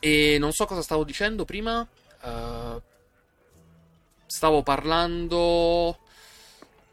E 0.00 0.36
non 0.40 0.52
so 0.52 0.66
cosa 0.66 0.82
stavo 0.82 1.04
dicendo 1.04 1.44
prima. 1.44 1.86
Uh, 2.22 2.80
stavo 4.26 4.64
parlando 4.64 5.98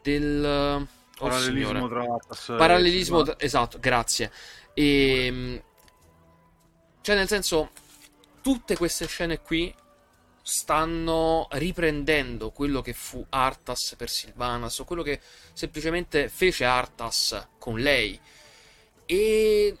del 0.00 0.44
oh, 0.44 0.86
parallelismo 1.18 1.88
tra 1.88 2.02
Atlas 2.02 2.44
parallelismo 2.56 3.22
tra... 3.22 3.34
esatto 3.38 3.78
grazie 3.78 4.32
e 4.78 5.26
ehm, 5.26 5.62
cioè 7.00 7.16
nel 7.16 7.26
senso 7.26 7.70
tutte 8.40 8.76
queste 8.76 9.08
scene 9.08 9.40
qui 9.40 9.74
stanno 10.40 11.48
riprendendo 11.50 12.52
quello 12.52 12.80
che 12.80 12.92
fu 12.92 13.24
Arthas 13.28 13.96
per 13.98 14.08
Silvanas 14.08 14.78
o 14.78 14.84
quello 14.84 15.02
che 15.02 15.20
semplicemente 15.52 16.28
fece 16.28 16.64
Arthas 16.64 17.48
con 17.58 17.80
lei 17.80 18.18
e 19.04 19.76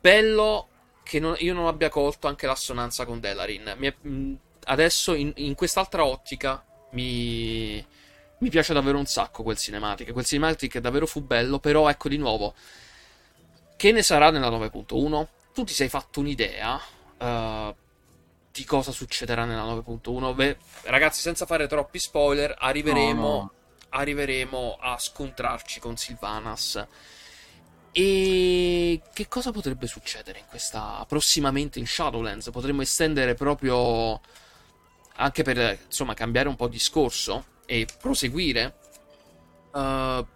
bello 0.00 0.68
che 1.02 1.18
non, 1.18 1.34
io 1.38 1.52
non 1.52 1.66
abbia 1.66 1.88
colto 1.88 2.28
anche 2.28 2.46
l'assonanza 2.46 3.04
con 3.04 3.18
Delarin 3.18 3.74
è, 3.76 3.94
adesso 4.64 5.14
in, 5.14 5.32
in 5.36 5.54
quest'altra 5.56 6.04
ottica 6.04 6.64
mi, 6.92 7.84
mi 8.38 8.48
piace 8.50 8.72
davvero 8.72 8.98
un 8.98 9.06
sacco 9.06 9.42
quel 9.42 9.56
cinematic. 9.56 10.12
Quel 10.12 10.24
cinematic 10.24 10.78
davvero 10.78 11.06
fu 11.06 11.22
bello, 11.22 11.58
però 11.58 11.88
ecco 11.88 12.08
di 12.08 12.16
nuovo, 12.16 12.54
che 13.80 13.92
ne 13.92 14.02
sarà 14.02 14.28
nella 14.28 14.50
9.1? 14.50 15.26
Tu 15.54 15.64
ti 15.64 15.72
sei 15.72 15.88
fatto 15.88 16.20
un'idea 16.20 16.78
uh, 17.16 17.74
di 18.52 18.64
cosa 18.66 18.92
succederà 18.92 19.46
nella 19.46 19.62
9.1? 19.62 20.34
Beh, 20.34 20.56
ragazzi, 20.82 21.22
senza 21.22 21.46
fare 21.46 21.66
troppi 21.66 21.98
spoiler, 21.98 22.54
arriveremo, 22.58 23.22
no, 23.22 23.36
no. 23.36 23.52
arriveremo 23.88 24.76
a 24.78 24.98
scontrarci 24.98 25.80
con 25.80 25.96
Sylvanas. 25.96 26.86
E 27.90 29.00
che 29.14 29.28
cosa 29.28 29.50
potrebbe 29.50 29.86
succedere 29.86 30.40
in 30.40 30.44
questa 30.46 31.02
prossimamente 31.08 31.78
in 31.78 31.86
Shadowlands? 31.86 32.50
Potremmo 32.50 32.82
estendere 32.82 33.32
proprio 33.32 34.20
anche 35.14 35.42
per 35.42 35.78
insomma 35.86 36.12
cambiare 36.12 36.48
un 36.48 36.56
po' 36.56 36.68
discorso 36.68 37.46
e 37.64 37.86
proseguire, 37.98 38.76
uh, 39.72 40.26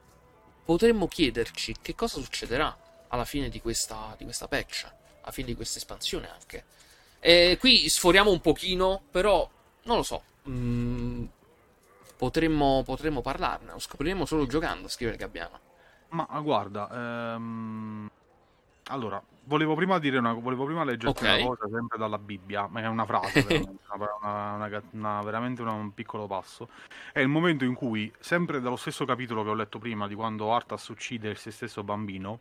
potremmo 0.65 1.07
chiederci 1.09 1.75
che 1.83 1.95
cosa 1.95 2.19
succederà 2.23 2.75
alla 3.15 3.25
fine 3.25 3.49
di 3.49 3.61
questa, 3.61 4.15
di 4.19 4.25
questa 4.25 4.49
patch, 4.49 4.91
alla 5.23 5.33
fine 5.33 5.47
di 5.49 5.55
questa 5.55 5.79
espansione 5.79 6.29
anche. 6.31 6.65
E 7.21 7.57
qui 7.59 7.89
sforiamo 7.89 8.31
un 8.31 8.41
pochino, 8.41 9.03
però 9.11 9.49
non 9.85 9.97
lo 9.97 10.03
so. 10.03 10.23
Mm, 10.49 11.25
potremmo, 12.17 12.83
potremmo 12.85 13.23
parlarne, 13.23 13.73
lo 13.73 13.79
scopriremo 13.79 14.27
solo 14.27 14.47
giocando, 14.47 14.89
scrive 14.89 15.17
Gabbiano. 15.17 15.61
Ma 16.09 16.27
guarda, 16.41 17.35
ehm, 17.35 18.11
allora, 18.89 19.23
volevo 19.45 19.75
prima 19.75 19.99
dire 19.99 20.19
una, 20.19 20.33
volevo 20.33 20.65
prima 20.65 20.85
leggere 20.85 21.11
okay. 21.11 21.43
una 21.43 21.57
cosa 21.57 21.69
sempre 21.73 21.99
dalla 21.99 22.19
Bibbia, 22.19 22.67
ma 22.69 22.81
è 22.81 22.87
una 22.87 23.05
frase, 23.05 23.47
una, 24.21 24.57
una, 24.57 24.83
una, 24.91 25.23
veramente 25.23 25.63
un 25.63 25.93
piccolo 25.93 26.27
passo. 26.27 26.69
È 27.13 27.21
il 27.21 27.29
momento 27.29 27.65
in 27.65 27.75
cui, 27.75 28.13
sempre 28.19 28.61
dallo 28.61 28.77
stesso 28.77 29.05
capitolo 29.05 29.43
che 29.43 29.51
ho 29.51 29.55
letto 29.55 29.79
prima, 29.79 30.07
di 30.07 30.15
quando 30.15 30.53
Arthas 30.53 30.89
uccide 30.89 31.31
il 31.31 31.37
se 31.37 31.51
stesso 31.51 31.83
bambino, 31.83 32.41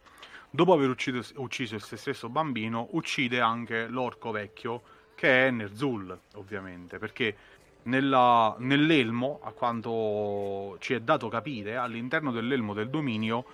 dopo 0.49 0.73
aver 0.73 0.89
ucciso, 0.89 1.34
ucciso 1.35 1.75
il 1.75 1.84
se 1.84 1.97
stesso 1.97 2.30
bambino, 2.30 2.88
uccide 2.91 3.39
anche 3.39 3.88
l'orco 3.88 4.31
vecchio, 4.31 4.81
che 5.15 5.47
è 5.47 5.51
Nerzul, 5.51 6.17
ovviamente, 6.35 6.97
perché 6.97 7.35
nella, 7.84 8.55
nell'elmo, 8.59 9.39
a 9.43 9.51
quanto 9.51 10.77
ci 10.80 10.93
è 10.93 11.01
dato 11.01 11.27
capire, 11.27 11.75
all'interno 11.75 12.31
dell'elmo 12.31 12.73
del 12.73 12.89
dominio 12.89 13.45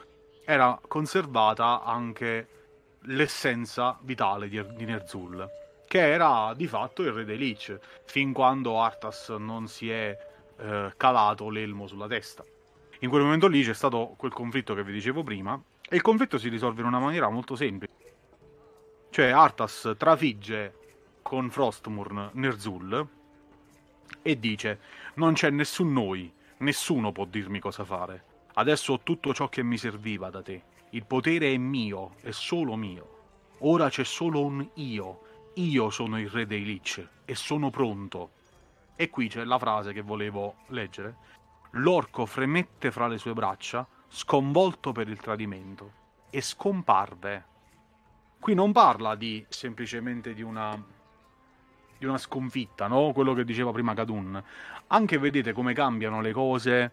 era 0.45 0.79
conservata 0.87 1.83
anche 1.83 2.47
l'essenza 3.03 3.97
vitale 4.01 4.49
di, 4.49 4.63
di 4.75 4.85
Nerzul, 4.85 5.47
che 5.87 6.11
era 6.11 6.53
di 6.55 6.67
fatto 6.67 7.01
il 7.03 7.11
re 7.11 7.25
dei 7.25 7.37
Lich, 7.37 7.79
fin 8.05 8.33
quando 8.33 8.79
Arthas 8.81 9.29
non 9.29 9.67
si 9.67 9.89
è 9.89 10.17
eh, 10.57 10.93
calato 10.95 11.49
l'elmo 11.49 11.87
sulla 11.87 12.07
testa. 12.07 12.43
In 12.99 13.09
quel 13.09 13.23
momento 13.23 13.47
lì 13.47 13.63
c'è 13.63 13.73
stato 13.73 14.13
quel 14.17 14.33
conflitto 14.33 14.73
che 14.75 14.83
vi 14.83 14.91
dicevo 14.91 15.23
prima, 15.23 15.59
e 15.87 15.95
il 15.95 16.01
conflitto 16.01 16.37
si 16.37 16.49
risolve 16.49 16.81
in 16.81 16.87
una 16.87 16.99
maniera 16.99 17.29
molto 17.29 17.55
semplice. 17.55 17.93
Cioè 19.09 19.29
Arthas 19.29 19.95
trafigge 19.97 20.73
con 21.21 21.49
Frostmourne 21.49 22.29
Nerzul 22.33 23.07
e 24.21 24.39
dice 24.39 24.79
non 25.15 25.33
c'è 25.33 25.49
nessun 25.49 25.91
noi, 25.91 26.31
nessuno 26.57 27.11
può 27.11 27.25
dirmi 27.25 27.59
cosa 27.59 27.83
fare. 27.83 28.23
Adesso 28.53 28.93
ho 28.93 28.99
tutto 28.99 29.33
ciò 29.33 29.47
che 29.49 29.63
mi 29.63 29.77
serviva 29.77 30.29
da 30.29 30.41
te. 30.41 30.61
Il 30.91 31.05
potere 31.05 31.53
è 31.53 31.57
mio, 31.57 32.15
è 32.21 32.31
solo 32.31 32.75
mio. 32.75 33.17
Ora 33.59 33.89
c'è 33.89 34.03
solo 34.03 34.43
un 34.43 34.67
io. 34.75 35.21
Io 35.55 35.89
sono 35.91 36.19
il 36.19 36.29
re 36.29 36.47
dei 36.47 36.63
Lich 36.63 37.07
e 37.25 37.35
sono 37.35 37.69
pronto. 37.69 38.31
E 38.95 39.09
qui 39.09 39.27
c'è 39.27 39.43
la 39.43 39.59
frase 39.59 39.93
che 39.93 40.01
volevo 40.01 40.55
leggere. 40.67 41.15
L'orco 41.71 42.25
fremette 42.25 42.89
fra 42.89 43.07
le 43.07 43.19
sue 43.19 43.33
braccia, 43.33 43.87
sconvolto 44.07 44.91
per 44.91 45.07
il 45.07 45.19
tradimento, 45.19 45.91
e 46.31 46.41
scomparve. 46.41 47.45
Qui 48.39 48.55
non 48.55 48.71
parla 48.71 49.13
di 49.13 49.45
semplicemente 49.47 50.33
di 50.33 50.41
una, 50.41 50.75
di 51.97 52.05
una 52.05 52.17
sconfitta, 52.17 52.87
no? 52.87 53.11
Quello 53.13 53.33
che 53.33 53.43
diceva 53.43 53.71
prima 53.71 53.93
Kadun. 53.93 54.43
Anche 54.87 55.17
vedete 55.19 55.53
come 55.53 55.73
cambiano 55.73 56.19
le 56.19 56.31
cose 56.31 56.91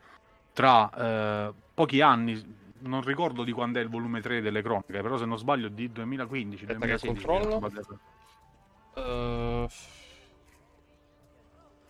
tra 0.53 0.91
eh, 0.91 1.55
pochi 1.73 2.01
anni, 2.03 2.66
non 2.81 3.03
ricordo 3.03 3.45
di 3.45 3.53
quando 3.53 3.79
è 3.79 3.83
il 3.83 3.89
volume 3.89 4.21
3 4.21 4.41
delle 4.41 4.63
cronache, 4.63 5.01
però 5.01 5.17
se 5.17 5.25
non 5.25 5.39
sbaglio 5.39 5.69
di 5.69 5.91
2015, 5.91 6.65
Aspetta 6.65 6.79
2016. 6.79 7.25
Che 7.25 7.27
controllo. 7.27 7.67
Uh... 8.95 9.69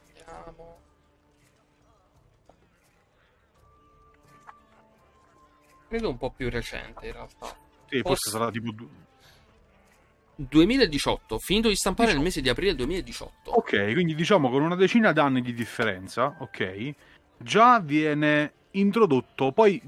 Vediamo. 0.06 0.78
Credo 5.88 6.08
un 6.10 6.16
po' 6.18 6.30
più 6.30 6.50
recente 6.50 7.06
in 7.06 7.12
realtà. 7.12 7.46
Sì, 7.88 8.00
forse, 8.00 8.02
forse 8.02 8.30
sarà 8.30 8.50
tipo 8.50 8.74
2018, 10.36 11.38
finito 11.38 11.68
di 11.68 11.76
stampare 11.76 12.12
18. 12.12 12.16
nel 12.16 12.24
mese 12.24 12.40
di 12.42 12.48
aprile 12.48 12.74
2018. 12.74 13.50
Ok, 13.50 13.92
quindi 13.92 14.14
diciamo 14.14 14.50
con 14.50 14.62
una 14.62 14.74
decina 14.74 15.12
d'anni 15.12 15.40
di 15.40 15.54
differenza, 15.54 16.36
ok, 16.40 16.94
già 17.38 17.80
viene 17.80 18.52
introdotto, 18.72 19.52
poi 19.52 19.80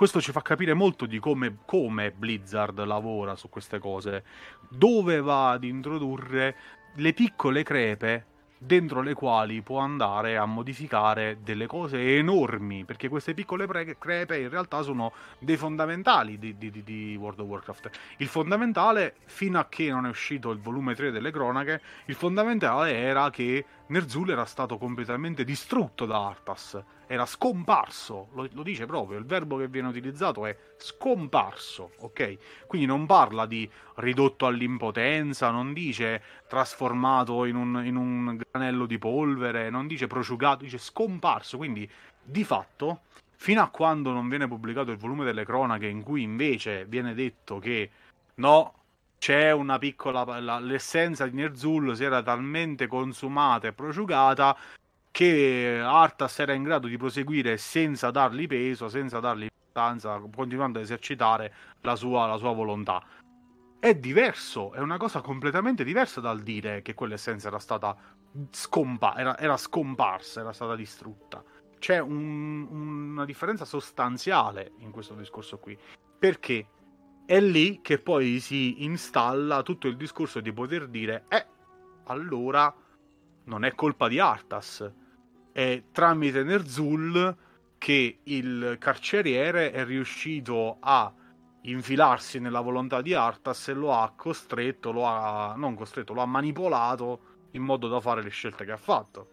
questo 0.00 0.22
ci 0.22 0.32
fa 0.32 0.40
capire 0.40 0.72
molto 0.72 1.04
di 1.04 1.18
come, 1.18 1.58
come, 1.66 2.10
Blizzard 2.10 2.82
lavora 2.84 3.36
su 3.36 3.50
queste 3.50 3.78
cose, 3.78 4.24
dove 4.70 5.20
va 5.20 5.50
ad 5.50 5.62
introdurre 5.62 6.56
le 6.94 7.12
piccole 7.12 7.62
crepe 7.62 8.24
dentro 8.56 9.02
le 9.02 9.12
quali 9.12 9.60
può 9.60 9.80
andare 9.80 10.38
a 10.38 10.46
modificare 10.46 11.40
delle 11.42 11.66
cose 11.66 12.16
enormi, 12.16 12.86
perché 12.86 13.08
queste 13.08 13.34
piccole 13.34 13.66
pre- 13.66 13.98
crepe 13.98 14.38
in 14.38 14.48
realtà 14.48 14.80
sono 14.80 15.12
dei 15.38 15.58
fondamentali 15.58 16.38
di, 16.38 16.56
di, 16.56 16.82
di, 16.82 17.14
World 17.20 17.40
of 17.40 17.46
Warcraft. 17.48 17.90
Il 18.16 18.28
fondamentale, 18.28 19.16
fino 19.26 19.58
a 19.58 19.66
che 19.68 19.90
non 19.90 20.06
è 20.06 20.08
uscito 20.08 20.50
il 20.50 20.60
volume 20.60 20.94
3 20.94 21.10
delle 21.10 21.30
cronache, 21.30 21.82
il 22.06 22.14
fondamentale 22.14 22.96
era 22.96 23.28
che 23.28 23.66
Nerzul 23.88 24.30
era 24.30 24.46
stato 24.46 24.78
completamente 24.78 25.44
distrutto 25.44 26.06
da 26.06 26.26
Arthas, 26.26 26.82
era 27.12 27.26
scomparso, 27.26 28.28
lo, 28.34 28.48
lo, 28.52 28.62
dice 28.62 28.86
proprio, 28.86 29.18
il 29.18 29.24
verbo 29.24 29.56
che 29.56 29.66
viene 29.66 29.88
utilizzato 29.88 30.46
è 30.46 30.56
scomparso, 30.76 31.90
ok? 31.96 32.66
Quindi 32.68 32.86
non 32.86 33.04
parla 33.04 33.46
di 33.46 33.68
ridotto 33.96 34.46
all'impotenza, 34.46 35.50
non 35.50 35.72
dice 35.72 36.22
trasformato 36.46 37.46
in 37.46 37.56
un, 37.56 37.84
in 37.84 37.96
un 37.96 38.36
granello 38.36 38.86
di 38.86 38.96
polvere, 38.98 39.70
non 39.70 39.88
dice 39.88 40.06
prosciugato, 40.06 40.62
dice 40.62 40.78
scomparso, 40.78 41.56
quindi 41.56 41.90
di 42.22 42.44
fatto 42.44 43.00
fino 43.34 43.60
a 43.60 43.70
quando 43.70 44.12
non 44.12 44.28
viene 44.28 44.46
pubblicato 44.46 44.92
il 44.92 44.96
volume 44.96 45.24
delle 45.24 45.44
cronache 45.44 45.88
in 45.88 46.04
cui 46.04 46.22
invece 46.22 46.84
viene 46.86 47.12
detto 47.14 47.58
che 47.58 47.90
no, 48.36 48.74
c'è 49.18 49.50
una 49.50 49.78
piccola... 49.78 50.38
La, 50.38 50.60
l'essenza 50.60 51.26
di 51.26 51.34
Nerzul 51.34 51.96
si 51.96 52.04
era 52.04 52.22
talmente 52.22 52.86
consumata 52.86 53.66
e 53.66 53.72
prosciugata 53.72 54.56
che 55.10 55.80
Artas 55.82 56.38
era 56.38 56.52
in 56.52 56.62
grado 56.62 56.86
di 56.86 56.96
proseguire 56.96 57.56
senza 57.56 58.10
dargli 58.10 58.46
peso, 58.46 58.88
senza 58.88 59.20
dargli 59.20 59.48
importanza, 59.50 60.20
continuando 60.34 60.78
ad 60.78 60.84
esercitare 60.84 61.54
la 61.80 61.96
sua, 61.96 62.26
la 62.26 62.36
sua 62.36 62.52
volontà. 62.52 63.02
È 63.78 63.94
diverso, 63.94 64.72
è 64.72 64.78
una 64.80 64.98
cosa 64.98 65.20
completamente 65.20 65.84
diversa 65.84 66.20
dal 66.20 66.42
dire 66.42 66.82
che 66.82 66.94
quell'essenza 66.94 67.48
era 67.48 67.58
stata 67.58 67.96
scompa- 68.50 69.16
era, 69.16 69.38
era 69.38 69.56
scomparsa, 69.56 70.40
era 70.40 70.52
stata 70.52 70.76
distrutta. 70.76 71.42
C'è 71.78 71.98
un, 71.98 72.68
una 72.70 73.24
differenza 73.24 73.64
sostanziale 73.64 74.72
in 74.78 74.90
questo 74.90 75.14
discorso 75.14 75.58
qui. 75.58 75.76
Perché 76.18 76.66
è 77.24 77.40
lì 77.40 77.80
che 77.80 77.98
poi 77.98 78.38
si 78.40 78.84
installa 78.84 79.62
tutto 79.62 79.88
il 79.88 79.96
discorso 79.96 80.40
di 80.40 80.52
poter 80.52 80.88
dire, 80.88 81.24
eh, 81.28 81.46
allora 82.04 82.74
non 83.50 83.64
è 83.64 83.74
colpa 83.74 84.06
di 84.06 84.20
Artas, 84.20 84.88
è 85.50 85.82
tramite 85.90 86.44
Nerzul 86.44 87.36
che 87.78 88.20
il 88.22 88.76
carceriere 88.78 89.72
è 89.72 89.84
riuscito 89.84 90.76
a 90.78 91.12
infilarsi 91.62 92.38
nella 92.38 92.60
volontà 92.60 93.02
di 93.02 93.12
Artas 93.12 93.66
e 93.66 93.72
lo 93.72 93.92
ha 93.92 94.12
costretto, 94.14 94.92
lo 94.92 95.04
ha 95.04 95.54
non 95.56 95.74
costretto, 95.74 96.14
lo 96.14 96.20
ha 96.22 96.26
manipolato 96.26 97.20
in 97.52 97.62
modo 97.62 97.88
da 97.88 97.98
fare 97.98 98.22
le 98.22 98.28
scelte 98.28 98.64
che 98.64 98.70
ha 98.70 98.76
fatto. 98.76 99.28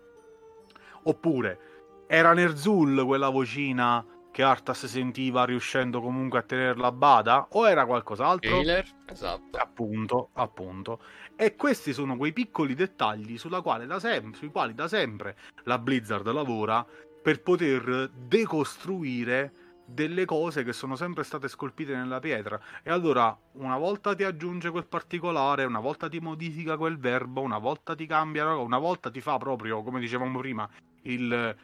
Oppure 1.04 1.60
era 2.08 2.34
Nerzul 2.34 3.06
quella 3.06 3.30
vocina 3.30 4.04
che 4.32 4.44
Artas 4.44 4.86
sentiva 4.86 5.46
riuscendo 5.46 6.02
comunque 6.02 6.40
a 6.40 6.44
tenerla 6.44 6.88
a 6.88 6.92
bada 6.92 7.48
o 7.52 7.68
era 7.68 7.86
qualcos'altro? 7.86 8.50
Taylor, 8.50 8.86
esatto. 9.06 9.58
Appunto, 9.58 10.30
appunto. 10.34 11.00
E 11.36 11.56
questi 11.56 11.94
sono 11.94 12.18
quei 12.18 12.34
piccoli 12.34 12.74
dettagli 12.74 13.38
sem- 13.38 14.34
sui 14.34 14.50
quali 14.50 14.74
da 14.74 14.88
sempre 14.88 15.38
la 15.64 15.78
Blizzard 15.78 16.28
lavora 16.32 16.86
per 17.22 17.42
poter 17.42 18.10
decostruire 18.14 19.52
delle 19.88 20.26
cose 20.26 20.64
che 20.64 20.74
sono 20.74 20.96
sempre 20.96 21.24
state 21.24 21.48
scolpite 21.48 21.96
nella 21.96 22.20
pietra. 22.20 22.60
E 22.84 22.92
allora 22.92 23.36
una 23.54 23.78
volta 23.78 24.14
ti 24.14 24.24
aggiunge 24.24 24.70
quel 24.70 24.86
particolare, 24.86 25.64
una 25.64 25.80
volta 25.80 26.10
ti 26.10 26.20
modifica 26.20 26.78
quel 26.78 26.98
verbo, 26.98 27.42
una 27.42 27.58
volta 27.58 27.96
ti 27.96 28.06
cambia, 28.06 28.56
una 28.56 28.78
volta 28.78 29.10
ti 29.10 29.22
fa 29.22 29.38
proprio, 29.38 29.82
come 29.84 30.00
dicevamo 30.00 30.40
prima, 30.40 30.70
il 31.04 31.56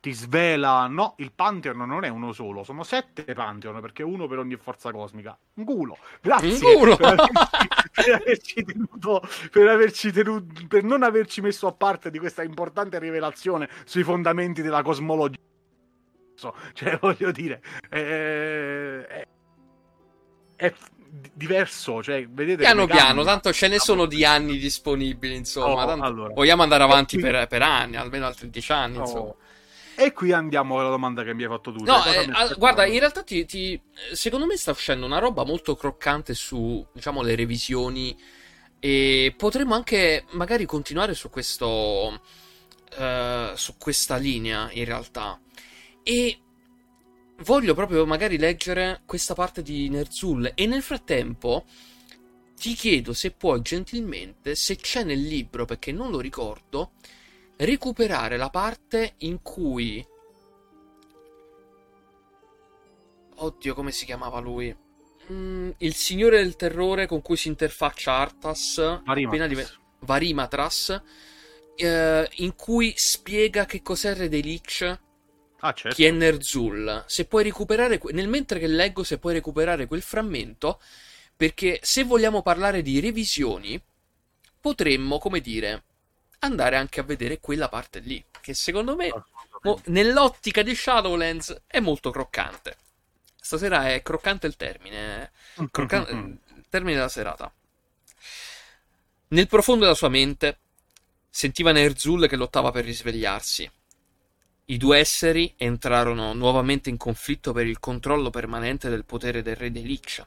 ti 0.00 0.12
svela 0.12 0.86
no 0.86 1.14
il 1.18 1.32
Pantheon 1.32 1.78
non 1.78 2.04
è 2.04 2.08
uno 2.08 2.32
solo 2.32 2.64
sono 2.64 2.82
sette 2.82 3.24
Pantheon 3.32 3.80
perché 3.80 4.02
uno 4.02 4.26
per 4.26 4.38
ogni 4.38 4.56
forza 4.56 4.92
cosmica. 4.92 5.36
Un 5.54 5.64
culo. 5.64 5.96
Grazie 6.20 6.52
un 6.52 6.74
culo. 6.76 6.96
Per, 6.96 7.06
averci, 7.06 7.32
per, 7.92 8.14
averci 8.14 8.64
tenuto, 8.64 9.22
per 9.50 9.68
averci 9.68 10.12
tenuto 10.12 10.66
per 10.68 10.84
non 10.84 11.02
averci 11.02 11.40
messo 11.40 11.66
a 11.66 11.72
parte 11.72 12.10
di 12.10 12.18
questa 12.18 12.42
importante 12.42 12.98
rivelazione 12.98 13.68
sui 13.84 14.02
fondamenti 14.02 14.60
della 14.60 14.82
cosmologia. 14.82 15.38
Cioè 16.72 16.98
voglio 17.00 17.30
dire 17.32 17.62
è, 17.88 17.96
è, 19.06 19.26
è 20.56 20.74
diverso, 21.10 22.02
cioè, 22.02 22.26
vedete 22.28 22.62
piano 22.62 22.86
piano, 22.86 23.24
tanto 23.24 23.52
ce 23.52 23.68
ne 23.68 23.78
sono 23.78 24.06
di 24.06 24.24
anni 24.24 24.58
disponibili, 24.58 25.34
insomma, 25.34 25.84
oh, 25.86 26.02
allora. 26.02 26.32
vogliamo 26.32 26.62
andare 26.62 26.82
avanti 26.82 27.18
qui... 27.18 27.30
per, 27.30 27.46
per, 27.46 27.62
anni, 27.62 27.96
almeno 27.96 28.26
altri 28.26 28.50
dieci 28.50 28.72
anni, 28.72 28.98
oh. 28.98 29.00
insomma. 29.00 29.34
E 29.96 30.12
qui 30.12 30.32
andiamo 30.32 30.78
alla 30.78 30.88
domanda 30.88 31.22
che 31.22 31.34
mi 31.34 31.42
hai 31.42 31.48
fatto 31.48 31.72
tu. 31.72 31.84
No, 31.84 32.02
eh, 32.06 32.54
guarda, 32.56 32.86
in 32.86 32.98
realtà 32.98 33.22
ti, 33.22 33.44
ti, 33.44 33.80
secondo 34.12 34.46
me 34.46 34.56
sta 34.56 34.70
uscendo 34.70 35.04
una 35.04 35.18
roba 35.18 35.44
molto 35.44 35.76
croccante 35.76 36.32
su, 36.32 36.86
diciamo, 36.92 37.22
le 37.22 37.34
revisioni 37.34 38.16
e 38.78 39.34
potremmo 39.36 39.74
anche 39.74 40.24
magari 40.30 40.64
continuare 40.64 41.12
su 41.12 41.28
questo 41.28 42.18
uh, 42.96 43.54
su 43.54 43.76
questa 43.76 44.16
linea, 44.16 44.70
in 44.72 44.84
realtà. 44.84 45.38
E 46.02 46.38
voglio 47.44 47.74
proprio 47.74 48.06
magari 48.06 48.38
leggere 48.38 49.02
questa 49.06 49.34
parte 49.34 49.62
di 49.62 49.88
Nerzul 49.88 50.52
e 50.54 50.66
nel 50.66 50.82
frattempo 50.82 51.64
ti 52.56 52.74
chiedo 52.74 53.14
se 53.14 53.30
puoi 53.30 53.62
gentilmente, 53.62 54.54
se 54.54 54.76
c'è 54.76 55.02
nel 55.02 55.20
libro, 55.20 55.64
perché 55.64 55.92
non 55.92 56.10
lo 56.10 56.20
ricordo, 56.20 56.92
recuperare 57.56 58.36
la 58.36 58.50
parte 58.50 59.14
in 59.18 59.40
cui... 59.40 60.06
Oddio, 63.36 63.74
come 63.74 63.90
si 63.90 64.04
chiamava 64.04 64.40
lui? 64.40 64.76
Mm, 65.32 65.70
il 65.78 65.94
signore 65.94 66.42
del 66.42 66.56
terrore 66.56 67.06
con 67.06 67.22
cui 67.22 67.38
si 67.38 67.48
interfaccia 67.48 68.12
Artas. 68.12 69.00
Varimatras. 69.04 69.48
Div- 69.48 69.78
Varimatras 70.00 71.02
eh, 71.76 72.28
in 72.36 72.54
cui 72.54 72.92
spiega 72.96 73.64
che 73.64 73.80
cos'è 73.80 74.14
Re 74.14 74.28
dei 74.28 74.42
Lich 74.42 74.98
Ah, 75.60 75.72
certo. 75.72 75.96
Chi 75.96 76.04
è 76.04 76.10
Nerzul. 76.10 77.04
Se 77.06 77.26
puoi 77.26 77.42
recuperare, 77.42 78.00
nel 78.12 78.28
mentre 78.28 78.58
che 78.58 78.66
leggo, 78.66 79.02
se 79.04 79.18
puoi 79.18 79.34
recuperare 79.34 79.86
quel 79.86 80.02
frammento, 80.02 80.80
perché 81.36 81.80
se 81.82 82.04
vogliamo 82.04 82.42
parlare 82.42 82.82
di 82.82 83.00
revisioni, 83.00 83.80
potremmo, 84.60 85.18
come 85.18 85.40
dire, 85.40 85.84
andare 86.40 86.76
anche 86.76 87.00
a 87.00 87.04
vedere 87.04 87.40
quella 87.40 87.68
parte 87.68 87.98
lì, 87.98 88.22
che 88.40 88.54
secondo 88.54 88.96
me, 88.96 89.10
mo, 89.62 89.80
nell'ottica 89.86 90.62
di 90.62 90.74
Shadowlands, 90.74 91.62
è 91.66 91.80
molto 91.80 92.10
croccante. 92.10 92.76
Stasera 93.38 93.90
è 93.90 94.02
croccante 94.02 94.46
il 94.46 94.56
termine, 94.56 95.32
eh. 95.56 95.68
Croccan- 95.70 96.38
il 96.56 96.64
termine 96.68 96.96
della 96.96 97.08
serata. 97.08 97.52
Nel 99.28 99.46
profondo 99.46 99.84
della 99.84 99.94
sua 99.94 100.08
mente 100.08 100.58
sentiva 101.28 101.70
Nerzul 101.70 102.26
che 102.28 102.36
lottava 102.36 102.72
per 102.72 102.84
risvegliarsi 102.84 103.70
i 104.70 104.76
due 104.76 104.98
esseri 104.98 105.52
entrarono 105.56 106.32
nuovamente 106.32 106.90
in 106.90 106.96
conflitto 106.96 107.52
per 107.52 107.66
il 107.66 107.80
controllo 107.80 108.30
permanente 108.30 108.88
del 108.88 109.04
potere 109.04 109.42
del 109.42 109.56
re 109.56 109.72
dei 109.72 109.82
Lich. 109.82 110.24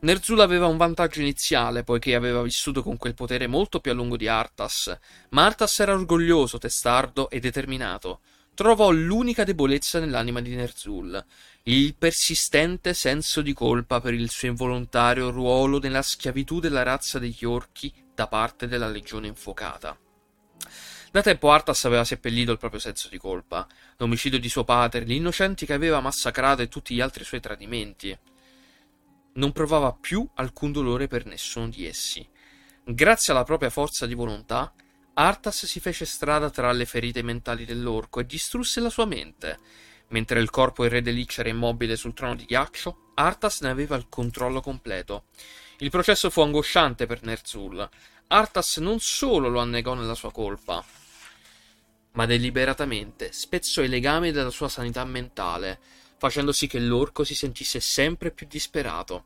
Nerzul 0.00 0.40
aveva 0.40 0.66
un 0.66 0.76
vantaggio 0.76 1.20
iniziale, 1.20 1.82
poiché 1.82 2.14
aveva 2.14 2.42
vissuto 2.42 2.82
con 2.82 2.98
quel 2.98 3.14
potere 3.14 3.46
molto 3.46 3.80
più 3.80 3.90
a 3.90 3.94
lungo 3.94 4.18
di 4.18 4.28
Arthas, 4.28 4.98
ma 5.30 5.46
Arthas 5.46 5.80
era 5.80 5.94
orgoglioso, 5.94 6.58
testardo 6.58 7.30
e 7.30 7.40
determinato. 7.40 8.20
Trovò 8.52 8.90
l'unica 8.90 9.44
debolezza 9.44 9.98
nell'anima 9.98 10.42
di 10.42 10.54
Nerzul, 10.54 11.24
il 11.62 11.94
persistente 11.94 12.92
senso 12.92 13.40
di 13.40 13.54
colpa 13.54 14.00
per 14.02 14.12
il 14.12 14.28
suo 14.28 14.48
involontario 14.48 15.30
ruolo 15.30 15.78
nella 15.78 16.02
schiavitù 16.02 16.60
della 16.60 16.82
razza 16.82 17.18
degli 17.18 17.46
orchi 17.46 17.90
da 18.14 18.26
parte 18.26 18.68
della 18.68 18.88
legione 18.88 19.28
infuocata. 19.28 19.96
Da 21.12 21.22
tempo 21.22 21.50
Arthas 21.50 21.86
aveva 21.86 22.04
seppellito 22.04 22.52
il 22.52 22.58
proprio 22.58 22.78
senso 22.78 23.08
di 23.08 23.18
colpa, 23.18 23.66
l'omicidio 23.96 24.38
di 24.38 24.48
suo 24.48 24.62
padre, 24.62 25.04
gli 25.04 25.14
innocenti 25.14 25.66
che 25.66 25.72
aveva 25.72 25.98
massacrato 25.98 26.62
e 26.62 26.68
tutti 26.68 26.94
gli 26.94 27.00
altri 27.00 27.24
suoi 27.24 27.40
tradimenti. 27.40 28.16
Non 29.32 29.50
provava 29.50 29.92
più 29.92 30.24
alcun 30.34 30.70
dolore 30.70 31.08
per 31.08 31.26
nessuno 31.26 31.68
di 31.68 31.84
essi. 31.84 32.24
Grazie 32.84 33.32
alla 33.32 33.42
propria 33.42 33.70
forza 33.70 34.06
di 34.06 34.14
volontà, 34.14 34.72
Arthas 35.14 35.66
si 35.66 35.80
fece 35.80 36.04
strada 36.04 36.48
tra 36.48 36.70
le 36.70 36.84
ferite 36.84 37.22
mentali 37.22 37.64
dell'orco 37.64 38.20
e 38.20 38.26
distrusse 38.26 38.78
la 38.78 38.88
sua 38.88 39.04
mente. 39.04 39.58
Mentre 40.10 40.38
il 40.38 40.50
corpo 40.50 40.82
del 40.82 40.92
re 40.92 41.02
Delich 41.02 41.38
era 41.38 41.48
immobile 41.48 41.96
sul 41.96 42.14
trono 42.14 42.36
di 42.36 42.44
ghiaccio, 42.44 43.10
Arthas 43.14 43.62
ne 43.62 43.68
aveva 43.70 43.96
il 43.96 44.06
controllo 44.08 44.60
completo. 44.60 45.24
Il 45.78 45.90
processo 45.90 46.30
fu 46.30 46.40
angosciante 46.40 47.06
per 47.06 47.24
Nerzul. 47.24 47.88
Arthas 48.28 48.76
non 48.76 49.00
solo 49.00 49.48
lo 49.48 49.58
annegò 49.58 49.94
nella 49.94 50.14
sua 50.14 50.30
colpa, 50.30 50.84
ma 52.12 52.26
deliberatamente 52.26 53.32
spezzò 53.32 53.82
i 53.82 53.88
legami 53.88 54.32
della 54.32 54.50
sua 54.50 54.68
sanità 54.68 55.04
mentale, 55.04 55.78
facendo 56.18 56.52
sì 56.52 56.66
che 56.66 56.78
l'orco 56.78 57.24
si 57.24 57.34
sentisse 57.34 57.80
sempre 57.80 58.30
più 58.30 58.46
disperato. 58.48 59.24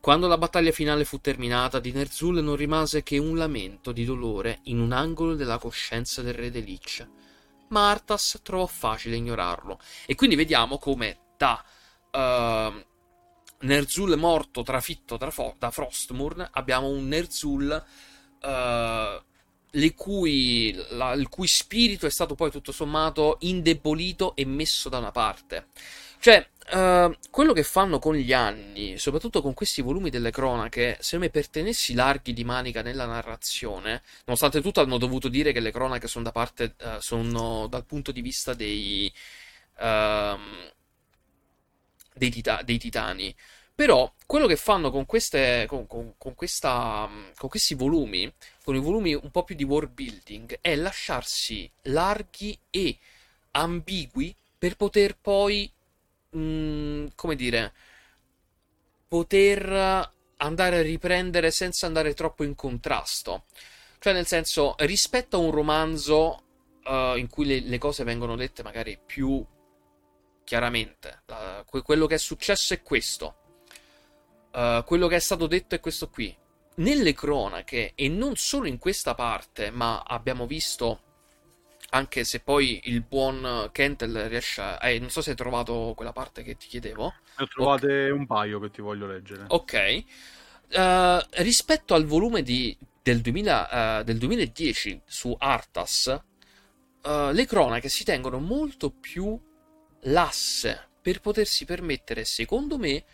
Quando 0.00 0.26
la 0.26 0.36
battaglia 0.36 0.70
finale 0.70 1.04
fu 1.04 1.18
terminata, 1.20 1.80
di 1.80 1.90
Nerzul 1.90 2.42
non 2.42 2.56
rimase 2.56 3.02
che 3.02 3.16
un 3.16 3.36
lamento 3.36 3.90
di 3.90 4.04
dolore 4.04 4.60
in 4.64 4.78
un 4.78 4.92
angolo 4.92 5.34
della 5.34 5.56
coscienza 5.56 6.20
del 6.20 6.34
re 6.34 6.50
Delich. 6.50 7.08
Ma 7.68 7.88
Arthas 7.88 8.40
trovò 8.42 8.66
facile 8.66 9.16
ignorarlo. 9.16 9.80
E 10.04 10.14
quindi 10.14 10.36
vediamo 10.36 10.76
come 10.76 11.20
da 11.38 11.64
uh, 12.12 12.84
Nerzul 13.60 14.18
morto 14.18 14.62
trafitto 14.62 15.16
da, 15.16 15.70
Frostmourne 15.70 16.50
abbiamo 16.52 16.88
un 16.88 17.08
Nerzul 17.08 17.84
uh, 18.42 19.24
cui, 19.94 20.72
la, 20.90 21.12
il 21.12 21.28
cui 21.28 21.46
spirito 21.46 22.06
è 22.06 22.10
stato 22.10 22.34
poi 22.34 22.50
tutto 22.50 22.72
sommato 22.72 23.38
indebolito 23.40 24.34
e 24.36 24.44
messo 24.44 24.88
da 24.88 24.98
una 24.98 25.10
parte. 25.10 25.66
Cioè, 26.24 26.46
uh, 26.72 27.14
quello 27.30 27.52
che 27.52 27.62
fanno 27.62 27.98
con 27.98 28.14
gli 28.14 28.32
anni, 28.32 28.96
soprattutto 28.98 29.42
con 29.42 29.52
questi 29.52 29.82
volumi 29.82 30.08
delle 30.08 30.30
cronache, 30.30 30.96
se 31.00 31.18
me 31.18 31.28
per 31.28 31.48
tenersi 31.50 31.92
larghi 31.94 32.32
di 32.32 32.44
manica 32.44 32.80
nella 32.80 33.04
narrazione, 33.04 34.02
nonostante 34.24 34.62
tutto 34.62 34.80
hanno 34.80 34.96
dovuto 34.96 35.28
dire 35.28 35.52
che 35.52 35.60
le 35.60 35.70
cronache 35.70 36.08
sono 36.08 36.24
da 36.24 36.32
parte, 36.32 36.76
uh, 36.80 36.98
sono 37.00 37.66
dal 37.66 37.84
punto 37.84 38.10
di 38.10 38.22
vista 38.22 38.54
dei, 38.54 39.12
uh, 39.80 40.38
dei, 42.14 42.30
tita- 42.30 42.62
dei 42.62 42.78
titani, 42.78 43.34
Però 43.74 44.12
quello 44.26 44.46
che 44.46 44.56
fanno 44.56 44.90
con, 44.90 45.04
queste, 45.04 45.66
con, 45.68 45.86
con, 45.88 46.34
questa, 46.34 47.08
con 47.36 47.48
questi 47.48 47.74
volumi, 47.74 48.32
con 48.64 48.74
i 48.74 48.80
volumi 48.80 49.12
un 49.12 49.30
po' 49.30 49.44
più 49.44 49.54
di 49.54 49.62
world 49.62 49.92
building, 49.92 50.58
è 50.62 50.74
lasciarsi 50.74 51.70
larghi 51.82 52.58
e 52.70 52.96
ambigui 53.50 54.34
per 54.56 54.76
poter 54.76 55.18
poi, 55.20 55.70
mh, 56.30 56.38
mm, 56.38 57.06
come 57.14 57.36
dire, 57.36 57.72
poter 59.06 60.12
andare 60.38 60.78
a 60.78 60.82
riprendere 60.82 61.50
senza 61.50 61.86
andare 61.86 62.14
troppo 62.14 62.42
in 62.42 62.54
contrasto. 62.54 63.44
Cioè, 63.98 64.14
nel 64.14 64.26
senso, 64.26 64.74
rispetto 64.78 65.36
a 65.36 65.40
un 65.40 65.50
romanzo 65.50 66.42
uh, 66.84 67.16
in 67.16 67.28
cui 67.28 67.44
le, 67.44 67.60
le, 67.60 67.78
cose 67.78 68.02
vengono 68.02 68.34
dette 68.34 68.62
magari 68.62 68.98
più 69.04 69.44
chiaramente, 70.42 71.22
uh, 71.26 71.64
que- 71.66 71.82
quello 71.82 72.06
che 72.06 72.14
è 72.14 72.18
successo 72.18 72.72
è 72.72 72.82
questo, 72.82 73.36
uh, 74.52 74.82
quello 74.84 75.06
che 75.06 75.16
è 75.16 75.20
stato 75.20 75.46
detto 75.46 75.74
è 75.74 75.80
questo 75.80 76.08
qui. 76.08 76.34
Nelle 76.76 77.12
cronache, 77.12 77.92
e 77.94 78.08
non 78.08 78.36
solo 78.36 78.66
in 78.66 78.78
questa 78.78 79.14
parte, 79.14 79.70
ma 79.70 80.02
abbiamo 80.02 80.46
visto 80.46 81.00
anche 81.90 82.24
se 82.24 82.40
poi 82.40 82.80
il 82.84 83.02
buon 83.02 83.68
Kentel 83.72 84.28
riesce 84.28 84.60
a... 84.60 84.88
Eh, 84.88 84.98
non 84.98 85.10
so 85.10 85.22
se 85.22 85.30
hai 85.30 85.36
trovato 85.36 85.92
quella 85.94 86.12
parte 86.12 86.42
che 86.42 86.56
ti 86.56 86.66
chiedevo. 86.66 87.04
Ne 87.36 87.44
ho 87.44 87.46
trovate 87.46 87.86
okay. 87.86 88.10
un 88.10 88.26
paio 88.26 88.58
che 88.58 88.70
ti 88.70 88.80
voglio 88.80 89.06
leggere. 89.06 89.44
Ok. 89.48 90.04
Uh, 90.70 91.24
rispetto 91.42 91.94
al 91.94 92.04
volume 92.04 92.42
di, 92.42 92.76
del, 93.00 93.20
2000, 93.20 94.00
uh, 94.00 94.02
del, 94.02 94.18
2010 94.18 95.02
su 95.04 95.36
Artas, 95.38 96.20
uh, 97.04 97.30
le 97.30 97.46
cronache 97.46 97.88
si 97.88 98.02
tengono 98.02 98.40
molto 98.40 98.90
più 98.90 99.40
lasse 100.00 100.88
per 101.00 101.20
potersi 101.20 101.64
permettere, 101.64 102.24
secondo 102.24 102.76
me, 102.76 103.04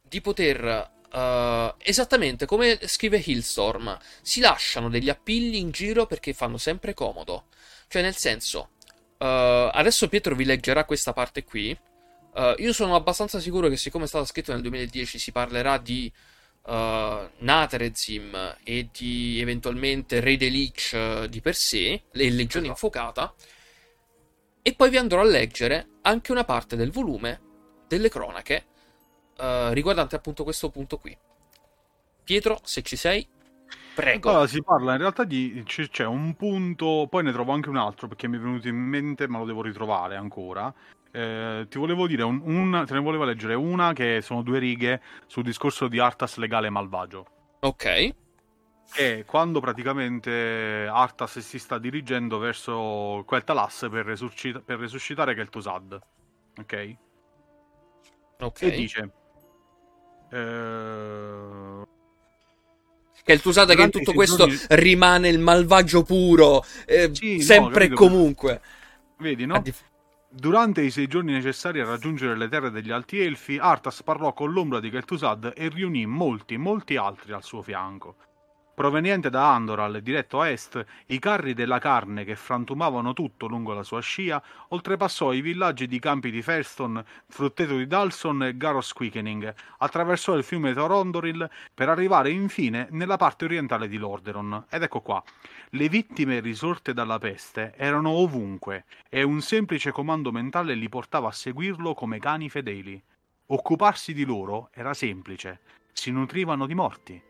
di 0.00 0.22
poter 0.22 0.92
Uh, 1.14 1.72
esattamente 1.78 2.44
come 2.44 2.76
scrive 2.88 3.22
Hillstorm, 3.24 3.96
si 4.20 4.40
lasciano 4.40 4.88
degli 4.88 5.08
appilli 5.08 5.60
in 5.60 5.70
giro 5.70 6.06
perché 6.06 6.32
fanno 6.32 6.58
sempre 6.58 6.92
comodo. 6.92 7.44
Cioè, 7.86 8.02
nel 8.02 8.16
senso, 8.16 8.70
uh, 9.18 9.70
adesso 9.70 10.08
Pietro 10.08 10.34
vi 10.34 10.44
leggerà 10.44 10.84
questa 10.84 11.12
parte 11.12 11.44
qui. 11.44 11.70
Uh, 12.34 12.54
io 12.56 12.72
sono 12.72 12.96
abbastanza 12.96 13.38
sicuro 13.38 13.68
che, 13.68 13.76
siccome 13.76 14.04
è 14.04 14.08
stato 14.08 14.24
scritto 14.24 14.50
nel 14.52 14.62
2010, 14.62 15.18
si 15.20 15.30
parlerà 15.30 15.78
di 15.78 16.12
Natrezim 16.66 18.56
e 18.64 18.88
di 18.90 19.38
eventualmente 19.38 20.18
Re 20.18 20.34
Lich 20.34 21.26
di 21.26 21.40
per 21.42 21.54
sé, 21.54 22.04
le 22.10 22.30
Legioni 22.30 22.66
esatto. 22.66 22.86
Infuocata. 22.86 23.34
E 24.62 24.74
poi 24.74 24.90
vi 24.90 24.96
andrò 24.96 25.20
a 25.20 25.24
leggere 25.24 25.88
anche 26.02 26.32
una 26.32 26.44
parte 26.44 26.74
del 26.74 26.90
volume 26.90 27.40
delle 27.86 28.08
cronache 28.08 28.64
uh, 29.38 29.72
riguardante 29.72 30.16
appunto 30.16 30.44
questo 30.44 30.70
punto 30.70 30.98
qui. 30.98 31.16
Pietro, 32.24 32.58
se 32.62 32.82
ci 32.82 32.96
sei, 32.96 33.26
Prego. 33.94 34.30
Allora, 34.30 34.46
si 34.48 34.60
parla 34.60 34.92
in 34.92 34.98
realtà 34.98 35.22
di. 35.22 35.62
c'è 35.64 36.04
un 36.04 36.34
punto, 36.34 37.06
poi 37.08 37.22
ne 37.22 37.32
trovo 37.32 37.52
anche 37.52 37.68
un 37.68 37.76
altro 37.76 38.08
perché 38.08 38.26
mi 38.26 38.36
è 38.36 38.40
venuto 38.40 38.66
in 38.66 38.76
mente, 38.76 39.28
ma 39.28 39.38
lo 39.38 39.44
devo 39.44 39.62
ritrovare 39.62 40.16
ancora. 40.16 40.72
Eh, 41.12 41.66
ti 41.68 41.78
volevo 41.78 42.08
dire, 42.08 42.24
un, 42.24 42.40
un, 42.42 42.84
te 42.86 42.92
ne 42.92 42.98
volevo 42.98 43.22
leggere 43.22 43.54
una 43.54 43.92
che 43.92 44.20
sono 44.20 44.42
due 44.42 44.58
righe 44.58 45.00
sul 45.26 45.44
discorso 45.44 45.86
di 45.86 46.00
Artas 46.00 46.36
legale 46.38 46.70
malvagio. 46.70 47.26
Ok. 47.60 48.14
E 48.96 49.24
quando 49.24 49.60
praticamente 49.60 50.88
Artas 50.90 51.38
si 51.38 51.58
sta 51.60 51.78
dirigendo 51.78 52.38
verso 52.38 53.22
Quel'Talas 53.24 53.86
per, 53.88 54.04
resuscita- 54.04 54.60
per 54.60 54.80
resuscitare 54.80 55.34
Kel'Thuzad. 55.34 56.00
Ok? 56.58 56.96
Ok. 58.40 58.62
E 58.62 58.70
dice... 58.72 59.12
Eh 60.34 61.92
che 63.24 63.32
il 63.32 63.40
Tusada 63.40 63.74
che 63.74 63.82
in 63.82 63.90
tutto 63.90 64.12
questo 64.12 64.46
giorni... 64.46 64.58
rimane 64.68 65.30
il 65.30 65.38
malvagio 65.38 66.02
puro, 66.02 66.62
eh, 66.84 67.10
sì, 67.12 67.40
sempre 67.40 67.88
no, 67.88 67.94
e 67.94 67.96
comunque. 67.96 68.60
Vedi, 69.16 69.46
no? 69.46 69.60
Dif- 69.60 69.92
Durante 70.28 70.82
i 70.82 70.90
sei 70.90 71.06
giorni 71.06 71.32
necessari 71.32 71.80
a 71.80 71.84
raggiungere 71.84 72.36
le 72.36 72.48
terre 72.48 72.70
degli 72.70 72.90
Alti 72.90 73.20
Elfi, 73.20 73.56
Arthas 73.56 74.02
parlò 74.02 74.32
con 74.32 74.52
l'ombra 74.52 74.80
di 74.80 74.90
Kel'Thuzad 74.90 75.52
e 75.56 75.68
riunì 75.68 76.06
molti, 76.06 76.56
molti 76.56 76.96
altri 76.96 77.32
al 77.32 77.44
suo 77.44 77.62
fianco. 77.62 78.16
Proveniente 78.74 79.30
da 79.30 79.54
Andoral, 79.54 80.02
diretto 80.02 80.40
a 80.40 80.48
est, 80.48 80.84
i 81.06 81.20
carri 81.20 81.54
della 81.54 81.78
carne 81.78 82.24
che 82.24 82.34
frantumavano 82.34 83.12
tutto 83.12 83.46
lungo 83.46 83.72
la 83.72 83.84
sua 83.84 84.00
scia, 84.00 84.42
oltrepassò 84.70 85.32
i 85.32 85.42
villaggi 85.42 85.86
di 85.86 86.00
campi 86.00 86.32
di 86.32 86.42
Felston, 86.42 87.04
Frutteto 87.28 87.76
di 87.76 87.86
Dalson 87.86 88.42
e 88.42 88.56
Garros 88.56 88.92
Quickening, 88.92 89.54
attraversò 89.78 90.34
il 90.34 90.42
fiume 90.42 90.74
Thorondoril 90.74 91.48
per 91.72 91.88
arrivare 91.88 92.30
infine 92.30 92.88
nella 92.90 93.16
parte 93.16 93.44
orientale 93.44 93.86
di 93.86 93.96
Lordaeron. 93.96 94.64
Ed 94.68 94.82
ecco 94.82 95.00
qua. 95.02 95.22
Le 95.70 95.88
vittime 95.88 96.40
risorte 96.40 96.92
dalla 96.92 97.20
peste 97.20 97.74
erano 97.76 98.10
ovunque 98.10 98.86
e 99.08 99.22
un 99.22 99.40
semplice 99.40 99.92
comando 99.92 100.32
mentale 100.32 100.74
li 100.74 100.88
portava 100.88 101.28
a 101.28 101.32
seguirlo 101.32 101.94
come 101.94 102.18
cani 102.18 102.48
fedeli. 102.48 103.00
Occuparsi 103.46 104.12
di 104.12 104.24
loro 104.24 104.70
era 104.72 104.94
semplice. 104.94 105.60
Si 105.92 106.10
nutrivano 106.10 106.66
di 106.66 106.74
morti 106.74 107.22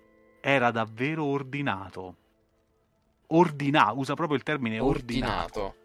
era 0.47 0.71
davvero 0.71 1.25
ordinato. 1.25 2.17
Ordinato, 3.29 3.99
usa 3.99 4.13
proprio 4.13 4.37
il 4.37 4.43
termine 4.43 4.79
ordinato. 4.79 5.61
ordinato. 5.61 5.77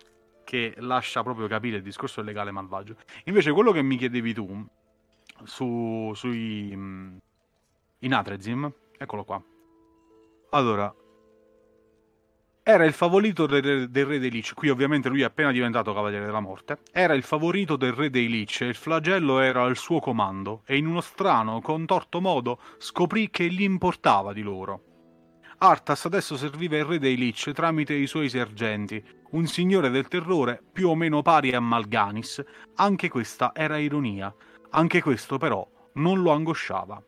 Che 0.44 0.74
lascia 0.80 1.24
proprio 1.24 1.48
capire 1.48 1.78
il 1.78 1.82
discorso 1.82 2.22
legale 2.22 2.52
malvagio. 2.52 2.98
Invece 3.26 3.54
quello 3.54 3.72
che 3.72 3.82
mi 3.82 3.96
chiedevi 3.96 4.34
tu 4.34 4.68
su, 5.46 6.12
sui 6.14 6.74
mm, 6.76 7.18
in 8.00 8.14
Atrezim, 8.14 8.70
eccolo 8.98 9.24
qua. 9.24 9.42
Allora, 10.50 10.94
era 12.72 12.86
il 12.86 12.94
favorito 12.94 13.48
del, 13.48 13.90
del, 13.90 14.06
re 14.06 14.20
dei 14.20 14.30
Lich. 14.30 14.54
Qui 14.54 14.70
ovviamente 14.70 15.10
lui 15.10 15.22
è 15.22 15.26
appena 15.26 15.52
diventato 15.52 15.92
cavaliere 15.92 16.26
della 16.26 16.40
morte. 16.40 16.78
Era 16.92 17.16
il 17.16 17.24
favorito 17.24 17.76
del 17.76 17.94
re 17.94 18.12
dei 18.12 18.30
Lich 18.30 18.62
e 18.62 18.68
il 18.68 18.76
flagello 18.76 19.40
era 19.40 19.64
al 19.64 19.76
suo 19.76 20.00
comando 20.00 20.62
e 20.68 20.78
in 20.78 20.86
uno 20.86 21.02
strano, 21.02 21.62
contorto 21.62 22.22
modo 22.22 22.60
scoprì 22.78 23.32
che 23.32 23.48
gli 23.48 23.64
importava 23.64 24.34
di 24.34 24.44
loro. 24.44 24.84
Arthas 25.58 26.06
adesso 26.06 26.38
serviva 26.38 26.78
il 26.78 26.86
re 26.86 27.00
dei 27.00 27.18
Lich 27.18 27.52
tramite 27.54 27.96
i 27.96 28.06
suoi 28.06 28.30
sergenti, 28.30 29.04
un 29.32 29.48
signore 29.48 29.90
del 29.90 30.08
terrore 30.08 30.62
più 30.72 30.90
o 30.90 30.96
meno 30.96 31.24
pari 31.24 31.56
a 31.56 31.60
Malganis. 31.60 32.44
Anche 32.76 33.10
questa 33.10 33.52
era 33.56 33.80
ironia. 33.80 34.32
Anche 34.70 35.02
questo 35.02 35.40
però 35.40 35.68
non 35.94 36.22
lo 36.22 36.32
angosciava. 36.32 37.04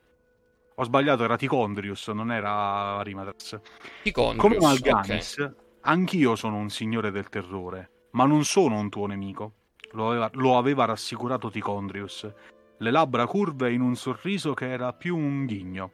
Ho 0.82 0.84
sbagliato, 0.84 1.24
era 1.24 1.38
Ticondrius, 1.38 2.08
non 2.08 2.32
era 2.32 3.04
Rimatrax. 3.04 3.60
Ticondrius, 4.02 4.42
Come 4.42 4.58
Malganis, 4.58 5.38
okay. 5.38 5.54
anch'io 5.82 6.36
sono 6.36 6.58
un 6.58 6.72
signore 6.72 7.12
del 7.12 7.30
terrore, 7.30 8.08
ma 8.14 8.26
non 8.26 8.44
sono 8.46 8.80
un 8.80 8.90
tuo 8.90 9.06
nemico. 9.06 9.54
Lo 9.92 10.10
aveva, 10.10 10.32
lo 10.34 10.58
aveva 10.58 10.86
rassicurato 10.86 11.52
Ticondrius, 11.52 12.34
le 12.80 12.90
labbra 12.90 13.28
curve 13.28 13.72
in 13.72 13.82
un 13.82 13.96
sorriso 13.96 14.56
che 14.56 14.72
era 14.72 14.92
più 14.92 15.16
un 15.16 15.46
ghigno. 15.46 15.92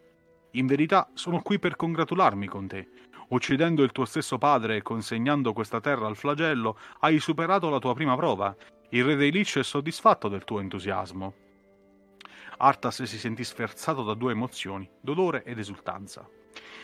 In 0.52 0.68
verità 0.68 1.10
sono 1.16 1.42
qui 1.42 1.60
per 1.60 1.76
congratularmi 1.76 2.48
con 2.48 2.68
te. 2.68 2.88
Uccidendo 3.28 3.84
il 3.84 3.92
tuo 3.92 4.06
stesso 4.06 4.38
padre 4.38 4.78
e 4.78 4.82
consegnando 4.84 5.52
questa 5.52 5.82
terra 5.82 6.08
al 6.08 6.16
flagello, 6.16 6.78
hai 7.02 7.20
superato 7.20 7.70
la 7.70 7.80
tua 7.80 7.94
prima 7.94 8.16
prova. 8.16 8.56
Il 8.92 9.04
re 9.04 9.18
dei 9.18 9.34
Lich 9.34 9.58
è 9.58 9.64
soddisfatto 9.64 10.30
del 10.30 10.46
tuo 10.46 10.62
entusiasmo. 10.62 11.34
Arthas 12.58 13.04
si 13.04 13.18
sentì 13.18 13.44
sferzato 13.44 14.04
da 14.04 14.14
due 14.14 14.32
emozioni, 14.32 14.90
dolore 15.00 15.44
ed 15.44 15.60
esultanza. 15.60 16.28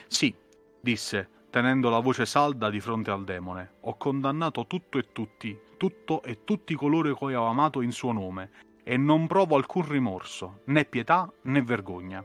Sì, 0.07 0.33
disse, 0.79 1.29
tenendo 1.49 1.89
la 1.89 1.99
voce 1.99 2.25
salda 2.25 2.69
di 2.69 2.79
fronte 2.79 3.11
al 3.11 3.23
demone, 3.23 3.73
ho 3.81 3.97
condannato 3.97 4.67
tutto 4.67 4.97
e 4.97 5.11
tutti, 5.11 5.59
tutto 5.77 6.21
e 6.21 6.43
tutti 6.43 6.75
coloro 6.75 7.15
che 7.15 7.35
ho 7.35 7.45
amato 7.45 7.81
in 7.81 7.91
suo 7.91 8.11
nome, 8.11 8.51
e 8.83 8.97
non 8.97 9.27
provo 9.27 9.55
alcun 9.55 9.87
rimorso, 9.87 10.61
né 10.65 10.85
pietà 10.85 11.31
né 11.43 11.61
vergogna. 11.61 12.23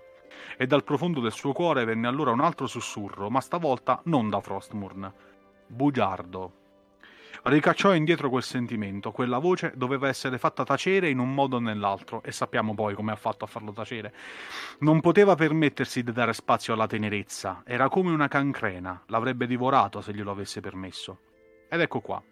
E 0.56 0.66
dal 0.66 0.84
profondo 0.84 1.20
del 1.20 1.32
suo 1.32 1.52
cuore 1.52 1.84
venne 1.84 2.06
allora 2.06 2.32
un 2.32 2.40
altro 2.40 2.66
sussurro, 2.66 3.30
ma 3.30 3.40
stavolta 3.40 4.00
non 4.04 4.28
da 4.28 4.40
Frostmourne. 4.40 5.14
Bugiardo, 5.66 6.57
Ricacciò 7.44 7.94
indietro 7.94 8.28
quel 8.28 8.42
sentimento, 8.42 9.12
quella 9.12 9.38
voce 9.38 9.72
doveva 9.76 10.08
essere 10.08 10.38
fatta 10.38 10.64
tacere 10.64 11.08
in 11.08 11.18
un 11.18 11.32
modo 11.32 11.56
o 11.56 11.60
nell'altro, 11.60 12.22
e 12.22 12.32
sappiamo 12.32 12.74
poi 12.74 12.94
come 12.94 13.12
ha 13.12 13.16
fatto 13.16 13.44
a 13.44 13.48
farlo 13.48 13.72
tacere. 13.72 14.12
Non 14.80 15.00
poteva 15.00 15.34
permettersi 15.34 16.02
di 16.02 16.12
dare 16.12 16.32
spazio 16.32 16.74
alla 16.74 16.86
tenerezza, 16.86 17.62
era 17.64 17.88
come 17.88 18.10
una 18.10 18.28
cancrena, 18.28 19.04
l'avrebbe 19.06 19.46
divorato 19.46 20.00
se 20.00 20.12
glielo 20.12 20.30
avesse 20.30 20.60
permesso. 20.60 21.18
Ed 21.68 21.80
ecco 21.80 22.00
qua. 22.00 22.22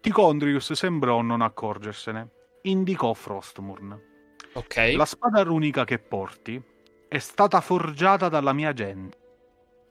Ticondrius 0.00 0.72
sembrò 0.72 1.22
non 1.22 1.40
accorgersene. 1.40 2.30
Indicò 2.62 3.14
Frostmourne. 3.14 4.12
Ok. 4.54 4.94
La 4.96 5.04
spada 5.04 5.42
runica 5.42 5.84
che 5.84 5.98
porti 5.98 6.62
è 7.08 7.18
stata 7.18 7.60
forgiata 7.60 8.28
dalla 8.28 8.52
mia 8.52 8.72
gente 8.72 9.22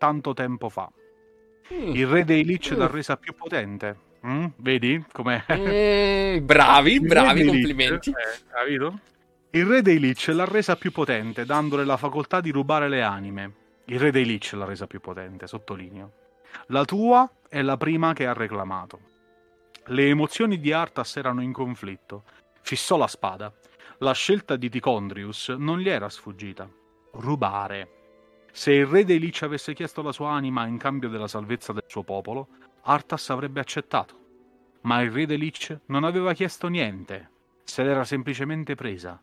tanto 0.03 0.33
tempo 0.33 0.67
fa. 0.67 0.91
Mm. 1.73 1.95
Il 1.95 2.07
re 2.07 2.25
dei 2.25 2.43
Lich 2.43 2.73
mm. 2.73 2.77
l'ha 2.77 2.87
resa 2.87 3.15
più 3.15 3.33
potente 3.33 4.11
Mm, 4.25 4.45
vedi 4.57 5.03
com'è? 5.11 5.43
Mm, 5.51 6.45
bravi, 6.45 6.99
bravi, 7.01 7.45
complimenti. 7.45 8.09
Eh, 8.09 8.43
capito? 8.49 8.99
Il 9.51 9.65
re 9.65 9.81
dei 9.81 9.99
Lich 9.99 10.27
l'ha 10.29 10.45
resa 10.45 10.75
più 10.75 10.91
potente, 10.91 11.45
dandole 11.45 11.83
la 11.83 11.97
facoltà 11.97 12.41
di 12.41 12.49
rubare 12.49 12.89
le 12.89 13.03
anime. 13.03 13.53
Il 13.85 13.99
re 13.99 14.11
dei 14.11 14.25
Lich 14.25 14.53
l'ha 14.53 14.65
resa 14.65 14.87
più 14.87 15.01
potente, 15.01 15.45
sottolineo. 15.45 16.11
La 16.67 16.85
tua 16.85 17.29
è 17.49 17.61
la 17.61 17.77
prima 17.77 18.13
che 18.13 18.25
ha 18.25 18.33
reclamato. 18.33 19.11
Le 19.87 20.07
emozioni 20.07 20.59
di 20.59 20.71
Arthas 20.71 21.17
erano 21.17 21.41
in 21.41 21.51
conflitto. 21.51 22.23
Fissò 22.61 22.97
la 22.97 23.07
spada. 23.07 23.51
La 23.97 24.13
scelta 24.13 24.55
di 24.55 24.69
Ticondrius 24.69 25.49
non 25.49 25.79
gli 25.79 25.89
era 25.89 26.09
sfuggita. 26.09 26.69
Rubare. 27.11 27.89
Se 28.51 28.71
il 28.71 28.85
re 28.85 29.03
dei 29.03 29.19
Lich 29.19 29.43
avesse 29.43 29.73
chiesto 29.73 30.01
la 30.01 30.11
sua 30.11 30.31
anima 30.31 30.65
in 30.65 30.77
cambio 30.77 31.09
della 31.09 31.27
salvezza 31.27 31.73
del 31.73 31.85
suo 31.87 32.03
popolo, 32.03 32.47
Arthas 32.85 33.29
avrebbe 33.29 33.59
accettato. 33.59 34.19
Ma 34.81 35.01
il 35.01 35.11
re 35.11 35.25
Lich 35.25 35.79
non 35.87 36.03
aveva 36.03 36.33
chiesto 36.33 36.67
niente, 36.67 37.29
se 37.63 37.83
l'era 37.83 38.03
semplicemente 38.03 38.75
presa. 38.75 39.21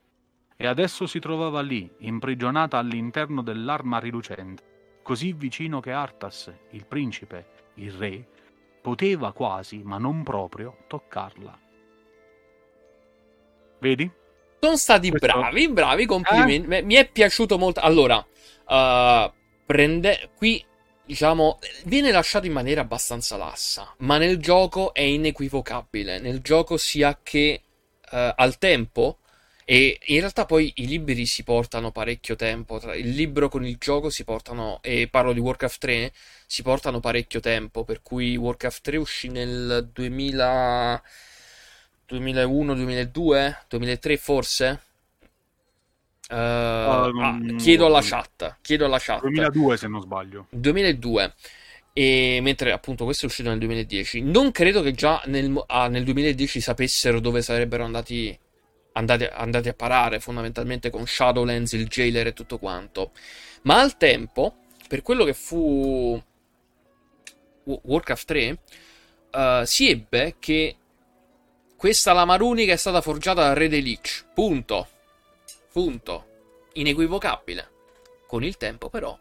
E 0.57 0.67
adesso 0.67 1.07
si 1.07 1.19
trovava 1.19 1.61
lì, 1.61 1.91
imprigionata 1.99 2.79
all'interno 2.79 3.43
dell'arma 3.43 3.99
rilucente, 3.99 4.99
così 5.03 5.33
vicino 5.33 5.81
che 5.81 5.93
Arthas, 5.93 6.53
il 6.71 6.87
principe, 6.87 7.47
il 7.75 7.93
re, 7.93 8.27
poteva 8.81 9.33
quasi, 9.33 9.83
ma 9.83 9.99
non 9.99 10.23
proprio, 10.23 10.79
toccarla. 10.87 11.59
Vedi? 13.81 14.11
Sono 14.61 14.77
stati 14.77 15.11
Questo... 15.11 15.27
bravi, 15.27 15.69
bravi, 15.69 16.07
complimenti. 16.07 16.75
Eh? 16.75 16.83
Mi 16.83 16.95
è 16.95 17.11
piaciuto 17.11 17.59
molto. 17.59 17.81
Allora, 17.81 18.17
uh, 18.17 19.33
prende... 19.67 20.31
qui, 20.37 20.63
diciamo, 21.11 21.59
viene 21.87 22.13
lasciato 22.13 22.47
in 22.47 22.53
maniera 22.53 22.83
abbastanza 22.83 23.37
lassa, 23.37 23.93
ma 23.99 24.17
nel 24.17 24.39
gioco 24.39 24.95
è 24.95 25.01
inequivocabile. 25.01 26.21
Nel 26.21 26.41
gioco 26.41 26.77
sia 26.77 27.19
che 27.21 27.63
uh, 28.13 28.33
al 28.37 28.59
tempo 28.59 29.19
e 29.65 29.99
in 30.05 30.21
realtà 30.21 30.47
poi 30.47 30.73
i 30.77 30.87
libri 30.87 31.27
si 31.27 31.43
portano 31.43 31.91
parecchio 31.91 32.37
tempo. 32.37 32.81
Il 32.93 33.11
libro 33.11 33.49
con 33.49 33.67
il 33.67 33.77
gioco 33.77 34.09
si 34.09 34.23
portano, 34.23 34.79
e 34.83 35.09
parlo 35.09 35.33
di 35.33 35.41
Warcraft 35.41 35.81
3, 35.81 36.13
si 36.47 36.63
portano 36.63 37.01
parecchio 37.01 37.41
tempo. 37.41 37.83
Per 37.83 38.03
cui 38.03 38.37
Warcraft 38.37 38.81
3 38.81 38.97
uscì 38.97 39.29
nel 39.31 39.91
2000, 39.93 41.03
2001, 42.07 42.75
2002, 42.75 43.65
2003 43.67 44.17
forse. 44.17 44.81
Uh, 46.31 46.35
ah, 46.35 47.41
chiedo 47.59 47.87
alla 47.87 48.01
chat. 48.03 48.59
Chiedo 48.61 48.85
alla 48.85 48.99
chat. 49.01 49.21
2002 49.21 49.77
se 49.77 49.89
non 49.89 50.01
sbaglio. 50.01 50.47
2002. 50.51 51.35
E 51.93 52.39
mentre 52.41 52.71
appunto 52.71 53.05
questo 53.05 53.25
è 53.25 53.29
uscito 53.29 53.49
nel 53.49 53.59
2010. 53.59 54.23
Non 54.23 54.53
credo 54.53 54.81
che 54.81 54.93
già 54.93 55.21
nel, 55.27 55.61
ah, 55.67 55.89
nel 55.89 56.05
2010 56.05 56.61
sapessero 56.61 57.19
dove 57.19 57.43
sarebbero 57.43 57.85
andati 57.85 58.39
andate, 58.93 59.29
andate 59.29 59.69
a 59.71 59.75
parare 59.75 60.21
fondamentalmente 60.21 60.91
con 60.91 61.07
Shadowlands, 61.07 61.73
il 61.73 61.87
jailer 61.87 62.29
e 62.29 62.33
tutto 62.33 62.59
quanto. 62.59 63.11
Ma 63.63 63.81
al 63.81 63.97
tempo, 63.97 64.57
per 64.89 65.03
quello 65.03 65.25
che 65.25 65.35
fu 65.35 66.21
Warcraft 67.65 68.27
3, 68.27 68.51
uh, 68.51 69.39
eh, 69.39 69.63
si 69.67 69.91
ebbe 69.91 70.37
che 70.39 70.77
questa 71.77 72.13
lama 72.13 72.37
runica 72.37 72.73
è 72.73 72.77
stata 72.77 73.01
forgiata 73.01 73.43
dal 73.43 73.55
re 73.55 73.69
dei 73.69 73.83
Lich. 73.83 74.27
Punto. 74.35 74.89
Punto. 75.73 76.27
Inequivocabile. 76.73 77.69
Con 78.27 78.43
il 78.45 78.57
tempo, 78.57 78.89
però, 78.89 79.17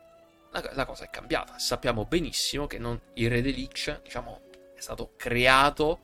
la, 0.52 0.70
la 0.74 0.86
cosa 0.86 1.06
è 1.06 1.10
cambiata. 1.10 1.58
Sappiamo 1.60 2.06
benissimo 2.06 2.68
che 2.68 2.78
non, 2.78 3.00
il 3.16 3.30
re 3.30 3.42
Lich, 3.42 4.02
diciamo, 4.04 4.42
è 4.76 4.80
stato 4.80 5.12
creato 5.16 6.00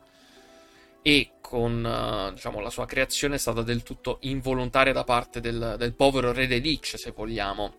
e 1.02 1.32
con 1.40 1.84
uh, 1.84 2.32
diciamo, 2.32 2.60
la 2.60 2.70
sua 2.70 2.84
creazione 2.84 3.36
è 3.36 3.38
stata 3.38 3.62
del 3.62 3.84
tutto 3.84 4.18
involontaria 4.22 4.92
da 4.92 5.04
parte 5.04 5.40
del, 5.40 5.76
del 5.78 5.94
povero 5.94 6.32
re 6.32 6.46
Lich, 6.46 6.98
se 6.98 7.12
vogliamo. 7.12 7.74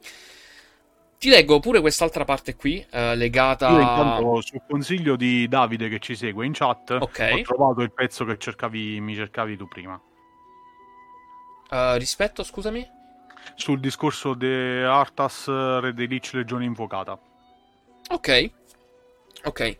Ti 1.20 1.30
leggo 1.30 1.60
pure 1.60 1.82
quest'altra 1.82 2.26
parte 2.26 2.56
qui, 2.56 2.86
uh, 2.92 3.16
legata... 3.16 3.70
Io 3.70 3.80
intanto, 3.80 4.42
sul 4.42 4.62
consiglio 4.68 5.16
di 5.16 5.48
Davide 5.48 5.90
che 5.90 6.00
ci 6.00 6.16
segue 6.16 6.46
in 6.46 6.54
chat, 6.54 6.98
okay. 7.00 7.40
ho 7.40 7.44
trovato 7.44 7.82
il 7.82 7.92
pezzo 7.92 8.24
che 8.24 8.38
cercavi, 8.38 9.02
mi 9.02 9.16
cercavi 9.16 9.58
tu 9.58 9.68
prima. 9.68 10.00
Uh, 11.70 11.98
rispetto, 11.98 12.44
scusami? 12.44 12.88
Sul 13.56 13.80
discorso 13.80 14.34
di 14.34 14.48
Arthas, 14.48 15.48
re 15.48 15.94
dei 15.94 16.08
Lich, 16.08 16.34
legione 16.34 16.66
invocata. 16.66 17.20
Ok. 18.10 18.52
Ok. 19.44 19.78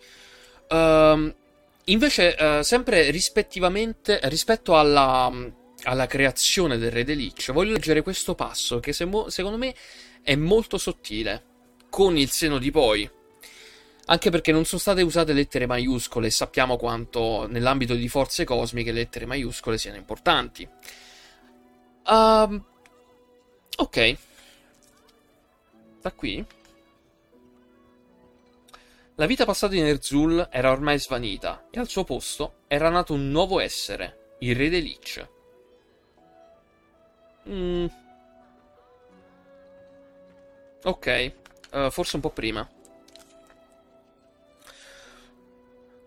Um, 0.70 1.34
Invece, 1.90 2.36
uh, 2.38 2.64
sempre 2.64 3.12
rispettivamente, 3.12 4.20
rispetto 4.24 4.78
alla, 4.78 5.32
alla, 5.84 6.06
creazione 6.06 6.78
del 6.78 6.92
Re 6.92 7.06
dei 7.06 7.16
Lich, 7.16 7.54
voglio 7.54 7.72
leggere 7.72 8.02
questo 8.02 8.36
passo 8.36 8.82
che 8.82 8.92
se 8.92 9.08
secondo 9.28 9.58
me 9.58 9.74
è 10.22 10.36
molto 10.36 10.78
sottile, 10.78 11.44
con 11.90 12.18
il 12.18 12.30
seno 12.30 12.58
di 12.58 12.72
poi. 12.72 13.10
Anche 14.10 14.30
perché 14.30 14.52
non 14.52 14.66
sono 14.66 14.82
state 14.82 15.02
usate 15.02 15.32
lettere 15.32 15.66
maiuscole 15.66 16.28
e 16.28 16.32
sappiamo 16.32 16.76
quanto 16.76 17.48
nell'ambito 17.48 17.94
di 17.94 18.10
forze 18.10 18.44
cosmiche 18.44 18.92
lettere 18.92 19.26
maiuscole 19.26 19.78
siano 19.78 19.98
importanti. 19.98 20.68
Uh, 22.08 22.62
ok. 23.78 24.18
Da 26.02 26.12
qui 26.12 26.46
la 29.20 29.26
vita 29.26 29.46
passata 29.46 29.76
in 29.76 29.84
Erzul 29.84 30.48
era 30.52 30.70
ormai 30.70 31.00
svanita 31.00 31.66
e 31.72 31.80
al 31.80 31.88
suo 31.88 32.04
posto 32.04 32.60
era 32.68 32.90
nato 32.90 33.16
un 33.16 33.32
nuovo 33.32 33.60
essere, 33.60 34.36
il 34.42 34.56
re 34.56 34.70
dei 34.70 34.82
Lich. 34.84 35.28
Mm. 37.50 37.86
Ok, 40.84 41.34
uh, 41.72 41.90
forse 41.90 42.16
un 42.16 42.22
po' 42.22 42.30
prima. 42.30 42.70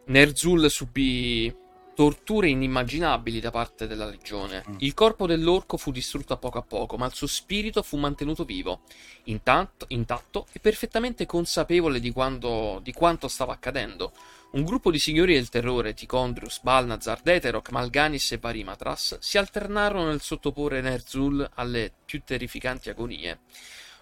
Nerzul 0.05 0.71
subì 0.71 1.53
torture 1.95 2.49
inimmaginabili 2.49 3.41
da 3.41 3.51
parte 3.51 3.87
della 3.87 4.07
legione. 4.07 4.65
Mm. 4.69 4.75
Il 4.79 4.95
corpo 4.95 5.27
dell'orco 5.27 5.77
fu 5.77 5.91
distrutto 5.91 6.33
a 6.33 6.37
poco 6.37 6.59
a 6.59 6.63
poco, 6.63 6.97
ma 6.97 7.07
il 7.07 7.15
suo 7.15 7.27
spirito 7.27 7.83
fu 7.83 7.97
mantenuto 7.97 8.45
vivo, 8.45 8.81
intanto, 9.25 9.87
intatto 9.89 10.47
e 10.53 10.61
perfettamente 10.61 11.27
consapevole 11.27 12.01
di, 12.01 12.11
quando, 12.11 12.81
di, 12.83 12.93
quanto 12.93 13.29
stava 13.29 13.53
accadendo. 13.53 14.13
Un 14.53 14.65
gruppo 14.65 14.91
di 14.91 14.99
signori 14.99 15.35
del 15.35 15.49
terrore, 15.49 15.95
Ticondrius, 15.95 16.61
Balnazar, 16.63 17.21
Deterok, 17.23 17.71
Malganis 17.71 18.33
e 18.33 18.39
Varimatras, 18.39 19.19
si 19.21 19.39
alternarono 19.39 20.07
nel 20.07 20.21
sottoporre 20.21 20.81
Nerzul 20.81 21.49
alle 21.55 21.93
più 22.05 22.23
terrificanti 22.25 22.91
agonie. 22.91 23.41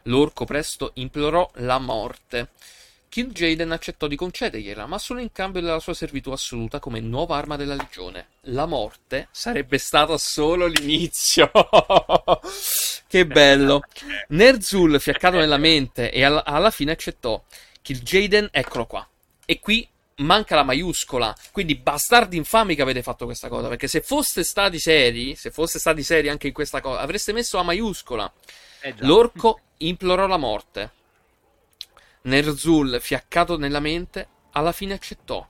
L'orco 0.05 0.45
presto 0.45 0.93
implorò 0.95 1.51
la 1.57 1.79
morte 1.79 2.51
Kill 3.09 3.33
Jaden 3.33 3.73
accettò 3.73 4.07
di 4.07 4.17
concedergliela, 4.17 4.87
ma 4.87 4.99
solo 4.99 5.21
in 5.21 5.33
cambio 5.33 5.61
della 5.63 5.81
sua 5.81 5.95
servitù 5.95 6.31
assoluta 6.31 6.79
come 6.79 7.01
nuova 7.01 7.37
arma 7.37 7.57
della 7.57 7.75
legione. 7.75 8.29
La 8.43 8.67
morte 8.67 9.29
sarebbe 9.31 9.79
stata 9.79 10.19
solo 10.19 10.67
l'inizio. 10.67 11.51
che 13.09 13.27
bello. 13.27 13.83
Nerzul, 14.29 15.01
fiaccato 15.01 15.39
nella 15.39 15.57
mente, 15.57 16.11
e 16.11 16.23
alla, 16.23 16.45
alla 16.45 16.71
fine 16.71 16.93
accettò. 16.93 17.43
Kill 17.81 18.01
Jaden, 18.01 18.49
eccolo 18.53 18.85
qua. 18.85 19.09
E 19.47 19.59
qui 19.61 19.89
manca 20.17 20.55
la 20.55 20.63
maiuscola. 20.63 21.35
Quindi 21.51 21.77
bastardi 21.77 22.37
infami 22.37 22.75
che 22.75 22.83
avete 22.83 23.03
fatto 23.03 23.25
questa 23.25 23.49
cosa. 23.49 23.69
Perché 23.69 23.89
se 23.89 24.03
foste 24.03 24.45
stati 24.45 24.79
seri, 24.79 25.35
se 25.35 25.51
foste 25.51 25.79
stati 25.79 26.03
seri 26.03 26.29
anche 26.29 26.49
in 26.49 26.53
questa 26.53 26.81
cosa, 26.81 27.01
avreste 27.01 27.33
messo 27.33 27.57
la 27.57 27.63
maiuscola. 27.63 28.31
Eh 28.81 28.95
L'orco 28.99 29.61
implorò 29.79 30.27
la 30.27 30.37
morte. 30.37 30.91
Nerzul, 32.29 33.01
fiaccato 33.01 33.57
nella 33.57 33.81
mente, 33.81 34.29
alla 34.53 34.73
fine 34.73 34.93
accettò. 34.93 35.47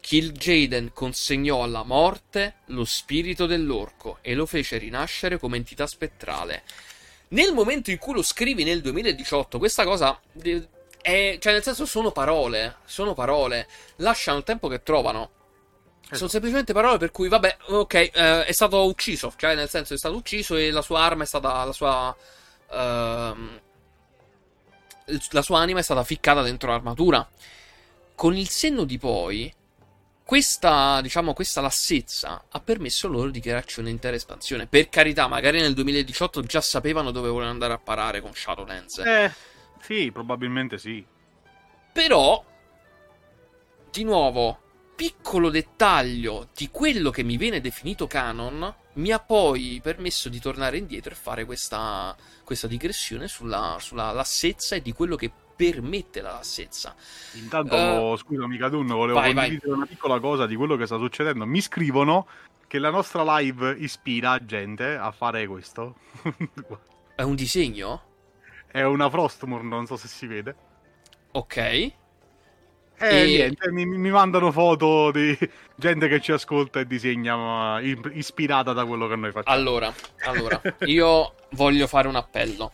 Kill 0.00 0.32
Jaden 0.32 0.92
consegnò 0.92 1.62
alla 1.62 1.82
morte 1.82 2.56
lo 2.66 2.84
spirito 2.84 3.46
dell'orco 3.46 4.18
e 4.20 4.34
lo 4.34 4.46
fece 4.46 4.76
rinascere 4.76 5.38
come 5.38 5.56
entità 5.56 5.86
spettrale. 5.86 6.62
Nel 7.28 7.52
momento 7.52 7.90
in 7.90 7.98
cui 7.98 8.14
lo 8.14 8.22
scrivi 8.22 8.64
nel 8.64 8.80
2018, 8.82 9.58
questa 9.58 9.84
cosa 9.84 10.20
è, 11.00 11.38
cioè 11.40 11.52
nel 11.52 11.62
senso 11.62 11.86
sono 11.86 12.12
parole, 12.12 12.76
sono 12.84 13.14
parole, 13.14 13.66
lasciano 13.96 14.38
il 14.38 14.44
tempo 14.44 14.68
che 14.68 14.82
trovano. 14.82 15.30
Sono 16.02 16.14
esatto. 16.14 16.28
semplicemente 16.28 16.72
parole 16.72 16.98
per 16.98 17.12
cui, 17.12 17.28
vabbè, 17.28 17.56
ok, 17.68 17.94
eh, 17.94 18.44
è 18.44 18.52
stato 18.52 18.84
ucciso, 18.84 19.32
cioè 19.36 19.54
nel 19.54 19.68
senso 19.68 19.94
è 19.94 19.98
stato 19.98 20.16
ucciso 20.16 20.56
e 20.56 20.70
la 20.70 20.82
sua 20.82 21.00
arma 21.00 21.22
è 21.22 21.26
stata 21.26 21.64
la 21.64 21.72
sua... 21.72 22.16
Uh, 22.68 23.68
la 25.30 25.42
sua 25.42 25.60
anima 25.60 25.80
è 25.80 25.82
stata 25.82 26.04
ficcata 26.04 26.42
dentro 26.42 26.70
l'armatura. 26.70 27.28
Con 28.14 28.36
il 28.36 28.48
senno 28.48 28.84
di 28.84 28.98
poi, 28.98 29.52
questa, 30.24 31.00
diciamo, 31.00 31.32
questa 31.32 31.60
lassezza 31.60 32.44
ha 32.48 32.60
permesso 32.60 33.08
loro 33.08 33.30
di 33.30 33.40
crearci 33.40 33.80
un'intera 33.80 34.14
espansione. 34.14 34.66
Per 34.66 34.88
carità, 34.88 35.26
magari 35.26 35.60
nel 35.60 35.74
2018 35.74 36.42
già 36.42 36.60
sapevano 36.60 37.10
dove 37.10 37.28
volevano 37.28 37.50
andare 37.50 37.72
a 37.72 37.78
parare 37.78 38.20
con 38.20 38.34
Shadowlands. 38.34 38.98
Eh, 38.98 39.32
sì, 39.82 40.10
probabilmente 40.12 40.78
sì. 40.78 41.04
Però, 41.92 42.44
di 43.90 44.04
nuovo, 44.04 44.60
piccolo 44.94 45.50
dettaglio 45.50 46.48
di 46.54 46.68
quello 46.70 47.10
che 47.10 47.22
mi 47.22 47.36
viene 47.36 47.60
definito 47.60 48.06
canon 48.06 48.72
mi 49.00 49.10
ha 49.10 49.18
poi 49.18 49.80
permesso 49.82 50.28
di 50.28 50.38
tornare 50.38 50.76
indietro 50.76 51.12
e 51.12 51.16
fare 51.16 51.44
questa, 51.44 52.14
questa 52.44 52.66
digressione 52.66 53.26
sulla, 53.26 53.78
sulla 53.80 54.12
lassezza 54.12 54.76
e 54.76 54.82
di 54.82 54.92
quello 54.92 55.16
che 55.16 55.32
permette 55.56 56.20
la 56.20 56.32
lassezza. 56.32 56.94
Intanto, 57.34 57.76
uh, 57.76 58.16
scusami 58.16 58.56
Cadun, 58.56 58.86
volevo 58.86 59.18
vai, 59.18 59.34
condividere 59.34 59.68
vai. 59.68 59.76
una 59.76 59.86
piccola 59.86 60.20
cosa 60.20 60.46
di 60.46 60.54
quello 60.54 60.76
che 60.76 60.86
sta 60.86 60.98
succedendo. 60.98 61.44
Mi 61.46 61.60
scrivono 61.60 62.26
che 62.66 62.78
la 62.78 62.90
nostra 62.90 63.38
live 63.38 63.74
ispira 63.78 64.44
gente 64.44 64.94
a 64.94 65.10
fare 65.10 65.46
questo. 65.46 65.96
È 67.16 67.22
un 67.22 67.34
disegno? 67.34 68.02
È 68.66 68.82
una 68.82 69.10
Frostmourne, 69.10 69.68
non 69.68 69.86
so 69.86 69.96
se 69.96 70.08
si 70.08 70.26
vede. 70.26 70.54
Ok. 71.32 71.98
E, 73.00 73.22
e... 73.22 73.24
niente, 73.24 73.72
mi, 73.72 73.86
mi, 73.86 74.10
mandano 74.10 74.52
foto 74.52 75.10
di 75.10 75.36
gente 75.74 76.06
che 76.06 76.20
ci 76.20 76.32
ascolta 76.32 76.80
e 76.80 76.86
disegna 76.86 77.80
ispirata 78.12 78.74
da 78.74 78.84
quello 78.84 79.08
che 79.08 79.16
noi 79.16 79.32
facciamo. 79.32 79.56
Allora, 79.56 79.94
allora 80.24 80.60
io 80.84 81.34
voglio 81.52 81.86
fare 81.86 82.08
un 82.08 82.16
appello. 82.16 82.72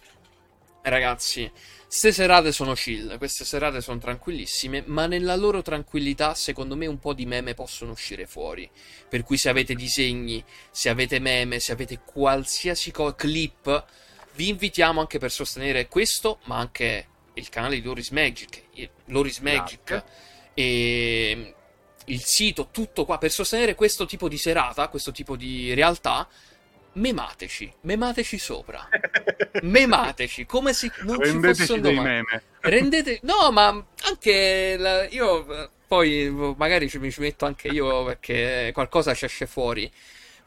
Ragazzi, 0.83 1.51
queste 1.87 2.13
serate 2.13 2.51
sono 2.51 2.75
chill, 2.75 3.17
queste 3.19 3.45
serate 3.45 3.81
sono 3.81 3.99
tranquillissime, 3.99 4.83
ma 4.87 5.07
nella 5.07 5.37
loro 5.37 5.63
tranquillità, 5.63 6.35
secondo 6.35 6.75
me, 6.75 6.87
un 6.87 6.99
po' 6.99 7.13
di 7.13 7.27
meme 7.27 7.55
possono 7.55 7.93
uscire 7.93 8.27
fuori. 8.27 8.69
Per 9.09 9.23
cui 9.23 9.37
se 9.37 9.49
avete 9.49 9.75
disegni, 9.75 10.45
se 10.71 10.89
avete 10.89 11.21
meme, 11.21 11.61
se 11.61 11.71
avete 11.71 12.01
qualsiasi 12.05 12.91
co- 12.91 13.15
clip, 13.15 13.85
vi 14.35 14.49
invitiamo 14.49 15.01
anche 15.01 15.19
per 15.19 15.31
sostenere 15.31 15.87
questo, 15.87 16.41
ma 16.45 16.57
anche 16.57 17.07
il 17.37 17.49
canale 17.49 17.77
di 17.77 17.83
Loris 17.83 18.11
Magic, 18.11 18.63
Loris 19.07 19.39
Magic 19.41 20.03
e 20.55 21.55
il 22.07 22.21
sito, 22.23 22.69
tutto 22.71 23.05
qua, 23.05 23.19
per 23.19 23.31
sostenere 23.31 23.75
questo 23.75 24.07
tipo 24.07 24.29
di 24.29 24.39
serata, 24.39 24.89
questo 24.89 25.13
tipo 25.13 25.37
di 25.37 25.75
realtà 25.75 26.29
memateci, 26.97 27.73
memateci 27.83 28.39
sopra. 28.39 28.89
memateci, 29.63 30.47
come 30.47 30.73
se 30.73 30.91
non 31.01 31.19
Rendeteci 31.19 31.55
ci 31.55 31.61
fosse 31.61 31.73
un 31.75 31.81
domani. 31.81 32.09
Meme. 32.09 32.43
Rendete... 32.61 33.21
No, 33.23 33.51
ma 33.51 33.85
anche 34.05 34.77
la... 34.79 35.07
io 35.09 35.71
poi 35.87 36.29
magari 36.57 36.89
ci, 36.89 36.99
ci 37.11 37.21
metto 37.21 37.45
anche 37.47 37.69
io 37.69 38.05
perché 38.05 38.71
qualcosa 38.73 39.15
ci 39.15 39.25
esce 39.25 39.47
fuori. 39.47 39.91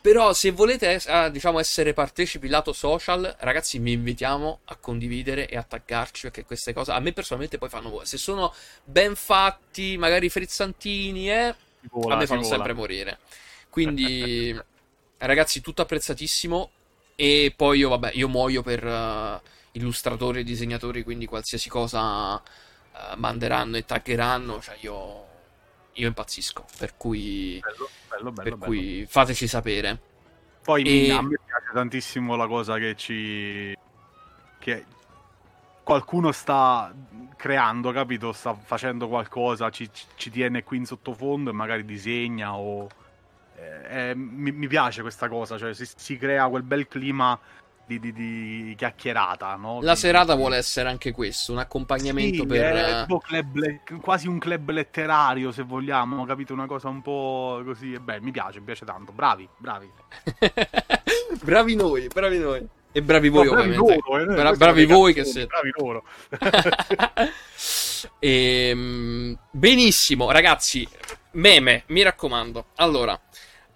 Però 0.02 0.32
se 0.34 0.52
volete 0.52 1.02
eh, 1.06 1.32
diciamo 1.32 1.60
essere 1.60 1.94
partecipi 1.94 2.48
lato 2.48 2.72
social, 2.72 3.36
ragazzi, 3.40 3.80
vi 3.80 3.92
invitiamo 3.92 4.62
a 4.66 4.76
condividere 4.78 5.48
e 5.48 5.58
a 5.58 5.64
taggarci 5.64 6.24
perché 6.24 6.46
queste 6.46 6.74
cose 6.74 6.92
a 6.92 7.00
me 7.00 7.12
personalmente 7.12 7.58
poi 7.58 7.70
fanno 7.70 8.02
Se 8.06 8.18
sono 8.18 8.54
ben 8.84 9.16
fatti, 9.16 9.98
magari 9.98 10.30
frizzantini, 10.30 11.30
eh, 11.30 11.56
vola, 11.92 12.16
a 12.16 12.18
me 12.18 12.28
fanno 12.28 12.44
sempre 12.44 12.74
morire. 12.74 13.20
Quindi 13.70 14.58
Ragazzi, 15.20 15.62
tutto 15.62 15.82
apprezzatissimo. 15.82 16.72
E 17.16 17.54
poi 17.56 17.80
io, 17.80 17.90
vabbè, 17.90 18.12
io 18.14 18.30
muoio 18.30 18.62
per 18.62 18.86
uh, 18.86 19.42
illustratori 19.74 20.40
e 20.40 20.44
disegnatori, 20.44 21.04
quindi 21.04 21.26
qualsiasi 21.26 21.68
cosa 21.68 22.36
uh, 22.36 22.42
manderanno 23.18 23.76
e 23.76 23.86
taggeranno, 23.86 24.62
cioè 24.62 24.78
io, 24.80 25.28
io 25.94 26.08
impazzisco. 26.08 26.66
Per 26.78 26.96
cui, 26.98 27.60
bello, 27.62 27.90
bello, 28.10 28.32
bello, 28.32 28.58
per 28.58 28.68
cui 28.68 29.06
fateci 29.08 29.48
sapere. 29.48 30.00
Poi 30.64 30.84
e... 30.84 31.12
a 31.12 31.22
me 31.22 31.40
piace 31.46 31.70
tantissimo 31.74 32.36
la 32.36 32.48
cosa 32.48 32.78
che 32.78 32.96
ci... 32.96 33.76
che 34.60 34.86
qualcuno 35.84 36.32
sta 36.32 36.94
creando, 37.36 37.92
capito? 37.92 38.32
Sta 38.32 38.54
facendo 38.54 39.08
qualcosa, 39.08 39.70
ci, 39.70 39.90
ci 40.16 40.30
tiene 40.30 40.64
qui 40.64 40.78
in 40.78 40.86
sottofondo 40.86 41.50
e 41.50 41.54
magari 41.54 41.84
disegna 41.86 42.56
o 42.56 42.88
eh, 43.90 44.14
mi, 44.16 44.52
mi, 44.52 44.68
piace 44.68 45.02
questa 45.02 45.28
cosa, 45.28 45.58
cioè 45.58 45.74
si, 45.74 45.86
si 45.96 46.18
crea 46.18 46.48
quel 46.48 46.64
bel 46.64 46.88
clima 46.88 47.38
di, 47.98 48.00
di, 48.00 48.14
di 48.14 48.76
chiacchierata. 48.78 49.56
No? 49.56 49.80
La 49.82 49.96
serata 49.96 50.36
vuole 50.36 50.58
essere 50.58 50.90
anche 50.90 51.12
questo, 51.12 51.54
un 51.54 51.58
accompagnamento 51.58 52.42
sì, 52.42 52.46
per... 52.46 52.76
È 52.76 53.06
club, 53.08 54.00
quasi 54.02 54.28
un 54.28 54.38
club 54.38 54.70
letterario, 54.70 55.52
se 55.52 55.64
vogliamo, 55.64 56.24
capito? 56.26 56.54
Una 56.54 56.68
cosa 56.68 56.90
un 56.90 57.02
po' 57.02 57.62
così. 57.66 57.94
E 57.94 58.00
beh, 58.00 58.22
mi 58.22 58.30
piace, 58.30 58.60
mi 58.60 58.66
piace 58.66 58.86
tanto. 58.86 59.12
Bravi, 59.12 59.50
bravi. 59.58 59.90
bravi 61.42 61.76
noi, 61.76 62.08
bravi 62.14 62.38
noi. 62.38 62.68
E 62.92 63.02
bravi 63.02 63.30
voi, 63.30 63.46
no, 63.46 63.52
bravi 63.54 63.70
ovviamente. 63.76 64.02
Loro, 64.08 64.22
eh, 64.22 64.36
Bra- 64.36 64.54
bravi 64.54 64.86
voi 64.86 65.14
che 65.14 65.24
siete. 65.24 65.48
Bravi 65.48 65.72
loro. 65.78 66.04
e, 68.20 68.70
ehm, 68.70 69.38
benissimo, 69.52 70.32
ragazzi. 70.32 70.88
Meme, 71.32 71.84
mi 71.88 72.02
raccomando. 72.02 72.68
Allora, 72.76 73.20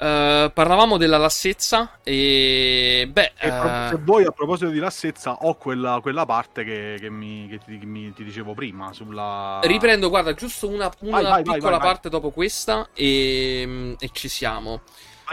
Uh, 0.04 0.52
parlavamo 0.52 0.98
della 0.98 1.16
lassezza 1.16 2.00
e 2.04 3.08
beh 3.10 3.32
e 3.40 3.48
uh... 3.48 3.88
se 3.88 3.96
vuoi 4.02 4.26
a 4.26 4.32
proposito 4.32 4.70
di 4.70 4.80
lassezza 4.80 5.32
ho 5.44 5.56
quella, 5.56 6.00
quella 6.02 6.26
parte 6.26 6.66
che, 6.66 6.98
che, 7.00 7.10
mi, 7.10 7.48
che 7.48 7.60
ti, 7.60 7.86
mi, 7.86 8.12
ti, 8.12 8.26
dicevo 8.26 8.54
prima 8.54 8.92
sulla 8.92 9.62
riprendo 9.64 10.10
guarda 10.10 10.34
giusto 10.34 10.68
una, 10.68 10.92
una 11.00 11.22
vai, 11.22 11.44
vai, 11.44 11.44
piccola 11.44 11.78
vai, 11.78 11.88
parte 11.88 12.10
dopo 12.10 12.32
questa 12.32 12.90
e, 12.94 13.96
e 13.98 14.10
ci 14.12 14.28
siamo. 14.28 14.82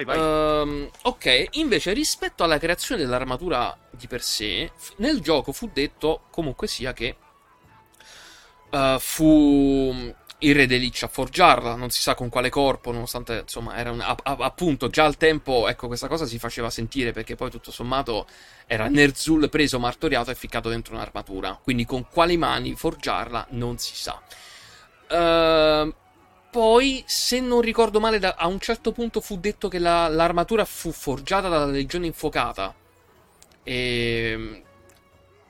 Uh, 0.06 0.88
ok 1.02 1.48
invece 1.52 1.92
rispetto 1.92 2.44
alla 2.44 2.58
creazione 2.58 3.02
dell'armatura 3.02 3.76
di 3.90 4.06
per 4.06 4.22
sé 4.22 4.70
nel 4.98 5.20
gioco 5.20 5.50
fu 5.50 5.68
detto 5.72 6.20
comunque 6.30 6.68
sia 6.68 6.92
che 6.92 7.16
Uh, 8.70 9.00
fu 9.00 10.14
il 10.40 10.54
re 10.54 10.66
Deliccia 10.66 11.06
a 11.06 11.08
forgiarla, 11.08 11.74
non 11.74 11.90
si 11.90 12.00
sa 12.00 12.14
con 12.14 12.28
quale 12.28 12.50
corpo, 12.50 12.92
nonostante 12.92 13.40
insomma 13.40 13.76
era 13.76 13.90
un, 13.90 14.00
a, 14.00 14.16
a, 14.22 14.36
appunto 14.40 14.88
già 14.88 15.04
al 15.04 15.16
tempo, 15.16 15.68
ecco 15.68 15.86
questa 15.86 16.08
cosa 16.08 16.26
si 16.26 16.38
faceva 16.38 16.70
sentire 16.70 17.12
perché 17.12 17.36
poi 17.36 17.50
tutto 17.50 17.70
sommato 17.70 18.26
era 18.66 18.88
Nerzul 18.88 19.48
preso, 19.48 19.78
martoriato 19.78 20.30
e 20.30 20.34
ficcato 20.34 20.68
dentro 20.68 20.94
un'armatura, 20.94 21.58
quindi 21.62 21.84
con 21.84 22.06
quali 22.08 22.36
mani 22.36 22.74
forgiarla 22.74 23.48
non 23.50 23.78
si 23.78 23.94
sa. 23.94 24.20
Uh, 25.10 25.92
poi, 26.50 27.04
se 27.06 27.38
non 27.38 27.60
ricordo 27.60 28.00
male, 28.00 28.18
da, 28.18 28.34
a 28.36 28.48
un 28.48 28.58
certo 28.58 28.90
punto 28.90 29.20
fu 29.20 29.38
detto 29.38 29.68
che 29.68 29.78
la, 29.78 30.08
l'armatura 30.08 30.64
fu 30.64 30.90
forgiata 30.90 31.48
dalla 31.48 31.66
legione 31.66 32.06
infuocata. 32.06 32.74
E, 33.62 34.30
ehm, 34.32 34.62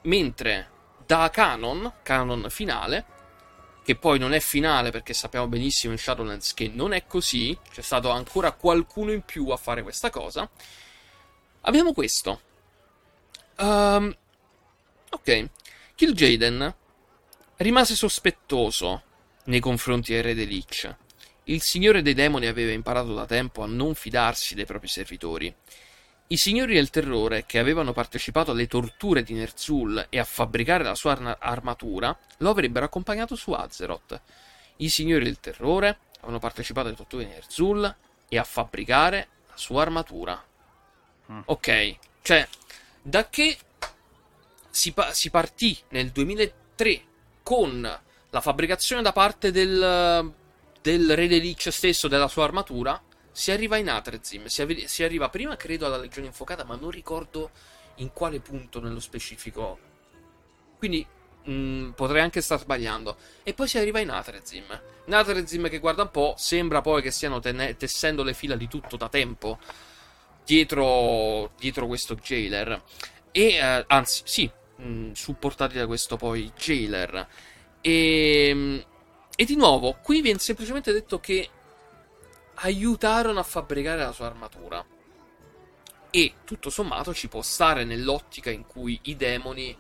mentre 0.02 0.68
da 1.06 1.30
canon, 1.30 1.90
canon 2.02 2.46
finale, 2.50 3.04
che 3.82 3.96
poi 3.96 4.18
non 4.18 4.32
è 4.32 4.40
finale 4.40 4.90
perché 4.90 5.14
sappiamo 5.14 5.48
benissimo 5.48 5.92
in 5.92 5.98
Shadowlands 5.98 6.54
che 6.54 6.68
non 6.68 6.92
è 6.92 7.06
così, 7.06 7.56
c'è 7.70 7.82
stato 7.82 8.10
ancora 8.10 8.52
qualcuno 8.52 9.12
in 9.12 9.22
più 9.22 9.48
a 9.48 9.56
fare 9.56 9.82
questa 9.82 10.10
cosa. 10.10 10.48
Abbiamo 11.62 11.92
questo. 11.92 12.40
Um, 13.58 14.14
ok, 15.10 15.48
Kill 15.94 16.12
Jaden 16.12 16.74
rimase 17.56 17.94
sospettoso 17.94 19.02
nei 19.44 19.60
confronti 19.60 20.12
del 20.12 20.22
re 20.22 20.34
dei 20.34 20.46
Lich. 20.46 20.96
Il 21.44 21.62
signore 21.62 22.02
dei 22.02 22.14
demoni 22.14 22.46
aveva 22.46 22.72
imparato 22.72 23.12
da 23.14 23.26
tempo 23.26 23.62
a 23.62 23.66
non 23.66 23.94
fidarsi 23.94 24.54
dei 24.54 24.66
propri 24.66 24.88
servitori 24.88 25.54
i 26.32 26.36
signori 26.36 26.74
del 26.74 26.90
terrore, 26.90 27.44
che 27.44 27.58
avevano 27.58 27.92
partecipato 27.92 28.52
alle 28.52 28.68
torture 28.68 29.24
di 29.24 29.34
Nerzul 29.34 30.06
e 30.08 30.18
a 30.18 30.24
fabbricare 30.24 30.84
la 30.84 30.94
sua 30.94 31.12
ar- 31.12 31.38
armatura, 31.40 32.16
lo 32.38 32.50
avrebbero 32.50 32.84
accompagnato 32.84 33.34
su 33.34 33.50
Azeroth. 33.50 34.20
I 34.76 34.88
signori 34.88 35.24
del 35.24 35.40
terrore 35.40 35.98
avevano 36.18 36.38
partecipato 36.38 36.86
alle 36.86 36.96
torture 36.96 37.24
di 37.24 37.30
Nerzul 37.30 37.96
e 38.28 38.38
a 38.38 38.44
fabbricare 38.44 39.28
la 39.48 39.56
sua 39.56 39.82
armatura. 39.82 40.40
Mm. 41.32 41.40
Ok, 41.46 41.96
cioè, 42.22 42.48
da 43.02 43.28
che 43.28 43.58
si, 44.70 44.92
pa- 44.92 45.12
si, 45.12 45.30
partì 45.30 45.76
nel 45.88 46.10
2003 46.10 47.02
con 47.42 48.00
la 48.30 48.40
fabbricazione 48.40 49.02
da 49.02 49.10
parte 49.10 49.50
del, 49.50 50.32
del 50.80 51.16
re 51.16 51.26
Lich 51.26 51.70
stesso 51.70 52.06
della 52.06 52.28
sua 52.28 52.44
armatura, 52.44 53.02
si 53.32 53.50
arriva 53.50 53.76
in 53.76 53.88
Atrezim, 53.88 54.46
si, 54.46 54.62
av- 54.62 54.84
si 54.84 55.02
arriva 55.02 55.28
prima 55.28 55.56
credo 55.56 55.86
alla 55.86 55.96
Legione 55.96 56.26
Infuocata, 56.26 56.64
ma 56.64 56.76
non 56.76 56.90
ricordo 56.90 57.50
in 57.96 58.12
quale 58.12 58.40
punto 58.40 58.80
nello 58.80 59.00
specifico. 59.00 59.78
Quindi 60.78 61.06
mh, 61.44 61.52
mm, 61.52 61.90
potrei 61.90 62.22
anche 62.22 62.40
star 62.40 62.58
sbagliando. 62.58 63.16
E 63.42 63.54
poi 63.54 63.68
si 63.68 63.78
arriva 63.78 64.00
in 64.00 64.10
Atrezim. 64.10 64.64
In 65.06 65.14
Atrezim 65.14 65.68
che 65.68 65.78
guarda 65.78 66.02
un 66.02 66.10
po', 66.10 66.34
sembra 66.36 66.80
poi 66.80 67.02
che 67.02 67.10
stiano 67.10 67.40
ten- 67.40 67.76
tessendo 67.76 68.22
le 68.22 68.34
fila 68.34 68.56
di 68.56 68.68
tutto 68.68 68.96
da 68.96 69.08
tempo 69.08 69.58
dietro, 70.44 71.52
dietro 71.58 71.86
questo 71.86 72.14
jailer. 72.16 72.82
E 73.30 73.42
eh, 73.54 73.84
anzi, 73.86 74.22
sì, 74.24 74.50
mh, 74.76 74.84
mm, 74.84 75.12
supportati 75.12 75.76
da 75.76 75.86
questo 75.86 76.16
poi 76.16 76.52
jailer. 76.56 77.26
E, 77.80 78.84
e 79.36 79.44
di 79.44 79.56
nuovo, 79.56 79.98
qui 80.02 80.20
viene 80.20 80.38
semplicemente 80.38 80.92
detto 80.92 81.20
che 81.20 81.48
aiutarono 82.62 83.38
a 83.40 83.44
fabbricare 83.44 84.02
la 84.02 84.12
sua 84.12 84.26
armatura. 84.26 84.84
E 86.10 86.34
tutto 86.44 86.70
sommato 86.70 87.14
ci 87.14 87.28
può 87.28 87.42
stare 87.42 87.84
nell'ottica 87.84 88.50
in 88.50 88.66
cui 88.66 88.98
i 89.02 89.16
demoni. 89.16 89.76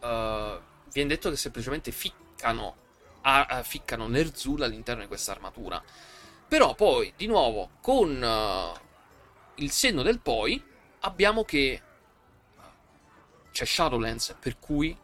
Uh, 0.00 0.60
viene 0.92 1.08
detto 1.08 1.30
che 1.30 1.36
semplicemente 1.36 1.90
ficcano, 1.90 2.76
a, 3.22 3.62
ficcano 3.62 4.06
Nerzul 4.06 4.62
all'interno 4.62 5.02
di 5.02 5.08
questa 5.08 5.32
armatura. 5.32 5.82
Però 6.46 6.74
poi, 6.74 7.12
di 7.16 7.26
nuovo, 7.26 7.70
con 7.80 8.20
uh, 8.22 8.78
il 9.56 9.70
senno 9.70 10.02
del 10.02 10.20
poi, 10.20 10.62
abbiamo 11.00 11.44
che 11.44 11.82
c'è 13.50 13.64
Shadowlands, 13.64 14.36
per 14.38 14.58
cui 14.58 14.96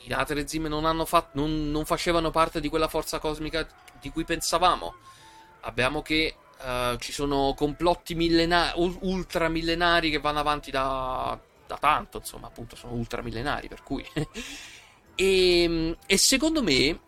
i 0.00 0.08
Latrezim 0.08 0.66
non, 0.66 0.82
non, 1.32 1.70
non 1.70 1.84
facevano 1.84 2.30
parte 2.30 2.60
di 2.60 2.68
quella 2.68 2.88
forza 2.88 3.18
cosmica 3.18 3.66
di 4.00 4.10
cui 4.10 4.24
pensavamo. 4.24 4.96
Abbiamo 5.60 6.02
che 6.02 6.34
uh, 6.62 6.96
ci 6.96 7.12
sono 7.12 7.54
complotti 7.56 8.14
millenari, 8.14 8.72
ultramillenari 9.00 10.10
che 10.10 10.18
vanno 10.18 10.40
avanti 10.40 10.70
da, 10.70 11.38
da 11.66 11.76
tanto, 11.76 12.18
insomma, 12.18 12.48
appunto 12.48 12.76
sono 12.76 12.94
ultramillenari, 12.94 13.68
per 13.68 13.82
cui... 13.82 14.04
e, 14.14 14.26
ehm, 15.14 15.96
e, 16.06 16.16
secondo 16.18 16.62
me, 16.62 16.88
uh, 16.90 16.98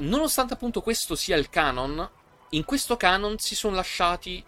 nonostante 0.00 0.54
appunto 0.54 0.80
questo 0.80 1.14
sia 1.14 1.36
il 1.36 1.48
canon, 1.48 2.08
in 2.50 2.64
questo 2.64 2.96
canon 2.96 3.38
si 3.38 3.54
sono 3.54 3.74
lasciati 3.74 4.44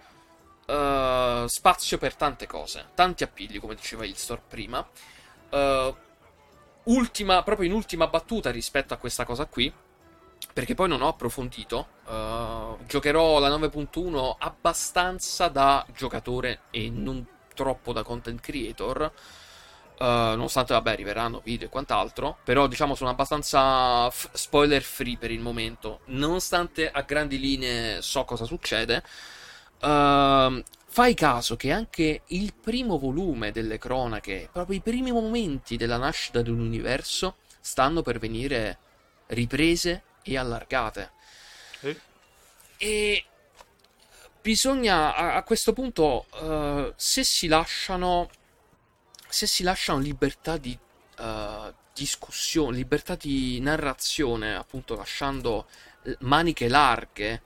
uh, 0.66 1.47
spazio 1.47 1.99
per 1.99 2.15
tante 2.15 2.47
cose, 2.47 2.87
tanti 2.95 3.23
appigli, 3.23 3.61
come 3.61 3.74
diceva 3.74 4.05
Ilstor 4.05 4.41
prima. 4.43 4.87
Uh, 5.51 5.95
ultima, 6.85 7.43
proprio 7.43 7.66
in 7.66 7.73
ultima 7.73 8.07
battuta 8.07 8.51
rispetto 8.51 8.95
a 8.95 8.97
questa 8.97 9.24
cosa 9.24 9.47
qui, 9.47 9.73
perché 10.57 10.74
poi 10.74 10.89
non 10.89 11.03
ho 11.03 11.09
approfondito. 11.09 11.89
Uh, 12.07 12.78
giocherò 12.87 13.39
la 13.39 13.51
9.1 13.51 14.37
abbastanza 14.39 15.49
da 15.49 15.85
giocatore 15.95 16.61
e 16.70 16.89
non 16.89 17.27
troppo 17.55 17.93
da 17.93 18.03
content 18.03 18.41
creator. 18.41 19.12
Uh, 19.99 20.05
nonostante, 20.05 20.73
vabbè, 20.73 20.93
arriveranno 20.93 21.43
video 21.45 21.66
e 21.66 21.70
quant'altro. 21.70 22.39
Però, 22.43 22.69
diciamo, 22.69 22.95
sono 22.95 23.11
abbastanza 23.11 24.09
f- 24.09 24.31
spoiler 24.33 24.81
free 24.81 25.19
per 25.19 25.31
il 25.31 25.41
momento. 25.41 26.01
Nonostante 26.07 26.91
a 26.91 27.03
grandi 27.03 27.39
linee 27.39 28.01
so 28.01 28.24
cosa 28.24 28.47
succede. 28.47 29.03
Uh, 29.83 30.62
fai 30.87 31.12
caso 31.12 31.57
che 31.57 31.70
anche 31.70 32.23
il 32.28 32.55
primo 32.55 32.97
volume 32.99 33.53
delle 33.53 33.77
cronache, 33.77 34.49
proprio 34.51 34.78
i 34.78 34.81
primi 34.81 35.12
momenti 35.12 35.77
della 35.77 35.99
nascita 35.99 36.41
dell'universo, 36.41 37.37
stanno 37.61 38.01
per 38.01 38.19
venire 38.19 38.78
riprese 39.27 40.05
e 40.27 40.36
allargate. 40.36 41.12
Sì. 41.81 42.01
E 42.78 43.24
bisogna 44.43 45.15
a, 45.15 45.36
a 45.36 45.43
questo 45.43 45.73
punto, 45.73 46.27
uh, 46.40 46.93
se 46.97 47.24
si 47.24 47.47
lasciano, 47.47 48.28
se 49.28 49.47
si 49.47 49.62
lasciano 49.62 49.98
libertà 49.98 50.57
di 50.57 50.77
uh, 51.19 51.73
discussione, 51.94 52.77
libertà 52.77 53.15
di 53.15 53.61
narrazione, 53.61 54.55
appunto 54.55 54.94
lasciando 54.97 55.66
maniche 56.20 56.69
larghe 56.69 57.43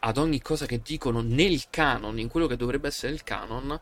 ad 0.00 0.16
ogni 0.16 0.40
cosa 0.40 0.66
che 0.66 0.80
dicono 0.80 1.20
nel 1.20 1.68
canon, 1.68 2.18
in 2.18 2.28
quello 2.28 2.46
che 2.46 2.56
dovrebbe 2.56 2.88
essere 2.88 3.12
il 3.12 3.22
canon, 3.22 3.78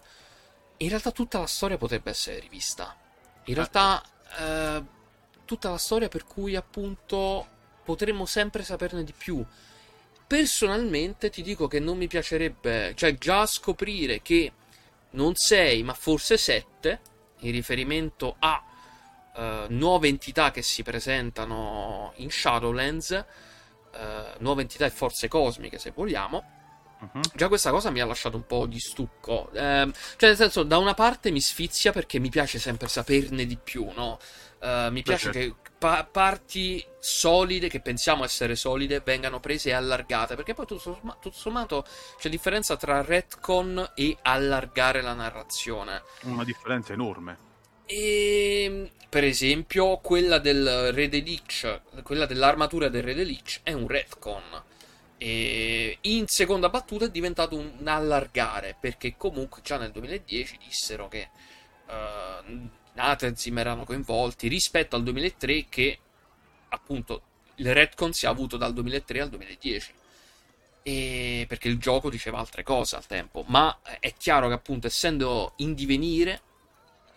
in 0.78 0.88
realtà 0.88 1.12
tutta 1.12 1.38
la 1.38 1.46
storia 1.46 1.76
potrebbe 1.76 2.10
essere 2.10 2.40
rivista. 2.40 2.96
In 3.44 3.54
realtà 3.54 4.02
eh, 4.38 4.82
tutta 5.44 5.70
la 5.70 5.78
storia 5.78 6.08
per 6.08 6.24
cui 6.24 6.56
appunto 6.56 7.46
potremmo 7.88 8.26
sempre 8.26 8.64
saperne 8.64 9.02
di 9.02 9.14
più. 9.16 9.42
Personalmente 10.26 11.30
ti 11.30 11.40
dico 11.40 11.68
che 11.68 11.80
non 11.80 11.96
mi 11.96 12.06
piacerebbe, 12.06 12.92
cioè 12.94 13.16
già 13.16 13.46
scoprire 13.46 14.20
che 14.20 14.52
non 15.12 15.34
6 15.34 15.82
ma 15.84 15.94
forse 15.94 16.36
7 16.36 17.00
in 17.38 17.52
riferimento 17.52 18.36
a 18.40 18.62
uh, 19.32 19.40
nuove 19.72 20.08
entità 20.08 20.50
che 20.50 20.60
si 20.60 20.82
presentano 20.82 22.12
in 22.16 22.30
Shadowlands 22.30 23.24
uh, 23.92 24.42
nuove 24.42 24.60
entità 24.60 24.84
e 24.84 24.90
forze 24.90 25.28
cosmiche, 25.28 25.78
se 25.78 25.92
vogliamo. 25.92 26.44
Uh-huh. 27.00 27.20
Già 27.34 27.48
questa 27.48 27.70
cosa 27.70 27.88
mi 27.88 28.00
ha 28.00 28.04
lasciato 28.04 28.36
un 28.36 28.44
po' 28.44 28.66
di 28.66 28.80
stucco. 28.80 29.50
Eh, 29.52 29.90
cioè, 30.16 30.28
nel 30.28 30.36
senso, 30.36 30.62
da 30.62 30.76
una 30.76 30.92
parte 30.92 31.30
mi 31.30 31.40
sfizia 31.40 31.90
perché 31.90 32.18
mi 32.18 32.28
piace 32.28 32.58
sempre 32.58 32.88
saperne 32.88 33.46
di 33.46 33.56
più, 33.56 33.88
no? 33.94 34.18
Uh, 34.60 34.90
mi 34.90 35.02
piace 35.02 35.32
certo. 35.32 35.38
che 35.38 35.67
pa- 35.78 36.06
parti 36.10 36.84
solide, 36.98 37.68
che 37.68 37.80
pensiamo 37.80 38.24
essere 38.24 38.56
solide, 38.56 39.00
vengano 39.00 39.40
prese 39.40 39.70
e 39.70 39.72
allargate. 39.72 40.34
Perché 40.34 40.54
poi 40.54 40.66
tutto, 40.66 40.80
somma- 40.80 41.16
tutto 41.20 41.36
sommato 41.36 41.84
c'è 42.18 42.28
differenza 42.28 42.76
tra 42.76 43.02
retcon 43.02 43.92
e 43.94 44.16
allargare 44.22 45.00
la 45.00 45.14
narrazione. 45.14 46.02
Una 46.22 46.44
differenza 46.44 46.92
enorme. 46.92 47.46
E 47.86 48.64
ehm, 48.64 48.90
per 49.08 49.24
esempio, 49.24 49.96
quella 49.98 50.38
del 50.38 50.92
Re 50.92 51.06
Lich, 51.06 52.02
quella 52.02 52.26
dell'armatura 52.26 52.88
del 52.88 53.02
Re 53.02 53.14
Lich 53.14 53.60
è 53.62 53.72
un 53.72 53.86
retcon. 53.86 54.62
E 55.16 55.98
in 56.02 56.26
seconda 56.28 56.68
battuta 56.68 57.06
è 57.06 57.10
diventato 57.10 57.56
un 57.56 57.88
allargare 57.88 58.76
perché 58.78 59.16
comunque 59.16 59.62
già 59.62 59.76
nel 59.76 59.90
2010 59.90 60.58
dissero 60.64 61.08
che 61.08 61.30
uh, 61.86 62.68
Natenzim 62.98 63.58
erano 63.58 63.84
coinvolti 63.84 64.48
rispetto 64.48 64.96
al 64.96 65.02
2003 65.02 65.66
che 65.68 65.98
appunto 66.70 67.22
il 67.56 67.72
retcon 67.72 68.12
si 68.12 68.26
è 68.26 68.28
avuto 68.28 68.56
dal 68.56 68.72
2003 68.72 69.20
al 69.20 69.28
2010 69.30 69.94
e 70.82 71.44
perché 71.48 71.68
il 71.68 71.78
gioco 71.78 72.10
diceva 72.10 72.38
altre 72.38 72.62
cose 72.62 72.96
al 72.96 73.06
tempo 73.06 73.44
ma 73.48 73.80
è 74.00 74.12
chiaro 74.14 74.48
che 74.48 74.54
appunto 74.54 74.86
essendo 74.86 75.54
in 75.56 75.74
divenire 75.74 76.42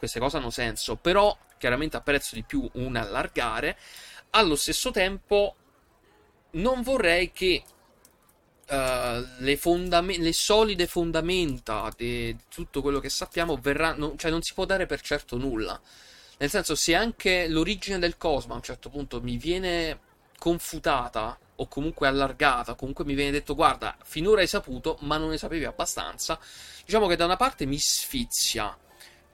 queste 0.02 0.20
cose 0.20 0.38
hanno 0.38 0.50
senso, 0.50 0.96
però 0.96 1.38
chiaramente 1.60 1.96
apprezzo 1.96 2.34
di 2.34 2.42
più 2.42 2.68
un 2.74 2.96
allargare. 2.96 3.78
Allo 4.32 4.56
stesso 4.56 4.90
tempo, 4.90 5.56
non 6.54 6.82
vorrei 6.82 7.32
che 7.32 7.62
uh, 8.72 9.26
le, 9.40 9.58
fondam- 9.58 10.18
le, 10.18 10.34
solide 10.34 10.88
fondamenta 10.88 11.92
di 11.96 12.36
tutto 12.48 12.82
quello 12.82 13.00
che 13.00 13.10
sappiamo 13.10 13.58
verranno, 13.58 14.16
cioè 14.18 14.32
non 14.32 14.42
si 14.42 14.54
può 14.54 14.66
dare 14.66 14.86
per 14.86 15.02
certo 15.02 15.38
nulla. 15.38 15.80
Nel 16.38 16.50
senso, 16.50 16.74
se 16.76 16.96
anche 16.96 17.48
l'origine 17.48 18.00
del 18.00 18.18
cosmo 18.18 18.54
a 18.54 18.56
un 18.56 18.64
certo 18.64 18.90
punto 18.90 19.22
mi 19.22 19.38
viene 19.38 20.00
confutata 20.40 21.38
o 21.56 21.68
comunque 21.68 22.08
allargata, 22.08 22.74
comunque 22.74 23.06
mi 23.06 23.14
viene 23.14 23.30
detto 23.30 23.54
guarda, 23.54 23.96
finora 24.04 24.42
hai 24.42 24.48
saputo, 24.48 24.98
ma 25.02 25.18
non 25.18 25.30
ne 25.30 25.38
sapevi 25.38 25.66
abbastanza, 25.66 26.40
diciamo 26.84 27.06
che 27.06 27.16
da 27.16 27.26
una 27.26 27.36
parte 27.36 27.68
mi 27.68 27.78
sfizia 27.78 28.76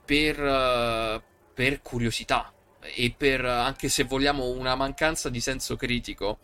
per, 0.03 0.37
uh, 0.37 1.21
per 1.53 1.81
curiosità 1.81 2.51
e 2.81 3.13
per, 3.15 3.45
anche 3.45 3.87
se 3.87 4.03
vogliamo, 4.03 4.49
una 4.49 4.75
mancanza 4.75 5.29
di 5.29 5.39
senso 5.39 5.77
critico. 5.77 6.39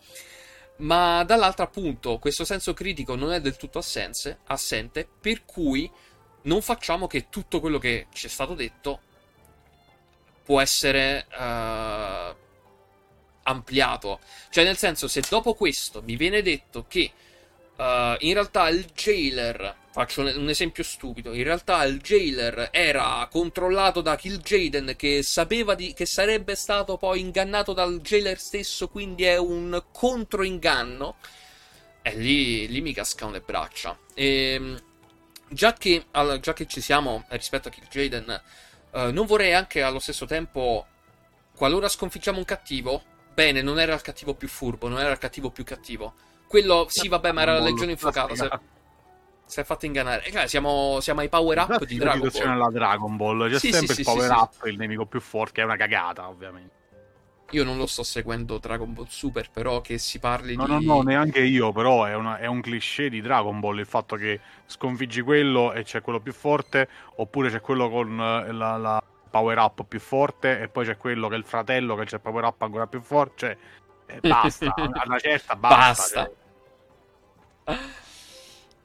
Ma 0.76 1.22
dall'altro 1.24 1.64
appunto 1.64 2.18
questo 2.18 2.44
senso 2.44 2.74
critico 2.74 3.14
non 3.14 3.32
è 3.32 3.40
del 3.40 3.56
tutto 3.56 3.78
assenze, 3.78 4.38
assente, 4.46 5.08
per 5.20 5.44
cui 5.44 5.90
non 6.42 6.62
facciamo 6.62 7.06
che 7.06 7.28
tutto 7.30 7.60
quello 7.60 7.78
che 7.78 8.06
ci 8.12 8.26
è 8.26 8.28
stato 8.28 8.54
detto 8.54 9.00
può 10.44 10.60
essere 10.60 11.26
uh, 11.30 12.36
ampliato. 13.44 14.20
Cioè 14.50 14.64
nel 14.64 14.76
senso 14.76 15.08
se 15.08 15.22
dopo 15.28 15.54
questo 15.54 16.02
mi 16.02 16.16
viene 16.16 16.42
detto 16.42 16.84
che 16.88 17.12
uh, 17.76 18.16
in 18.18 18.32
realtà 18.34 18.68
il 18.68 18.84
jailer 18.86 19.82
Faccio 19.94 20.22
un 20.22 20.48
esempio 20.48 20.82
stupido. 20.82 21.32
In 21.34 21.44
realtà 21.44 21.84
il 21.84 22.00
jailer 22.00 22.70
era 22.72 23.28
controllato 23.30 24.00
da 24.00 24.16
Kill 24.16 24.38
Jaden 24.38 24.94
che 24.96 25.22
sapeva 25.22 25.76
di, 25.76 25.94
che 25.94 26.04
sarebbe 26.04 26.56
stato 26.56 26.96
poi 26.96 27.20
ingannato 27.20 27.72
dal 27.72 28.00
jailer 28.00 28.36
stesso, 28.40 28.88
quindi 28.88 29.22
è 29.22 29.36
un 29.36 29.80
controinganno. 29.92 31.14
E 32.02 32.16
lì, 32.16 32.66
lì 32.66 32.80
mi 32.80 32.92
cascano 32.92 33.30
le 33.30 33.40
braccia. 33.40 33.96
E, 34.14 34.26
ehm, 34.54 34.82
già, 35.50 35.74
che, 35.74 36.06
già 36.40 36.52
che 36.52 36.66
ci 36.66 36.80
siamo 36.80 37.24
rispetto 37.28 37.68
a 37.68 37.70
Kill 37.70 37.86
Jaden, 37.88 38.42
uh, 38.90 39.12
non 39.12 39.26
vorrei 39.26 39.54
anche 39.54 39.80
allo 39.80 40.00
stesso 40.00 40.26
tempo, 40.26 40.86
qualora 41.54 41.86
sconfiggiamo 41.86 42.38
un 42.38 42.44
cattivo, 42.44 43.00
bene, 43.32 43.62
non 43.62 43.78
era 43.78 43.94
il 43.94 44.02
cattivo 44.02 44.34
più 44.34 44.48
furbo, 44.48 44.88
non 44.88 44.98
era 44.98 45.12
il 45.12 45.18
cattivo 45.18 45.50
più 45.50 45.62
cattivo. 45.62 46.14
Quello, 46.48 46.86
sì, 46.88 47.06
vabbè, 47.06 47.30
ma 47.30 47.42
era 47.42 47.52
la 47.52 47.64
legione 47.64 47.92
infuocata. 47.92 48.34
Se 48.34 48.72
si 49.46 49.60
è 49.60 49.64
fatto 49.64 49.86
ingannare. 49.86 50.22
Cioè, 50.30 50.46
siamo, 50.46 51.00
siamo 51.00 51.20
ai 51.20 51.28
power 51.28 51.58
up 51.58 51.84
di 51.84 51.96
Dragon 51.96 52.28
Ball. 52.32 52.48
alla 52.48 52.70
Dragon 52.70 53.16
Ball. 53.16 53.50
C'è 53.50 53.58
sì, 53.58 53.72
sempre 53.72 53.94
sì, 53.94 54.00
il 54.00 54.06
power 54.06 54.26
sì, 54.26 54.32
up, 54.32 54.66
il 54.66 54.76
nemico 54.76 55.06
più 55.06 55.20
forte, 55.20 55.52
che 55.54 55.60
è 55.62 55.64
una 55.64 55.76
cagata, 55.76 56.28
ovviamente. 56.28 56.82
Io 57.50 57.62
non 57.62 57.76
lo 57.76 57.86
sto 57.86 58.02
seguendo 58.02 58.58
Dragon 58.58 58.92
Ball 58.92 59.06
Super, 59.08 59.50
però 59.50 59.80
che 59.80 59.98
si 59.98 60.18
parli 60.18 60.56
no, 60.56 60.64
di... 60.64 60.84
No, 60.84 60.94
no, 60.94 61.02
neanche 61.02 61.40
io, 61.40 61.72
però 61.72 62.04
è, 62.04 62.14
una, 62.14 62.38
è, 62.38 62.46
un 62.46 62.60
cliché 62.60 63.08
di 63.08 63.20
Dragon 63.20 63.60
Ball 63.60 63.78
il 63.78 63.86
fatto 63.86 64.16
che 64.16 64.40
sconfiggi 64.66 65.20
quello 65.20 65.72
e 65.72 65.84
c'è 65.84 66.00
quello 66.00 66.20
più 66.20 66.32
forte, 66.32 66.88
oppure 67.16 67.50
c'è 67.50 67.60
quello 67.60 67.88
con 67.90 68.18
eh, 68.18 68.50
la, 68.50 68.76
la 68.76 69.02
power 69.30 69.58
up 69.58 69.84
più 69.84 70.00
forte 70.00 70.60
e 70.60 70.68
poi 70.68 70.86
c'è 70.86 70.96
quello 70.96 71.28
che 71.28 71.34
è 71.34 71.38
il 71.38 71.44
fratello 71.44 71.94
che 71.96 72.04
c'è 72.04 72.16
il 72.16 72.22
power 72.22 72.44
up 72.44 72.62
ancora 72.62 72.86
più 72.86 73.00
forte. 73.00 73.58
Cioè, 74.06 74.16
eh, 74.16 74.28
basta, 74.28 74.74
a 74.74 74.90
una 75.06 75.18
certa 75.18 75.54
basta. 75.54 75.84
basta. 75.84 76.30
Cioè. 77.64 77.78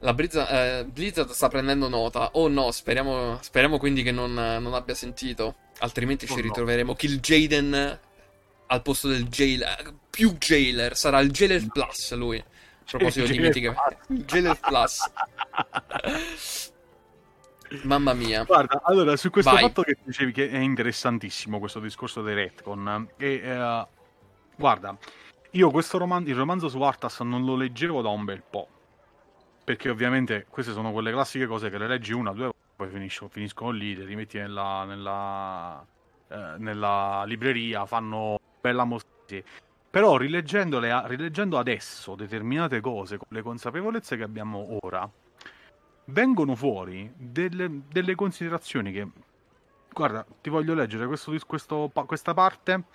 La 0.01 0.13
Blizzard, 0.13 0.49
eh, 0.49 0.85
Blizzard, 0.85 1.29
sta 1.31 1.49
prendendo 1.49 1.89
nota. 1.89 2.29
Oh 2.33 2.47
no, 2.47 2.71
speriamo, 2.71 3.37
speriamo 3.41 3.77
quindi 3.77 4.01
che 4.01 4.11
non, 4.11 4.33
non, 4.33 4.73
abbia 4.73 4.95
sentito. 4.95 5.55
Altrimenti 5.79 6.25
oh 6.25 6.35
ci 6.35 6.41
ritroveremo 6.41 6.91
no. 6.91 6.95
Kill 6.95 7.19
Jaden 7.19 7.99
al 8.67 8.81
posto 8.81 9.07
del 9.07 9.27
jailer. 9.27 9.93
Più 10.09 10.37
jailer, 10.37 10.95
sarà 10.95 11.19
il 11.19 11.31
jailer 11.31 11.65
plus 11.67 12.13
lui. 12.13 12.43
proposito 12.85 13.27
di 13.27 13.39
mitica 13.39 13.75
Jailer 14.07 14.59
Plus. 14.59 15.11
Mamma 17.83 18.13
mia. 18.13 18.43
Guarda, 18.45 18.81
allora, 18.83 19.15
su 19.15 19.29
questo 19.29 19.51
Vai. 19.51 19.61
fatto 19.61 19.83
che 19.83 19.97
dicevi 20.03 20.31
che 20.31 20.49
è 20.49 20.57
interessantissimo 20.57 21.59
questo 21.59 21.79
discorso 21.79 22.21
dei 22.21 22.33
retcon, 22.33 23.09
e, 23.17 23.57
uh, 23.57 23.85
guarda, 24.55 24.97
io 25.51 25.69
questo 25.69 25.97
romanzo, 25.97 26.29
il 26.29 26.35
romanzo 26.35 26.67
su 26.67 26.81
Artas 26.81 27.19
non 27.19 27.45
lo 27.45 27.55
leggevo 27.55 28.01
da 28.01 28.09
un 28.09 28.25
bel 28.25 28.41
po', 28.47 28.67
perché 29.69 29.87
ovviamente 29.87 30.47
queste 30.49 30.71
sono 30.71 30.91
quelle 30.91 31.11
classiche 31.11 31.45
cose 31.45 31.69
che 31.69 31.77
le 31.77 31.87
leggi 31.87 32.11
una, 32.11 32.31
due, 32.31 32.51
poi 32.75 32.89
finiscono, 32.89 33.29
finiscono 33.29 33.69
lì, 33.69 33.95
le 33.95 34.03
rimetti 34.03 34.39
nella, 34.39 34.83
nella, 34.83 35.85
eh, 36.27 36.55
nella 36.57 37.23
libreria, 37.27 37.85
fanno 37.85 38.39
bella 38.59 38.83
mostra. 38.83 39.37
Però 39.91 40.17
rileggendo 40.17 40.79
adesso 41.59 42.15
determinate 42.15 42.79
cose 42.81 43.17
con 43.17 43.27
le 43.29 43.43
consapevolezze 43.43 44.17
che 44.17 44.23
abbiamo 44.23 44.79
ora, 44.81 45.07
vengono 46.05 46.55
fuori 46.55 47.13
delle, 47.15 47.81
delle 47.91 48.15
considerazioni 48.15 48.91
che... 48.91 49.07
Guarda, 49.93 50.25
ti 50.41 50.49
voglio 50.49 50.73
leggere 50.73 51.05
questo, 51.05 51.31
questo, 51.45 51.91
questa 52.07 52.33
parte 52.33 52.85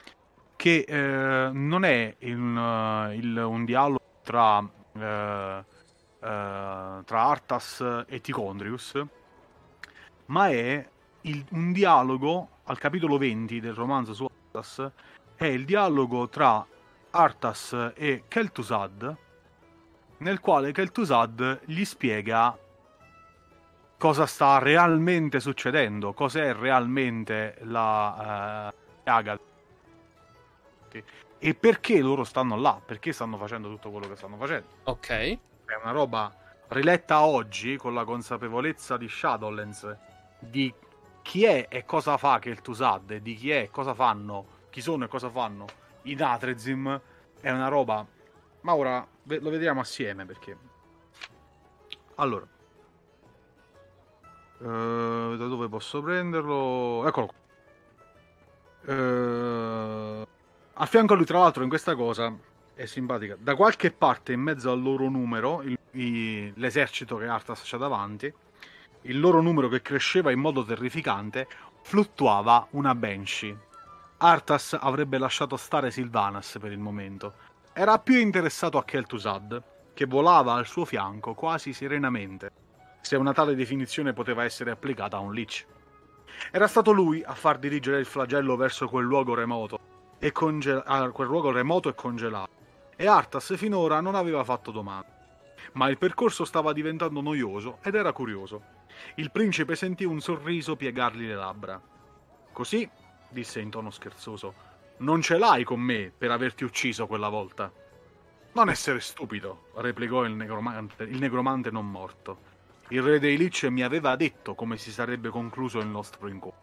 che 0.56 0.84
eh, 0.88 1.50
non 1.52 1.84
è 1.84 2.16
il, 2.18 3.12
il, 3.12 3.36
un 3.36 3.64
dialogo 3.64 4.02
tra, 4.24 4.58
eh, 4.98 5.73
tra 6.24 7.04
Artas 7.04 8.04
e 8.06 8.20
Ticondrius, 8.20 9.00
ma 10.26 10.48
è 10.48 10.88
il, 11.22 11.44
un 11.50 11.72
dialogo 11.72 12.48
al 12.64 12.78
capitolo 12.78 13.18
20 13.18 13.60
del 13.60 13.74
romanzo 13.74 14.14
su 14.14 14.24
Artas, 14.24 14.90
è 15.36 15.44
il 15.44 15.64
dialogo 15.64 16.28
tra 16.28 16.66
Artas 17.10 17.92
e 17.94 18.24
Kel'Thuzad, 18.26 19.16
nel 20.18 20.40
quale 20.40 20.72
Kel'Thuzad 20.72 21.60
gli 21.66 21.84
spiega 21.84 22.56
cosa 23.98 24.26
sta 24.26 24.58
realmente 24.58 25.40
succedendo, 25.40 26.12
cos'è 26.12 26.54
realmente 26.54 27.56
la 27.62 28.72
uh, 28.72 29.08
Agal 29.08 29.40
e 31.38 31.54
perché 31.54 32.00
loro 32.00 32.24
stanno 32.24 32.56
là, 32.56 32.80
perché 32.82 33.12
stanno 33.12 33.36
facendo 33.36 33.68
tutto 33.68 33.90
quello 33.90 34.08
che 34.08 34.16
stanno 34.16 34.36
facendo. 34.36 34.66
Ok. 34.84 35.38
È 35.74 35.82
una 35.82 35.90
roba 35.90 36.32
riletta 36.68 37.24
oggi 37.24 37.76
con 37.76 37.94
la 37.94 38.04
consapevolezza 38.04 38.96
di 38.96 39.08
Shadowlands 39.08 39.96
di 40.38 40.72
chi 41.20 41.44
è 41.44 41.66
e 41.68 41.84
cosa 41.84 42.16
fa 42.16 42.38
che 42.38 42.48
il 42.48 42.60
Tusad, 42.60 43.16
di 43.16 43.34
chi 43.34 43.50
è 43.50 43.62
e 43.62 43.70
cosa 43.70 43.92
fanno, 43.92 44.46
chi 44.70 44.80
sono 44.80 45.04
e 45.04 45.08
cosa 45.08 45.30
fanno 45.30 45.66
i 46.02 46.14
Natrezim 46.14 47.00
è 47.40 47.50
una 47.50 47.66
roba. 47.66 48.06
Ma 48.60 48.74
ora 48.74 49.04
lo 49.24 49.50
vediamo 49.50 49.80
assieme 49.80 50.24
perché. 50.24 50.56
Allora. 52.14 52.46
Uh, 54.58 55.36
da 55.36 55.46
dove 55.48 55.68
posso 55.68 56.00
prenderlo? 56.00 57.04
Eccolo 57.04 57.26
qua. 57.26 58.94
Uh, 58.94 60.26
a 60.74 60.86
fianco 60.86 61.14
a 61.14 61.16
lui, 61.16 61.24
tra 61.24 61.40
l'altro, 61.40 61.64
in 61.64 61.68
questa 61.68 61.96
cosa 61.96 62.32
è 62.74 62.86
simpatica. 62.86 63.36
Da 63.38 63.54
qualche 63.54 63.90
parte 63.90 64.32
in 64.32 64.40
mezzo 64.40 64.70
al 64.70 64.82
loro 64.82 65.08
numero, 65.08 65.62
il, 65.62 65.78
i, 65.92 66.52
l'esercito 66.56 67.16
che 67.16 67.26
Arthas 67.26 67.62
c'ha 67.64 67.76
davanti, 67.76 68.32
il 69.02 69.20
loro 69.20 69.40
numero 69.40 69.68
che 69.68 69.82
cresceva 69.82 70.30
in 70.30 70.40
modo 70.40 70.64
terrificante, 70.64 71.46
fluttuava 71.82 72.66
una 72.70 72.94
Banshee 72.94 73.72
Arthas 74.18 74.78
avrebbe 74.80 75.18
lasciato 75.18 75.56
stare 75.58 75.90
Silvanas 75.90 76.56
per 76.58 76.72
il 76.72 76.78
momento. 76.78 77.34
Era 77.74 77.98
più 77.98 78.16
interessato 78.16 78.78
a 78.78 78.84
Kel'Thuzad, 78.84 79.62
che 79.92 80.06
volava 80.06 80.54
al 80.54 80.66
suo 80.66 80.86
fianco 80.86 81.34
quasi 81.34 81.74
serenamente, 81.74 82.50
se 83.02 83.16
una 83.16 83.34
tale 83.34 83.54
definizione 83.54 84.14
poteva 84.14 84.44
essere 84.44 84.70
applicata 84.70 85.18
a 85.18 85.20
un 85.20 85.34
Lich. 85.34 85.66
Era 86.50 86.68
stato 86.68 86.90
lui 86.92 87.22
a 87.22 87.34
far 87.34 87.58
dirigere 87.58 87.98
il 87.98 88.06
flagello 88.06 88.56
verso 88.56 88.88
quel 88.88 89.04
luogo 89.04 89.34
remoto 89.34 89.78
e, 90.18 90.32
conge- 90.32 90.82
ah, 90.84 91.10
quel 91.10 91.28
luogo 91.28 91.50
remoto 91.50 91.90
e 91.90 91.94
congelato, 91.94 92.50
e 92.96 93.06
Arthas 93.06 93.56
finora 93.56 94.00
non 94.00 94.14
aveva 94.14 94.44
fatto 94.44 94.70
domande. 94.70 95.12
Ma 95.72 95.88
il 95.88 95.98
percorso 95.98 96.44
stava 96.44 96.72
diventando 96.72 97.20
noioso 97.20 97.78
ed 97.82 97.94
era 97.94 98.12
curioso. 98.12 98.62
Il 99.16 99.30
principe 99.30 99.74
sentì 99.76 100.04
un 100.04 100.20
sorriso 100.20 100.76
piegargli 100.76 101.26
le 101.26 101.34
labbra. 101.34 101.80
Così 102.52 102.88
disse 103.28 103.60
in 103.60 103.70
tono 103.70 103.90
scherzoso. 103.90 104.72
Non 104.98 105.20
ce 105.20 105.38
l'hai 105.38 105.64
con 105.64 105.80
me 105.80 106.12
per 106.16 106.30
averti 106.30 106.62
ucciso 106.64 107.06
quella 107.06 107.28
volta. 107.28 107.70
Non 108.52 108.68
essere 108.70 109.00
stupido, 109.00 109.70
replicò 109.74 110.24
il 110.24 110.32
negromante, 110.32 111.02
il 111.02 111.18
negromante 111.18 111.72
non 111.72 111.90
morto. 111.90 112.52
Il 112.88 113.02
re 113.02 113.18
dei 113.18 113.36
Lich 113.36 113.64
mi 113.64 113.82
aveva 113.82 114.14
detto 114.14 114.54
come 114.54 114.76
si 114.76 114.92
sarebbe 114.92 115.30
concluso 115.30 115.80
il 115.80 115.88
nostro 115.88 116.28
incontro. 116.28 116.60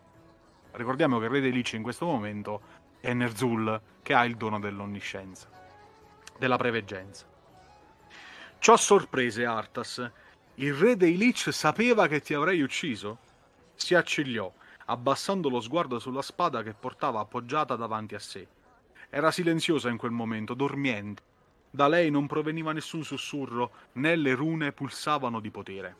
Ricordiamo 0.71 1.19
che 1.19 1.25
il 1.25 1.31
re 1.31 1.41
dei 1.41 1.51
Lich 1.51 1.73
in 1.73 1.83
questo 1.83 2.05
momento 2.05 2.61
è 3.01 3.11
Nerzul, 3.11 3.81
che 4.01 4.13
ha 4.13 4.23
il 4.23 4.37
dono 4.37 4.59
dell'onniscienza, 4.59 5.49
della 6.41 6.57
preveggenza. 6.57 7.27
Ciò 8.57 8.75
sorprese 8.75 9.45
Artas. 9.45 10.11
Il 10.55 10.73
re 10.73 10.97
dei 10.97 11.15
Lich 11.15 11.53
sapeva 11.53 12.07
che 12.07 12.19
ti 12.19 12.33
avrei 12.33 12.63
ucciso? 12.63 13.19
Si 13.75 13.93
accigliò 13.93 14.51
abbassando 14.85 15.49
lo 15.49 15.61
sguardo 15.61 15.99
sulla 15.99 16.23
spada 16.23 16.63
che 16.63 16.73
portava 16.73 17.19
appoggiata 17.19 17.75
davanti 17.75 18.15
a 18.15 18.19
sé. 18.19 18.47
Era 19.11 19.29
silenziosa 19.29 19.89
in 19.89 19.97
quel 19.97 20.09
momento, 20.09 20.55
dormiente. 20.55 21.21
Da 21.69 21.87
lei 21.87 22.09
non 22.09 22.25
proveniva 22.25 22.73
nessun 22.73 23.03
sussurro, 23.03 23.71
né 23.93 24.15
le 24.15 24.33
rune 24.33 24.71
pulsavano 24.71 25.39
di 25.39 25.51
potere. 25.51 25.95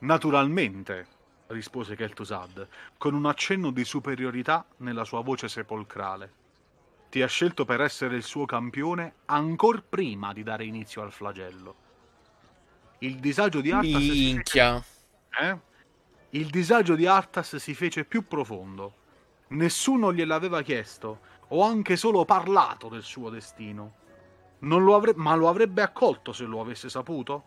Naturalmente, 0.00 1.06
rispose 1.46 1.96
Kel'Thuzad, 1.96 2.68
con 2.98 3.14
un 3.14 3.24
accenno 3.24 3.70
di 3.70 3.84
superiorità 3.86 4.66
nella 4.78 5.04
sua 5.04 5.22
voce 5.22 5.48
sepolcrale. 5.48 6.43
Ti 7.14 7.22
ha 7.22 7.28
scelto 7.28 7.64
per 7.64 7.80
essere 7.80 8.16
il 8.16 8.24
suo 8.24 8.44
campione 8.44 9.18
ancor 9.26 9.84
prima 9.84 10.32
di 10.32 10.42
dare 10.42 10.64
inizio 10.64 11.00
al 11.00 11.12
flagello. 11.12 11.74
Il 12.98 13.20
disagio 13.20 13.60
di 13.60 13.70
Arthas... 13.70 14.02
Minchia! 14.02 14.84
Eh? 15.40 15.58
Il 16.30 16.50
disagio 16.50 16.96
di 16.96 17.06
Arthas 17.06 17.54
si 17.54 17.72
fece 17.72 18.04
più 18.04 18.26
profondo. 18.26 18.94
Nessuno 19.50 20.12
gliel'aveva 20.12 20.62
chiesto, 20.62 21.20
o 21.50 21.62
anche 21.62 21.94
solo 21.94 22.24
parlato 22.24 22.88
del 22.88 23.04
suo 23.04 23.30
destino. 23.30 23.94
Lo 24.58 24.96
avre- 24.96 25.14
ma 25.14 25.36
lo 25.36 25.48
avrebbe 25.48 25.82
accolto 25.82 26.32
se 26.32 26.42
lo 26.42 26.60
avesse 26.60 26.88
saputo? 26.88 27.44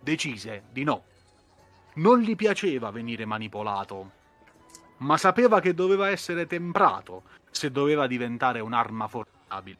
Decise 0.00 0.64
di 0.72 0.82
no. 0.82 1.04
Non 1.94 2.18
gli 2.18 2.34
piaceva 2.34 2.90
venire 2.90 3.24
manipolato, 3.24 4.10
ma 4.96 5.16
sapeva 5.16 5.60
che 5.60 5.74
doveva 5.74 6.08
essere 6.08 6.48
temprato 6.48 7.22
se 7.54 7.70
doveva 7.70 8.06
diventare 8.06 8.60
un'arma 8.60 9.06
formidabile. 9.06 9.78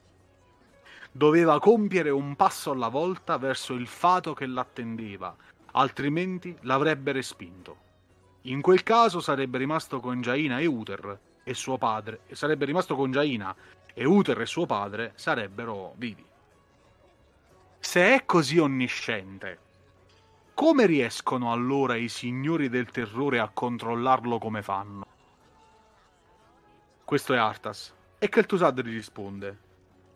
Doveva 1.11 1.59
compiere 1.59 2.11
un 2.11 2.37
passo 2.37 2.71
alla 2.71 2.89
volta 2.89 3.37
verso 3.37 3.75
il 3.75 3.87
fato 3.87 4.33
che 4.33 4.47
l'attendeva, 4.47 5.35
altrimenti 5.73 6.57
l'avrebbe 6.63 7.13
respinto. 7.13 7.77
In 8.43 8.61
quel 8.61 8.83
caso 8.83 9.21
sarebbe 9.21 9.59
rimasto 9.59 10.01
con 10.01 10.21
Jaina 10.21 10.59
e 10.61 10.67
Uther 10.67 11.19
e 11.43 11.55
suo 11.55 11.79
padre, 11.79 12.21
sarebbe 12.31 12.65
rimasto 12.65 12.95
con 12.95 13.11
Jaina 13.11 13.55
e 13.93 14.05
Uther 14.05 14.41
e 14.41 14.47
suo 14.47 14.67
padre 14.67 15.13
sarebbero 15.15 15.95
vivi. 15.97 16.25
Se 17.81 18.15
è 18.15 18.25
così 18.25 18.59
onnisciente, 18.59 19.59
come 20.55 20.87
riescono 20.87 21.53
allora 21.53 21.97
i 21.97 22.09
signori 22.09 22.69
del 22.69 22.87
terrore 22.87 23.41
a 23.41 23.51
controllarlo 23.53 24.39
come 24.39 24.63
fanno? 24.63 25.07
Questo 27.05 27.35
è 27.35 27.37
Artas. 27.37 27.93
E 28.19 28.29
Kel'Thuzad 28.29 28.81
gli 28.81 28.93
risponde: 28.93 29.59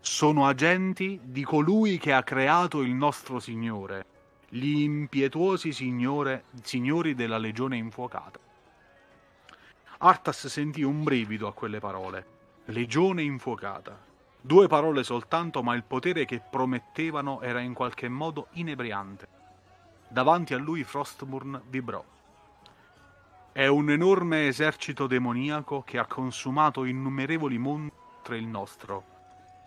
Sono 0.00 0.46
agenti 0.46 1.20
di 1.22 1.44
colui 1.44 1.98
che 1.98 2.12
ha 2.12 2.22
creato 2.22 2.82
il 2.82 2.94
nostro 2.94 3.40
Signore 3.40 4.16
gli 4.50 4.80
impetuosi 4.80 5.72
signore, 5.72 6.44
signori 6.62 7.14
della 7.14 7.36
legione 7.36 7.76
infuocata. 7.76 8.38
Artas 9.98 10.46
sentì 10.46 10.82
un 10.82 11.02
brivido 11.02 11.46
a 11.46 11.52
quelle 11.52 11.80
parole. 11.80 12.36
Legione 12.66 13.22
infuocata. 13.22 14.06
Due 14.40 14.66
parole 14.66 15.02
soltanto, 15.02 15.62
ma 15.62 15.74
il 15.74 15.84
potere 15.84 16.24
che 16.24 16.40
promettevano 16.40 17.42
era 17.42 17.60
in 17.60 17.74
qualche 17.74 18.08
modo 18.08 18.46
inebriante. 18.52 19.28
Davanti 20.08 20.54
a 20.54 20.58
lui 20.58 20.82
Frostmourne 20.82 21.60
vibrò. 21.68 22.02
È 23.58 23.66
un 23.66 23.90
enorme 23.90 24.46
esercito 24.46 25.08
demoniaco 25.08 25.82
che 25.82 25.98
ha 25.98 26.06
consumato 26.06 26.84
innumerevoli 26.84 27.58
mondi 27.58 27.90
oltre 28.18 28.38
il 28.38 28.46
nostro. 28.46 29.04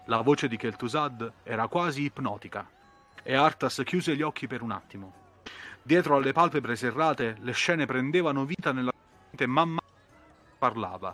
La 0.05 0.21
voce 0.21 0.47
di 0.47 0.55
Kel'Thuzad 0.55 1.33
era 1.43 1.67
quasi 1.67 2.03
ipnotica 2.03 2.65
e 3.21 3.35
Artas 3.35 3.81
chiuse 3.83 4.15
gli 4.15 4.21
occhi 4.21 4.47
per 4.47 4.61
un 4.61 4.71
attimo. 4.71 5.13
Dietro 5.81 6.15
alle 6.15 6.31
palpebre 6.31 6.77
serrate 6.77 7.35
le 7.41 7.51
scene 7.51 7.85
prendevano 7.85 8.45
vita 8.45 8.71
nella 8.71 8.93
mente 9.27 9.45
man 9.45 9.67
mano 9.67 9.81
parlava. 10.57 11.13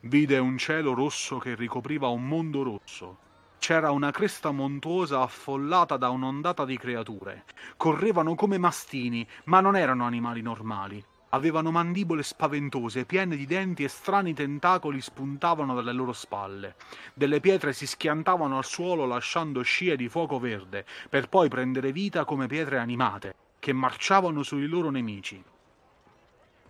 Vide 0.00 0.38
un 0.38 0.58
cielo 0.58 0.94
rosso 0.94 1.38
che 1.38 1.54
ricopriva 1.54 2.08
un 2.08 2.26
mondo 2.26 2.64
rosso. 2.64 3.18
c'era 3.60 3.92
una 3.92 4.10
cresta 4.10 4.50
montuosa 4.50 5.20
affollata 5.20 5.96
da 5.96 6.10
un'ondata 6.10 6.64
di 6.64 6.76
creature. 6.76 7.44
Correvano 7.76 8.34
come 8.34 8.58
mastini, 8.58 9.24
ma 9.44 9.60
non 9.60 9.76
erano 9.76 10.06
animali 10.06 10.42
normali. 10.42 11.04
Avevano 11.32 11.70
mandibole 11.70 12.24
spaventose, 12.24 13.04
piene 13.04 13.36
di 13.36 13.46
denti 13.46 13.84
e 13.84 13.88
strani 13.88 14.34
tentacoli 14.34 15.00
spuntavano 15.00 15.74
dalle 15.74 15.92
loro 15.92 16.12
spalle. 16.12 16.74
Delle 17.14 17.38
pietre 17.38 17.72
si 17.72 17.86
schiantavano 17.86 18.56
al 18.56 18.64
suolo 18.64 19.06
lasciando 19.06 19.62
scie 19.62 19.94
di 19.94 20.08
fuoco 20.08 20.40
verde, 20.40 20.84
per 21.08 21.28
poi 21.28 21.48
prendere 21.48 21.92
vita 21.92 22.24
come 22.24 22.48
pietre 22.48 22.78
animate, 22.78 23.34
che 23.60 23.72
marciavano 23.72 24.42
sui 24.42 24.66
loro 24.66 24.90
nemici. 24.90 25.40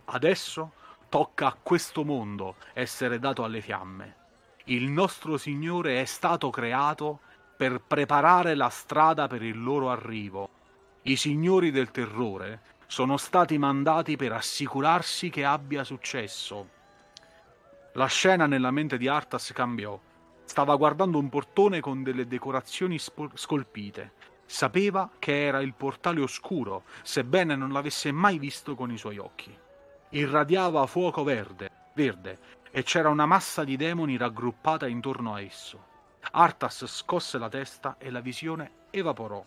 Adesso 0.04 0.72
tocca 1.08 1.46
a 1.46 1.56
questo 1.60 2.04
mondo 2.04 2.56
essere 2.74 3.18
dato 3.18 3.44
alle 3.44 3.62
fiamme. 3.62 4.16
Il 4.64 4.88
nostro 4.88 5.38
Signore 5.38 6.02
è 6.02 6.04
stato 6.04 6.50
creato 6.50 7.20
per 7.56 7.80
preparare 7.80 8.54
la 8.54 8.68
strada 8.68 9.26
per 9.26 9.42
il 9.42 9.62
loro 9.62 9.90
arrivo. 9.90 10.48
I 11.02 11.16
signori 11.16 11.70
del 11.70 11.90
terrore 11.90 12.60
sono 12.90 13.18
stati 13.18 13.56
mandati 13.56 14.16
per 14.16 14.32
assicurarsi 14.32 15.30
che 15.30 15.44
abbia 15.44 15.84
successo. 15.84 16.68
La 17.92 18.06
scena 18.06 18.46
nella 18.46 18.72
mente 18.72 18.98
di 18.98 19.06
Artas 19.06 19.52
cambiò. 19.52 19.96
Stava 20.42 20.74
guardando 20.74 21.16
un 21.16 21.28
portone 21.28 21.78
con 21.78 22.02
delle 22.02 22.26
decorazioni 22.26 22.98
spo- 22.98 23.30
scolpite. 23.34 24.14
Sapeva 24.44 25.08
che 25.20 25.46
era 25.46 25.60
il 25.60 25.72
portale 25.72 26.20
oscuro, 26.20 26.82
sebbene 27.02 27.54
non 27.54 27.70
l'avesse 27.70 28.10
mai 28.10 28.40
visto 28.40 28.74
con 28.74 28.90
i 28.90 28.98
suoi 28.98 29.18
occhi. 29.18 29.56
Irradiava 30.08 30.84
fuoco 30.86 31.22
verde, 31.22 31.70
verde, 31.94 32.38
e 32.72 32.82
c'era 32.82 33.08
una 33.08 33.24
massa 33.24 33.62
di 33.62 33.76
demoni 33.76 34.16
raggruppata 34.16 34.88
intorno 34.88 35.32
a 35.32 35.40
esso. 35.40 35.86
Artas 36.32 36.86
scosse 36.86 37.38
la 37.38 37.48
testa 37.48 37.98
e 37.98 38.10
la 38.10 38.20
visione 38.20 38.88
evaporò. 38.90 39.44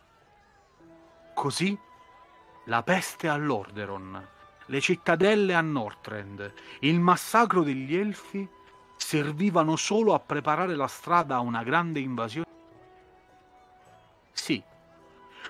Così 1.33 1.77
la 2.65 2.81
peste 2.84 3.27
a 3.27 3.35
Lordaeron, 3.35 4.27
le 4.68 4.80
cittadelle 4.80 5.53
a 5.53 5.61
Northrend, 5.61 6.53
il 6.80 6.99
massacro 6.99 7.61
degli 7.64 7.95
Elfi 7.95 8.48
servivano 8.95 9.76
solo 9.76 10.14
a 10.14 10.19
preparare 10.19 10.76
la 10.76 10.88
strada 10.88 11.35
a 11.35 11.41
una 11.41 11.64
grande 11.64 11.99
invasione. 11.99 12.48
Sì, 14.31 14.64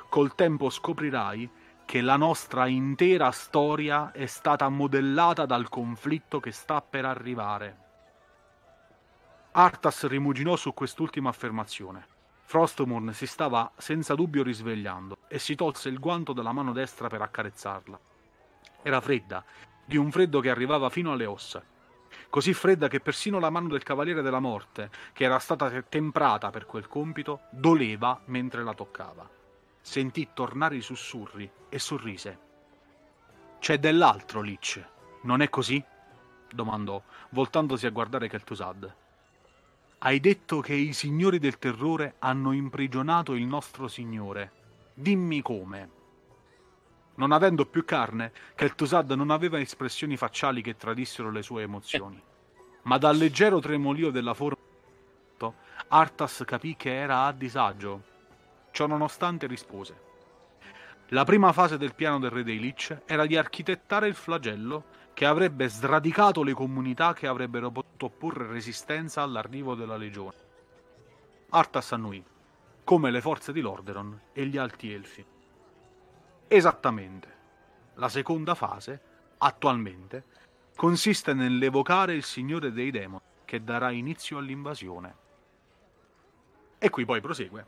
col 0.10 0.34
tempo 0.34 0.70
scoprirai 0.70 1.50
che 1.86 2.02
la 2.02 2.16
nostra 2.16 2.66
intera 2.68 3.32
storia 3.32 4.12
è 4.12 4.26
stata 4.26 4.68
modellata 4.70 5.46
dal 5.46 5.70
conflitto 5.70 6.40
che 6.40 6.52
sta 6.52 6.82
per 6.82 7.06
arrivare. 7.06 7.78
Arthas 9.52 10.08
rimuginò 10.08 10.56
su 10.56 10.74
quest'ultima 10.74 11.30
affermazione. 11.30 12.13
Frostmourne 12.54 13.14
si 13.14 13.26
stava 13.26 13.72
senza 13.78 14.14
dubbio 14.14 14.44
risvegliando 14.44 15.18
e 15.28 15.40
si 15.40 15.56
tolse 15.56 15.90
il 15.90 15.98
guanto 15.98 16.34
dalla 16.34 16.52
mano 16.52 16.72
destra 16.72 17.08
per 17.08 17.20
accarezzarla. 17.20 18.00
Era 18.84 19.02
fredda, 19.02 19.44
di 19.84 19.98
un 19.98 20.12
freddo 20.12 20.40
che 20.40 20.52
arrivava 20.52 20.92
fino 20.92 21.12
alle 21.12 21.26
ossa. 21.26 21.64
Così 22.30 22.54
fredda 22.54 22.88
che 22.90 23.00
persino 23.00 23.40
la 23.40 23.50
mano 23.50 23.70
del 23.70 23.82
Cavaliere 23.82 24.22
della 24.22 24.40
Morte, 24.40 24.92
che 25.14 25.24
era 25.24 25.40
stata 25.40 25.82
temprata 25.82 26.52
per 26.52 26.68
quel 26.68 26.88
compito, 26.88 27.46
doleva 27.50 28.22
mentre 28.26 28.64
la 28.64 28.76
toccava. 28.76 29.28
Sentì 29.82 30.30
tornare 30.32 30.76
i 30.76 30.82
sussurri 30.82 31.50
e 31.70 31.80
sorrise. 31.80 32.40
C'è 33.58 33.80
dell'altro, 33.80 34.42
Lich, 34.42 34.80
non 35.24 35.42
è 35.42 35.50
così? 35.50 35.84
domandò, 36.52 37.02
voltandosi 37.30 37.88
a 37.88 37.90
guardare 37.90 38.30
Kel'Thuzad. 38.30 38.96
Hai 40.06 40.20
detto 40.20 40.60
che 40.60 40.74
i 40.74 40.92
signori 40.92 41.40
del 41.40 41.58
terrore 41.58 42.16
hanno 42.20 42.52
imprigionato 42.52 43.36
il 43.36 43.46
nostro 43.46 43.88
signore. 43.88 44.52
Dimmi 44.94 45.42
come. 45.42 45.90
Non 47.16 47.32
avendo 47.32 47.66
più 47.66 47.86
carne, 47.86 48.34
Kel'Thuzad 48.54 49.10
non 49.12 49.30
aveva 49.30 49.62
espressioni 49.62 50.18
facciali 50.18 50.62
che 50.62 50.76
tradissero 50.76 51.32
le 51.32 51.42
sue 51.42 51.62
emozioni. 51.62 52.22
Ma 52.82 52.98
dal 52.98 53.16
leggero 53.16 53.62
tremolio 53.62 54.12
della 54.12 54.34
forma 54.34 54.58
Arthas 55.88 56.44
capì 56.46 56.76
che 56.76 56.94
era 56.94 57.24
a 57.24 57.32
disagio. 57.32 58.04
Ciò 58.72 58.88
nonostante 58.88 59.48
rispose. 59.48 60.02
La 61.10 61.24
prima 61.24 61.54
fase 61.54 61.78
del 61.78 61.96
piano 61.96 62.20
del 62.20 62.32
re 62.32 62.44
dei 62.44 62.60
Lich 62.60 63.04
era 63.06 63.26
di 63.26 63.38
architettare 63.38 64.10
il 64.10 64.16
flagello 64.16 64.84
che 65.14 65.26
avrebbe 65.26 65.70
sradicato 65.70 66.44
le 66.44 66.54
comunità 66.54 67.14
che 67.14 67.28
avrebbero 67.28 67.70
potuto 67.70 68.08
opporre 68.08 68.48
resistenza 68.48 69.22
all'arrivo 69.22 69.76
della 69.76 69.96
legione. 69.96 70.36
Arthas 71.50 71.92
annui, 71.92 72.24
come 72.84 73.12
le 73.12 73.22
forze 73.22 73.54
di 73.54 73.62
Lordaeron 73.62 74.20
e 74.34 74.46
gli 74.46 74.58
Alti 74.58 74.92
Elfi. 74.92 75.26
Esattamente. 76.48 77.42
La 77.96 78.10
seconda 78.10 78.56
fase, 78.56 79.02
attualmente, 79.38 80.26
consiste 80.76 81.34
nell'evocare 81.34 82.16
il 82.16 82.24
Signore 82.24 82.72
dei 82.72 82.90
Demoni 82.90 83.22
che 83.46 83.64
darà 83.64 83.92
inizio 83.92 84.40
all'invasione. 84.40 85.16
E 86.80 86.90
qui 86.90 87.06
poi 87.06 87.22
prosegue, 87.22 87.68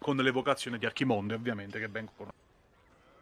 con 0.00 0.16
l'evocazione 0.16 0.76
di 0.76 0.86
Archimonde, 0.86 1.34
ovviamente, 1.34 1.78
che 1.78 1.88
ben 1.88 2.08
conosciuto 2.16 2.47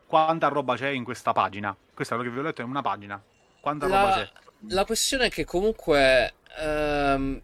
quanta 0.06 0.48
roba 0.48 0.76
c'è 0.76 0.88
in 0.88 1.04
questa 1.04 1.32
pagina. 1.32 1.76
Questa 1.94 2.14
è 2.14 2.16
quello 2.16 2.30
che 2.30 2.36
vi 2.36 2.42
ho 2.42 2.46
letto, 2.48 2.62
è 2.62 2.64
una 2.64 2.82
pagina. 2.82 3.22
Quanta 3.60 3.86
la, 3.86 4.00
roba 4.00 4.14
c'è? 4.14 4.30
La 4.68 4.84
questione 4.84 5.26
è 5.26 5.30
che 5.30 5.44
comunque... 5.44 6.34
Ehm, 6.58 7.42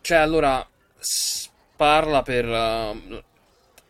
cioè, 0.00 0.18
allora, 0.18 0.66
parla 1.76 2.22
per 2.22 2.46
uh, 2.46 3.22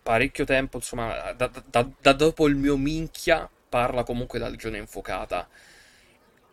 parecchio 0.03 0.45
tempo, 0.45 0.77
insomma, 0.77 1.33
da, 1.33 1.51
da, 1.67 1.89
da, 2.01 2.13
dopo 2.13 2.47
il 2.47 2.57
mio 2.57 2.77
minchia, 2.77 3.49
parla 3.69 4.05
comunque 4.05 4.39
della 4.39 4.51
Legione 4.51 4.79
Infuocata. 4.79 5.49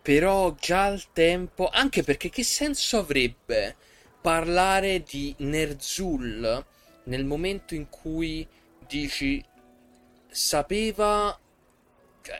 Però 0.02 0.56
già 0.60 0.86
al 0.86 1.04
tempo... 1.14 1.70
Anche 1.72 2.04
perché 2.04 2.30
che 2.30 2.44
senso 2.44 2.98
avrebbe 2.98 3.76
parlare 4.20 5.02
di 5.02 5.34
Nerzul 5.40 6.66
nel 7.04 7.26
momento 7.26 7.74
in 7.74 7.90
cui 7.90 8.48
dici 8.88 9.44
sapeva 10.30 11.38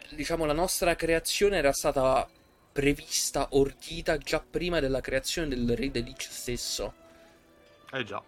diciamo, 0.10 0.46
la 0.46 0.54
nostra 0.54 0.96
creazione 0.96 1.58
era 1.58 1.72
stata 1.72 2.28
prevista, 2.72 3.48
ordita 3.52 4.18
già 4.18 4.40
prima 4.40 4.80
della 4.80 5.02
creazione 5.02 5.48
del 5.50 5.76
re 5.76 5.92
Delich 5.92 6.28
stesso. 6.30 6.94
Eh 7.92 8.04
già. 8.04 8.24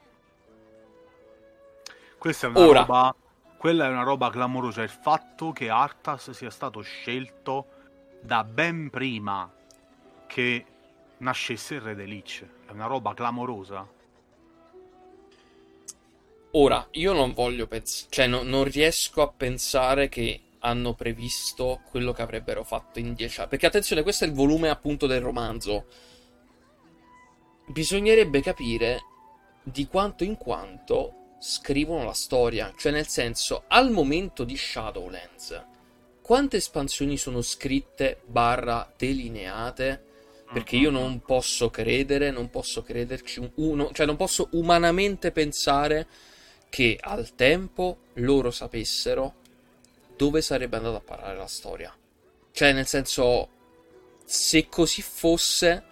Questa 2.18 2.48
è 2.48 2.50
una 2.50 2.60
Ora. 2.60 2.80
roba. 2.80 3.16
Quella 3.58 3.86
è 3.86 3.90
una 3.90 4.04
roba 4.04 4.30
clamorosa. 4.30 4.82
Il 4.82 4.90
fatto 4.90 5.52
che 5.52 5.70
Arthas 5.70 6.32
sia 6.32 6.50
stato 6.50 6.82
scelto 6.82 7.68
da 8.22 8.44
ben 8.44 8.90
prima 8.90 9.50
che 10.28 10.66
nascesse 11.18 11.76
il 11.76 11.82
re 11.82 11.96
Delich. 11.96 12.46
È 12.66 12.72
una 12.72 12.88
roba 12.88 13.14
clamorosa. 13.14 13.88
Ora, 16.56 16.88
io 16.92 17.14
non 17.14 17.34
voglio 17.34 17.66
pensare, 17.68 18.12
cioè 18.12 18.28
no, 18.28 18.44
non 18.44 18.64
riesco 18.66 19.22
a 19.22 19.28
pensare 19.28 20.08
che 20.08 20.40
hanno 20.66 20.94
previsto 20.94 21.82
quello 21.90 22.14
che 22.14 22.22
avrebbero 22.22 22.64
fatto 22.64 23.00
in 23.00 23.14
dieci 23.14 23.40
anni. 23.40 23.50
Perché 23.50 23.66
attenzione, 23.66 24.04
questo 24.04 24.24
è 24.24 24.28
il 24.28 24.34
volume 24.34 24.70
appunto 24.70 25.08
del 25.08 25.22
romanzo. 25.22 25.86
Bisognerebbe 27.68 28.42
capire 28.42 29.02
di 29.62 29.88
quanto 29.88 30.24
in 30.24 30.38
quanto 30.38 31.36
scrivono 31.40 32.06
la 32.06 32.14
storia. 32.14 32.74
Cioè, 32.78 32.92
nel 32.92 33.08
senso, 33.08 33.64
al 33.68 33.92
momento 33.92 34.46
di 34.46 34.56
Shadowlands, 34.56 35.66
quante 36.22 36.58
espansioni 36.58 37.18
sono 37.18 37.42
scritte 37.42 38.22
barra 38.26 38.92
delineate? 38.96 40.12
Perché 40.54 40.78
io 40.78 40.92
non 40.92 41.22
posso 41.22 41.70
credere, 41.70 42.32
non 42.32 42.50
posso 42.50 42.84
crederci 42.84 43.52
uno, 43.56 43.92
cioè 43.92 44.06
non 44.06 44.16
posso 44.16 44.48
umanamente 44.52 45.32
pensare 45.32 46.08
che 46.70 46.98
al 47.02 47.36
tempo 47.36 47.98
loro 48.14 48.52
sapessero 48.52 49.42
dove 50.16 50.42
sarebbe 50.42 50.78
andata 50.78 50.98
a 50.98 51.02
parare 51.02 51.38
la 51.38 51.48
storia. 51.48 51.96
Cioè, 52.52 52.72
nel 52.74 52.86
senso, 52.86 53.50
se 54.26 54.68
così 54.70 55.02
fosse, 55.02 55.84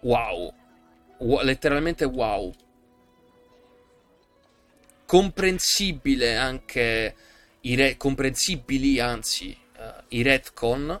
wow. 0.00 0.52
wow 1.18 1.42
letteralmente 1.42 2.04
wow. 2.04 2.52
Comprensibile 5.04 6.36
anche 6.36 7.14
i 7.60 7.74
re- 7.74 7.96
comprensibili, 7.96 9.00
anzi, 9.00 9.56
uh, 9.78 10.02
i 10.08 10.22
retcon. 10.22 11.00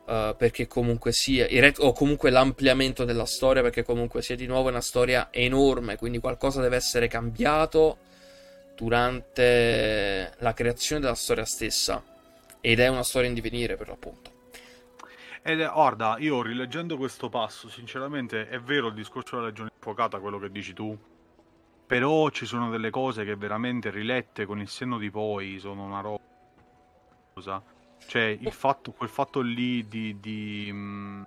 Uh, 0.00 0.34
perché 0.36 0.66
comunque 0.66 1.12
sia 1.12 1.46
ret- 1.46 1.78
o 1.78 1.92
comunque 1.92 2.30
l'ampliamento 2.30 3.04
della 3.04 3.26
storia 3.26 3.62
perché 3.62 3.84
comunque 3.84 4.22
sia 4.22 4.34
di 4.34 4.46
nuovo 4.46 4.68
una 4.68 4.80
storia 4.80 5.28
enorme 5.30 5.94
quindi 5.94 6.18
qualcosa 6.18 6.60
deve 6.60 6.74
essere 6.74 7.06
cambiato 7.06 7.98
durante 8.80 10.32
la 10.38 10.54
creazione 10.54 11.02
della 11.02 11.14
storia 11.14 11.44
stessa. 11.44 12.02
Ed 12.62 12.80
è 12.80 12.88
una 12.88 13.02
storia 13.02 13.28
in 13.28 13.34
divenire, 13.34 13.76
per 13.76 13.88
l'appunto. 13.88 14.38
Ed 15.42 15.60
è, 15.60 15.70
guarda, 15.70 16.16
io 16.18 16.40
rileggendo 16.40 16.96
questo 16.96 17.28
passo, 17.28 17.68
sinceramente 17.68 18.48
è 18.48 18.58
vero 18.58 18.88
il 18.88 18.94
discorso 18.94 19.36
della 19.36 19.48
legione 19.48 19.70
infuocata, 19.74 20.18
quello 20.18 20.38
che 20.38 20.50
dici 20.50 20.72
tu. 20.72 20.96
Però 21.86 22.30
ci 22.30 22.46
sono 22.46 22.70
delle 22.70 22.90
cose 22.90 23.24
che 23.24 23.36
veramente 23.36 23.90
rilette 23.90 24.46
con 24.46 24.60
il 24.60 24.68
senno 24.68 24.96
di 24.96 25.10
poi 25.10 25.58
sono 25.58 25.84
una 25.84 26.00
roba. 26.00 26.20
Cioè, 28.06 28.38
il 28.40 28.52
fatto, 28.52 28.92
quel 28.92 29.10
fatto 29.10 29.40
lì 29.40 29.86
di, 29.88 30.18
di, 30.20 30.72
mh, 30.72 31.26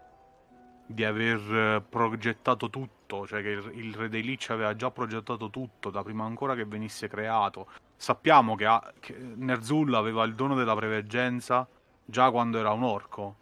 di 0.94 1.04
aver 1.04 1.84
progettato 1.88 2.70
tutto, 2.70 3.26
cioè 3.28 3.42
che 3.42 3.50
il, 3.50 3.72
il 3.74 3.96
Re 3.96 4.10
dei 4.10 4.24
Lich 4.24 4.50
aveva 4.50 4.76
già 4.76 4.92
progettato 4.92 5.50
tutto 5.50 5.90
da 5.90 6.04
prima 6.04 6.26
ancora 6.26 6.56
che 6.56 6.66
venisse 6.66 7.08
creato. 7.08 7.68
Sappiamo 7.96 8.56
che, 8.56 8.66
ha, 8.66 8.94
che 9.00 9.16
Ner'zhul 9.18 9.94
aveva 9.94 10.24
il 10.24 10.36
dono 10.36 10.56
della 10.56 10.76
preveggenza 10.76 11.68
già 12.06 12.30
quando 12.32 12.58
era 12.58 12.72
un 12.72 12.84
orco, 12.84 13.36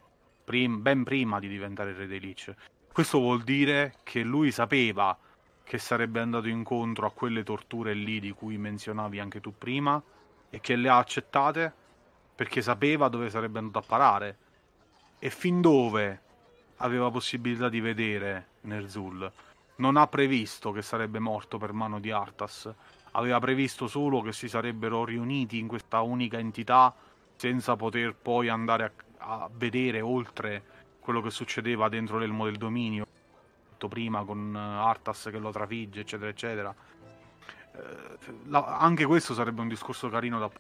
prim, 0.44 0.82
ben 0.82 1.04
prima 1.04 1.40
di 1.40 1.48
diventare 1.48 1.92
il 1.92 1.96
Re 1.96 2.08
dei 2.08 2.20
Lich. 2.20 2.54
Questo 2.92 3.20
vuol 3.20 3.44
dire 3.44 3.96
che 4.04 4.22
lui 4.22 4.52
sapeva 4.52 5.18
che 5.64 5.78
sarebbe 5.78 6.20
andato 6.20 6.48
incontro 6.48 7.06
a 7.06 7.12
quelle 7.12 7.44
torture 7.44 7.94
lì 7.94 8.20
di 8.20 8.32
cui 8.32 8.58
menzionavi 8.58 9.20
anche 9.20 9.40
tu 9.40 9.54
prima 9.58 10.02
e 10.50 10.60
che 10.60 10.76
le 10.76 10.90
ha 10.90 10.98
accettate 10.98 11.74
perché 12.36 12.62
sapeva 12.62 13.08
dove 13.08 13.30
sarebbe 13.30 13.60
andato 13.60 13.78
a 13.78 13.84
parare 13.88 14.38
e 15.20 15.30
fin 15.30 15.62
dove 15.62 16.20
aveva 16.82 17.10
possibilità 17.10 17.70
di 17.70 17.80
vedere 17.80 18.48
Nerzul. 18.62 19.32
Non 19.78 19.98
ha 19.98 20.08
previsto 20.08 20.72
che 20.72 20.82
sarebbe 20.82 21.20
morto 21.20 21.58
per 21.58 21.74
mano 21.74 22.00
di 22.00 22.12
Arthas, 22.12 22.72
aveva 23.12 23.40
previsto 23.40 23.88
solo 23.88 24.22
che 24.22 24.34
si 24.34 24.48
sarebbero 24.48 25.06
riuniti 25.06 25.58
in 25.58 25.68
questa 25.68 26.02
unica 26.02 26.38
entità 26.38 26.94
senza 27.36 27.76
poter 27.76 28.16
poi 28.16 28.50
andare 28.50 28.94
a, 29.18 29.44
a 29.44 29.50
vedere 29.52 30.02
oltre 30.02 30.64
quello 31.00 31.22
che 31.22 31.32
succedeva 31.32 31.90
dentro 31.90 32.18
l'elmo 32.20 32.46
del 32.46 32.58
dominio 32.58 33.08
prima 33.90 34.24
con 34.24 34.56
Arthas 34.56 35.30
che 35.32 35.40
lo 35.40 35.50
trafigge 35.50 36.02
eccetera 36.02 36.30
eccetera 36.30 36.76
eh, 37.72 37.80
la, 38.46 38.78
anche 38.78 39.08
questo 39.08 39.34
sarebbe 39.34 39.62
un 39.62 39.68
discorso 39.68 40.08
carino 40.08 40.38
da 40.38 40.52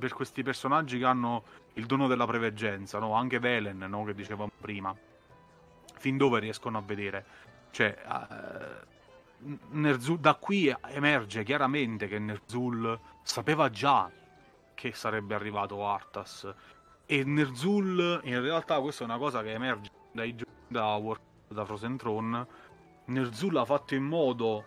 per 0.00 0.12
questi 0.12 0.42
personaggi 0.42 0.98
che 0.98 1.04
hanno 1.04 1.44
il 1.74 1.86
dono 1.86 2.08
della 2.08 2.26
preveggenza, 2.26 2.98
no? 2.98 3.14
anche 3.14 3.38
Velen, 3.38 3.78
no? 3.78 4.04
che 4.04 4.14
dicevamo 4.14 4.50
prima, 4.60 4.96
fin 6.00 6.16
dove 6.16 6.40
riescono 6.40 6.78
a 6.78 6.80
vedere. 6.80 7.24
Cioè, 7.70 7.96
uh, 8.06 9.48
Nerzul, 9.70 10.18
da 10.18 10.34
qui 10.34 10.74
emerge 10.88 11.44
chiaramente 11.44 12.08
che 12.08 12.18
Nerzul 12.18 12.98
sapeva 13.22 13.70
già 13.70 14.10
che 14.74 14.92
sarebbe 14.92 15.34
arrivato 15.34 15.86
Arthas. 15.86 16.52
E 17.04 17.22
Nerzul, 17.22 18.20
in 18.24 18.40
realtà, 18.40 18.80
questa 18.80 19.02
è 19.02 19.06
una 19.06 19.18
cosa 19.18 19.42
che 19.42 19.52
emerge 19.52 19.90
dai 20.10 20.34
da, 20.66 20.94
War, 20.94 21.18
da 21.48 21.64
Frozen 21.66 21.96
Throne. 21.98 22.46
Nerzul 23.06 23.56
ha 23.58 23.64
fatto 23.66 23.94
in 23.94 24.04
modo 24.04 24.64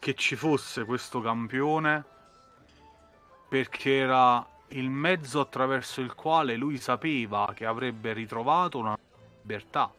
che 0.00 0.14
ci 0.14 0.34
fosse 0.34 0.84
questo 0.84 1.20
campione 1.20 2.04
perché 3.48 3.98
era 3.98 4.44
il 4.68 4.90
mezzo 4.90 5.40
attraverso 5.40 6.00
il 6.00 6.14
quale 6.14 6.56
lui 6.56 6.78
sapeva 6.78 7.52
che 7.54 7.66
avrebbe 7.66 8.12
ritrovato 8.12 8.78
una 8.78 8.98
libertà. 9.42 9.92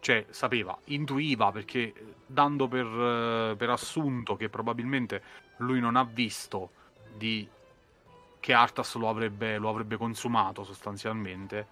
Cioè, 0.00 0.26
sapeva, 0.30 0.78
intuiva, 0.84 1.50
perché 1.50 1.92
dando 2.24 2.68
per, 2.68 2.86
eh, 2.86 3.56
per 3.56 3.70
assunto 3.70 4.36
che 4.36 4.48
probabilmente 4.48 5.22
lui 5.58 5.80
non 5.80 5.96
ha 5.96 6.04
visto 6.04 6.70
di... 7.16 7.48
che 8.40 8.52
Arthas 8.52 8.94
lo 8.94 9.08
avrebbe, 9.08 9.58
lo 9.58 9.68
avrebbe 9.68 9.96
consumato 9.96 10.62
sostanzialmente, 10.64 11.66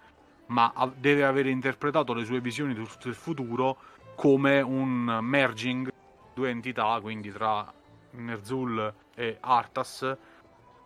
ma 0.47 0.73
deve 0.95 1.25
avere 1.25 1.49
interpretato 1.49 2.13
le 2.13 2.25
sue 2.25 2.41
visioni 2.41 2.73
del 2.73 2.87
futuro 2.87 3.77
come 4.15 4.61
un 4.61 5.19
merging 5.21 5.91
due 6.33 6.49
entità, 6.49 6.99
quindi 7.01 7.31
tra 7.31 7.71
Nerzul 8.11 8.93
e 9.15 9.37
Arthas, 9.39 10.17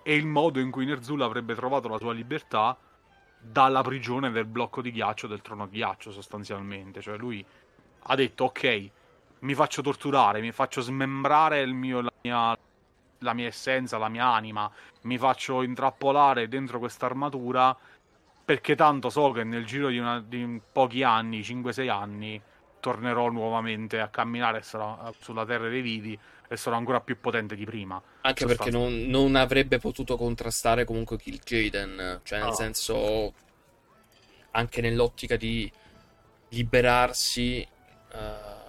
e 0.03 0.15
il 0.15 0.25
modo 0.25 0.59
in 0.59 0.71
cui 0.71 0.85
Nerzul 0.85 1.21
avrebbe 1.21 1.55
trovato 1.55 1.87
la 1.87 1.97
sua 1.97 2.13
libertà 2.13 2.77
dalla 3.41 3.81
prigione 3.81 4.29
del 4.31 4.45
blocco 4.45 4.81
di 4.81 4.91
ghiaccio, 4.91 5.27
del 5.27 5.41
trono 5.41 5.65
di 5.65 5.77
ghiaccio 5.77 6.11
sostanzialmente. 6.11 7.01
Cioè 7.01 7.17
lui 7.17 7.43
ha 8.03 8.15
detto 8.15 8.45
ok, 8.45 8.89
mi 9.39 9.53
faccio 9.55 9.81
torturare, 9.81 10.41
mi 10.41 10.51
faccio 10.51 10.81
smembrare 10.81 11.65
mio, 11.65 12.01
la, 12.01 12.11
mia, 12.21 12.57
la, 13.19 13.33
mia, 13.33 13.47
essenza, 13.47 13.97
la 13.97 14.09
mia 14.09 14.27
anima, 14.27 14.71
mi 15.03 15.17
faccio 15.17 15.63
intrappolare 15.63 16.47
dentro 16.47 16.79
questa 16.79 17.07
armatura 17.07 17.75
perché 18.43 18.75
tanto 18.75 19.09
so 19.09 19.31
che 19.31 19.43
nel 19.43 19.65
giro 19.65 19.89
di, 19.89 19.97
una, 19.97 20.19
di 20.19 20.61
pochi 20.71 21.03
anni, 21.03 21.41
5-6 21.41 21.89
anni, 21.89 22.41
tornerò 22.79 23.29
nuovamente 23.29 23.99
a 23.99 24.09
camminare 24.09 24.61
sulla 24.61 25.45
terra 25.45 25.69
dei 25.69 25.81
vivi 25.81 26.19
e 26.51 26.57
sarò 26.57 26.75
ancora 26.75 26.99
più 26.99 27.17
potente 27.17 27.55
di 27.55 27.63
prima. 27.63 28.01
Anche 28.21 28.45
perché 28.45 28.69
non, 28.69 29.03
non, 29.03 29.35
avrebbe 29.35 29.79
potuto 29.79 30.17
contrastare 30.17 30.83
comunque 30.83 31.15
Kill 31.15 31.39
Jaden, 31.41 32.19
cioè 32.23 32.39
nel 32.39 32.49
no. 32.49 32.53
senso 32.53 33.33
anche 34.51 34.81
nell'ottica 34.81 35.37
di 35.37 35.71
liberarsi, 36.49 37.65
uh, 38.11 38.17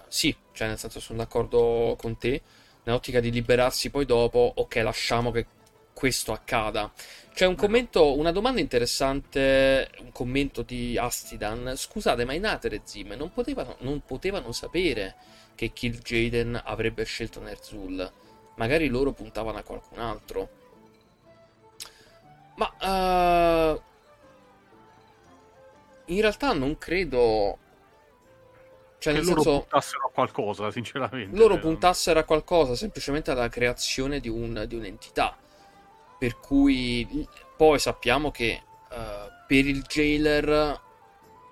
sì, 0.07 0.33
cioè 0.53 0.69
nel 0.69 0.77
senso 0.77 1.01
sono 1.01 1.17
d'accordo 1.17 1.97
con 1.99 2.17
te, 2.17 2.41
nell'ottica 2.83 3.19
di 3.19 3.31
liberarsi 3.31 3.89
poi 3.89 4.05
dopo, 4.05 4.53
ok, 4.55 4.75
lasciamo 4.75 5.31
che 5.31 5.45
questo 5.93 6.31
accada. 6.31 6.89
C'è 7.33 7.45
un 7.45 7.55
commento, 7.55 8.17
una 8.17 8.31
domanda 8.31 8.61
interessante, 8.61 9.89
un 9.99 10.13
commento 10.13 10.61
di 10.61 10.97
Astidan. 10.97 11.73
Scusate, 11.75 12.23
ma 12.23 12.31
in 12.31 12.45
Aterezim 12.45 13.11
non 13.17 13.33
potevano, 13.33 13.75
non 13.79 14.05
potevano 14.05 14.53
sapere 14.53 15.15
che 15.55 15.71
Kill 15.71 15.99
Jaden 15.99 16.59
avrebbe 16.63 17.03
scelto 17.03 17.39
Nerzul. 17.39 18.11
Magari 18.55 18.87
loro 18.87 19.11
puntavano 19.11 19.57
a 19.57 19.63
qualcun 19.63 19.99
altro. 19.99 20.49
Ma 22.55 23.73
uh, 23.75 23.81
in 26.05 26.21
realtà 26.21 26.53
non 26.53 26.77
credo. 26.77 27.57
Cioè, 28.99 29.13
nel 29.13 29.25
loro 29.25 29.41
senso, 29.41 29.59
puntassero 29.59 30.07
a 30.07 30.11
qualcosa, 30.11 30.71
sinceramente. 30.71 31.37
Loro 31.37 31.59
puntassero 31.59 32.19
a 32.19 32.23
qualcosa, 32.23 32.75
semplicemente 32.75 33.31
alla 33.31 33.49
creazione 33.49 34.19
di, 34.19 34.29
un, 34.29 34.63
di 34.67 34.75
un'entità. 34.75 35.37
Per 36.17 36.39
cui 36.39 37.27
poi 37.57 37.79
sappiamo 37.79 38.31
che 38.31 38.61
uh, 38.91 38.95
per 39.45 39.65
il 39.65 39.81
jailer 39.81 40.79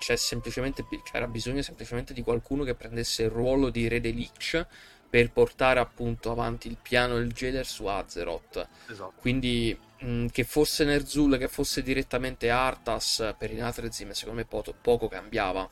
c'è 0.02 0.15
semplicemente, 0.15 0.84
c'era 1.03 1.28
bisogno 1.28 1.61
semplicemente 1.61 2.11
di 2.11 2.23
qualcuno 2.23 2.64
che 2.64 2.73
prendesse 2.73 3.22
il 3.22 3.30
ruolo 3.30 3.69
di 3.69 3.88
re 3.88 4.02
dei 4.02 4.15
Lich 4.15 4.65
per 5.07 5.32
portare 5.32 5.80
appunto 5.80 6.32
avanti 6.32 6.68
il 6.68 6.78
piano 6.82 7.18
del 7.18 7.32
Jailer 7.32 7.68
su 7.68 7.86
Azeroth. 7.86 8.68
Esatto. 8.88 9.14
Quindi 9.18 9.78
mh, 9.99 10.28
che 10.28 10.44
fosse 10.44 10.86
Nerzul, 10.86 11.38
che 11.38 11.48
fosse 11.48 11.84
direttamente 11.84 12.49
Arthas 12.49 13.36
per 13.38 13.52
i 13.52 13.57
Natrezim, 13.57 14.10
secondo 14.10 14.40
me 14.40 14.45
po- 14.45 14.64
poco 14.82 15.07
cambiava. 15.07 15.69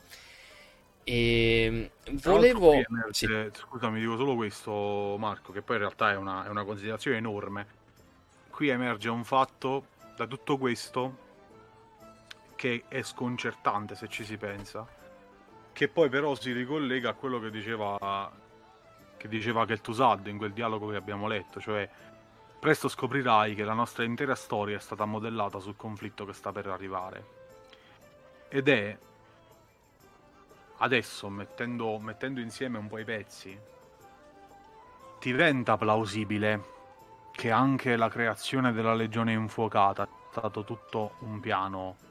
E 1.02 1.90
volevo. 2.12 2.72
Emerge, 2.72 3.50
sì. 3.52 3.60
Scusami, 3.60 3.98
dico 3.98 4.16
solo 4.16 4.36
questo, 4.36 5.16
Marco, 5.18 5.50
che 5.50 5.60
poi 5.60 5.74
in 5.74 5.82
realtà 5.82 6.12
è 6.12 6.16
una, 6.16 6.46
è 6.46 6.48
una 6.48 6.62
considerazione 6.62 7.16
enorme. 7.16 7.66
Qui 8.48 8.68
emerge 8.68 9.08
un 9.08 9.24
fatto 9.24 9.86
da 10.14 10.26
tutto 10.26 10.56
questo 10.56 11.28
che 12.60 12.84
è 12.88 13.00
sconcertante 13.00 13.94
se 13.94 14.06
ci 14.06 14.22
si 14.22 14.36
pensa, 14.36 14.86
che 15.72 15.88
poi 15.88 16.10
però 16.10 16.34
si 16.34 16.52
ricollega 16.52 17.08
a 17.08 17.14
quello 17.14 17.40
che 17.40 17.50
diceva 17.50 18.30
che 19.16 19.28
diceva 19.28 19.64
Kel'Thuzad 19.64 20.26
in 20.26 20.36
quel 20.36 20.52
dialogo 20.52 20.88
che 20.88 20.96
abbiamo 20.96 21.26
letto, 21.26 21.58
cioè 21.58 21.88
presto 22.58 22.88
scoprirai 22.88 23.54
che 23.54 23.64
la 23.64 23.72
nostra 23.72 24.04
intera 24.04 24.34
storia 24.34 24.76
è 24.76 24.80
stata 24.80 25.06
modellata 25.06 25.58
sul 25.58 25.74
conflitto 25.74 26.26
che 26.26 26.34
sta 26.34 26.52
per 26.52 26.66
arrivare. 26.66 27.24
Ed 28.50 28.68
è 28.68 28.98
adesso, 30.76 31.30
mettendo, 31.30 31.98
mettendo 31.98 32.40
insieme 32.40 32.76
un 32.76 32.88
po' 32.88 32.98
i 32.98 33.04
pezzi, 33.04 33.58
diventa 35.18 35.78
plausibile 35.78 36.64
che 37.32 37.50
anche 37.50 37.96
la 37.96 38.10
creazione 38.10 38.74
della 38.74 38.92
legione 38.92 39.32
infuocata 39.32 40.04
è 40.04 40.08
stato 40.30 40.62
tutto 40.62 41.14
un 41.20 41.40
piano 41.40 42.08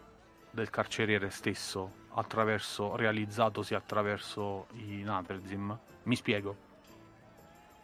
del 0.51 0.69
carceriere 0.69 1.29
stesso 1.29 2.07
attraverso, 2.13 2.95
realizzatosi 2.95 3.75
attraverso 3.75 4.67
i 4.73 5.01
Natrezim. 5.03 5.77
Mi 6.03 6.15
spiego. 6.15 6.55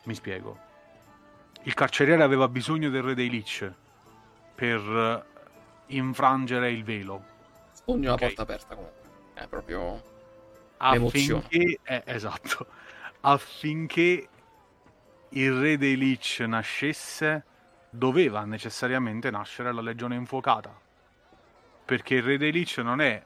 Mi 0.04 0.16
spiego. 0.16 0.58
Il 1.64 1.74
carceriere 1.74 2.24
aveva 2.24 2.48
bisogno 2.48 2.90
del 2.90 3.02
re 3.02 3.16
dei 3.16 3.30
Lich 3.30 3.72
per 4.54 5.26
infrangere 5.88 6.72
il 6.72 6.84
velo. 6.84 7.34
Ogni 7.86 8.08
okay. 8.08 8.28
porta 8.28 8.42
aperta 8.42 8.76
comunque. 8.76 9.04
È 9.34 9.48
proprio 9.48 10.02
affinché, 10.78 11.80
eh, 11.84 12.04
esatto. 12.06 12.68
Affinché 13.22 14.30
il 15.30 15.60
re 15.60 15.78
dei 15.78 15.98
Lich 15.98 16.40
nascesse, 16.42 17.44
doveva 17.90 18.44
necessariamente 18.46 19.32
nascere 19.32 19.72
la 19.72 19.82
legione 19.82 20.16
infuocata 20.16 20.84
perché 21.86 22.16
il 22.16 22.24
Re 22.24 22.38
dei 22.38 22.52
Lich 22.52 22.80
non 22.80 23.00
è 23.00 23.24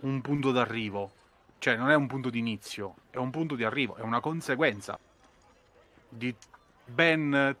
un 0.00 0.20
punto 0.20 0.52
d'arrivo, 0.52 1.10
cioè 1.58 1.76
non 1.76 1.90
è 1.90 1.94
un 1.94 2.06
punto 2.06 2.30
di 2.30 2.38
inizio, 2.38 2.94
è 3.10 3.16
un 3.16 3.30
punto 3.30 3.56
di 3.56 3.64
arrivo, 3.64 3.96
è 3.96 4.02
una 4.02 4.20
conseguenza 4.20 4.98
di 6.08 6.34
ben 6.84 7.56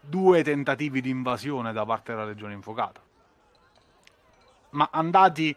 due 0.00 0.42
tentativi 0.42 1.00
di 1.00 1.10
invasione 1.10 1.72
da 1.72 1.84
parte 1.84 2.12
della 2.12 2.24
Legione 2.24 2.54
Infocata. 2.54 3.02
Ma 4.70 4.88
andati 4.92 5.54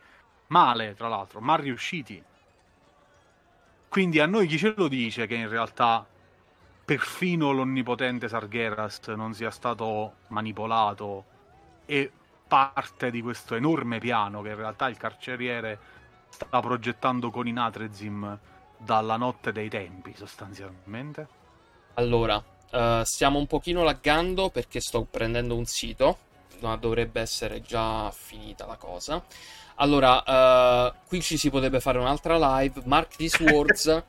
male, 0.48 0.96
tra 0.96 1.08
l'altro, 1.08 1.40
ma 1.40 1.56
riusciti. 1.56 2.22
Quindi 3.88 4.20
a 4.20 4.26
noi 4.26 4.48
chi 4.48 4.58
ce 4.58 4.74
lo 4.76 4.88
dice 4.88 5.28
che 5.28 5.36
in 5.36 5.48
realtà 5.48 6.04
perfino 6.84 7.52
l'onnipotente 7.52 8.28
Sargeras 8.28 9.08
non 9.10 9.36
sia 9.36 9.52
stato 9.52 10.16
manipolato 10.30 11.26
e 11.86 12.12
parte 12.48 13.12
di 13.12 13.22
questo 13.22 13.56
enorme 13.56 14.00
piano 14.00 14.42
che 14.42 14.50
in 14.50 14.56
realtà 14.56 14.88
il 14.88 14.98
carceriere 14.98 15.80
sta 16.30 16.60
progettando 16.60 17.30
con 17.30 17.48
i 17.48 17.52
Natrezim 17.52 18.38
dalla 18.78 19.18
notte 19.18 19.52
dei 19.52 19.70
tempi, 19.70 20.14
sostanzialmente? 20.16 21.28
Allora, 21.96 22.36
uh, 22.72 23.04
stiamo 23.04 23.38
un 23.38 23.48
pochino 23.48 23.84
laggando 23.84 24.50
perché 24.50 24.82
sto 24.82 25.04
prendendo 25.10 25.56
un 25.56 25.66
sito, 25.66 26.18
ma 26.62 26.76
dovrebbe 26.76 27.22
essere 27.22 27.62
già 27.62 28.12
finita 28.12 28.66
la 28.66 28.78
cosa. 28.78 29.24
Allora, 29.76 30.24
uh, 30.88 30.94
qui 31.08 31.22
ci 31.22 31.38
si 31.38 31.50
potrebbe 31.50 31.80
fare 31.80 31.98
un'altra 31.98 32.38
live, 32.60 32.82
Mark 32.86 33.16
These 33.16 33.44
Words, 33.44 34.04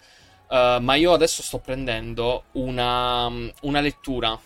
uh, 0.49 0.81
ma 0.81 0.95
io 0.95 1.13
adesso 1.13 1.43
sto 1.43 1.59
prendendo 1.59 2.45
una, 2.53 3.27
una 3.27 3.81
lettura 3.81 4.39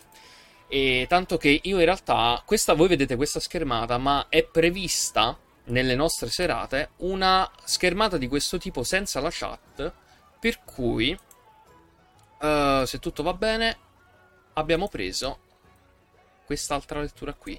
e 0.68 1.06
tanto 1.08 1.38
che 1.38 1.60
io 1.62 1.78
in 1.78 1.84
realtà, 1.84 2.42
questa, 2.44 2.74
voi 2.74 2.88
vedete 2.88 3.16
questa 3.16 3.40
schermata, 3.40 3.96
ma 3.98 4.26
è 4.28 4.44
prevista 4.44 5.36
nelle 5.64 5.94
nostre 5.94 6.28
serate 6.28 6.90
una 6.98 7.50
schermata 7.64 8.16
di 8.18 8.28
questo 8.28 8.58
tipo 8.58 8.82
senza 8.82 9.20
la 9.20 9.30
chat, 9.32 9.92
per 10.38 10.62
cui, 10.64 11.18
uh, 12.40 12.84
se 12.84 12.98
tutto 12.98 13.22
va 13.22 13.32
bene, 13.34 13.78
abbiamo 14.54 14.88
preso 14.88 15.38
quest'altra 16.44 17.00
lettura 17.00 17.32
qui. 17.32 17.58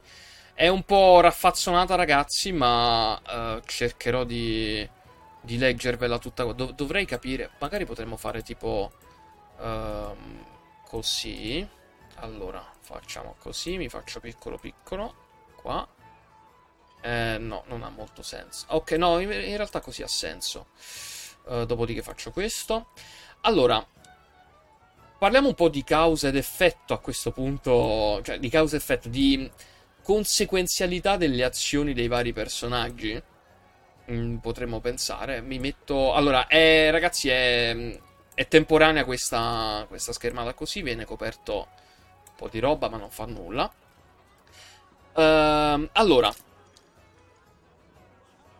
È 0.53 0.67
un 0.67 0.83
po' 0.83 1.19
raffazzonata, 1.19 1.95
ragazzi, 1.95 2.51
ma 2.51 3.13
uh, 3.13 3.61
cercherò 3.65 4.23
di, 4.23 4.87
di 5.41 5.57
leggervela 5.57 6.19
tutta. 6.19 6.43
Dov- 6.51 6.73
dovrei 6.73 7.05
capire, 7.05 7.51
magari 7.59 7.85
potremmo 7.85 8.17
fare 8.17 8.43
tipo 8.43 8.91
uh, 9.57 10.15
così. 10.85 11.67
Allora, 12.15 12.65
facciamo 12.89 13.35
così, 13.37 13.77
mi 13.77 13.87
faccio 13.87 14.19
piccolo 14.19 14.57
piccolo, 14.57 15.13
qua. 15.55 15.87
Eh, 17.01 17.37
no, 17.39 17.63
non 17.67 17.83
ha 17.83 17.89
molto 17.89 18.23
senso. 18.23 18.65
Ok, 18.69 18.91
no, 18.93 19.19
in, 19.19 19.31
in 19.31 19.55
realtà 19.55 19.79
così 19.79 20.01
ha 20.01 20.07
senso. 20.07 20.67
Uh, 21.43 21.65
dopodiché 21.65 22.01
faccio 22.01 22.31
questo. 22.31 22.87
Allora, 23.41 23.85
parliamo 25.17 25.49
un 25.49 25.53
po' 25.53 25.69
di 25.69 25.83
causa 25.83 26.29
ed 26.29 26.35
effetto 26.35 26.93
a 26.93 26.99
questo 26.99 27.31
punto, 27.31 28.21
cioè 28.23 28.39
di 28.39 28.49
causa 28.49 28.75
ed 28.75 28.81
effetto, 28.81 29.07
di 29.07 29.49
conseguenzialità 30.01 31.15
delle 31.15 31.43
azioni 31.43 31.93
dei 31.93 32.07
vari 32.07 32.33
personaggi. 32.33 33.21
Mm, 34.11 34.37
potremmo 34.37 34.79
pensare. 34.79 35.41
Mi 35.41 35.59
metto... 35.59 36.13
Allora, 36.13 36.47
è, 36.47 36.89
ragazzi, 36.91 37.29
è, 37.29 37.99
è 38.33 38.47
temporanea 38.47 39.05
questa, 39.05 39.85
questa 39.87 40.11
schermata 40.11 40.53
così, 40.53 40.81
viene 40.81 41.05
coperto 41.05 41.67
po' 42.39 42.47
di 42.47 42.59
roba, 42.59 42.89
ma 42.89 42.97
non 42.97 43.11
fa 43.11 43.25
nulla. 43.25 43.71
Uh, 45.13 45.89
allora, 45.91 46.33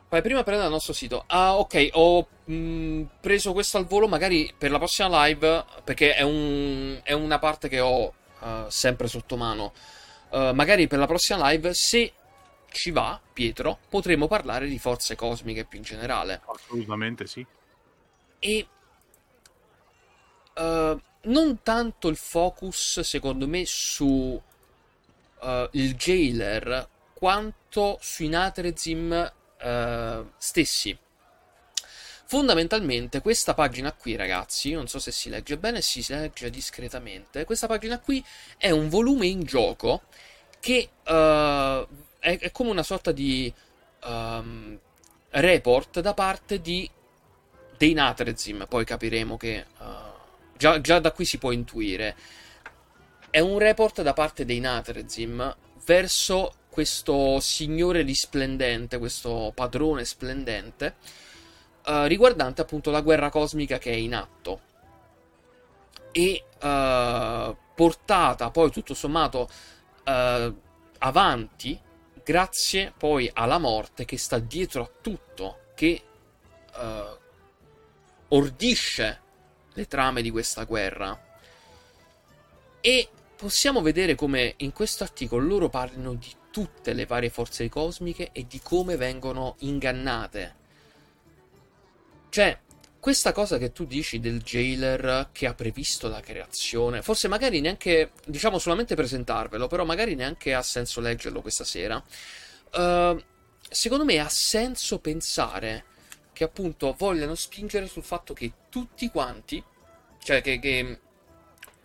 Vai 0.10 0.24
prima 0.24 0.42
prendere 0.42 0.68
il 0.68 0.74
nostro 0.74 0.92
sito. 0.92 1.24
Ah, 1.28 1.56
ok, 1.60 1.90
ho 1.92 2.28
mh, 2.46 2.54
mm, 2.54 3.04
preso 3.22 3.54
questo 3.54 3.78
al 3.78 3.86
volo 3.86 4.08
magari 4.08 4.52
per 4.58 4.72
la 4.72 4.80
prossima 4.80 5.26
live, 5.26 5.64
perché 5.84 6.16
è, 6.16 6.24
un, 6.24 7.00
è 7.04 7.14
una 7.14 7.38
parte 7.38 7.70
che 7.70 7.80
ho 7.80 8.06
uh, 8.40 8.68
sempre 8.70 9.08
sotto 9.08 9.38
mano. 9.38 9.72
Uh, 10.30 10.52
magari 10.54 10.88
per 10.88 10.98
la 10.98 11.06
prossima 11.06 11.52
live, 11.52 11.76
se 11.76 12.12
ci 12.72 12.90
va, 12.90 13.20
Pietro, 13.34 13.78
potremo 13.88 14.28
parlare 14.28 14.68
di 14.68 14.80
forze 14.80 15.16
cosmiche 15.16 15.66
più 15.66 15.78
in 15.78 15.84
generale. 15.84 16.42
Assolutamente 16.44 17.28
sì. 17.28 17.46
E 18.40 18.68
uh, 20.56 21.00
non 21.22 21.62
tanto 21.64 22.08
il 22.08 22.16
focus, 22.16 23.02
secondo 23.02 23.48
me, 23.48 23.64
su 23.66 24.42
uh, 25.42 25.68
il 25.72 25.96
jailer 25.96 26.88
quanto 27.14 27.98
sui 28.02 28.30
Natrezim 28.30 29.32
uh, 29.62 30.32
stessi. 30.38 30.98
Fondamentalmente 32.26 33.22
questa 33.22 33.54
pagina 33.54 33.92
qui, 33.92 34.16
ragazzi, 34.16 34.72
non 34.72 34.88
so 34.88 35.00
se 35.00 35.12
si 35.12 35.30
legge 35.30 35.58
bene, 35.58 35.82
si 35.82 36.06
legge 36.08 36.50
discretamente. 36.50 37.44
Questa 37.44 37.68
pagina 37.68 38.00
qui 38.00 38.24
è 38.58 38.70
un 38.70 38.88
volume 38.88 39.26
in 39.26 39.44
gioco 39.44 40.04
che 40.60 40.90
uh, 41.06 41.88
è, 42.20 42.38
è, 42.38 42.52
come 42.52 42.70
una 42.70 42.84
sorta 42.84 43.12
di 43.12 43.52
um, 44.04 44.78
report 45.32 46.00
da 46.02 46.14
parte 46.14 46.62
di 46.62 46.90
dei 47.78 47.94
Natrezim. 47.94 48.68
Poi 48.70 48.86
capiremo 48.86 49.36
che 49.36 49.66
uh, 49.80 50.09
Già, 50.60 50.82
già 50.82 51.00
da 51.00 51.14
qui 51.14 51.24
si 51.24 51.38
può 51.38 51.52
intuire. 51.52 52.18
È 53.30 53.40
un 53.40 53.60
report 53.60 54.02
da 54.02 54.12
parte 54.12 54.44
dei 54.44 54.60
Natrezim 54.60 55.56
verso 55.86 56.52
questo 56.70 57.40
signore 57.40 58.02
risplendente, 58.02 58.98
questo 58.98 59.54
padrone 59.56 60.04
splendente, 60.04 60.98
uh, 61.86 62.04
riguardante 62.04 62.60
appunto 62.60 62.92
la 62.92 63.00
guerra 63.00 63.30
cosmica 63.30 63.78
che 63.78 63.94
è 63.94 63.96
in 63.96 64.14
atto. 64.14 64.60
E 66.12 66.44
uh, 66.62 67.56
portata 67.74 68.52
poi 68.52 68.70
tutto 68.70 68.94
sommato 68.94 69.50
uh, 70.04 70.60
avanti 70.98 71.80
grazie 72.22 72.94
poi 72.98 73.32
alla 73.34 73.60
morte 73.60 74.04
che 74.04 74.18
sta 74.18 74.40
dietro 74.40 74.84
a 74.84 74.92
tutto, 75.02 75.60
che 75.74 76.04
ordisce 78.28 79.22
le 79.74 79.88
trame 79.88 80.22
di 80.22 80.30
questa 80.30 80.64
guerra. 80.64 81.28
E 82.82 83.10
possiamo 83.36 83.82
vedere 83.82 84.16
come 84.16 84.54
in 84.58 84.74
questo 84.74 85.04
articolo 85.04 85.46
loro 85.46 85.70
parlino 85.70 86.14
di 86.14 86.34
tutte 86.52 86.94
le 86.94 87.06
varie 87.06 87.30
forze 87.30 87.70
cosmiche 87.70 88.30
e 88.32 88.46
di 88.48 88.60
come 88.62 88.98
vengono 88.98 89.56
ingannate. 89.60 90.56
Cioè, 92.30 92.60
questa 93.00 93.32
cosa 93.32 93.58
che 93.58 93.72
tu 93.72 93.86
dici 93.86 94.20
del 94.20 94.42
jailer 94.42 95.30
che 95.32 95.48
ha 95.48 95.54
previsto 95.54 96.10
la 96.10 96.20
creazione, 96.20 97.02
forse 97.02 97.30
magari 97.30 97.62
neanche, 97.62 98.12
diciamo 98.26 98.60
solamente 98.60 98.96
presentarvelo, 98.96 99.68
però 99.68 99.86
magari 99.86 100.16
neanche 100.16 100.54
ha 100.54 100.62
senso 100.62 101.00
leggerlo 101.00 101.42
questa 101.42 101.64
sera. 101.64 102.04
Uh, 102.74 103.24
secondo 103.70 104.04
me 104.04 104.20
ha 104.20 104.28
senso 104.28 105.00
pensare 105.00 105.86
che 106.40 106.46
appunto 106.46 106.96
vogliano 106.98 107.36
spingere 107.36 107.86
sul 107.88 108.02
fatto 108.02 108.34
che 108.34 108.54
tutti 108.70 109.10
quanti, 109.10 109.62
cioè 110.24 110.40
che, 110.40 110.58
che 110.58 111.00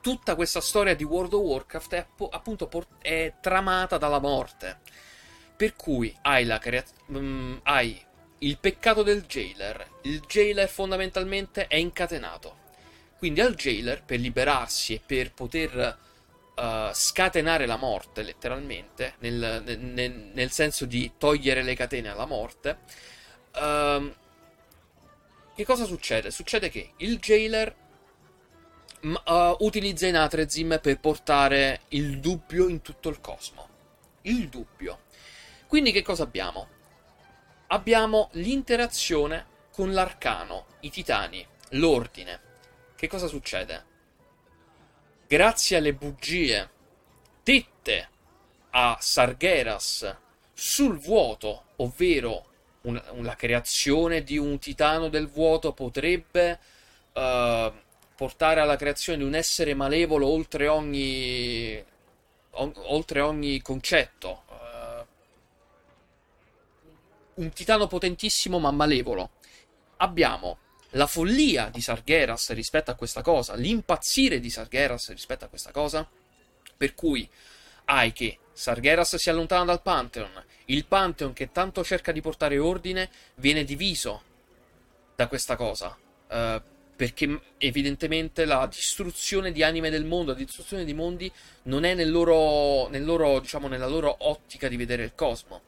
tutta 0.01 0.37
questa 0.37 0.61
storia 0.61 0.95
di 0.95 1.03
World 1.03 1.33
of 1.33 1.43
Warcraft 1.43 1.95
è 1.95 2.07
appunto 2.31 2.71
è 3.01 3.33
tramata 3.41 3.99
dalla 3.99 4.21
morte. 4.21 4.79
Per 5.57 5.75
cui 5.75 6.17
hai, 6.23 6.45
la 6.45 6.61
crea- 6.61 6.85
um, 7.07 7.59
hai 7.65 8.01
il 8.39 8.59
peccato 8.59 9.03
del 9.03 9.25
jailer. 9.25 9.89
Il 10.03 10.21
jailer 10.21 10.69
fondamentalmente 10.69 11.67
è 11.67 11.75
incatenato. 11.75 12.59
Quindi 13.19 13.41
al 13.41 13.57
jailer, 13.57 14.05
per 14.05 14.21
liberarsi 14.21 14.95
e 14.95 15.01
per 15.05 15.33
poter 15.33 15.99
uh, 16.55 16.93
scatenare 16.93 17.67
la 17.67 17.77
morte, 17.77 18.23
letteralmente, 18.23 19.15
nel, 19.19 19.65
nel, 19.81 20.31
nel, 20.33 20.51
senso 20.53 20.85
di 20.85 21.11
togliere 21.19 21.63
le 21.65 21.75
catene 21.75 22.09
alla 22.09 22.27
morte, 22.27 22.79
uh, 23.57 24.23
che 25.55 25.65
cosa 25.65 25.85
succede? 25.85 26.31
Succede 26.31 26.69
che 26.69 26.95
il 26.99 27.19
jailer 27.19 27.75
uh, 29.03 29.57
utilizza 29.61 30.07
i 30.07 30.11
Natrezim 30.11 30.81
per 30.83 30.99
portare 30.99 31.83
il 31.89 32.19
dubbio 32.19 32.69
in 32.69 32.83
tutto 32.83 33.09
il 33.09 33.21
cosmo. 33.21 33.69
Il 34.23 34.49
dubbio. 34.49 35.03
Quindi 35.67 35.93
che 35.93 36.03
cosa 36.03 36.25
abbiamo? 36.25 36.69
Abbiamo 37.69 38.31
l'interazione 38.33 39.47
con 39.71 39.93
l'arcano, 39.93 40.67
i 40.81 40.91
titani, 40.91 41.47
l'ordine. 41.71 42.41
Che 42.97 43.07
cosa 43.09 43.27
succede? 43.27 43.93
Grazie 45.27 45.77
alle 45.77 45.95
bugie 45.95 46.71
dette 47.43 48.09
a 48.71 48.97
Sargeras 49.01 50.17
sul 50.53 50.99
vuoto, 50.99 51.65
ovvero 51.77 52.53
una, 52.85 53.03
una 53.13 53.35
creazione 53.37 54.23
di 54.23 54.39
un 54.39 54.59
titano 54.59 55.09
del 55.09 55.29
vuoto 55.29 55.73
potrebbe 55.73 56.59
uh, 57.13 57.73
portare 58.17 58.61
alla 58.61 58.77
creazione 58.77 59.19
di 59.19 59.25
un 59.25 59.35
essere 59.35 59.75
malevolo 59.75 60.27
oltre 60.27 60.69
ogni, 60.69 61.83
o, 62.51 62.73
oltre 62.87 63.21
ogni 63.21 63.61
concetto. 63.63 64.43
Uh, 64.49 65.05
un 67.43 67.53
titano 67.53 67.87
potentissimo 67.87 68.59
ma 68.59 68.71
malevolo. 68.71 69.31
Abbiamo 69.99 70.59
la 70.91 71.07
follia 71.07 71.71
di 71.71 71.81
Sargeras 71.81 72.53
rispetto 72.53 72.91
a 72.91 72.95
questa 72.95 73.23
cosa, 73.23 73.55
l'impazzire 73.55 74.41
di 74.41 74.51
Sargeras 74.51 75.11
rispetto 75.11 75.45
a 75.45 75.49
questa 75.49 75.73
cosa, 75.73 76.09
per 76.77 76.95
cui 76.95 77.29
hai 77.87 78.13
che 78.13 78.39
Sargeras 78.53 79.17
si 79.17 79.31
allontana 79.31 79.65
dal 79.65 79.83
Pantheon, 79.83 80.45
il 80.67 80.87
Pantheon 80.87 81.33
che 81.33 81.53
tanto 81.53 81.85
cerca 81.85 82.13
di 82.13 82.21
portare 82.21 82.59
ordine 82.59 83.11
viene 83.37 83.65
diviso 83.65 84.23
da 85.15 85.27
questa 85.29 85.57
cosa, 85.57 85.97
uh, 86.29 86.63
perché 86.97 87.41
evidentemente 87.59 88.45
la 88.45 88.67
distruzione 88.67 89.53
di 89.53 89.63
anime 89.63 89.91
del 89.91 90.05
mondo, 90.05 90.33
la 90.33 90.39
distruzione 90.39 90.85
di 90.85 90.95
mondi 90.95 91.31
non 91.65 91.85
è 91.85 91.95
nel 91.95 92.11
loro, 92.11 92.89
nel 92.89 93.05
loro, 93.05 93.41
diciamo, 93.41 93.69
nella 93.69 93.87
loro 93.87 94.15
ottica 94.21 94.69
di 94.69 94.77
vedere 94.77 95.03
il 95.05 95.15
cosmo. 95.15 95.63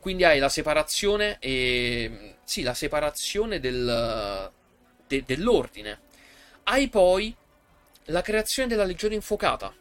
Quindi 0.00 0.24
hai 0.24 0.38
la 0.40 0.48
separazione 0.48 1.36
e 1.38 2.36
sì, 2.42 2.62
la 2.62 2.74
separazione 2.74 3.60
del, 3.60 4.50
de, 5.06 5.22
dell'ordine. 5.24 6.00
Hai 6.64 6.88
poi 6.88 7.34
la 8.06 8.20
creazione 8.20 8.68
della 8.68 8.84
legione 8.84 9.14
infuocata. 9.14 9.72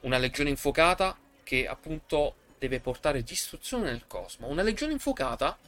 Una 0.00 0.18
legione 0.18 0.50
infuocata 0.50 1.16
che 1.42 1.66
appunto 1.66 2.34
deve 2.62 2.78
portare 2.78 3.24
distruzione 3.24 3.90
nel 3.90 4.06
cosmo. 4.06 4.46
Una 4.46 4.62
legione 4.62 4.92
infuocata 4.92 5.58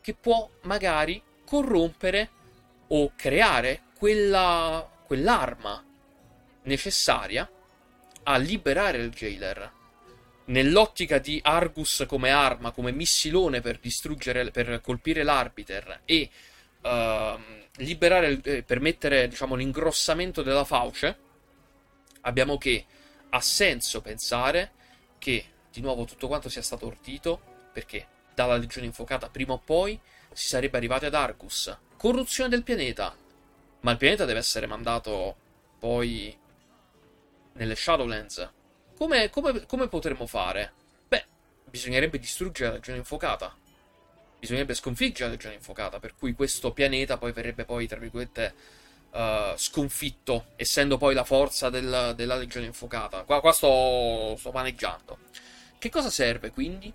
che 0.00 0.14
può 0.14 0.48
magari 0.62 1.22
corrompere 1.44 2.30
o 2.88 3.12
creare 3.14 3.82
quella, 3.98 4.88
quell'arma 5.04 5.84
necessaria 6.62 7.50
a 8.22 8.36
liberare 8.38 8.96
il 8.96 9.10
jailer. 9.10 9.72
Nell'ottica 10.46 11.18
di 11.18 11.38
Argus 11.42 12.06
come 12.08 12.30
arma, 12.30 12.70
come 12.70 12.92
missilone 12.92 13.60
per 13.60 13.78
distruggere, 13.78 14.50
per 14.50 14.80
colpire 14.80 15.22
l'arbiter 15.22 16.00
e 16.06 16.30
uh, 16.80 16.88
liberare, 17.76 18.40
eh, 18.42 18.62
permettere 18.62 19.28
diciamo, 19.28 19.54
l'ingrossamento 19.54 20.42
della 20.42 20.64
fauce, 20.64 21.18
abbiamo 22.22 22.56
che 22.56 22.86
ha 23.28 23.40
senso 23.42 24.00
pensare 24.00 24.72
che 25.18 25.44
di 25.78 25.84
nuovo 25.84 26.04
tutto 26.04 26.26
quanto 26.26 26.48
sia 26.48 26.62
stato 26.62 26.86
ordito, 26.86 27.40
perché 27.72 28.06
dalla 28.34 28.56
legione 28.56 28.86
infuocata 28.86 29.28
prima 29.28 29.52
o 29.52 29.58
poi 29.58 29.98
si 30.32 30.48
sarebbe 30.48 30.76
arrivati 30.76 31.06
ad 31.06 31.14
Argus. 31.14 31.76
Corruzione 31.96 32.50
del 32.50 32.64
pianeta. 32.64 33.14
Ma 33.80 33.92
il 33.92 33.96
pianeta 33.96 34.24
deve 34.24 34.40
essere 34.40 34.66
mandato 34.66 35.36
poi 35.78 36.36
nelle 37.52 37.76
Shadowlands. 37.76 38.50
Come, 38.96 39.30
come, 39.30 39.66
come 39.66 39.88
potremmo 39.88 40.26
fare? 40.26 40.72
Beh, 41.06 41.24
bisognerebbe 41.70 42.18
distruggere 42.18 42.70
la 42.70 42.74
legione 42.74 42.98
infuocata. 42.98 43.56
Bisognerebbe 44.40 44.74
sconfiggere 44.74 45.26
la 45.26 45.30
legione 45.30 45.54
infuocata, 45.54 46.00
per 46.00 46.14
cui 46.16 46.32
questo 46.34 46.72
pianeta 46.72 47.18
poi 47.18 47.32
verrebbe 47.32 47.64
poi, 47.64 47.86
tra 47.86 47.98
virgolette, 47.98 48.54
uh, 49.12 49.56
sconfitto, 49.56 50.46
essendo 50.56 50.96
poi 50.96 51.14
la 51.14 51.24
forza 51.24 51.70
del, 51.70 52.14
della 52.16 52.34
legione 52.34 52.66
infuocata. 52.66 53.22
Qua, 53.22 53.40
qua 53.40 53.52
sto, 53.52 54.34
sto 54.36 54.50
maneggiando. 54.50 55.18
Che 55.78 55.90
cosa 55.90 56.10
serve 56.10 56.50
quindi? 56.50 56.92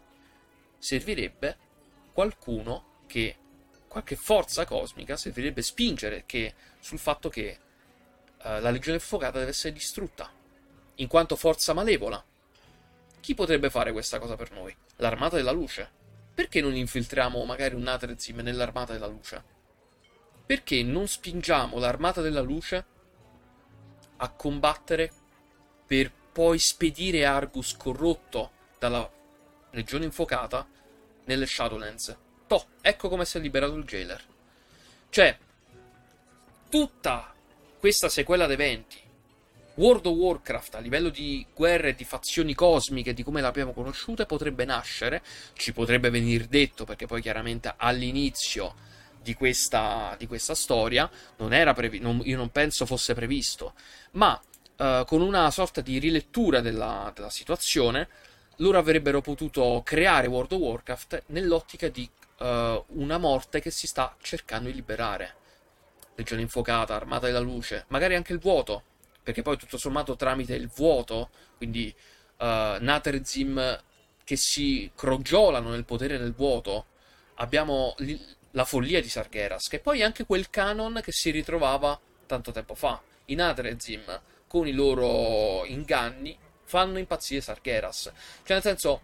Servirebbe 0.77 1.57
qualcuno 2.11 3.01
che 3.07 3.37
qualche 3.87 4.17
forza 4.17 4.65
cosmica 4.65 5.15
servirebbe 5.15 5.61
spingere 5.61 6.23
che, 6.25 6.53
sul 6.79 6.99
fatto 6.99 7.29
che 7.29 7.59
uh, 8.39 8.59
la 8.59 8.71
legione 8.71 8.97
infuocata 8.97 9.39
deve 9.39 9.51
essere 9.51 9.71
distrutta 9.71 10.29
in 10.95 11.07
quanto 11.07 11.37
forza 11.37 11.73
malevola. 11.73 12.21
Chi 13.21 13.33
potrebbe 13.35 13.69
fare 13.69 13.93
questa 13.93 14.19
cosa 14.19 14.35
per 14.35 14.51
noi? 14.51 14.75
L'armata 14.97 15.37
della 15.37 15.51
luce. 15.51 15.89
Perché 16.33 16.59
non 16.59 16.75
infiltriamo 16.75 17.45
magari 17.45 17.75
un 17.75 17.83
Natrezim 17.83 18.39
nell'armata 18.39 18.91
della 18.91 19.07
luce? 19.07 19.43
Perché 20.45 20.83
non 20.83 21.07
spingiamo 21.07 21.79
l'armata 21.79 22.19
della 22.19 22.41
luce 22.41 22.85
a 24.17 24.29
combattere 24.29 25.11
per 25.85 26.11
poi 26.11 26.59
spedire 26.59 27.25
Argus 27.25 27.77
corrotto 27.77 28.51
dalla 28.83 29.09
legione 29.71 30.03
infuocata 30.03 30.67
nelle 31.25 31.45
Shadowlands? 31.45 32.17
Toh, 32.47 32.65
ecco 32.81 33.07
come 33.07 33.23
si 33.23 33.37
è 33.37 33.39
liberato 33.39 33.75
il 33.75 33.85
jailer. 33.85 34.21
Cioè, 35.09 35.37
tutta 36.69 37.33
questa 37.79 38.09
sequela 38.09 38.45
d'eventi, 38.45 38.99
World 39.75 40.05
of 40.05 40.15
Warcraft 40.15 40.75
a 40.75 40.79
livello 40.79 41.09
di 41.09 41.45
guerre 41.53 41.95
di 41.95 42.03
fazioni 42.03 42.53
cosmiche, 42.53 43.13
di 43.13 43.23
come 43.23 43.39
l'abbiamo 43.39 43.71
conosciuta, 43.71 44.25
potrebbe 44.25 44.65
nascere, 44.65 45.23
ci 45.53 45.71
potrebbe 45.71 46.09
venire 46.09 46.47
detto, 46.47 46.83
perché 46.83 47.05
poi 47.05 47.21
chiaramente 47.21 47.73
all'inizio 47.77 48.75
di 49.21 49.33
questa, 49.33 50.15
di 50.17 50.27
questa 50.27 50.55
storia 50.55 51.09
non 51.37 51.53
era 51.53 51.73
previ- 51.73 51.99
non, 51.99 52.21
io 52.25 52.35
non 52.35 52.49
penso 52.49 52.85
fosse 52.85 53.13
previsto, 53.13 53.75
ma 54.11 54.39
uh, 54.77 55.05
con 55.05 55.21
una 55.21 55.49
sorta 55.51 55.79
di 55.79 55.97
rilettura 55.99 56.59
della, 56.59 57.09
della 57.15 57.29
situazione, 57.29 58.09
loro 58.57 58.77
avrebbero 58.77 59.21
potuto 59.21 59.81
creare 59.83 60.27
World 60.27 60.51
of 60.51 60.59
Warcraft 60.59 61.23
nell'ottica 61.27 61.87
di 61.89 62.09
uh, 62.39 62.83
una 62.87 63.17
morte 63.17 63.59
che 63.59 63.71
si 63.71 63.87
sta 63.87 64.15
cercando 64.21 64.69
di 64.69 64.75
liberare. 64.75 65.35
Legione 66.15 66.41
infuocata, 66.41 66.93
armata 66.93 67.25
della 67.25 67.39
luce, 67.39 67.85
magari 67.87 68.15
anche 68.15 68.33
il 68.33 68.39
vuoto, 68.39 68.83
perché 69.23 69.41
poi 69.41 69.57
tutto 69.57 69.77
sommato 69.77 70.15
tramite 70.15 70.53
il 70.53 70.67
vuoto, 70.67 71.29
quindi 71.57 71.93
uh, 72.37 72.45
Naterzim 72.79 73.81
che 74.23 74.35
si 74.37 74.91
crogiolano 74.95 75.69
nel 75.69 75.85
potere 75.85 76.17
del 76.17 76.33
vuoto, 76.33 76.85
abbiamo 77.35 77.95
li- 77.97 78.21
la 78.51 78.65
follia 78.65 79.01
di 79.01 79.09
Sargeras, 79.09 79.67
che 79.67 79.79
poi 79.79 80.01
è 80.01 80.03
anche 80.03 80.25
quel 80.25 80.49
canon 80.49 80.99
che 81.03 81.11
si 81.11 81.31
ritrovava 81.31 81.99
tanto 82.27 82.51
tempo 82.51 82.75
fa. 82.75 83.01
I 83.25 83.35
Natrezim, 83.35 84.21
con 84.47 84.67
i 84.67 84.71
loro 84.71 85.65
inganni, 85.65 86.37
fanno 86.73 86.97
impazzire 86.97 87.39
Sargeras. 87.39 88.11
Cioè, 88.41 88.53
nel 88.53 88.63
senso, 88.63 89.01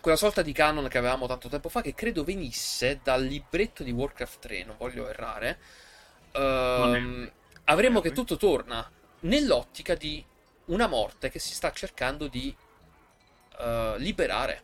quella 0.00 0.16
sorta 0.16 0.40
di 0.40 0.52
canon 0.52 0.88
che 0.88 0.96
avevamo 0.96 1.26
tanto 1.26 1.50
tempo 1.50 1.68
fa, 1.68 1.82
che 1.82 1.92
credo 1.92 2.24
venisse 2.24 3.00
dal 3.02 3.22
libretto 3.22 3.82
di 3.82 3.90
Warcraft 3.90 4.38
3, 4.38 4.64
non 4.64 4.76
voglio 4.78 5.06
errare. 5.06 5.58
Ehm, 6.32 7.30
avremo 7.64 8.00
che 8.00 8.12
tutto 8.12 8.38
torna 8.38 8.90
nell'ottica 9.20 9.94
di 9.94 10.24
una 10.66 10.86
morte 10.86 11.28
che 11.28 11.38
si 11.38 11.52
sta 11.52 11.70
cercando 11.70 12.28
di 12.28 12.56
uh, 13.58 13.96
liberare. 13.98 14.62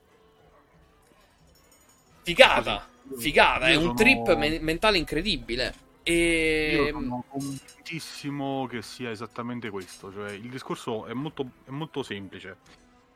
Figata, 2.22 2.88
figata, 3.18 3.68
è 3.68 3.74
un 3.74 3.94
trip 3.94 4.34
me- 4.36 4.58
mentale 4.58 4.96
incredibile. 4.96 5.74
E... 6.02 6.74
Io 6.74 7.00
sono 7.00 7.24
convintissimo 7.28 8.66
che 8.66 8.82
sia 8.82 9.10
esattamente 9.10 9.70
questo. 9.70 10.12
Cioè, 10.12 10.32
il 10.32 10.50
discorso 10.50 11.06
è 11.06 11.12
molto, 11.12 11.48
è 11.64 11.70
molto 11.70 12.02
semplice. 12.02 12.56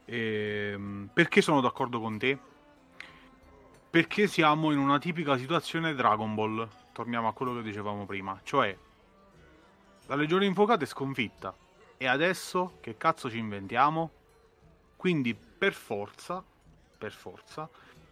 Ehm, 0.05 1.09
perché 1.13 1.43
sono 1.43 1.61
d'accordo 1.61 2.01
con 2.01 2.19
te? 2.19 2.39
Perché 3.91 4.27
siamo 4.27 4.73
in 4.73 4.79
una 4.79 4.99
tipica 4.99 5.37
situazione 5.37 5.95
Dragon 5.95 6.35
Ball. 6.35 6.69
Torniamo 6.93 7.29
a 7.29 7.33
quello 7.33 7.55
che 7.57 7.63
dicevamo 7.63 8.07
prima. 8.07 8.39
Cioè, 8.43 8.77
la 10.07 10.15
legione 10.15 10.47
infuocata 10.47 10.85
è 10.85 10.87
sconfitta. 10.87 11.55
E 11.97 12.07
adesso 12.07 12.77
che 12.81 12.97
cazzo 12.97 13.31
ci 13.31 13.39
inventiamo? 13.39 14.11
Quindi 14.97 15.35
per 15.35 15.73
forza, 15.73 16.45
per 16.99 17.13
forza, 17.13 17.69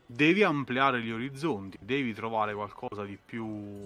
devi 0.06 0.42
ampliare 0.42 1.00
gli 1.00 1.10
orizzonti, 1.10 1.78
devi 1.80 2.12
trovare 2.14 2.54
qualcosa 2.54 3.04
di 3.04 3.18
più 3.22 3.84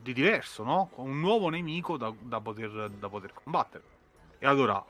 di 0.00 0.12
diverso, 0.12 0.62
no? 0.62 0.90
Un 0.96 1.20
nuovo 1.20 1.48
nemico 1.48 1.96
da, 1.96 2.12
da, 2.18 2.40
poter, 2.40 2.90
da 2.90 3.08
poter 3.08 3.32
combattere. 3.32 3.84
E 4.38 4.46
allora, 4.46 4.84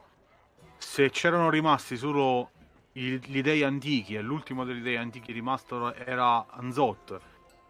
se 0.76 1.10
c'erano 1.10 1.51
rimasti 1.51 1.97
solo 1.97 2.51
gli 2.93 3.43
dei 3.43 3.62
antichi 3.62 4.14
e 4.16 4.20
l'ultimo 4.20 4.64
degli 4.64 4.82
dei 4.82 4.97
antichi 4.97 5.32
rimasto 5.32 5.94
era 5.94 6.47
Anzot 6.48 7.20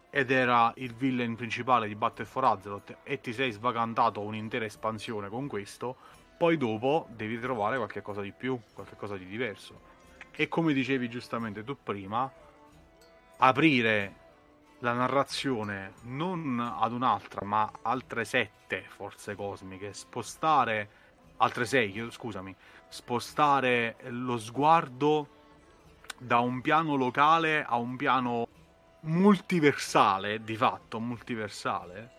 ed 0.09 0.31
era 0.31 0.73
il 0.77 0.93
villain 0.95 1.35
principale 1.35 1.87
di 1.87 1.95
Battle 1.95 2.25
for 2.25 2.45
Azeroth 2.45 2.97
e 3.03 3.21
ti 3.21 3.31
sei 3.31 3.51
svagantato 3.51 4.21
un'intera 4.21 4.65
espansione 4.65 5.29
con 5.29 5.47
questo, 5.47 5.95
poi 6.37 6.57
dopo 6.57 7.07
devi 7.11 7.39
trovare 7.39 7.77
qualche 7.77 8.01
cosa 8.01 8.21
di 8.21 8.31
più, 8.31 8.59
qualche 8.73 8.95
cosa 8.95 9.17
di 9.17 9.25
diverso. 9.25 9.97
E 10.31 10.47
come 10.47 10.73
dicevi 10.73 11.09
giustamente 11.09 11.63
tu 11.63 11.77
prima, 11.81 12.31
aprire 13.37 14.15
la 14.79 14.93
narrazione 14.93 15.93
non 16.03 16.59
ad 16.59 16.91
un'altra, 16.93 17.45
ma 17.45 17.69
altre 17.81 18.25
sette 18.25 18.85
forze 18.87 19.35
cosmiche, 19.35 19.93
spostare 19.93 20.89
altre 21.37 21.65
sei, 21.65 22.07
scusami, 22.09 22.55
spostare 22.87 23.97
lo 24.07 24.37
sguardo 24.37 25.37
da 26.17 26.39
un 26.39 26.61
piano 26.61 26.95
locale 26.95 27.63
a 27.63 27.77
un 27.77 27.95
piano 27.95 28.47
multiversale, 29.01 30.43
di 30.43 30.55
fatto 30.55 30.99
multiversale, 30.99 32.11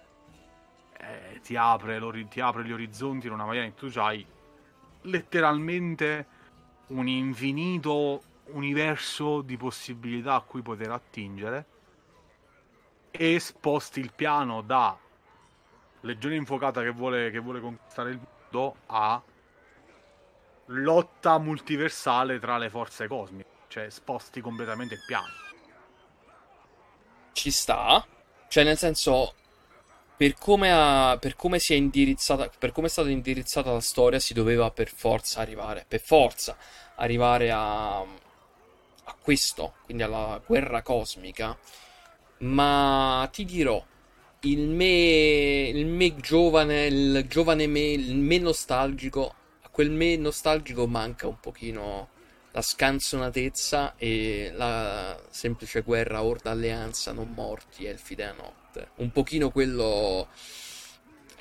eh, 0.98 1.40
ti, 1.42 1.56
apre, 1.56 2.00
ti, 2.28 2.40
apre, 2.40 2.64
gli 2.64 2.72
orizzonti 2.72 3.26
in 3.26 3.32
una 3.32 3.44
maniera 3.44 3.66
in 3.66 3.74
cui 3.74 3.90
tu 3.90 3.98
hai 3.98 4.24
letteralmente 5.02 6.26
un 6.88 7.06
infinito 7.08 8.22
universo 8.52 9.42
di 9.42 9.56
possibilità 9.56 10.34
a 10.34 10.40
cui 10.40 10.62
poter 10.62 10.90
attingere 10.90 11.66
e 13.10 13.40
sposti 13.40 14.00
il 14.00 14.12
piano 14.14 14.62
da 14.62 14.96
legione 16.00 16.36
infuocata 16.36 16.82
che 16.82 16.90
vuole, 16.90 17.30
che 17.30 17.38
vuole 17.38 17.60
conquistare 17.60 18.10
il 18.10 18.20
mondo 18.20 18.76
a 18.86 19.22
lotta 20.66 21.38
multiversale 21.38 22.38
tra 22.38 22.58
le 22.58 22.70
forze 22.70 23.06
cosmiche, 23.06 23.48
cioè 23.68 23.90
sposti 23.90 24.40
completamente 24.40 24.94
il 24.94 25.00
piano. 25.06 25.26
Ci 27.32 27.50
sta, 27.50 28.06
cioè 28.48 28.64
nel 28.64 28.76
senso, 28.76 29.34
per 30.16 30.34
come, 30.34 30.70
ha, 30.72 31.16
per 31.18 31.36
come 31.36 31.58
si 31.58 31.72
è 31.72 31.76
indirizzata, 31.76 32.50
per 32.58 32.72
come 32.72 32.86
è 32.86 32.90
stata 32.90 33.08
indirizzata 33.08 33.72
la 33.72 33.80
storia, 33.80 34.18
si 34.18 34.34
doveva 34.34 34.70
per 34.70 34.88
forza 34.88 35.40
arrivare, 35.40 35.84
per 35.88 36.00
forza 36.00 36.56
arrivare 36.96 37.50
a, 37.50 37.98
a 38.00 39.16
questo, 39.20 39.74
quindi 39.84 40.02
alla 40.02 40.40
guerra 40.44 40.82
cosmica. 40.82 41.58
Ma 42.40 43.28
ti 43.32 43.44
dirò, 43.44 43.84
il 44.40 44.68
me, 44.68 45.68
il 45.74 45.86
me 45.86 46.16
giovane, 46.16 46.86
il 46.86 47.26
giovane 47.28 47.66
me, 47.66 47.80
il 47.80 48.16
me 48.16 48.38
nostalgico, 48.38 49.34
a 49.62 49.68
quel 49.68 49.90
me 49.90 50.16
nostalgico 50.16 50.86
manca 50.86 51.26
un 51.26 51.38
pochino 51.38 52.08
la 52.52 52.62
scanzonatezza 52.62 53.94
e 53.96 54.50
la 54.54 55.20
semplice 55.28 55.82
guerra 55.82 56.22
orda 56.22 56.50
alleanza, 56.50 57.12
non 57.12 57.32
morti, 57.34 57.84
elfi 57.84 58.14
della 58.14 58.32
notte. 58.32 58.88
Un 58.96 59.10
pochino 59.12 59.50
quello... 59.50 60.28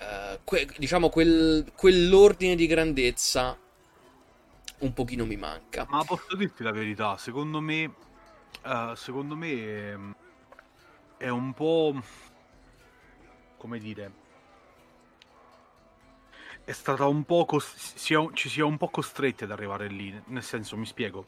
Uh, 0.01 0.39
que- 0.45 0.67
diciamo 0.77 1.09
quel, 1.09 1.73
quell'ordine 1.75 2.55
di 2.55 2.67
grandezza 2.67 3.57
un 4.79 4.93
pochino 4.93 5.25
mi 5.25 5.35
manca. 5.35 5.85
Ma 5.89 6.03
posso 6.05 6.35
dirti 6.37 6.63
la 6.63 6.71
verità, 6.71 7.17
secondo 7.17 7.59
me, 7.59 7.93
uh, 8.63 8.93
secondo 8.95 9.35
me 9.35 10.15
è, 11.19 11.27
un 11.27 11.53
po' 11.53 12.01
come 13.57 13.77
dire, 13.77 14.11
è 16.63 16.71
stata 16.71 17.05
un 17.07 17.25
po' 17.25 17.43
cos- 17.45 17.75
si 17.95 18.13
è, 18.13 18.29
ci 18.33 18.47
si 18.47 18.61
è 18.61 18.63
un 18.63 18.77
po' 18.77 18.87
costretti 18.87 19.43
ad 19.43 19.51
arrivare 19.51 19.87
lì, 19.87 20.17
nel 20.27 20.43
senso, 20.43 20.77
mi 20.77 20.85
spiego. 20.85 21.27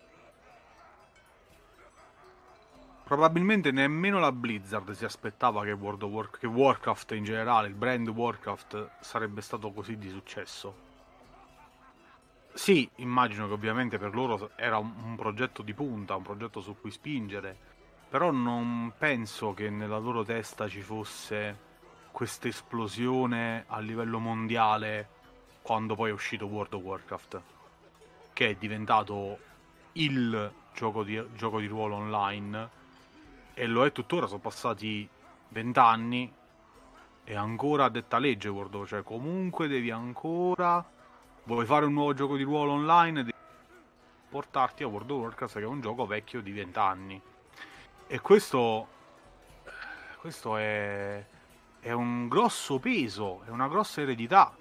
Probabilmente 3.04 3.72
nemmeno 3.72 4.20
la 4.20 4.32
Blizzard 4.32 4.92
si 4.92 5.04
aspettava 5.04 5.66
che, 5.66 5.72
World 5.74 6.04
of 6.04 6.12
War- 6.12 6.40
che 6.40 6.48
Warcraft 6.48 7.12
in 7.12 7.26
generale, 7.26 7.68
il 7.68 7.74
brand 7.74 8.08
Warcraft, 8.08 8.92
sarebbe 9.02 9.42
stato 9.42 9.72
così 9.74 9.98
di 9.98 10.10
successo. 10.10 10.90
Sì, 12.54 12.90
immagino 12.98 13.48
che 13.48 13.54
ovviamente 13.54 13.98
per 13.98 14.14
loro 14.14 14.52
era 14.56 14.78
un 14.78 15.16
progetto 15.18 15.62
di 15.62 15.74
punta, 15.74 16.16
un 16.16 16.24
progetto 16.24 16.62
su 16.62 16.78
cui 16.80 16.92
spingere, 16.92 17.71
però 18.12 18.30
non 18.30 18.92
penso 18.98 19.54
che 19.54 19.70
nella 19.70 19.98
loro 19.98 20.26
testa 20.26 20.68
ci 20.68 20.82
fosse 20.82 21.58
questa 22.12 22.50
esplosione 22.50 23.64
a 23.68 23.80
livello 23.80 24.20
mondiale 24.20 25.08
quando 25.62 25.96
poi 25.96 26.10
è 26.10 26.14
uscito 26.14 26.46
World 26.46 26.74
of 26.74 26.82
Warcraft, 26.82 27.42
che 28.34 28.50
è 28.50 28.56
diventato 28.56 29.38
il 29.94 30.52
gioco 30.74 31.04
di, 31.04 31.26
gioco 31.36 31.62
di 31.62 31.68
ruolo 31.68 31.96
online 31.96 32.70
e 33.54 33.66
lo 33.66 33.86
è 33.86 33.94
tuttora, 33.94 34.28
sono 34.28 34.40
passati 34.40 35.08
vent'anni 35.48 36.30
e 37.24 37.34
ancora 37.34 37.86
a 37.86 37.90
detta 37.90 38.18
legge 38.18 38.50
World 38.50 38.76
of 38.76 38.90
cioè 38.90 39.04
comunque 39.04 39.70
devi 39.70 39.90
ancora, 39.90 40.86
vuoi 41.46 41.66
fare 41.66 41.86
un 41.86 41.94
nuovo 41.94 42.14
gioco 42.14 42.36
di 42.36 42.44
ruolo 42.44 42.74
online, 42.74 43.24
devi 43.24 43.38
portarti 44.28 44.84
a 44.84 44.88
World 44.88 45.12
of 45.12 45.20
Warcraft 45.22 45.54
che 45.60 45.64
è 45.64 45.66
un 45.66 45.80
gioco 45.80 46.06
vecchio 46.06 46.42
di 46.42 46.52
vent'anni. 46.52 47.22
E 48.14 48.20
questo, 48.20 48.88
questo 50.20 50.58
è, 50.58 51.26
è 51.80 51.92
un 51.94 52.28
grosso 52.28 52.78
peso, 52.78 53.42
è 53.46 53.50
una 53.50 53.70
grossa 53.70 54.02
eredità. 54.02 54.54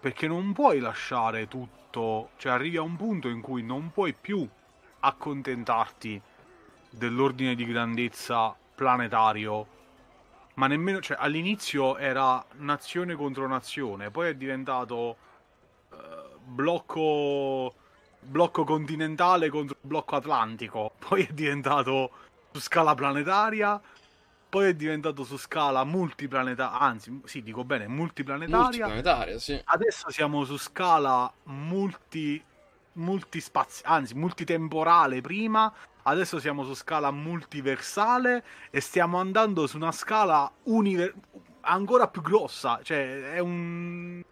Perché 0.00 0.26
non 0.26 0.52
puoi 0.52 0.80
lasciare 0.80 1.46
tutto, 1.46 2.30
cioè 2.36 2.50
arrivi 2.50 2.76
a 2.76 2.82
un 2.82 2.96
punto 2.96 3.28
in 3.28 3.40
cui 3.40 3.62
non 3.62 3.92
puoi 3.92 4.14
più 4.14 4.48
accontentarti 4.98 6.20
dell'ordine 6.90 7.54
di 7.54 7.64
grandezza 7.66 8.52
planetario, 8.74 9.66
ma 10.54 10.66
nemmeno, 10.66 11.00
cioè 11.00 11.16
all'inizio 11.20 11.96
era 11.98 12.44
nazione 12.54 13.14
contro 13.14 13.46
nazione, 13.46 14.10
poi 14.10 14.30
è 14.30 14.34
diventato 14.34 15.16
uh, 15.90 15.96
blocco 16.42 17.74
blocco 18.24 18.64
continentale 18.64 19.48
contro 19.50 19.76
blocco 19.80 20.16
atlantico, 20.16 20.92
poi 21.06 21.24
è 21.24 21.32
diventato 21.32 22.10
su 22.54 22.60
scala 22.60 22.94
planetaria 22.94 23.80
poi 24.48 24.68
è 24.68 24.74
diventato 24.74 25.24
su 25.24 25.36
scala 25.36 25.82
multiplanetaria, 25.82 26.78
anzi, 26.78 27.20
sì, 27.24 27.42
dico 27.42 27.64
bene, 27.64 27.88
multiplanetaria. 27.88 28.62
Multiplanetaria, 28.62 29.38
sì. 29.40 29.60
Adesso 29.64 30.10
siamo 30.10 30.44
su 30.44 30.56
scala 30.56 31.32
multi 31.44 32.40
multispaziale, 32.92 33.96
anzi, 33.96 34.14
multitemporale 34.14 35.20
prima, 35.20 35.72
adesso 36.02 36.38
siamo 36.38 36.62
su 36.62 36.74
scala 36.74 37.10
multiversale 37.10 38.44
e 38.70 38.80
stiamo 38.80 39.18
andando 39.18 39.66
su 39.66 39.74
una 39.76 39.90
scala 39.90 40.48
univer- 40.64 41.16
ancora 41.62 42.06
più 42.06 42.22
grossa, 42.22 42.78
cioè 42.84 43.32
è 43.32 43.40
un 43.40 44.22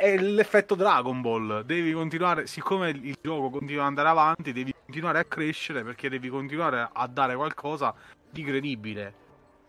è 0.00 0.16
l'effetto 0.16 0.74
Dragon 0.74 1.20
Ball. 1.20 1.60
Devi 1.60 1.92
continuare, 1.92 2.46
siccome 2.46 2.88
il 2.88 3.18
gioco 3.20 3.50
continua 3.50 3.82
ad 3.82 3.88
andare 3.88 4.08
avanti, 4.08 4.54
devi 4.54 4.72
continuare 4.72 5.18
a 5.18 5.24
crescere 5.24 5.84
perché 5.84 6.08
devi 6.08 6.30
continuare 6.30 6.88
a 6.90 7.06
dare 7.06 7.36
qualcosa 7.36 7.94
di 8.30 8.42
credibile, 8.42 9.12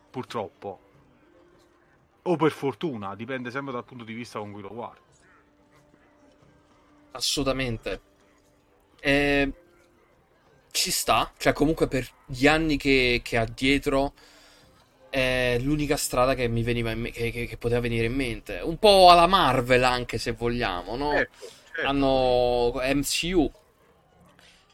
purtroppo. 0.10 0.80
O 2.22 2.36
per 2.38 2.52
fortuna, 2.52 3.14
dipende 3.14 3.52
sempre 3.52 3.74
dal 3.74 3.84
punto 3.84 4.06
di 4.06 4.14
vista 4.14 4.40
con 4.40 4.54
cui 4.54 4.62
lo 4.62 4.70
guardi. 4.70 5.02
Assolutamente. 7.12 8.02
Eh, 9.02 9.54
ci 10.72 10.92
sta, 10.92 11.34
cioè 11.38 11.52
comunque 11.52 11.90
per 11.90 12.08
gli 12.26 12.48
anni 12.48 12.78
che, 12.78 13.20
che 13.22 13.38
ha 13.38 13.46
dietro 13.46 14.14
è 15.12 15.58
l'unica 15.60 15.98
strada 15.98 16.34
che 16.34 16.48
mi 16.48 16.64
veniva 16.64 16.90
in 16.90 17.02
me- 17.02 17.12
che, 17.12 17.30
che, 17.32 17.46
che, 17.46 17.58
poteva 17.58 17.82
venire 17.82 18.06
in 18.06 18.16
mente. 18.16 18.62
Un 18.64 18.78
po' 18.78 19.10
alla 19.12 19.28
Marvel 19.28 19.84
anche 19.84 20.18
se 20.18 20.32
vogliamo, 20.32 20.96
no? 20.96 21.12
Certo, 21.12 21.48
certo. 21.74 21.88
Hanno 21.88 22.82
MCU 22.82 23.52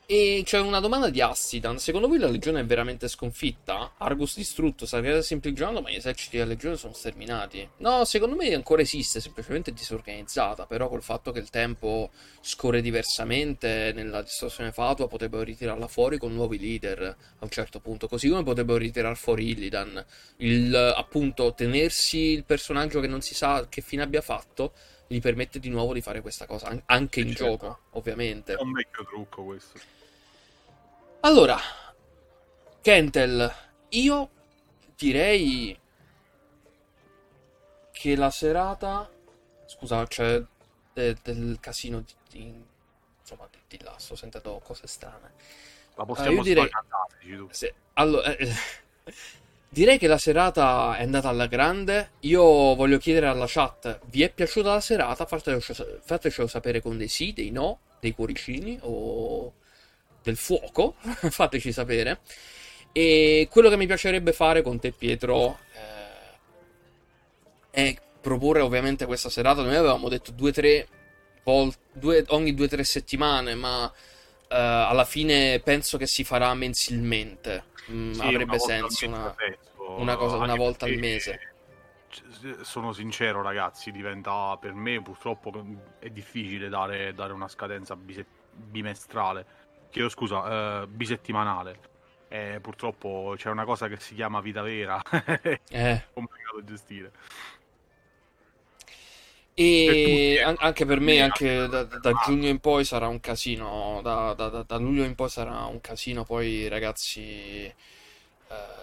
e 0.10 0.42
c'è 0.45 0.58
una 0.61 0.80
domanda 0.80 1.10
di 1.10 1.19
Assidan. 1.19 1.80
Secondo 1.80 2.08
voi 2.08 2.18
la 2.18 2.30
legione 2.30 2.61
è 2.61 2.66
veramente 2.66 3.10
sconfitta? 3.10 3.92
Argus 3.98 4.38
distrutto, 4.38 4.86
Sagrada 4.86 5.22
semplificando, 5.22 5.82
ma 5.82 5.90
gli 5.90 5.95
eserciti 5.95 6.38
della 6.38 6.48
legione 6.52 6.77
sono 6.77 6.94
sterminati. 6.94 7.68
No, 7.80 8.06
secondo 8.06 8.38
me 8.38 8.53
ancora 8.53 8.82
esiste, 8.82 9.19
semplicemente 9.19 9.74
disorganizzata. 9.74 10.66
Però 10.66 10.88
col 10.88 11.03
fatto 11.03 11.34
che 11.34 11.40
il 11.40 11.50
tempo 11.50 12.11
scorre 12.40 12.80
diversamente, 12.80 13.92
nella 13.94 14.22
distorsione 14.22 14.72
fatua 14.72 15.10
potrebbero 15.10 15.44
ritirarla 15.44 15.90
fuori 15.90 16.18
con 16.18 16.34
nuovi 16.34 16.58
leader 16.58 17.02
a 17.02 17.44
un 17.44 17.50
certo 17.50 17.82
punto. 17.82 18.08
Così 18.08 18.30
come 18.30 18.44
potrebbero 18.44 18.77
ritirare 18.77 19.16
fuori 19.16 19.50
Illidan. 19.50 20.06
Il 20.38 20.74
appunto 20.74 21.53
tenersi 21.53 22.32
il 22.32 22.45
personaggio 22.45 23.02
che 23.02 23.08
non 23.08 23.19
si 23.19 23.36
sa 23.36 23.68
che 23.68 23.82
fine 23.82 24.03
abbia 24.03 24.22
fatto 24.22 24.72
gli 25.06 25.19
permette 25.19 25.60
di 25.60 25.68
nuovo 25.68 25.92
di 25.92 26.02
fare 26.02 26.22
questa 26.22 26.45
cosa, 26.45 26.82
anche 26.86 27.19
in 27.19 27.27
certo. 27.27 27.44
gioco, 27.44 27.80
ovviamente. 27.92 28.53
È 28.53 28.61
un 28.61 28.72
vecchio 28.72 29.03
trucco 29.03 29.44
questo. 29.44 29.95
Allora, 31.22 31.58
Kentel, 32.82 33.54
io 33.90 34.30
direi 34.96 35.78
che 37.92 38.16
la 38.16 38.30
serata... 38.30 39.10
Scusa, 39.66 40.06
c'è 40.06 40.42
de- 40.94 41.18
del 41.24 41.58
casino 41.60 42.00
di, 42.00 42.14
di, 42.30 42.64
insomma, 43.20 43.48
di, 43.52 43.58
di 43.68 43.84
là, 43.84 43.96
sto 43.98 44.16
sentendo 44.16 44.62
cose 44.64 44.88
strane. 44.88 45.34
La 45.96 46.06
possiamo 46.06 46.40
uh, 46.40 46.44
direi... 46.44 46.70
Sì, 47.50 47.74
allora, 47.94 48.36
eh, 48.36 48.54
direi 49.68 49.98
che 49.98 50.08
la 50.08 50.20
serata 50.20 50.96
è 50.98 51.04
andata 51.04 51.30
alla 51.30 51.48
grande. 51.48 52.12
Io 52.22 52.44
voglio 52.76 53.00
chiedere 53.00 53.28
alla 53.28 53.48
chat, 53.48 54.00
vi 54.06 54.22
è 54.22 54.32
piaciuta 54.32 54.74
la 54.74 54.82
serata? 54.82 55.26
Fatecelo, 55.26 56.00
fatecelo 56.04 56.48
sapere 56.48 56.80
con 56.80 56.98
dei 56.98 57.10
sì, 57.10 57.34
dei 57.34 57.50
no, 57.50 57.80
dei 58.00 58.14
cuoricini 58.14 58.78
o 58.84 59.54
del 60.28 60.38
fuoco, 60.38 60.96
fateci 61.30 61.72
sapere. 61.72 62.20
E 62.92 63.48
quello 63.50 63.70
che 63.70 63.78
mi 63.78 63.86
piacerebbe 63.86 64.34
fare 64.34 64.62
con 64.62 64.80
te, 64.80 64.92
Pietro, 64.92 65.60
eh, 65.74 66.38
è 67.70 67.96
proporre 68.22 68.62
ovviamente 68.62 69.06
questa 69.06 69.30
serata. 69.30 69.62
Noi 69.62 69.76
avevamo 69.76 70.10
detto 70.10 70.32
due 70.32 70.50
o 70.50 70.54
tre 70.54 70.88
volte, 71.44 72.26
ogni 72.30 72.54
due 72.54 72.66
o 72.66 72.70
tre 72.70 72.84
settimane, 72.84 73.56
ma 73.56 73.92
eh, 74.50 74.56
alla 74.56 75.06
fine 75.06 75.62
penso 75.64 75.98
che 75.98 76.08
si 76.08 76.24
farà 76.24 76.54
mensilmente. 76.54 77.76
Mm, 77.90 78.12
sì, 78.12 78.22
avrebbe 78.22 78.60
senso 78.60 79.08
una, 79.08 79.34
una, 79.98 80.16
cosa 80.18 80.36
una 80.36 80.56
volta 80.56 80.86
al 80.86 80.96
mese 80.96 81.40
sono 82.62 82.94
sincero, 82.94 83.42
ragazzi, 83.42 83.92
diventa 83.92 84.58
per 84.60 84.74
me 84.74 85.02
purtroppo 85.02 85.52
è 86.00 86.10
difficile 86.10 86.70
dare, 86.70 87.14
dare 87.14 87.34
una 87.34 87.48
scadenza 87.48 87.98
bimestrale 88.54 89.46
chiedo 89.98 90.09
scusa, 90.09 90.84
uh, 90.84 90.88
bisettimanale. 90.88 91.95
Eh, 92.30 92.59
purtroppo 92.61 93.34
c'è 93.38 93.50
una 93.50 93.66
cosa 93.66 93.88
che 93.88 93.98
si 94.00 94.14
chiama 94.14 94.42
vita 94.42 94.61
vera. 94.61 95.01
è 95.69 96.03
complicato 96.14 96.59
da 96.59 96.64
gestire. 96.64 97.11
E 99.53 100.40
per 100.43 100.56
anche 100.59 100.85
per 100.85 101.00
me, 101.00 101.19
anche 101.19 101.67
da, 101.67 101.84
da, 101.84 102.11
giugno 102.26 102.48
in 102.48 102.59
poi 102.59 102.85
sarà 102.85 103.08
un 103.08 103.19
casino. 103.19 104.01
Da, 104.03 104.34
da, 104.34 104.77
luglio 104.77 105.03
in 105.03 105.16
poi 105.16 105.30
sarà 105.30 105.66
un 105.66 105.82
casino. 105.82 106.24
Poi, 106.26 106.67
ragazzi, 106.67 107.64
eh, 107.64 107.74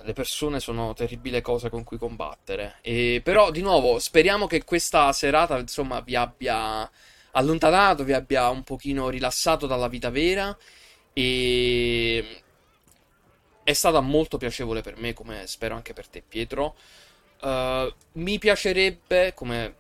le 0.03 0.13
persone 0.15 0.59
sono 0.59 0.93
terribili 0.95 1.41
cose 1.43 1.71
con 1.71 1.85
cui 1.85 1.97
combattere. 1.97 2.79
E, 2.81 3.21
però, 3.23 3.53
di 3.53 3.61
nuovo, 3.61 4.01
speriamo 4.01 4.49
che 4.49 4.65
questa 4.65 5.13
serata, 5.13 5.59
insomma, 5.59 6.01
vi 6.01 6.17
abbia 6.17 6.91
allontanato, 7.33 8.03
vi 8.03 8.13
abbia 8.13 8.49
un 8.49 8.65
pochino 8.65 9.11
rilassato 9.11 9.69
dalla 9.69 9.89
vita 9.89 10.11
vera. 10.11 10.57
E 11.15 12.43
è 13.65 13.73
stata 13.73 14.01
molto 14.01 14.37
piacevole 14.37 14.83
per 14.83 14.99
me, 14.99 15.15
come 15.15 15.47
spero 15.47 15.75
anche 15.75 15.95
per 15.95 16.07
te, 16.07 16.23
Pietro. 16.27 16.77
Uh, 17.41 17.93
mi 18.13 18.39
piacerebbe, 18.39 19.33
come 19.35 19.75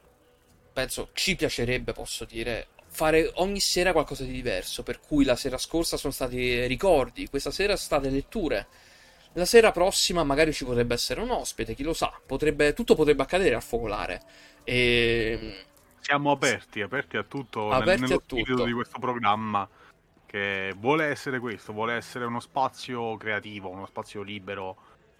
penso 0.72 1.10
ci 1.12 1.36
piacerebbe, 1.36 1.92
posso 1.92 2.24
dire, 2.24 2.68
fare 2.88 3.30
ogni 3.34 3.60
sera 3.60 3.92
qualcosa 3.92 4.24
di 4.24 4.32
diverso. 4.32 4.82
Per 4.82 5.00
cui 5.00 5.24
la 5.24 5.36
sera 5.36 5.58
scorsa 5.58 5.98
sono 5.98 6.12
stati 6.14 6.66
ricordi, 6.66 7.28
questa 7.28 7.50
sera 7.50 7.76
sono 7.76 8.00
state 8.00 8.08
letture. 8.08 8.66
La 9.34 9.44
sera 9.44 9.70
prossima 9.70 10.24
magari 10.24 10.52
ci 10.52 10.64
potrebbe 10.64 10.94
essere 10.94 11.20
un 11.20 11.30
ospite, 11.30 11.74
chi 11.74 11.82
lo 11.82 11.92
sa, 11.92 12.12
potrebbe, 12.24 12.72
tutto 12.72 12.94
potrebbe 12.94 13.22
accadere 13.22 13.54
al 13.54 13.62
focolare. 13.62 14.22
E... 14.64 15.64
Siamo 16.00 16.30
aperti, 16.30 16.80
aperti 16.80 17.16
a 17.16 17.22
tutto 17.22 17.70
aperti 17.70 18.00
nel, 18.02 18.10
nello 18.10 18.14
a 18.14 18.22
tutto. 18.26 18.64
di 18.64 18.72
questo 18.72 18.98
programma 18.98 19.68
che 20.34 20.74
vuole 20.76 21.04
essere 21.04 21.38
questo, 21.38 21.72
vuole 21.72 21.94
essere 21.94 22.24
uno 22.24 22.40
spazio 22.40 23.16
creativo, 23.16 23.68
uno 23.68 23.86
spazio 23.86 24.22
libero, 24.22 24.76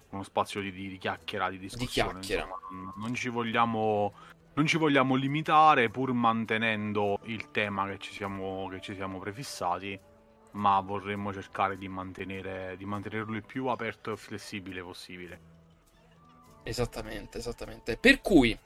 uno 0.08 0.24
spazio 0.24 0.60
di, 0.60 0.72
di, 0.72 0.88
di 0.88 0.98
chiacchiera, 0.98 1.48
di 1.50 1.58
discussione. 1.60 2.18
Di 2.18 2.26
chiacchiera. 2.26 2.48
non, 2.96 3.14
ci 3.14 3.28
vogliamo, 3.28 4.12
non 4.54 4.66
ci 4.66 4.76
vogliamo 4.76 5.14
limitare 5.14 5.88
pur 5.88 6.12
mantenendo 6.12 7.20
il 7.26 7.52
tema 7.52 7.86
che 7.86 7.98
ci 7.98 8.12
siamo, 8.12 8.66
che 8.68 8.80
ci 8.80 8.96
siamo 8.96 9.20
prefissati, 9.20 9.96
ma 10.50 10.80
vorremmo 10.80 11.32
cercare 11.32 11.78
di, 11.78 11.86
mantenere, 11.86 12.74
di 12.76 12.84
mantenerlo 12.84 13.36
il 13.36 13.44
più 13.44 13.66
aperto 13.66 14.10
e 14.10 14.16
flessibile 14.16 14.82
possibile. 14.82 15.40
Esattamente, 16.64 17.38
esattamente. 17.38 17.96
Per 17.98 18.20
cui... 18.20 18.58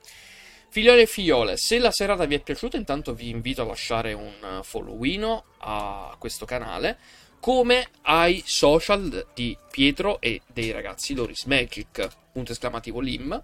Figliole 0.70 1.02
e 1.02 1.06
figliole, 1.06 1.56
se 1.56 1.78
la 1.78 1.90
serata 1.90 2.26
vi 2.26 2.34
è 2.34 2.40
piaciuta, 2.40 2.76
intanto 2.76 3.14
vi 3.14 3.30
invito 3.30 3.62
a 3.62 3.64
lasciare 3.64 4.12
un 4.12 4.60
followino 4.62 5.44
a 5.58 6.14
questo 6.18 6.44
canale, 6.44 6.98
come 7.40 7.88
ai 8.02 8.42
social 8.44 9.28
di 9.32 9.56
Pietro 9.70 10.20
e 10.20 10.42
dei 10.46 10.70
ragazzi 10.70 11.14
Loris 11.14 11.44
Magic, 11.44 12.08
punto 12.32 12.52
esclamativo 12.52 13.00
lim. 13.00 13.42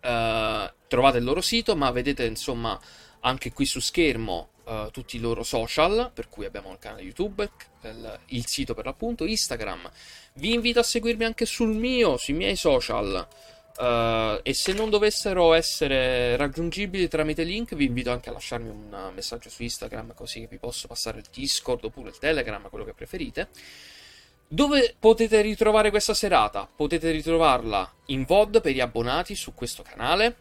Uh, 0.00 0.70
trovate 0.86 1.18
il 1.18 1.24
loro 1.24 1.40
sito, 1.40 1.74
ma 1.74 1.90
vedete 1.90 2.24
insomma 2.24 2.78
anche 3.20 3.52
qui 3.52 3.64
su 3.64 3.80
schermo 3.80 4.50
uh, 4.64 4.90
tutti 4.90 5.16
i 5.16 5.20
loro 5.20 5.42
social, 5.42 6.10
per 6.12 6.28
cui 6.28 6.44
abbiamo 6.44 6.70
il 6.72 6.78
canale 6.78 7.02
YouTube, 7.02 7.50
il, 7.82 8.20
il 8.26 8.46
sito 8.46 8.74
per 8.74 8.84
l'appunto, 8.84 9.24
Instagram. 9.24 9.90
Vi 10.34 10.52
invito 10.52 10.78
a 10.78 10.84
seguirmi 10.84 11.24
anche 11.24 11.46
sul 11.46 11.74
mio, 11.74 12.18
sui 12.18 12.34
miei 12.34 12.54
social. 12.54 13.26
Uh, 13.78 14.40
e 14.42 14.54
se 14.54 14.72
non 14.72 14.90
dovessero 14.90 15.52
essere 15.52 16.36
raggiungibili 16.36 17.06
tramite 17.06 17.44
link, 17.44 17.76
vi 17.76 17.84
invito 17.84 18.10
anche 18.10 18.28
a 18.28 18.32
lasciarmi 18.32 18.68
un 18.68 19.12
messaggio 19.14 19.50
su 19.50 19.62
Instagram 19.62 20.14
così 20.14 20.48
vi 20.50 20.58
posso 20.58 20.88
passare 20.88 21.18
il 21.18 21.26
Discord 21.32 21.84
oppure 21.84 22.08
il 22.08 22.18
Telegram, 22.18 22.68
quello 22.70 22.84
che 22.84 22.92
preferite. 22.92 23.50
Dove 24.48 24.96
potete 24.98 25.40
ritrovare 25.42 25.90
questa 25.90 26.12
serata? 26.12 26.68
Potete 26.74 27.12
ritrovarla 27.12 27.92
in 28.06 28.24
VOD 28.24 28.60
per 28.60 28.72
gli 28.72 28.80
abbonati 28.80 29.36
su 29.36 29.54
questo 29.54 29.84
canale, 29.84 30.36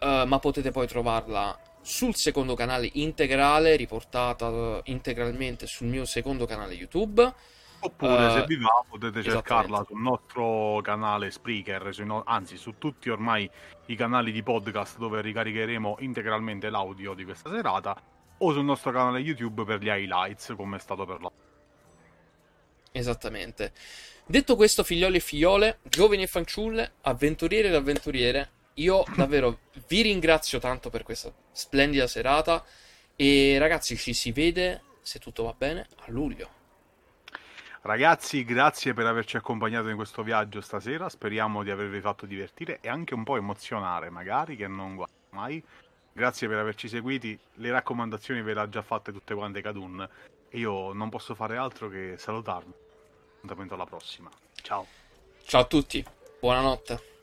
uh, 0.00 0.22
ma 0.26 0.38
potete 0.38 0.70
poi 0.70 0.86
trovarla 0.86 1.58
sul 1.82 2.14
secondo 2.14 2.54
canale 2.54 2.88
integrale, 2.92 3.74
riportata 3.74 4.80
integralmente 4.84 5.66
sul 5.66 5.88
mio 5.88 6.04
secondo 6.04 6.46
canale 6.46 6.74
YouTube 6.74 7.34
Oppure 7.80 8.26
uh, 8.26 8.30
se 8.30 8.44
vi 8.46 8.56
va 8.56 8.84
potete 8.88 9.22
cercarla 9.22 9.84
sul 9.86 10.00
nostro 10.00 10.80
canale 10.82 11.30
Spreaker, 11.30 11.96
no- 12.04 12.24
anzi 12.26 12.56
su 12.56 12.76
tutti 12.78 13.08
ormai 13.08 13.48
i 13.86 13.94
canali 13.94 14.32
di 14.32 14.42
podcast 14.42 14.98
dove 14.98 15.20
ricaricheremo 15.20 15.98
integralmente 16.00 16.70
l'audio 16.70 17.14
di 17.14 17.24
questa 17.24 17.50
serata 17.50 18.00
o 18.38 18.52
sul 18.52 18.64
nostro 18.64 18.90
canale 18.90 19.20
YouTube 19.20 19.64
per 19.64 19.80
gli 19.80 19.88
highlights 19.88 20.54
come 20.56 20.76
è 20.76 20.80
stato 20.80 21.04
per 21.06 21.22
la... 21.22 21.30
Esattamente. 22.90 23.72
Detto 24.26 24.56
questo, 24.56 24.82
figlioli 24.82 25.16
e 25.16 25.20
figliole, 25.20 25.78
giovani 25.84 26.22
e 26.22 26.26
fanciulle, 26.26 26.92
avventurieri 27.02 27.68
ed 27.68 27.74
avventuriere, 27.74 28.50
io 28.74 29.04
davvero 29.14 29.60
vi 29.86 30.02
ringrazio 30.02 30.58
tanto 30.58 30.90
per 30.90 31.04
questa 31.04 31.32
splendida 31.52 32.08
serata 32.08 32.64
e 33.14 33.56
ragazzi 33.58 33.96
ci 33.96 34.12
si 34.12 34.32
vede, 34.32 34.82
se 35.00 35.18
tutto 35.18 35.44
va 35.44 35.54
bene, 35.56 35.86
a 35.96 36.04
luglio. 36.08 36.57
Ragazzi, 37.82 38.44
grazie 38.44 38.92
per 38.92 39.06
averci 39.06 39.36
accompagnato 39.36 39.88
in 39.88 39.96
questo 39.96 40.22
viaggio 40.22 40.60
stasera. 40.60 41.08
Speriamo 41.08 41.62
di 41.62 41.70
avervi 41.70 42.00
fatto 42.00 42.26
divertire 42.26 42.78
e 42.80 42.88
anche 42.88 43.14
un 43.14 43.24
po' 43.24 43.36
emozionare, 43.36 44.10
magari, 44.10 44.56
che 44.56 44.66
non 44.66 44.96
guarda 44.96 45.14
mai. 45.30 45.62
Grazie 46.12 46.48
per 46.48 46.58
averci 46.58 46.88
seguiti. 46.88 47.38
Le 47.54 47.70
raccomandazioni 47.70 48.42
ve 48.42 48.54
le 48.54 48.60
ha 48.60 48.68
già 48.68 48.82
fatte 48.82 49.12
tutte 49.12 49.34
quante 49.34 49.60
Cadun. 49.60 50.08
Io 50.52 50.92
non 50.92 51.08
posso 51.08 51.34
fare 51.34 51.56
altro 51.56 51.88
che 51.88 52.16
salutarvi. 52.18 52.72
Appuntamento 53.36 53.74
alla 53.74 53.86
prossima. 53.86 54.28
Ciao. 54.54 54.86
Ciao 55.44 55.60
a 55.60 55.64
tutti. 55.64 56.04
Buonanotte. 56.40 57.17